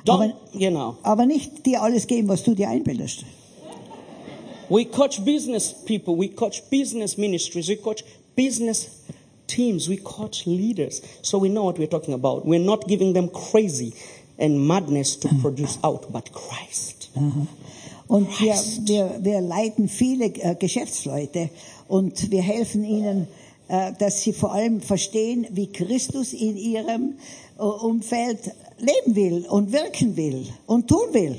Aber, 0.08 0.26
Don't, 0.26 0.34
you 0.54 0.70
know, 0.70 0.98
aber 1.04 1.26
nicht 1.26 1.66
dir 1.66 1.82
alles 1.82 2.06
geben, 2.08 2.28
was 2.28 2.44
du 2.44 2.54
dir 2.56 2.70
einbildest. 2.70 3.26
we 4.70 4.86
coach 4.86 5.20
business 5.24 5.74
people. 5.86 6.18
We 6.18 6.30
coach 6.30 6.64
business 6.70 7.18
ministries. 7.18 7.68
We 7.70 7.76
coach 7.78 8.04
business 8.36 8.88
teams. 9.48 9.88
We 9.88 9.98
coach 9.98 10.46
leaders. 10.48 11.02
So 11.22 11.40
we 11.40 11.50
know 11.50 11.64
what 11.66 11.78
we're 11.78 11.88
talking 11.90 12.14
about. 12.16 12.46
We're 12.46 12.60
not 12.64 12.88
giving 12.88 13.14
them 13.14 13.30
crazy 13.30 13.94
and 14.38 14.68
madness 14.68 15.20
to 15.20 15.30
produce 15.42 15.80
out, 15.84 16.12
but 16.12 16.32
Christ. 16.34 17.10
Und 18.08 18.40
wir, 18.40 18.56
wir, 18.84 19.20
wir 19.22 19.42
leiten 19.42 19.90
viele 19.90 20.26
äh, 20.26 20.56
Geschäftsleute 20.56 21.50
und 21.88 22.30
wir 22.30 22.42
helfen 22.42 22.84
ihnen, 22.84 23.28
äh, 23.68 23.94
dass 23.98 24.22
sie 24.22 24.34
vor 24.34 24.54
allem 24.54 24.82
verstehen, 24.82 25.48
wie 25.52 25.68
Christus 25.68 26.34
in 26.34 26.56
ihrem 26.56 27.16
äh, 27.58 27.64
Umfeld 27.64 28.52
leben 28.78 29.16
will 29.16 29.46
und 29.50 29.72
wirken 29.72 30.16
will 30.18 30.46
und 30.68 30.88
tun 30.88 31.14
will. 31.14 31.36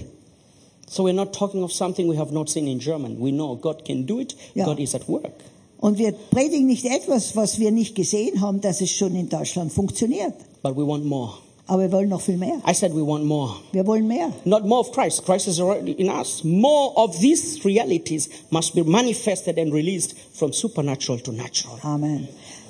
So 0.88 1.04
we're 1.04 1.12
not 1.12 1.32
talking 1.32 1.62
of 1.62 1.72
something 1.72 2.08
we 2.08 2.16
have 2.16 2.32
not 2.32 2.48
seen 2.48 2.66
in 2.66 2.78
German. 2.78 3.20
We 3.20 3.30
know 3.30 3.56
God 3.56 3.84
can 3.84 4.06
do 4.06 4.20
it. 4.20 4.36
Ja. 4.54 4.64
God 4.64 4.78
is 4.78 4.94
at 4.94 5.08
work. 5.08 5.32
Und 5.78 5.98
wir 5.98 6.12
predigen 6.12 6.66
nicht 6.66 6.84
etwas, 6.84 7.36
was 7.36 7.58
wir 7.58 7.70
nicht 7.70 7.94
gesehen 7.94 8.40
haben, 8.40 8.60
dass 8.60 8.80
es 8.80 8.90
schon 8.90 9.14
in 9.14 9.28
Deutschland 9.28 9.72
funktioniert. 9.72 10.34
But 10.62 10.76
we 10.76 10.86
want 10.86 11.04
more. 11.04 11.34
Aber 11.68 11.82
wir 11.82 11.92
wollen 11.92 12.08
noch 12.08 12.20
viel 12.20 12.36
mehr. 12.36 12.60
I 12.66 12.72
said 12.74 12.94
we 12.94 13.04
want 13.04 13.24
more. 13.24 13.56
Wir 13.72 13.86
wollen 13.86 14.06
mehr. 14.06 14.32
Not 14.44 14.64
more 14.64 14.80
of 14.80 14.92
Christ. 14.92 15.24
Christ 15.24 15.48
is 15.48 15.60
already 15.60 15.92
in 15.92 16.08
us. 16.08 16.44
More 16.44 16.92
of 16.96 17.18
these 17.18 17.64
realities 17.64 18.28
must 18.50 18.74
be 18.74 18.84
manifested 18.84 19.58
and 19.58 19.72
released 19.72 20.14
from 20.32 20.52
supernatural 20.52 21.18
to 21.20 21.32
natural. 21.32 21.78
Amen. 21.82 22.28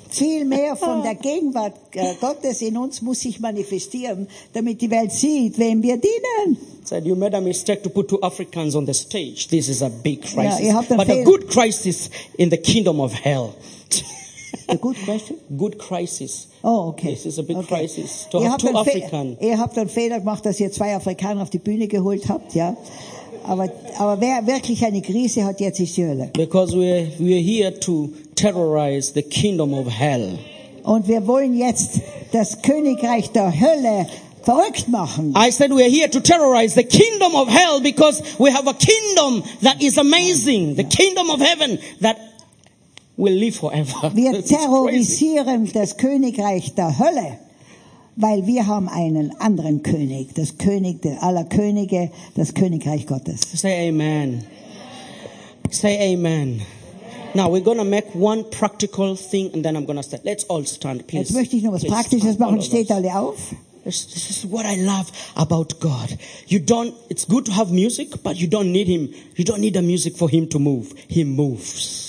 Viel 0.09 0.45
mehr 0.45 0.75
von 0.75 1.03
der 1.03 1.15
Gegenwart 1.15 1.73
Gottes 2.21 2.61
in 2.61 2.77
uns 2.77 3.01
muss 3.01 3.19
sich 3.19 3.39
manifestieren, 3.39 4.27
damit 4.53 4.81
die 4.81 4.89
Welt 4.89 5.11
sieht, 5.11 5.59
wem 5.59 5.83
wir 5.83 5.97
dienen. 5.97 6.57
Said 6.83 7.05
you 7.05 7.15
made 7.15 7.35
a 7.35 7.41
mistake 7.41 7.83
to 7.83 7.89
put 7.89 8.07
two 8.07 8.19
Africans 8.21 8.73
on 8.75 8.85
the 8.85 8.93
stage. 8.93 9.49
This 9.49 9.67
is 9.67 9.81
a 9.81 9.89
big 9.89 10.21
crisis, 10.21 10.61
you 10.61 10.73
have 10.73 10.87
to 10.87 10.95
but 10.95 11.09
a 11.09 11.23
good 11.23 11.49
crisis 11.49 12.09
in 12.37 12.49
the 12.49 12.57
kingdom 12.57 13.01
of 13.01 13.11
hell. 13.13 13.53
A 14.69 14.75
good 14.75 14.97
question. 15.05 15.37
good 15.57 15.77
crisis. 15.77 16.47
Oh, 16.63 16.89
okay. 16.89 17.11
This 17.13 17.25
is 17.25 17.39
a 17.39 17.43
big 17.43 17.57
okay. 17.57 17.67
crisis 17.67 18.27
to 18.31 18.39
Ihr 18.39 18.43
have 18.43 18.61
habt, 18.61 18.61
two 18.61 18.77
African. 18.77 19.37
ihr 19.39 19.57
habt 19.57 19.77
einen 19.77 19.89
Fehler 19.89 20.19
gemacht, 20.19 20.45
dass 20.45 20.59
ihr 20.59 20.71
zwei 20.71 20.93
Afrikaner 20.95 21.41
auf 21.41 21.49
die 21.49 21.59
Bühne 21.59 21.87
geholt 21.87 22.27
habt, 22.27 22.53
ja. 22.53 22.75
Aber, 23.45 23.69
aber 23.97 24.19
wer 24.19 24.45
wirklich 24.45 24.83
eine 24.83 25.01
Krise 25.01 25.45
hat, 25.45 25.61
jetzt 25.61 25.79
ist 25.79 25.95
die 25.95 26.05
Hölle. 26.05 26.31
Because 26.33 26.75
we're, 26.75 27.07
we're 27.17 27.41
here 27.41 27.71
to 27.79 28.09
terrorize 28.35 29.13
the 29.13 29.21
kingdom 29.23 29.73
of 29.73 29.87
hell. 29.87 30.37
Und 30.83 31.07
wir 31.07 31.25
wollen 31.27 31.57
jetzt 31.57 32.01
das 32.33 32.61
Königreich 32.61 33.31
der 33.31 33.57
Hölle 33.57 34.07
verrückt 34.43 34.87
machen. 34.89 35.33
I 35.35 35.49
said 35.51 35.71
we're 35.71 35.89
here 35.89 36.09
to 36.09 36.19
terrorize 36.19 36.75
the 36.75 36.83
kingdom 36.83 37.35
of 37.35 37.47
hell 37.49 37.79
because 37.81 38.21
we 38.37 38.51
have 38.51 38.67
a 38.67 38.73
kingdom 38.73 39.43
that 39.61 39.81
is 39.81 39.97
amazing. 39.97 40.75
The 40.75 40.85
kingdom 40.85 41.29
of 41.29 41.41
heaven 41.41 41.79
that 42.01 42.17
will 43.17 43.33
live 43.33 43.55
forever. 43.55 44.11
Wir 44.15 44.43
terrorisieren 44.43 45.69
das 45.73 45.97
Königreich 45.97 46.75
der 46.75 46.97
Hölle, 46.97 47.39
weil 48.15 48.47
wir 48.47 48.67
haben 48.67 48.87
einen 48.87 49.39
anderen 49.39 49.83
König, 49.83 50.33
das 50.35 50.57
König 50.57 51.05
aller 51.21 51.43
Könige, 51.43 52.09
das 52.35 52.53
Königreich 52.53 53.05
Gottes. 53.05 53.41
Say 53.53 53.89
amen. 53.89 54.43
Say 55.69 56.13
amen. 56.13 56.61
Now 57.35 57.49
we're 57.49 57.63
going 57.63 57.77
to 57.77 57.83
make 57.83 58.15
one 58.15 58.43
practical 58.45 59.15
thing 59.15 59.51
and 59.53 59.63
then 59.63 59.75
I'm 59.75 59.85
going 59.85 59.97
to 59.97 60.03
start. 60.03 60.23
Let's 60.23 60.45
all 60.45 60.65
stand, 60.65 61.05
please. 61.07 61.29
Jetzt 61.29 61.33
möchte 61.33 61.57
ich 61.57 61.63
noch 61.63 61.73
was 61.73 61.81
Please 61.81 61.93
Praktisches 61.93 62.39
machen. 62.39 62.61
Steht 62.61 62.89
alle 62.91 63.15
auf. 63.15 63.37
This, 63.83 64.07
this 64.07 64.29
is 64.29 64.45
what 64.51 64.65
I 64.65 64.75
love 64.81 65.11
about 65.35 65.79
God. 65.79 66.17
You 66.47 66.59
don't, 66.59 66.93
it's 67.09 67.25
good 67.25 67.45
to 67.45 67.53
have 67.53 67.71
music, 67.71 68.23
but 68.23 68.35
you 68.35 68.47
don't 68.47 68.71
need 68.71 68.87
Him. 68.87 69.13
You 69.35 69.45
don't 69.45 69.59
need 69.59 69.75
the 69.75 69.81
music 69.81 70.17
for 70.17 70.29
Him 70.29 70.49
to 70.49 70.59
move. 70.59 70.93
He 71.07 71.23
moves. 71.23 72.06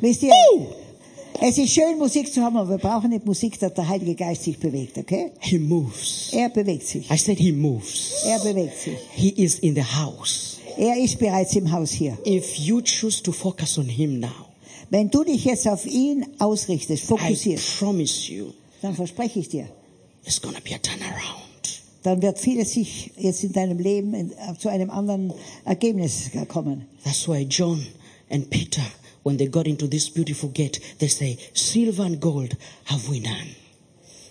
Wisst 0.00 0.22
ihr, 0.22 0.32
es 1.40 1.58
ist 1.58 1.72
schön, 1.72 1.98
Musik 1.98 2.32
zu 2.32 2.42
haben, 2.42 2.56
aber 2.56 2.70
wir 2.70 2.78
brauchen 2.78 3.10
nicht 3.10 3.24
Musik, 3.24 3.58
dass 3.58 3.74
der 3.74 3.88
Heilige 3.88 4.14
Geist 4.14 4.44
sich 4.44 4.58
bewegt, 4.58 4.98
okay? 4.98 5.32
He 5.40 5.58
moves. 5.58 6.30
Er 6.32 6.48
bewegt 6.48 6.86
sich. 6.86 7.10
I 7.10 7.16
said 7.16 7.38
He 7.38 7.52
moves. 7.52 8.12
Er 8.26 8.38
bewegt 8.40 8.78
sich. 8.78 8.96
He 9.14 9.30
is 9.30 9.58
in 9.58 9.74
the 9.74 9.82
house. 9.82 10.58
Er 10.76 10.96
ist 10.96 11.18
bereits 11.18 11.54
im 11.56 11.70
Haus 11.70 11.90
hier. 11.90 12.16
If 12.26 12.56
you 12.56 12.80
choose 12.82 13.22
to 13.22 13.32
focus 13.32 13.78
on 13.78 13.86
Him 13.86 14.20
now, 14.20 14.46
Wenn 14.90 15.08
du 15.10 15.22
dich 15.22 15.44
jetzt 15.44 15.68
auf 15.68 15.86
ihn 15.86 16.26
ausrichtest, 16.38 17.04
I 17.04 17.06
fokussierst, 17.06 17.78
promise 17.78 18.32
you, 18.32 18.46
dann 18.82 18.94
verspreche 18.94 19.38
ich 19.38 19.48
dir, 19.48 19.68
it's 20.24 20.40
going 20.40 20.54
to 20.54 20.60
be 20.62 20.74
a 20.74 20.78
turnaround. 20.78 21.82
dann 22.02 22.20
wird 22.22 22.38
vieles 22.38 22.72
sich 22.72 23.12
jetzt 23.16 23.44
in 23.44 23.52
deinem 23.52 23.78
Leben 23.78 24.32
zu 24.58 24.68
einem 24.68 24.90
anderen 24.90 25.32
Ergebnis 25.64 26.30
kommen. 26.48 26.86
That's 27.04 27.28
why 27.28 27.42
John 27.48 27.86
and 28.30 28.48
Peter, 28.50 28.82
when 29.22 29.36
they 29.36 29.46
got 29.46 29.66
into 29.66 29.86
this 29.86 30.08
beautiful 30.08 30.48
gate, 30.48 30.80
they 30.98 31.08
say, 31.08 31.38
silver 31.54 32.04
and 32.04 32.20
gold 32.20 32.56
have 32.84 33.08
we 33.08 33.20
none. 33.20 33.54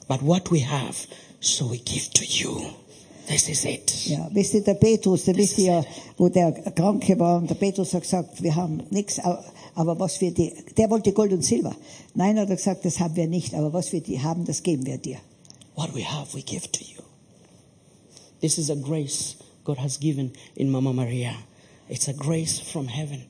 But 0.08 0.22
what 0.22 0.50
we 0.50 0.60
have, 0.60 1.06
so 1.40 1.68
we 1.68 1.80
give 1.80 2.12
to 2.14 2.26
you. 2.26 2.74
This 3.28 3.48
is 3.48 3.64
it. 3.66 4.08
Ja, 4.08 4.28
wisst 4.34 4.56
ihr, 4.56 4.64
der 4.64 4.74
Petrus, 4.74 5.26
der 5.26 5.36
wisst 5.36 5.60
ihr 5.60 5.86
wo 6.18 6.30
der 6.30 6.52
Kranke 6.52 7.18
war, 7.20 7.38
und 7.38 7.48
der 7.48 7.56
Petrus 7.56 7.94
hat 7.94 8.02
gesagt, 8.02 8.42
wir 8.42 8.56
haben 8.56 8.82
nichts, 8.90 9.20
aber 9.20 10.00
was 10.00 10.20
wir 10.20 10.32
die, 10.32 10.52
der 10.76 10.90
wollte 10.90 11.14
Gold 11.14 11.32
und 11.34 11.46
Silber. 11.46 11.76
Nein, 12.16 12.40
hat 12.40 12.50
er 12.50 12.56
gesagt, 12.56 12.86
das 12.86 13.00
haben 13.00 13.16
wir 13.16 13.28
nicht, 13.28 13.54
aber 13.54 13.72
was 13.72 13.92
wir 13.92 14.02
die 14.02 14.20
haben, 14.20 14.46
das 14.46 14.64
geben 14.64 14.88
wir 14.88 14.98
dir. 14.98 15.20
What 15.76 15.94
we 15.94 16.04
have, 16.04 16.36
we 16.36 16.42
give 16.42 16.72
to 16.72 16.84
you. 16.84 17.04
This 18.42 18.58
is 18.58 18.72
a 18.72 18.76
grace 18.76 19.36
God 19.64 19.78
has 19.78 20.00
given 20.00 20.34
in 20.56 20.72
Mama 20.72 20.92
Maria. 20.92 21.36
It's 21.88 22.08
a 22.08 22.14
grace 22.14 22.60
from 22.60 22.88
heaven. 22.88 23.29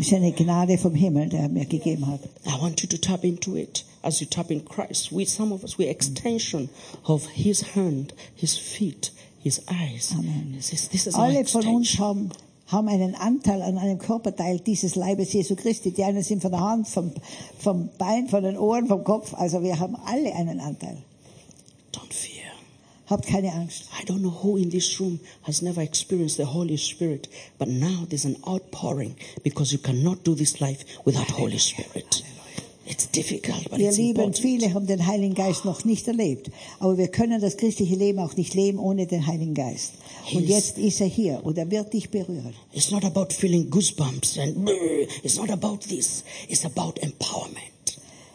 Das 0.00 0.06
ist 0.06 0.14
eine 0.14 0.32
Gnade 0.32 0.78
vom 0.78 0.94
Himmel, 0.94 1.28
der 1.28 1.40
er 1.40 1.48
mir 1.50 1.66
gegeben 1.66 2.06
hat. 2.06 2.20
I 2.46 2.58
want 2.58 2.80
you 2.80 2.88
to 2.88 2.96
tap 2.96 3.22
into 3.22 3.54
it 3.54 3.84
as 4.00 4.18
you 4.18 4.26
tap 4.26 4.50
in 4.50 4.64
Christ. 4.64 5.12
We, 5.12 5.26
some 5.26 5.52
of 5.52 5.62
us, 5.62 5.78
we're 5.78 5.90
extension 5.90 6.70
of 7.06 7.26
His 7.34 7.74
hand, 7.74 8.14
His 8.34 8.56
feet, 8.56 9.12
His 9.40 9.60
eyes. 9.68 10.14
Amen. 10.18 10.54
This 10.56 10.72
is, 10.72 10.88
this 10.88 11.06
is 11.06 11.14
Alle 11.14 11.44
von 11.44 11.66
uns 11.66 11.98
haben, 11.98 12.30
haben 12.68 12.88
einen 12.88 13.14
Anteil 13.14 13.60
an 13.60 13.76
einem 13.76 13.98
Körperteil 13.98 14.60
dieses 14.60 14.94
Leibes 14.94 15.34
Jesu 15.34 15.54
Christi. 15.54 15.90
Die 15.90 16.02
einen 16.02 16.22
sind 16.22 16.40
von 16.40 16.52
der 16.52 16.60
Hand, 16.60 16.88
vom, 16.88 17.12
vom 17.58 17.90
Bein, 17.98 18.26
von 18.28 18.42
den 18.42 18.56
Ohren, 18.56 18.86
vom 18.86 19.04
Kopf. 19.04 19.34
Also 19.34 19.62
wir 19.62 19.80
haben 19.80 19.96
alle 19.96 20.34
einen 20.34 20.60
Anteil. 20.60 20.96
Habt 23.10 23.26
keine 23.26 23.52
Angst. 23.52 23.86
I 24.00 24.04
don't 24.06 24.20
know 24.20 24.32
who 24.42 24.56
in 24.56 24.70
this 24.70 25.00
room 25.00 25.18
has 25.42 25.62
never 25.62 25.82
experienced 25.82 26.36
the 26.36 26.44
Holy 26.44 26.78
Spirit, 26.78 27.28
but 27.58 27.68
now 27.68 28.06
there's 28.08 28.24
an 28.24 28.36
outpouring 28.46 29.16
because 29.42 29.72
you 29.72 29.78
cannot 29.78 30.24
do 30.24 30.34
this 30.36 30.60
life 30.60 30.84
without 31.04 31.28
Holy 31.32 31.58
Spirit. 31.58 32.22
It's 32.86 33.06
difficult, 33.08 33.68
but 33.70 33.78
Ihr 33.78 33.88
it's 33.88 33.98
Lieben, 33.98 34.20
important. 34.20 34.38
viele 34.38 34.74
haben 34.74 34.86
den 34.86 35.06
Heiligen 35.06 35.34
Geist 35.34 35.64
noch 35.64 35.84
nicht 35.84 36.08
erlebt. 36.08 36.50
Aber 36.80 36.98
wir 36.98 37.08
können 37.08 37.40
das 37.40 37.56
christliche 37.56 37.94
Leben 37.94 38.18
auch 38.18 38.36
nicht 38.36 38.54
leben 38.54 38.78
ohne 38.78 39.06
den 39.06 39.26
Heiligen 39.26 39.54
Geist. 39.54 39.92
Und 40.32 40.48
jetzt 40.48 40.76
ist 40.78 41.00
er 41.00 41.06
hier 41.06 41.40
und 41.44 41.56
er 41.58 41.70
wird 41.70 41.92
dich 41.92 42.10
berühren. 42.10 42.54
It's 42.72 42.90
not 42.90 43.04
about 43.04 43.32
feeling 43.32 43.70
goosebumps 43.70 44.38
and 44.38 44.68
it's 45.22 45.36
not 45.36 45.50
about 45.50 45.78
this. 45.88 46.24
It's 46.48 46.64
about 46.64 46.94
empowerment. 47.00 47.58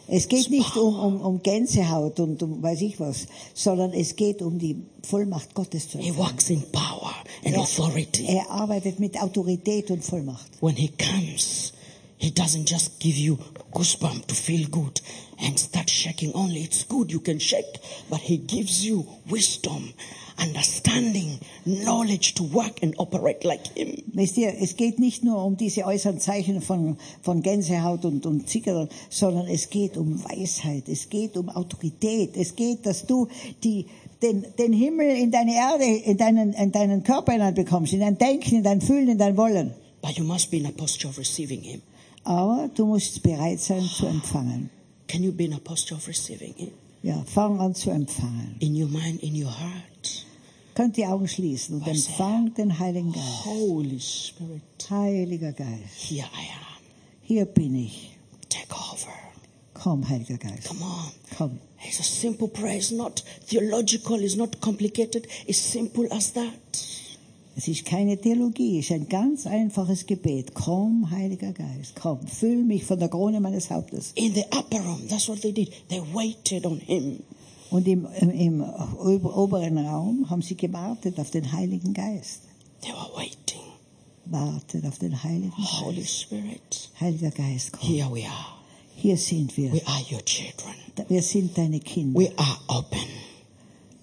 Es 0.08 0.28
geht 0.28 0.50
nicht 0.50 0.76
um, 0.76 0.94
um, 0.98 1.20
um 1.20 1.42
Gänsehaut 1.42 2.20
und 2.20 2.42
um 2.42 2.62
weiß 2.62 2.80
ich 2.82 3.00
was, 3.00 3.26
sondern 3.54 3.92
es 3.92 4.14
geht 4.16 4.40
um 4.40 4.58
die 4.58 4.76
Vollmacht 5.02 5.54
Gottes 5.54 5.88
zu 5.90 5.98
He 5.98 6.08
empfangen. 6.08 6.28
walks 6.30 6.50
in 6.50 6.62
power 6.70 7.12
and 7.44 7.56
authority. 7.56 8.24
Er 8.26 8.48
arbeitet 8.50 9.00
mit 9.00 9.20
Autorität 9.20 9.90
und 9.90 10.04
Vollmacht. 10.04 10.46
When 10.60 10.76
he 10.76 10.88
comes, 10.88 11.72
he 12.18 12.30
doesn't 12.30 12.70
just 12.70 13.00
give 13.00 13.18
you 13.18 13.36
goosebump 13.72 14.26
to 14.28 14.34
feel 14.34 14.68
good 14.68 15.02
and 15.38 15.58
start 15.58 15.90
shaking 15.90 16.32
only. 16.34 16.62
It's 16.62 16.86
good 16.86 17.10
you 17.10 17.20
can 17.20 17.40
shake, 17.40 17.80
but 18.08 18.20
he 18.20 18.36
gives 18.38 18.84
you 18.84 19.04
wisdom, 19.28 19.92
understanding, 20.38 21.38
knowledge 21.64 22.34
to 22.34 22.44
work 22.44 22.82
and 22.82 22.94
operate 22.98 23.44
like 23.44 23.66
him. 23.76 24.02
Wisst 24.12 24.36
ihr, 24.36 24.54
es 24.60 24.76
geht 24.76 24.98
nicht 24.98 25.24
nur 25.24 25.44
um 25.44 25.56
diese 25.56 25.84
äußeren 25.84 26.20
Zeichen 26.20 26.60
von, 26.62 26.96
von 27.22 27.42
Gänsehaut 27.42 28.04
und, 28.04 28.26
und 28.26 28.48
Zickern, 28.48 28.88
sondern 29.10 29.46
es 29.46 29.70
geht 29.70 29.96
um 29.96 30.22
Weisheit, 30.24 30.88
es 30.88 31.08
geht 31.08 31.36
um 31.36 31.48
Autorität, 31.48 32.36
es 32.36 32.56
geht, 32.56 32.86
dass 32.86 33.06
du 33.06 33.28
die, 33.64 33.86
den, 34.22 34.44
den 34.58 34.72
Himmel 34.72 35.10
in 35.16 35.30
deine 35.30 35.54
Erde, 35.54 35.84
in 35.84 36.16
deinen, 36.16 36.52
in 36.52 36.72
deinen 36.72 37.02
Körper 37.02 37.32
hineinbekommst, 37.32 37.92
in 37.92 38.00
dein 38.00 38.18
Denken, 38.18 38.56
in 38.56 38.62
dein 38.62 38.80
Fühlen, 38.80 39.08
in 39.08 39.18
dein 39.18 39.36
Wollen. 39.36 39.72
But 40.02 40.18
you 40.18 40.24
must 40.24 40.50
be 40.50 40.58
in 40.58 40.66
a 40.66 40.72
posture 40.72 41.08
of 41.08 41.18
receiving 41.18 41.62
him. 41.62 41.82
Aber 42.24 42.68
du 42.74 42.86
musst 42.86 43.22
bereit 43.22 43.60
sein 43.60 43.82
zu 43.82 44.06
empfangen. 44.06 44.70
Can 45.08 45.22
you 45.22 45.32
be 45.32 45.44
in 45.44 45.52
a 45.52 45.58
posture 45.58 45.96
of 45.96 46.06
receiving 46.08 46.54
him? 46.54 46.70
Ja, 47.02 47.22
fang 47.24 47.60
an 47.60 47.74
zu 47.74 47.90
empfangen. 47.90 48.56
In 48.58 48.74
your 48.74 48.88
mind, 48.88 49.22
in 49.22 49.34
your 49.40 49.50
heart. 49.50 50.25
Könnt 50.76 50.96
die 50.98 51.06
Augen 51.06 51.26
schließen 51.26 51.76
und 51.76 51.80
Was 51.86 51.88
er- 51.88 51.94
empfang 52.10 52.54
den 52.54 52.78
Heiligen 52.78 53.12
Geist. 53.12 53.44
Holy 53.46 53.98
Spirit, 53.98 54.62
Heiliger 54.90 55.52
Geist, 55.52 55.96
here 56.08 56.26
I 56.34 56.46
am. 56.52 56.82
hier 57.22 57.44
bin 57.46 57.74
ich. 57.74 58.10
Take 58.50 58.72
over. 58.74 59.12
Komm, 59.74 60.08
Heiliger 60.08 60.36
Geist, 60.36 60.68
Come 60.68 60.82
on. 60.84 61.12
komm. 61.36 61.58
It's 61.88 61.98
a 62.00 62.02
simple 62.02 62.48
prayer. 62.48 62.76
It's 62.76 62.90
not 62.90 63.24
theological. 63.48 64.20
It's 64.20 64.36
not 64.36 64.60
complicated. 64.60 65.26
It's 65.46 65.58
simple 65.72 66.08
as 66.12 66.32
that. 66.34 66.52
Es 67.58 67.68
ist 67.68 67.86
keine 67.86 68.18
Theologie, 68.20 68.80
es 68.80 68.86
ist 68.86 68.92
ein 68.92 69.08
ganz 69.08 69.46
einfaches 69.46 70.04
Gebet. 70.04 70.52
Komm, 70.52 71.10
Heiliger 71.10 71.52
Geist, 71.52 71.94
komm, 71.98 72.20
füll 72.26 72.62
mich 72.64 72.84
von 72.84 72.98
der 72.98 73.08
Krone 73.08 73.40
meines 73.40 73.70
Hauptes. 73.70 74.12
In 74.14 74.34
the 74.34 74.44
upper 74.54 74.80
room, 74.84 75.08
that's 75.08 75.26
what 75.26 75.40
they 75.40 75.52
did. 75.52 75.70
They 75.88 76.02
waited 76.12 76.66
on 76.66 76.78
him. 76.80 77.20
Und 77.70 77.86
im, 77.88 78.06
im, 78.20 78.30
im 78.30 78.60
ober- 78.62 79.36
oberen 79.36 79.78
Raum 79.78 80.28
haben 80.30 80.42
sie 80.42 80.56
gewartet 80.56 81.18
auf 81.18 81.30
den 81.30 81.50
Heiligen 81.52 81.92
Geist. 81.94 82.42
They 82.82 82.92
were 82.92 83.10
waiting. 83.16 83.60
Wartet 84.26 84.84
auf 84.86 84.98
den 84.98 85.22
Heiligen 85.22 85.52
Holy 85.56 85.96
Geist. 86.00 86.20
Spirit, 86.22 86.90
Heiliger 87.00 87.30
Geist, 87.30 87.72
komm. 87.72 87.88
here 87.88 88.08
we 88.12 88.24
are. 88.24 88.46
Hier 88.96 89.16
sind 89.16 89.56
wir. 89.56 89.72
We 89.72 89.86
are 89.86 90.02
your 90.10 90.24
children. 90.24 90.74
Wir 91.08 91.22
sind 91.22 91.56
deine 91.58 91.80
Kinder. 91.80 92.18
We 92.18 92.32
are 92.38 92.56
open. 92.68 92.98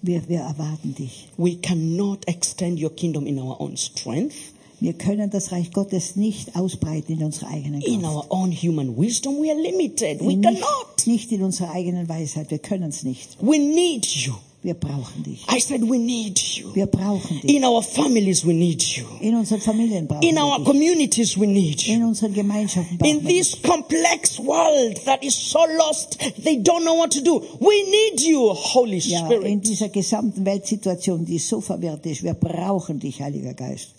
Wir, 0.02 0.26
wir 0.28 0.40
erwarten 0.40 0.94
dich. 0.94 1.28
We 1.36 1.56
cannot 1.56 2.26
extend 2.28 2.80
your 2.80 2.90
kingdom 2.94 3.26
in 3.26 3.38
our 3.38 3.60
own 3.60 3.76
strength, 3.76 4.53
Wir 4.84 4.92
können 4.92 5.30
das 5.30 5.50
Reich 5.50 5.72
Gottes 5.72 6.14
nicht 6.14 6.56
ausbreiten 6.56 7.12
in 7.18 7.22
unserer 7.24 7.48
eigenen 7.48 7.80
in 7.80 8.02
Kraft. 8.02 8.14
our 8.14 8.26
own 8.28 8.52
human 8.52 8.94
wisdom. 8.98 9.40
We 9.40 9.50
are 9.50 9.58
limited. 9.58 10.20
We 10.20 10.36
Nicht, 10.36 10.42
cannot. 10.42 11.06
nicht 11.06 11.32
in 11.32 11.42
unserer 11.42 11.70
eigenen 11.70 12.06
Weisheit. 12.06 12.50
Wir 12.50 12.58
können 12.58 12.90
es 12.90 13.02
nicht. 13.02 13.38
We 13.40 13.58
need 13.58 14.04
you. 14.04 14.34
Wir 14.62 14.74
brauchen 14.74 15.22
dich. 15.22 15.40
I 15.54 15.58
said 15.60 15.80
we 15.82 15.98
need 15.98 16.38
you. 16.38 16.74
Wir 16.74 16.84
brauchen 16.86 17.40
dich. 17.40 17.54
In 17.54 17.64
our 17.64 17.82
families, 17.82 18.44
we 18.46 18.52
need 18.52 18.82
you. 18.82 19.04
In 19.20 19.34
unseren 19.36 19.60
Familien 19.62 20.06
brauchen 20.06 20.22
In 20.22 20.34
wir 20.36 20.44
our 20.44 20.56
dich. 20.58 20.66
communities, 20.66 21.38
we 21.40 21.46
need 21.46 21.80
you. 21.82 21.94
In 21.94 22.04
unseren 22.04 22.34
Gemeinschaften 22.34 22.98
brauchen 22.98 23.10
In 23.20 23.22
wir 23.26 23.28
dich. 23.42 23.52
this 23.52 23.62
complex 23.62 24.38
world 24.38 25.02
that 25.06 25.22
is 25.24 25.34
so 25.34 25.60
lost, 25.78 26.18
they 26.44 26.56
don't 26.58 26.82
know 26.82 26.96
what 26.98 27.10
to 27.10 27.20
do. 27.22 27.42
We 27.58 27.74
need 27.90 28.20
you, 28.22 28.52
Holy 28.54 28.98
Ja, 28.98 29.20
in 29.20 29.26
Spirit. 29.40 29.66
dieser 29.66 29.88
gesamten 29.88 30.44
Weltsituation, 30.46 31.24
die 31.24 31.38
so 31.38 31.60
verwirrt 31.62 32.04
ist, 32.06 32.22
wir 32.22 32.34
brauchen 32.34 32.98
dich, 33.00 33.20
Heiliger 33.22 33.54
Geist. 33.54 33.94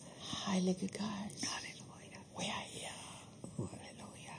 Heilige 0.55 0.87
Geist. 0.87 1.45
Hallelujah. 1.45 2.21
We 2.37 2.43
are 2.45 2.65
here. 2.71 2.89
Hallelujah. 3.57 4.37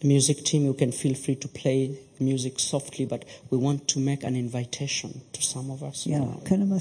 The 0.00 0.06
music 0.08 0.44
team, 0.44 0.64
you 0.64 0.74
can 0.74 0.90
feel 0.90 1.14
free 1.14 1.36
to 1.36 1.46
play 1.48 1.96
music 2.18 2.58
softly, 2.58 3.06
but 3.06 3.24
we 3.50 3.58
want 3.58 3.86
to 3.88 4.00
make 4.00 4.24
an 4.24 4.34
invitation 4.34 5.20
to 5.32 5.40
some 5.40 5.70
of 5.70 5.82
us. 5.84 6.04
Ja, 6.06 6.18
now. 6.18 6.40
können 6.44 6.68
wir 6.68 6.80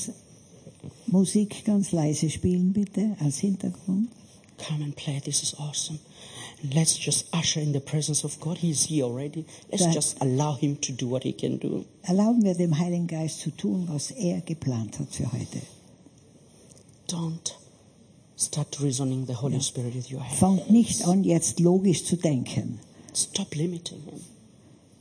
Musik 1.05 1.63
ganz 1.65 1.91
leise 1.91 2.27
spielen, 2.31 2.73
bitte, 2.73 3.15
als 3.19 3.37
Hintergrund? 3.39 4.09
Come 4.57 4.83
and 4.83 4.95
play. 4.95 5.19
This 5.19 5.43
is 5.43 5.53
awesome. 5.59 5.99
Let's 6.73 6.97
just 6.97 7.25
usher 7.35 7.61
in 7.61 7.71
the 7.73 7.79
presence 7.79 8.23
of 8.23 8.39
God. 8.39 8.57
He's 8.57 8.83
here 8.87 9.03
already. 9.05 9.45
Let's 9.69 9.83
That- 9.83 9.93
just 9.93 10.19
allow 10.21 10.55
him 10.55 10.77
to 10.81 10.91
do 10.91 11.07
what 11.07 11.23
he 11.23 11.33
can 11.33 11.59
do. 11.59 11.85
Erlauben 12.03 12.43
wir 12.43 12.55
dem 12.55 12.79
Heiligen 12.79 13.05
Geist 13.07 13.41
zu 13.41 13.51
tun, 13.51 13.87
was 13.89 14.09
er 14.11 14.41
geplant 14.41 14.97
hat 14.97 15.13
für 15.13 15.31
heute. 15.31 15.61
Don't 17.11 17.57
start 18.37 18.77
reasoning 18.79 19.25
the 19.25 19.33
Holy 19.33 19.59
Spirit 19.59 19.95
with 19.95 20.09
your 20.09 20.21
head. 20.21 20.69
Nicht 20.69 21.05
an, 21.05 21.23
jetzt 21.25 21.59
logisch 21.59 22.05
zu 22.05 22.15
denken. 22.15 22.79
Stop 23.13 23.53
limiting 23.55 24.01
him. 24.03 24.21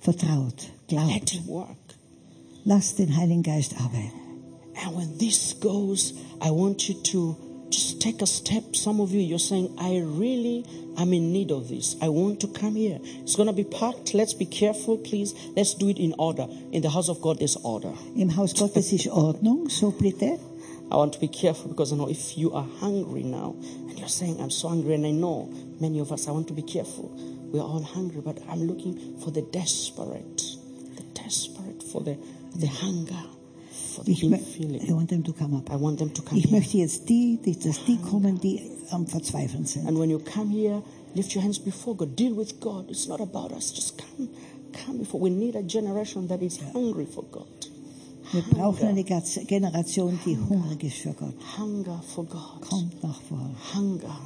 Vertraut, 0.01 0.73
Let 0.89 0.89
glaubt, 0.89 1.31
him 1.31 1.47
work. 1.47 1.77
lasst 2.65 2.99
den 2.99 3.17
Heiligen 3.17 3.45
Geist 3.45 3.75
arbeiten. 3.81 4.19
And 4.85 4.97
when 4.97 5.19
this 5.19 5.55
goes, 5.61 6.15
I 6.41 6.51
want 6.51 6.89
you 6.89 6.95
to 7.13 7.37
just 7.71 8.01
take 8.01 8.21
a 8.23 8.27
step. 8.27 8.75
Some 8.75 9.01
of 9.01 9.13
you, 9.13 9.21
you're 9.21 9.39
saying, 9.39 9.77
I 9.79 10.01
really 10.01 10.65
am 10.97 11.13
in 11.13 11.33
need 11.33 11.53
of 11.53 11.69
this. 11.69 11.97
I 12.03 12.09
want 12.09 12.41
to 12.41 12.49
come 12.49 12.75
here. 12.75 12.99
It's 13.23 13.37
going 13.37 13.47
to 13.47 13.53
be 13.53 13.63
packed. 13.65 14.15
Let's 14.15 14.35
be 14.35 14.47
careful, 14.47 14.99
please. 14.99 15.33
Let's 15.55 15.75
do 15.75 15.89
it 15.89 15.99
in 15.99 16.15
order. 16.19 16.49
In 16.73 16.83
the 16.83 16.91
house 16.91 17.09
of 17.09 17.21
God, 17.21 17.39
there's 17.39 17.57
order. 17.57 17.93
Im 18.17 18.37
Haus 18.37 18.53
Gottes 18.55 18.93
ist 18.93 19.07
Ordnung, 19.07 19.69
so 19.69 19.93
bitte. 19.93 20.41
I 20.91 20.97
want 20.97 21.13
to 21.15 21.21
be 21.21 21.29
careful 21.29 21.69
because 21.69 21.93
I 21.93 21.97
know 21.97 22.09
if 22.09 22.37
you 22.37 22.53
are 22.53 22.67
hungry 22.81 23.23
now 23.23 23.55
and 23.89 23.99
you're 23.99 24.09
saying, 24.09 24.41
I'm 24.41 24.51
so 24.51 24.69
hungry, 24.69 24.95
and 24.95 25.07
I 25.07 25.13
know 25.13 25.49
many 25.81 26.01
of 26.01 26.11
us, 26.13 26.27
I 26.29 26.33
want 26.33 26.49
to 26.49 26.55
be 26.55 26.63
careful. 26.63 27.11
We're 27.53 27.63
all 27.63 27.83
hungry, 27.83 28.21
but 28.21 28.39
I'm 28.49 28.67
looking 28.67 29.19
for 29.19 29.31
the 29.31 29.43
desperate, 29.43 30.43
the 30.97 31.03
desperate, 31.15 31.83
for 31.83 32.01
the, 32.03 32.19
the 32.57 32.67
hunger, 32.67 33.23
for 33.97 34.05
the 34.05 34.13
Ich, 34.13 34.21
feeling. 34.57 34.85
I 34.89 34.93
want 34.93 35.11
them 35.11 35.23
to 35.25 35.33
come 35.33 35.55
up. 35.57 35.71
I 35.71 35.77
want 35.77 35.99
them 35.99 36.11
to 36.11 36.23
come 36.23 36.39
Ich 36.39 36.45
here. 36.47 36.59
möchte 36.61 36.79
jetzt 36.79 37.09
die, 37.09 37.39
die, 37.45 37.57
dass 37.59 37.85
die 37.85 37.99
ah, 38.03 38.07
kommen, 38.09 38.41
die 38.41 38.61
am 38.91 39.07
Verzweifeln 39.07 39.67
sind. 39.67 39.87
And 39.87 39.99
when 39.99 40.11
you 40.11 40.19
come 40.19 40.51
here, 40.51 40.83
lift 41.15 41.35
your 41.35 41.43
hands 41.43 41.59
before 41.59 41.95
God. 41.97 42.17
Deal 42.17 42.35
with 42.35 42.61
God. 42.61 42.91
It's 42.91 43.07
not 43.09 43.21
about 43.21 43.53
us. 43.53 43.73
Just 43.73 43.99
come, 43.99 44.29
come 44.73 44.99
before. 44.99 45.21
We 45.21 45.31
need 45.31 45.55
a 45.57 45.63
generation 45.63 46.27
that 46.29 46.43
is 46.43 46.59
hungry 46.73 47.07
for 47.07 47.23
God. 47.31 47.60
Wir 48.33 48.43
brauchen 48.43 48.87
eine 48.87 49.05
Generation, 49.05 50.19
die 50.25 50.39
hungrig 50.39 50.85
ist 50.85 50.99
für 50.99 51.13
Gott. 51.13 51.35
Hunger 51.59 52.03
for 52.15 52.25
God. 52.25 52.61
Kommt 52.69 53.03
nach 53.03 53.21
vorne. 53.23 53.55
Hunger. 53.75 54.21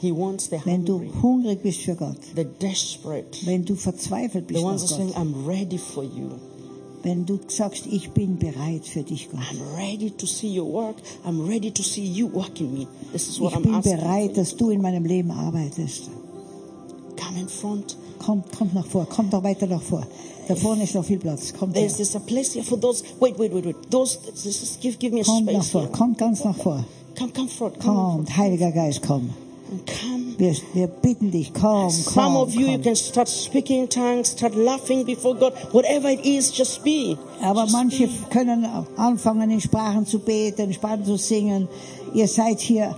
He 0.00 0.12
wants 0.12 0.48
the 0.48 0.58
Wenn 0.64 0.84
du 0.84 1.02
hungrig 1.22 1.62
bist 1.62 1.80
für 1.80 1.96
Gott, 1.96 2.18
the 2.36 2.44
desperate, 2.44 3.44
wenn 3.44 3.64
du 3.64 3.74
verzweifelt 3.74 4.46
the 4.46 4.54
bist 4.54 4.64
ones 4.64 4.82
nach 4.82 4.90
that 4.90 5.00
are 5.00 5.12
saying, 5.12 5.34
Gott, 5.34 5.44
I'm 5.44 5.46
ready 5.46 5.78
for 5.78 6.04
you. 6.04 6.30
wenn 7.02 7.26
du 7.26 7.38
sagst, 7.48 7.86
ich 7.86 8.10
bin 8.10 8.38
bereit 8.38 8.86
für 8.86 9.02
dich, 9.02 9.28
Gott. 9.30 9.40
I'm 9.40 9.76
ready 9.76 10.10
to 10.10 10.26
see 10.26 10.58
your 10.58 10.72
work. 10.72 10.96
I'm 11.26 11.46
ready 11.46 11.70
to 11.70 11.82
see 11.82 12.04
you 12.04 12.32
work 12.32 12.60
in 12.60 12.72
me. 12.72 12.86
This 13.12 13.28
is 13.28 13.40
what 13.40 13.52
Ich 13.52 13.58
I'm 13.58 13.62
bin 13.62 13.80
bereit, 13.80 14.36
dass 14.36 14.56
du 14.56 14.70
in 14.70 14.80
meinem 14.80 15.04
Leben 15.04 15.30
arbeitest. 15.30 16.10
Come 17.16 17.40
in 17.40 17.48
front. 17.48 17.96
Kommt, 18.18 18.56
kommt 18.56 18.74
nach 18.74 18.86
vor, 18.86 19.06
kommt 19.06 19.32
noch 19.32 19.42
weiter 19.42 19.66
nach 19.66 19.82
vor. 19.82 20.06
Da 20.48 20.54
vorne 20.56 20.84
ist 20.84 20.94
noch 20.94 21.04
viel 21.04 21.18
Platz. 21.18 21.52
Kommt 21.52 21.76
her. 21.76 21.82
There's, 21.82 21.96
there's 21.96 22.16
a 22.16 22.20
place 22.20 22.54
here 22.54 22.64
for 22.64 22.78
those. 22.80 23.04
Wait, 23.20 23.38
wait, 23.38 23.52
wait, 23.52 23.66
wait. 23.66 23.76
Those. 23.90 24.18
Is, 24.34 24.78
give, 24.80 24.98
give 24.98 25.12
me 25.14 25.20
a 25.20 25.24
Kommt 25.24 25.46
nach 25.46 25.62
space 25.62 25.70
vor, 25.72 25.80
here. 25.82 25.90
kommt 25.92 26.18
ganz 26.18 26.42
nach 26.44 26.56
vor. 26.56 26.84
Come, 27.18 27.32
come 27.32 27.48
front. 27.48 27.78
Come, 27.80 27.94
Kommt, 27.96 28.36
Heiliger 28.36 28.72
Geist, 28.72 29.02
komm. 29.06 29.30
Wir, 30.38 30.54
wir 30.72 30.86
bitten 30.86 31.30
dich, 31.30 31.52
komm, 31.52 31.90
Some 31.90 32.14
komm, 32.14 32.36
of 32.36 32.54
you, 32.54 32.60
you 32.60 32.66
komm. 32.72 32.82
can 32.82 32.96
start 32.96 33.28
speaking 33.28 33.82
in 33.82 33.88
tongues, 33.90 34.28
start 34.30 34.54
laughing 34.54 35.04
before 35.04 35.34
God. 35.34 35.52
Whatever 35.72 36.08
it 36.10 36.24
is, 36.24 36.50
just 36.56 36.82
be. 36.84 37.18
Aber 37.42 37.62
Just 37.64 37.72
manche 37.74 38.06
be. 38.06 38.12
können 38.30 38.64
anfangen, 38.96 39.50
in 39.50 39.60
Sprachen 39.60 40.06
zu 40.06 40.20
beten, 40.20 40.72
Sprachen 40.72 41.04
zu 41.04 41.18
singen. 41.18 41.68
Ihr 42.14 42.28
seid 42.28 42.60
hier 42.60 42.94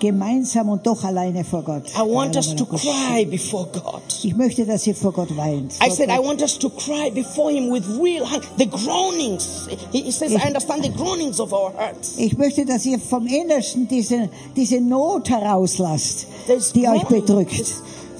gemeinsam 0.00 0.68
und 0.68 0.86
doch 0.86 1.04
alleine 1.04 1.44
vor 1.44 1.62
Gott. 1.62 1.84
I 1.96 2.00
want 2.00 2.34
us 2.36 2.54
to 2.56 2.64
cry 2.64 3.24
before 3.24 3.66
God. 3.72 4.02
Ich 4.22 4.34
möchte, 4.34 4.66
dass 4.66 4.86
ihr 4.86 4.94
vor 4.94 5.12
Gott 5.12 5.36
weint. 5.36 5.74
I 5.74 5.86
Vor 5.86 5.90
said, 5.96 6.08
I 6.10 6.16
Gott. 6.16 6.26
want 6.26 6.42
us 6.42 6.58
to 6.58 6.68
cry 6.70 7.10
before 7.10 7.52
Him 7.52 7.70
with 7.72 7.84
real. 8.02 8.26
The 8.58 8.66
groanings. 8.66 9.68
He 9.92 10.10
says, 10.10 10.32
I 10.32 10.46
understand 10.46 10.82
the 10.84 10.90
groanings 10.90 11.38
of 11.38 11.52
our 11.52 11.72
hearts. 11.76 12.14
Ich 12.16 12.36
möchte, 12.36 12.64
dass 12.64 12.84
ihr 12.84 12.98
vom 12.98 13.26
Innersten 13.26 13.86
diese, 13.86 14.28
diese 14.56 14.80
Not 14.80 15.30
herauslasst, 15.30 16.26
There's 16.46 16.72
die 16.72 16.88
euch 16.88 17.04
bedrückt. 17.04 17.64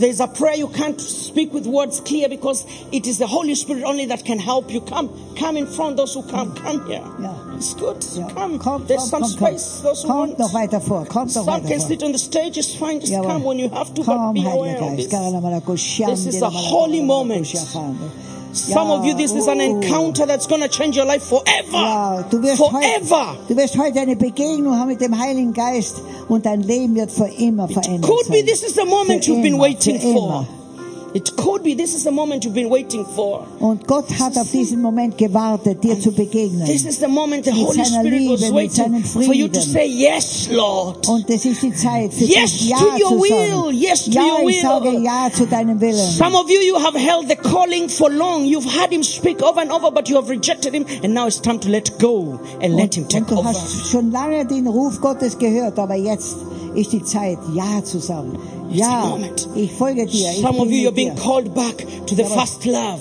There's- 0.01 0.20
a 0.20 0.27
prayer 0.27 0.56
you 0.56 0.68
can't 0.68 1.01
speak 1.01 1.52
with 1.55 1.66
words 1.66 2.01
clear 2.01 2.28
because 2.28 2.64
it 2.90 3.06
is 3.06 3.18
the 3.18 3.27
Holy 3.27 3.55
Spirit 3.55 3.85
only 3.85 4.06
that 4.06 4.24
can 4.24 4.39
help 4.39 4.72
you. 4.72 4.81
Come, 4.81 5.09
come 5.36 5.56
in 5.59 5.66
front. 5.66 5.97
Those 5.97 6.14
who 6.14 6.22
come, 6.22 6.55
come 6.55 6.86
here. 6.89 7.02
Ja. 7.20 7.35
It's 7.56 7.74
good. 7.74 8.02
Ja. 8.16 8.27
Come. 8.35 8.59
Kommt, 8.59 8.89
There's 8.89 9.01
kommt, 9.10 9.10
some 9.10 9.22
kommt, 9.22 9.60
space. 9.60 9.81
Those 9.82 10.02
who 10.02 10.09
Kommt 10.09 10.39
noch 10.39 10.52
want. 10.52 10.55
weiter 10.55 10.81
vor. 10.81 11.05
Kommt 11.06 11.35
noch 11.35 11.44
Some 11.44 11.47
weiter 11.47 11.68
can 11.68 11.78
vor. 11.81 11.89
sit 11.89 12.02
on 12.02 12.12
the 12.12 12.18
stage. 12.18 12.56
It's 12.59 12.74
fine. 12.74 13.01
Just 13.01 13.12
Jawohl. 13.12 13.27
come 13.28 13.44
when 13.44 13.59
you 13.59 13.68
have 13.68 13.93
to, 13.94 14.02
but 14.02 14.32
be 14.32 14.44
aware 14.47 14.81
of 14.82 14.97
this. 14.97 15.09
This 15.09 16.27
is 16.27 16.43
a 16.43 16.51
holy 16.51 17.02
moment. 17.02 17.47
Some 18.52 18.90
of 18.90 19.05
you, 19.05 19.14
this 19.16 19.32
is 19.32 19.47
an 19.48 19.60
encounter 19.60 20.27
that's 20.27 20.47
going 20.48 20.60
to 20.62 20.68
change 20.68 20.97
your 20.97 21.06
life 21.06 21.22
forever. 21.24 21.72
Ja, 21.72 22.24
du 22.31 22.43
wirst, 22.43 22.56
forever. 22.56 23.36
du 23.48 23.56
wirst 23.56 23.78
heute 23.78 24.01
eine 24.01 24.16
Begegnung 24.16 24.77
haben 24.78 24.89
mit 24.89 25.01
dem 25.01 25.16
Heiligen 25.18 25.52
Geist 25.52 25.97
und 26.28 26.44
dein 26.47 26.62
Leben 26.62 26.94
wird 26.97 27.10
für 27.12 27.28
immer 27.28 27.68
verändert 27.68 28.10
Could 28.10 28.28
be 28.28 28.44
this 28.44 28.62
is 28.62 28.74
the 28.74 28.85
moment 28.85 29.24
Für 29.24 29.32
you've 29.32 29.43
been 29.43 29.59
waiting 29.60 30.01
for. 30.01 30.10
immer. 30.10 30.47
It 31.12 31.37
could 31.37 31.65
be 31.65 31.74
this 31.74 31.95
is 31.95 32.05
the 32.05 32.11
moment 32.12 32.45
you've 32.45 32.55
been 32.55 32.70
waiting 32.70 33.05
for. 33.05 33.45
Und 33.59 33.87
Gott 33.87 34.07
hat 34.19 34.37
auf 34.39 34.51
diesen 34.51 34.81
Moment 34.81 35.19
gewartet, 35.19 35.82
dir 35.82 35.99
zu 35.99 36.12
begegnen. 36.12 36.65
This 36.65 36.85
is 36.85 36.99
the 37.01 37.09
moment 37.09 37.45
the 37.45 37.51
Holy 37.53 37.85
Spirit 37.85 38.12
Liebe, 38.12 38.32
was 38.35 38.53
waiting 38.53 39.03
for 39.03 39.35
you 39.35 39.49
to 39.49 39.61
say, 39.61 39.87
Yes, 39.87 40.49
Lord. 40.51 41.09
Und 41.09 41.28
es 41.28 41.45
ist 41.45 41.62
die 41.62 41.74
Zeit 41.74 42.15
für 42.15 42.24
Yes 42.24 42.53
dich, 42.53 42.70
Ja 42.70 42.78
to 42.78 43.05
your 43.05 43.20
will. 43.20 43.74
Yes 43.74 44.05
to 44.05 44.12
ja, 44.12 44.23
your 44.41 44.49
ich 44.49 44.61
sage. 44.61 45.01
Ja 45.03 45.31
zu 45.35 45.47
deinem 45.47 45.81
Willen. 45.81 46.11
Some 46.11 46.37
of 46.37 46.49
you, 46.49 46.61
you 46.61 46.77
have 46.78 46.97
held 46.97 47.28
the 47.28 47.37
calling 47.37 47.89
for 47.89 48.09
long. 48.11 48.45
You've 48.45 48.70
had 48.70 48.93
him 48.93 49.03
speak 49.03 49.43
over 49.43 49.61
and 49.61 49.73
over, 49.73 49.91
but 49.91 50.09
you 50.09 50.16
have 50.16 50.31
rejected 50.31 50.74
him. 50.74 50.87
And 51.03 51.12
now 51.12 51.27
it's 51.27 51.41
time 51.41 51.59
to 51.61 51.69
let 51.69 51.99
go 51.99 52.39
and 52.62 52.77
let 52.77 52.95
him 52.95 53.09
take 53.09 53.23
und 53.23 53.31
du 53.31 53.39
over. 53.39 53.49
hast 53.49 53.89
schon 53.91 54.12
lange 54.12 54.47
den 54.47 54.69
Ruf 54.69 55.01
Gottes 55.01 55.37
gehört, 55.37 55.78
aber 55.78 55.97
jetzt 55.97 56.37
ist 56.75 56.93
die 56.93 57.03
Zeit, 57.03 57.39
Ja 57.55 57.83
zu 57.85 57.99
sagen. 57.99 58.39
the 58.71 58.79
Ja, 58.79 59.17
ich 59.55 59.73
folge 59.73 60.07
dir. 60.07 60.31
Ich 60.31 60.41
Some 60.43 60.59
of 60.59 60.71
you, 60.71 60.89
you're 60.89 60.93
being 60.93 61.15
dir. 61.15 61.23
called 61.23 61.53
back 61.55 61.87
to 62.07 62.15
the 62.15 62.25
aber- 62.25 62.41
first 62.41 62.65
love. 62.65 63.01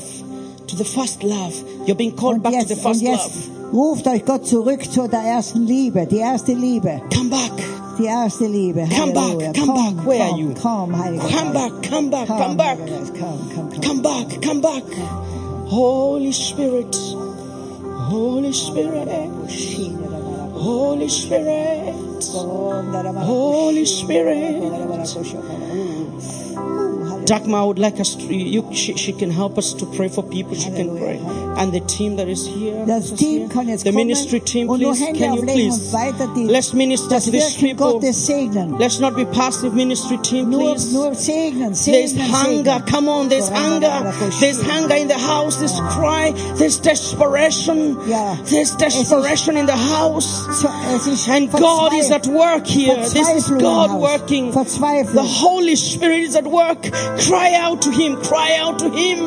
To 0.67 0.75
the 0.77 0.83
first 0.83 1.23
love. 1.23 1.53
You're 1.85 1.95
being 1.95 2.15
called 2.15 2.41
back 2.43 2.53
to 2.53 2.59
jetzt, 2.59 2.69
the 2.69 2.75
und 2.75 2.81
first 2.81 3.01
love. 3.03 3.29
ruft 3.73 4.07
euch 4.07 4.25
Gott 4.25 4.45
zurück 4.47 4.83
zu 4.91 5.07
der 5.07 5.21
ersten 5.21 5.65
Liebe, 5.65 6.05
die 6.05 6.17
erste 6.17 6.53
Liebe, 6.53 7.01
Come 7.15 7.29
back. 7.29 7.51
die 7.99 8.05
erste 8.05 8.45
Liebe. 8.47 8.87
Come 8.95 9.13
back, 9.13 9.53
come 9.55 9.73
komm, 9.73 9.95
back. 9.95 10.05
Where 10.07 10.23
are 10.23 10.37
you? 10.39 10.53
Komm, 10.61 10.97
Heiliger 10.97 11.23
Come 11.27 11.51
Geist. 11.51 11.53
back, 11.53 11.89
come 11.91 12.09
back, 12.09 12.27
Komm, 12.27 12.37
come 12.39 12.57
back. 12.57 12.77
Geist, 12.85 13.13
komm, 13.19 13.39
komm, 13.55 13.69
komm. 13.71 13.81
Come 13.81 14.01
back, 14.01 14.41
come 14.41 14.61
back. 14.61 14.83
Holy 15.67 16.31
Spirit. 16.33 16.95
Holy 18.09 18.51
Spirit. 18.53 19.07
Oh, 19.07 19.47
Holy 20.59 21.07
Spirit. 21.07 21.95
Holy 22.33 23.85
Spirit. 23.85 24.59
Dagmar 27.29 27.67
would 27.67 27.77
like 27.77 27.99
us 27.99 28.15
to, 28.15 28.33
you, 28.33 28.67
she, 28.73 28.97
she 28.97 29.13
can 29.13 29.29
help 29.29 29.59
us 29.59 29.71
to 29.73 29.85
pray 29.85 30.09
for 30.09 30.23
people. 30.23 30.55
She 30.55 30.71
can 30.71 30.97
pray. 30.97 31.17
And 31.59 31.71
the 31.71 31.79
team 31.81 32.15
that 32.15 32.27
is 32.27 32.47
here. 32.47 32.83
Das 32.87 33.11
Team 33.11 33.47
kann 33.49 33.67
jetzt 33.67 33.83
The 33.83 33.91
ministry 33.91 34.39
team, 34.39 34.67
please. 34.67 34.99
Can 34.99 35.33
you 35.35 35.43
please? 35.43 35.91
die, 35.91 36.11
Let's 36.47 36.73
minister 36.73 37.19
to 37.19 37.29
these 37.29 37.55
people. 37.55 37.99
Let's 37.99 38.99
not 38.99 39.15
be 39.15 39.25
passive 39.25 39.75
ministry 39.75 40.17
team, 40.23 40.49
please. 40.49 40.91
nur 40.91 41.13
segnen, 41.13 41.73
There's 41.73 42.13
segnen, 42.13 42.31
hunger. 42.31 42.79
segnen. 42.79 42.87
Come 42.87 43.09
on, 43.09 43.29
there's 43.29 43.49
hunger. 43.49 44.11
There's 44.39 44.59
hunger 44.61 44.95
in 44.95 45.07
the 45.07 45.19
house. 45.19 45.57
There's 45.57 45.79
cry. 45.91 46.31
There's 46.57 46.79
desperation. 46.79 47.95
Ja. 48.07 48.37
There's 48.45 48.75
desperation 48.75 49.55
in 49.55 49.67
the 49.67 49.77
house. 49.77 50.49
And 51.27 51.51
God 51.51 51.93
is 51.93 52.09
at 52.09 52.25
work 52.25 52.65
here. 52.65 52.95
This 52.95 53.29
is 53.29 53.49
God 53.49 54.01
working. 54.01 54.51
The 54.51 55.23
Holy 55.23 55.75
Spirit 55.75 56.21
is 56.21 56.35
at 56.35 56.47
work. 56.47 56.89
Cry 57.19 57.55
out 57.55 57.81
to 57.81 57.91
Him. 57.91 58.15
Cry 58.17 58.57
out 58.59 58.79
to 58.79 58.89
Him. 58.89 59.19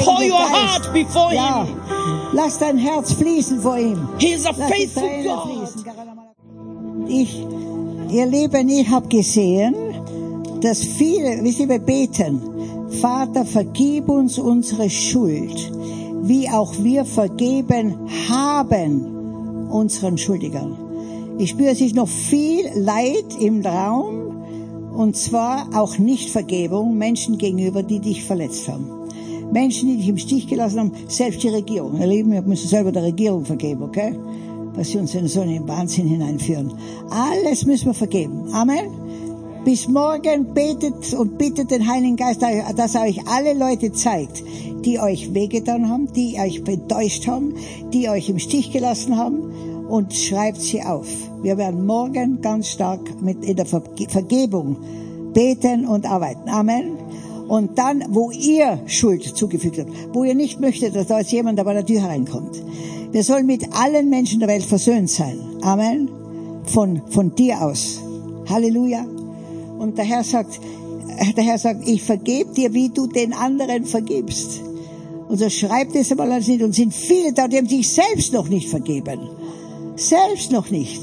Pour 0.00 0.22
your 0.22 0.38
Geist. 0.38 0.54
heart 0.54 0.92
before 0.92 1.32
ja. 1.34 1.64
Him. 1.64 1.76
Lass 2.32 2.58
dein 2.58 2.78
Herz 2.78 3.12
fließen 3.12 3.60
vor 3.60 3.78
ihm. 3.78 4.08
He 4.18 4.32
is 4.32 4.46
a 4.46 4.52
Lass 4.52 4.70
faithful 4.70 5.22
God. 5.24 5.48
Ich, 7.08 7.46
ihr 8.10 8.26
Lieben, 8.26 8.68
ich 8.68 8.88
habe 8.88 9.08
gesehen, 9.08 9.74
dass 10.60 10.84
viele, 10.84 11.42
wisst 11.42 11.60
ihr, 11.60 11.68
wir 11.68 11.78
beten, 11.78 12.40
Vater, 13.00 13.44
vergib 13.44 14.08
uns 14.08 14.38
unsere 14.38 14.90
Schuld, 14.90 15.72
wie 16.22 16.48
auch 16.50 16.74
wir 16.78 17.04
vergeben 17.04 18.08
haben 18.28 19.68
unseren 19.70 20.18
Schuldigern. 20.18 20.76
Ich 21.38 21.50
spüre, 21.50 21.70
es 21.70 21.80
ist 21.80 21.94
noch 21.94 22.08
viel 22.08 22.68
Leid 22.74 23.36
im 23.40 23.64
Raum, 23.64 24.27
und 24.98 25.16
zwar 25.16 25.68
auch 25.74 25.96
Nichtvergebung 25.96 26.98
Menschen 26.98 27.38
gegenüber, 27.38 27.84
die 27.84 28.00
dich 28.00 28.24
verletzt 28.24 28.66
haben. 28.66 28.90
Menschen, 29.52 29.88
die 29.88 29.98
dich 29.98 30.08
im 30.08 30.18
Stich 30.18 30.48
gelassen 30.48 30.80
haben, 30.80 30.92
selbst 31.06 31.40
die 31.44 31.50
Regierung. 31.50 32.00
Ihr 32.00 32.08
Lieben, 32.08 32.32
wir 32.32 32.42
müssen 32.42 32.66
selber 32.66 32.90
der 32.90 33.04
Regierung 33.04 33.44
vergeben, 33.44 33.84
okay? 33.84 34.18
Was 34.74 34.88
sie 34.88 34.98
uns 34.98 35.14
in 35.14 35.28
so 35.28 35.42
einen 35.42 35.68
Wahnsinn 35.68 36.08
hineinführen. 36.08 36.72
Alles 37.10 37.64
müssen 37.64 37.86
wir 37.86 37.94
vergeben. 37.94 38.52
Amen. 38.52 38.90
Bis 39.64 39.86
morgen 39.86 40.52
betet 40.52 41.14
und 41.14 41.38
bittet 41.38 41.70
den 41.70 41.88
Heiligen 41.88 42.16
Geist, 42.16 42.42
dass 42.74 42.96
er 42.96 43.02
euch 43.02 43.20
alle 43.28 43.54
Leute 43.54 43.92
zeigt, 43.92 44.42
die 44.84 44.98
euch 44.98 45.32
wehgetan 45.32 45.88
haben, 45.88 46.12
die 46.12 46.40
euch 46.40 46.64
betäuscht 46.64 47.28
haben, 47.28 47.54
die 47.92 48.08
euch 48.08 48.28
im 48.28 48.40
Stich 48.40 48.72
gelassen 48.72 49.16
haben 49.16 49.77
und 49.88 50.14
schreibt 50.14 50.60
sie 50.60 50.82
auf. 50.82 51.06
Wir 51.42 51.56
werden 51.56 51.86
morgen 51.86 52.40
ganz 52.40 52.68
stark 52.68 53.00
mit 53.22 53.44
in 53.44 53.56
der 53.56 53.66
Verge- 53.66 54.08
Vergebung 54.08 54.76
beten 55.32 55.86
und 55.86 56.06
arbeiten. 56.06 56.48
Amen. 56.48 56.96
Und 57.48 57.78
dann, 57.78 58.04
wo 58.10 58.30
ihr 58.30 58.80
Schuld 58.86 59.22
zugefügt 59.24 59.78
habt, 59.78 59.90
wo 60.12 60.24
ihr 60.24 60.34
nicht 60.34 60.60
möchtet, 60.60 60.94
dass 60.94 61.06
da 61.06 61.18
jetzt 61.18 61.32
jemand 61.32 61.62
bei 61.64 61.72
der 61.72 61.86
Tür 61.86 62.02
hereinkommt. 62.02 62.62
Wir 63.10 63.22
sollen 63.22 63.46
mit 63.46 63.72
allen 63.72 64.10
Menschen 64.10 64.40
der 64.40 64.48
Welt 64.48 64.64
versöhnt 64.64 65.08
sein. 65.08 65.38
Amen. 65.62 66.10
Von, 66.64 67.00
von 67.08 67.34
dir 67.34 67.62
aus. 67.62 68.02
Halleluja. 68.50 69.06
Und 69.78 69.96
der 69.96 70.04
Herr 70.04 70.24
sagt, 70.24 70.60
äh, 71.16 71.32
der 71.32 71.44
Herr 71.44 71.58
sagt, 71.58 71.88
ich 71.88 72.02
vergebe 72.02 72.52
dir, 72.52 72.74
wie 72.74 72.90
du 72.90 73.06
den 73.06 73.32
anderen 73.32 73.84
vergibst. 73.86 74.60
Und 75.28 75.38
so 75.38 75.48
schreibt 75.48 75.94
es 75.94 76.10
einmal 76.10 76.30
alles 76.32 76.48
nicht. 76.48 76.62
Und 76.62 76.74
sind 76.74 76.92
viele 76.92 77.32
da, 77.32 77.48
die 77.48 77.56
haben 77.56 77.68
sich 77.68 77.88
selbst 77.90 78.34
noch 78.34 78.48
nicht 78.48 78.68
vergeben. 78.68 79.20
Selbst 79.98 80.52
noch 80.52 80.70
nicht. 80.70 81.02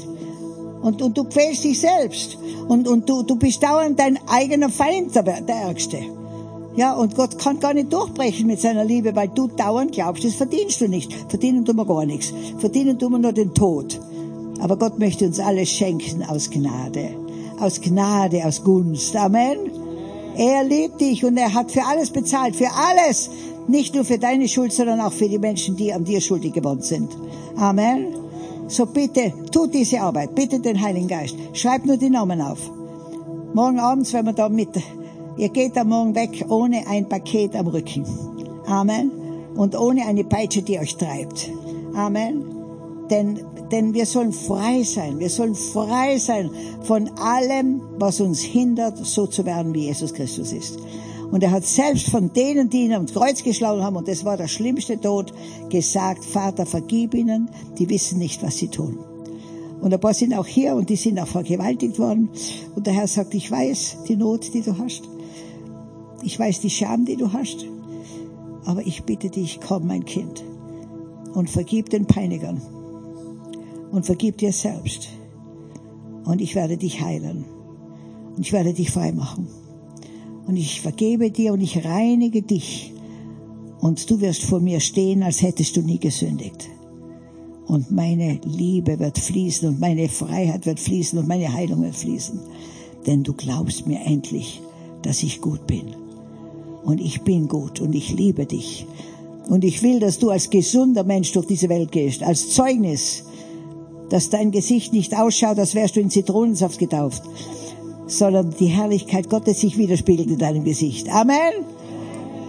Und, 0.82 1.02
und 1.02 1.16
du 1.16 1.24
quälst 1.24 1.64
dich 1.64 1.80
selbst. 1.80 2.38
Und, 2.68 2.88
und 2.88 3.08
du, 3.08 3.22
du 3.22 3.36
bist 3.36 3.62
dauernd 3.62 3.98
dein 3.98 4.18
eigener 4.26 4.70
Feind, 4.70 5.14
der, 5.14 5.22
der 5.22 5.54
Ärgste. 5.54 5.98
Ja, 6.76 6.94
und 6.94 7.14
Gott 7.14 7.38
kann 7.38 7.60
gar 7.60 7.74
nicht 7.74 7.92
durchbrechen 7.92 8.46
mit 8.46 8.60
seiner 8.60 8.84
Liebe, 8.84 9.14
weil 9.16 9.28
du 9.28 9.48
dauernd 9.48 9.92
glaubst, 9.92 10.24
das 10.24 10.34
verdienst 10.34 10.80
du 10.80 10.88
nicht. 10.88 11.12
Verdienen 11.28 11.64
tun 11.64 11.76
wir 11.76 11.86
gar 11.86 12.04
nichts. 12.04 12.32
Verdienen 12.58 12.98
tun 12.98 13.12
wir 13.12 13.18
nur 13.18 13.32
den 13.32 13.54
Tod. 13.54 13.98
Aber 14.60 14.76
Gott 14.76 14.98
möchte 14.98 15.26
uns 15.26 15.40
alles 15.40 15.70
schenken 15.70 16.22
aus 16.22 16.50
Gnade. 16.50 17.10
Aus 17.60 17.80
Gnade, 17.80 18.44
aus 18.44 18.62
Gunst. 18.62 19.16
Amen. 19.16 19.70
Er 20.36 20.64
liebt 20.64 21.00
dich 21.00 21.24
und 21.24 21.36
er 21.38 21.54
hat 21.54 21.70
für 21.70 21.84
alles 21.84 22.10
bezahlt. 22.10 22.56
Für 22.56 22.70
alles. 22.72 23.30
Nicht 23.68 23.94
nur 23.94 24.04
für 24.04 24.18
deine 24.18 24.46
Schuld, 24.46 24.72
sondern 24.72 25.00
auch 25.00 25.12
für 25.12 25.28
die 25.28 25.38
Menschen, 25.38 25.76
die 25.76 25.92
an 25.92 26.04
dir 26.04 26.20
schuldig 26.20 26.52
geworden 26.52 26.82
sind. 26.82 27.10
Amen. 27.56 28.25
So 28.68 28.86
bitte, 28.86 29.32
tut 29.52 29.74
diese 29.74 30.00
Arbeit. 30.00 30.34
Bitte 30.34 30.60
den 30.60 30.80
Heiligen 30.80 31.08
Geist. 31.08 31.36
Schreibt 31.52 31.86
nur 31.86 31.96
die 31.96 32.10
Namen 32.10 32.40
auf. 32.40 32.58
Morgen 33.54 33.78
abends, 33.78 34.12
wenn 34.12 34.26
wir 34.26 34.32
da 34.32 34.48
mit, 34.48 34.68
ihr 35.36 35.48
geht 35.48 35.78
am 35.78 35.88
Morgen 35.88 36.14
weg 36.14 36.44
ohne 36.48 36.86
ein 36.86 37.08
Paket 37.08 37.54
am 37.54 37.68
Rücken. 37.68 38.04
Amen. 38.66 39.10
Und 39.54 39.78
ohne 39.78 40.04
eine 40.06 40.24
Peitsche, 40.24 40.62
die 40.62 40.78
euch 40.78 40.96
treibt. 40.96 41.50
Amen. 41.94 42.44
Denn, 43.08 43.40
denn 43.70 43.94
wir 43.94 44.04
sollen 44.04 44.32
frei 44.32 44.82
sein. 44.82 45.18
Wir 45.20 45.30
sollen 45.30 45.54
frei 45.54 46.18
sein 46.18 46.50
von 46.82 47.08
allem, 47.18 47.80
was 47.98 48.20
uns 48.20 48.40
hindert, 48.40 48.98
so 48.98 49.26
zu 49.26 49.46
werden, 49.46 49.72
wie 49.74 49.84
Jesus 49.84 50.12
Christus 50.12 50.52
ist. 50.52 50.78
Und 51.30 51.42
er 51.42 51.50
hat 51.50 51.64
selbst 51.64 52.08
von 52.08 52.32
denen, 52.32 52.70
die 52.70 52.84
ihn 52.84 52.92
am 52.92 53.06
Kreuz 53.06 53.42
geschlagen 53.42 53.82
haben, 53.82 53.96
und 53.96 54.08
das 54.08 54.24
war 54.24 54.36
der 54.36 54.48
schlimmste 54.48 55.00
Tod, 55.00 55.32
gesagt, 55.68 56.24
Vater, 56.24 56.66
vergib 56.66 57.14
ihnen, 57.14 57.50
die 57.78 57.88
wissen 57.88 58.18
nicht, 58.18 58.42
was 58.42 58.56
sie 58.56 58.68
tun. 58.68 58.98
Und 59.80 59.92
ein 59.92 60.00
paar 60.00 60.14
sind 60.14 60.34
auch 60.34 60.46
hier 60.46 60.74
und 60.74 60.88
die 60.88 60.96
sind 60.96 61.18
auch 61.18 61.26
vergewaltigt 61.26 61.98
worden. 61.98 62.30
Und 62.74 62.86
der 62.86 62.94
Herr 62.94 63.06
sagt, 63.06 63.34
ich 63.34 63.50
weiß 63.50 63.98
die 64.08 64.16
Not, 64.16 64.54
die 64.54 64.62
du 64.62 64.78
hast. 64.78 65.02
Ich 66.22 66.38
weiß 66.38 66.60
die 66.60 66.70
Scham, 66.70 67.04
die 67.04 67.16
du 67.16 67.32
hast. 67.32 67.66
Aber 68.64 68.86
ich 68.86 69.04
bitte 69.04 69.28
dich, 69.28 69.60
komm, 69.66 69.86
mein 69.86 70.04
Kind, 70.04 70.42
und 71.34 71.50
vergib 71.50 71.90
den 71.90 72.06
Peinigern. 72.06 72.60
Und 73.92 74.06
vergib 74.06 74.38
dir 74.38 74.52
selbst. 74.52 75.08
Und 76.24 76.40
ich 76.40 76.54
werde 76.54 76.76
dich 76.76 77.00
heilen. 77.00 77.44
Und 78.36 78.44
ich 78.44 78.52
werde 78.52 78.72
dich 78.72 78.90
frei 78.90 79.12
machen. 79.12 79.46
Und 80.46 80.56
ich 80.56 80.80
vergebe 80.80 81.30
dir 81.30 81.52
und 81.52 81.60
ich 81.60 81.84
reinige 81.84 82.42
dich. 82.42 82.92
Und 83.80 84.08
du 84.10 84.20
wirst 84.20 84.44
vor 84.44 84.60
mir 84.60 84.80
stehen, 84.80 85.22
als 85.22 85.42
hättest 85.42 85.76
du 85.76 85.82
nie 85.82 85.98
gesündigt. 85.98 86.68
Und 87.66 87.90
meine 87.90 88.40
Liebe 88.44 88.98
wird 88.98 89.18
fließen 89.18 89.68
und 89.68 89.80
meine 89.80 90.08
Freiheit 90.08 90.66
wird 90.66 90.78
fließen 90.78 91.18
und 91.18 91.26
meine 91.26 91.52
Heilung 91.52 91.82
wird 91.82 91.96
fließen. 91.96 92.38
Denn 93.06 93.24
du 93.24 93.32
glaubst 93.32 93.86
mir 93.86 94.00
endlich, 94.00 94.60
dass 95.02 95.22
ich 95.22 95.40
gut 95.40 95.66
bin. 95.66 95.94
Und 96.84 97.00
ich 97.00 97.22
bin 97.22 97.48
gut 97.48 97.80
und 97.80 97.94
ich 97.94 98.12
liebe 98.12 98.46
dich. 98.46 98.86
Und 99.48 99.64
ich 99.64 99.82
will, 99.82 99.98
dass 100.00 100.18
du 100.18 100.30
als 100.30 100.50
gesunder 100.50 101.04
Mensch 101.04 101.32
durch 101.32 101.46
diese 101.46 101.68
Welt 101.68 101.90
gehst, 101.90 102.22
als 102.22 102.50
Zeugnis, 102.50 103.24
dass 104.10 104.30
dein 104.30 104.52
Gesicht 104.52 104.92
nicht 104.92 105.16
ausschaut, 105.16 105.58
als 105.58 105.74
wärst 105.74 105.96
du 105.96 106.00
in 106.00 106.10
Zitronensaft 106.10 106.78
getauft, 106.78 107.22
sondern 108.06 108.54
die 108.58 108.66
Herrlichkeit 108.66 109.28
Gottes 109.28 109.60
sich 109.60 109.78
widerspiegelt 109.78 110.28
in 110.28 110.38
deinem 110.38 110.64
Gesicht. 110.64 111.08
Amen. 111.08 111.52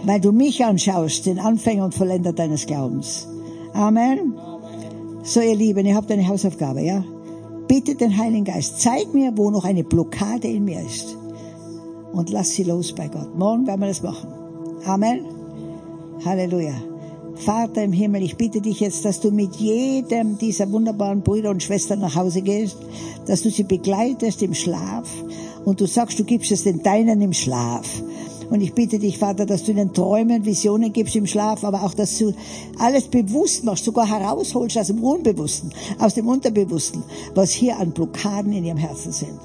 Weil 0.04 0.20
du 0.20 0.32
mich 0.32 0.64
anschaust, 0.64 1.26
den 1.26 1.38
Anfänger 1.38 1.84
und 1.84 1.94
Vollender 1.94 2.32
deines 2.32 2.66
Glaubens. 2.66 3.26
Amen. 3.72 4.34
So, 5.22 5.40
ihr 5.40 5.56
Lieben, 5.56 5.84
ihr 5.86 5.96
habt 5.96 6.10
eine 6.10 6.26
Hausaufgabe, 6.26 6.82
ja? 6.82 7.04
Bitte 7.66 7.94
den 7.94 8.16
Heiligen 8.16 8.44
Geist, 8.44 8.80
zeig 8.80 9.12
mir, 9.12 9.32
wo 9.36 9.50
noch 9.50 9.64
eine 9.64 9.84
Blockade 9.84 10.48
in 10.48 10.64
mir 10.64 10.80
ist. 10.80 11.16
Und 12.12 12.30
lass 12.30 12.50
sie 12.50 12.64
los 12.64 12.94
bei 12.94 13.08
Gott. 13.08 13.36
Morgen 13.36 13.66
werden 13.66 13.80
wir 13.80 13.88
das 13.88 14.02
machen. 14.02 14.28
Amen. 14.86 15.26
Halleluja. 16.24 16.74
Vater 17.44 17.84
im 17.84 17.92
Himmel, 17.92 18.22
ich 18.22 18.36
bitte 18.36 18.60
dich 18.60 18.80
jetzt, 18.80 19.04
dass 19.04 19.20
du 19.20 19.30
mit 19.30 19.56
jedem 19.56 20.38
dieser 20.38 20.70
wunderbaren 20.72 21.22
Brüder 21.22 21.50
und 21.50 21.62
Schwestern 21.62 22.00
nach 22.00 22.16
Hause 22.16 22.42
gehst, 22.42 22.76
dass 23.26 23.42
du 23.42 23.50
sie 23.50 23.62
begleitest 23.62 24.42
im 24.42 24.54
Schlaf 24.54 25.08
und 25.64 25.80
du 25.80 25.86
sagst, 25.86 26.18
du 26.18 26.24
gibst 26.24 26.50
es 26.50 26.64
den 26.64 26.82
Deinen 26.82 27.22
im 27.22 27.32
Schlaf. 27.32 28.02
Und 28.50 28.62
ich 28.62 28.72
bitte 28.72 28.98
dich, 28.98 29.18
Vater, 29.18 29.44
dass 29.44 29.64
du 29.64 29.72
ihnen 29.72 29.92
Träumen, 29.92 30.44
Visionen 30.44 30.92
gibst 30.92 31.14
im 31.16 31.26
Schlaf, 31.26 31.64
aber 31.64 31.82
auch, 31.84 31.94
dass 31.94 32.16
du 32.18 32.32
alles 32.78 33.04
bewusst 33.04 33.62
machst, 33.64 33.84
sogar 33.84 34.08
herausholst 34.08 34.78
aus 34.78 34.86
dem 34.86 35.02
Unbewussten, 35.02 35.70
aus 35.98 36.14
dem 36.14 36.26
Unterbewussten, 36.26 37.02
was 37.34 37.50
hier 37.50 37.78
an 37.78 37.92
Blockaden 37.92 38.52
in 38.52 38.64
ihrem 38.64 38.78
Herzen 38.78 39.12
sind. 39.12 39.38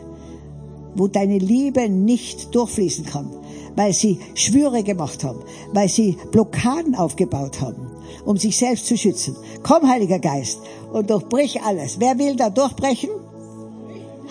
Wo 0.95 1.07
deine 1.07 1.38
Liebe 1.38 1.90
nicht 1.90 2.56
durchfließen 2.56 3.06
kann, 3.06 3.30
weil 3.76 3.94
sie 3.94 4.20
Schwüre 4.36 4.84
gemacht 4.84 5.24
haben, 5.24 5.40
weil 5.74 5.90
sie 5.90 6.18
Blockaden 6.32 6.95
aufgebaut 6.95 7.62
haben, 7.62 7.88
um 8.26 8.38
sich 8.38 8.58
selbst 8.58 8.86
zu 8.86 8.98
schützen. 8.98 9.36
Komm, 9.64 9.88
Heiliger 9.90 10.20
Geist, 10.20 10.60
und 10.91 11.10
durchbrich 11.10 11.62
alles. 11.62 12.00
Wer 12.00 12.18
will 12.20 12.36
da 12.36 12.50
durchbrechen? 12.50 13.10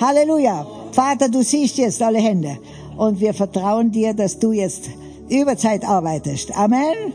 Halleluja. 0.01 0.67
Vater, 0.93 1.29
du 1.29 1.43
siehst 1.43 1.77
jetzt 1.79 2.03
alle 2.03 2.19
Hände. 2.19 2.59
Und 2.97 3.21
wir 3.21 3.35
vertrauen 3.35 3.91
dir, 3.91 4.15
dass 4.15 4.39
du 4.39 4.53
jetzt 4.53 4.91
Überzeit 5.29 5.85
arbeitest. 5.85 6.57
Amen. 6.57 7.13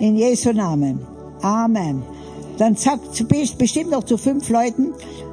In 0.00 0.16
Jesu 0.16 0.52
Namen. 0.52 1.06
Amen. 1.40 2.02
Dann 2.58 2.76
sag 2.76 3.00
bestimmt 3.58 3.90
noch 3.90 4.04
zu 4.04 4.18
fünf 4.18 4.48
Leuten, 4.48 4.92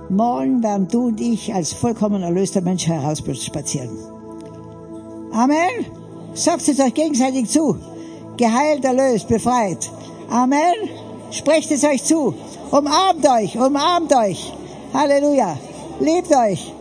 morgen 0.09 0.63
werden 0.63 0.87
du 0.87 1.07
und 1.07 1.21
ich 1.21 1.53
als 1.53 1.73
vollkommen 1.73 2.23
erlöster 2.23 2.61
Mensch 2.61 2.87
herausspazieren. 2.87 3.89
Amen. 5.31 5.98
Sagt 6.33 6.67
es 6.67 6.79
euch 6.79 6.93
gegenseitig 6.93 7.49
zu. 7.49 7.77
Geheilt, 8.37 8.85
erlöst, 8.85 9.27
befreit. 9.27 9.89
Amen. 10.29 10.75
Sprecht 11.31 11.71
es 11.71 11.83
euch 11.83 12.03
zu. 12.03 12.33
Umarmt 12.71 13.27
euch, 13.27 13.57
umarmt 13.57 14.15
euch. 14.15 14.53
Halleluja. 14.93 15.57
Liebt 15.99 16.31
euch. 16.35 16.73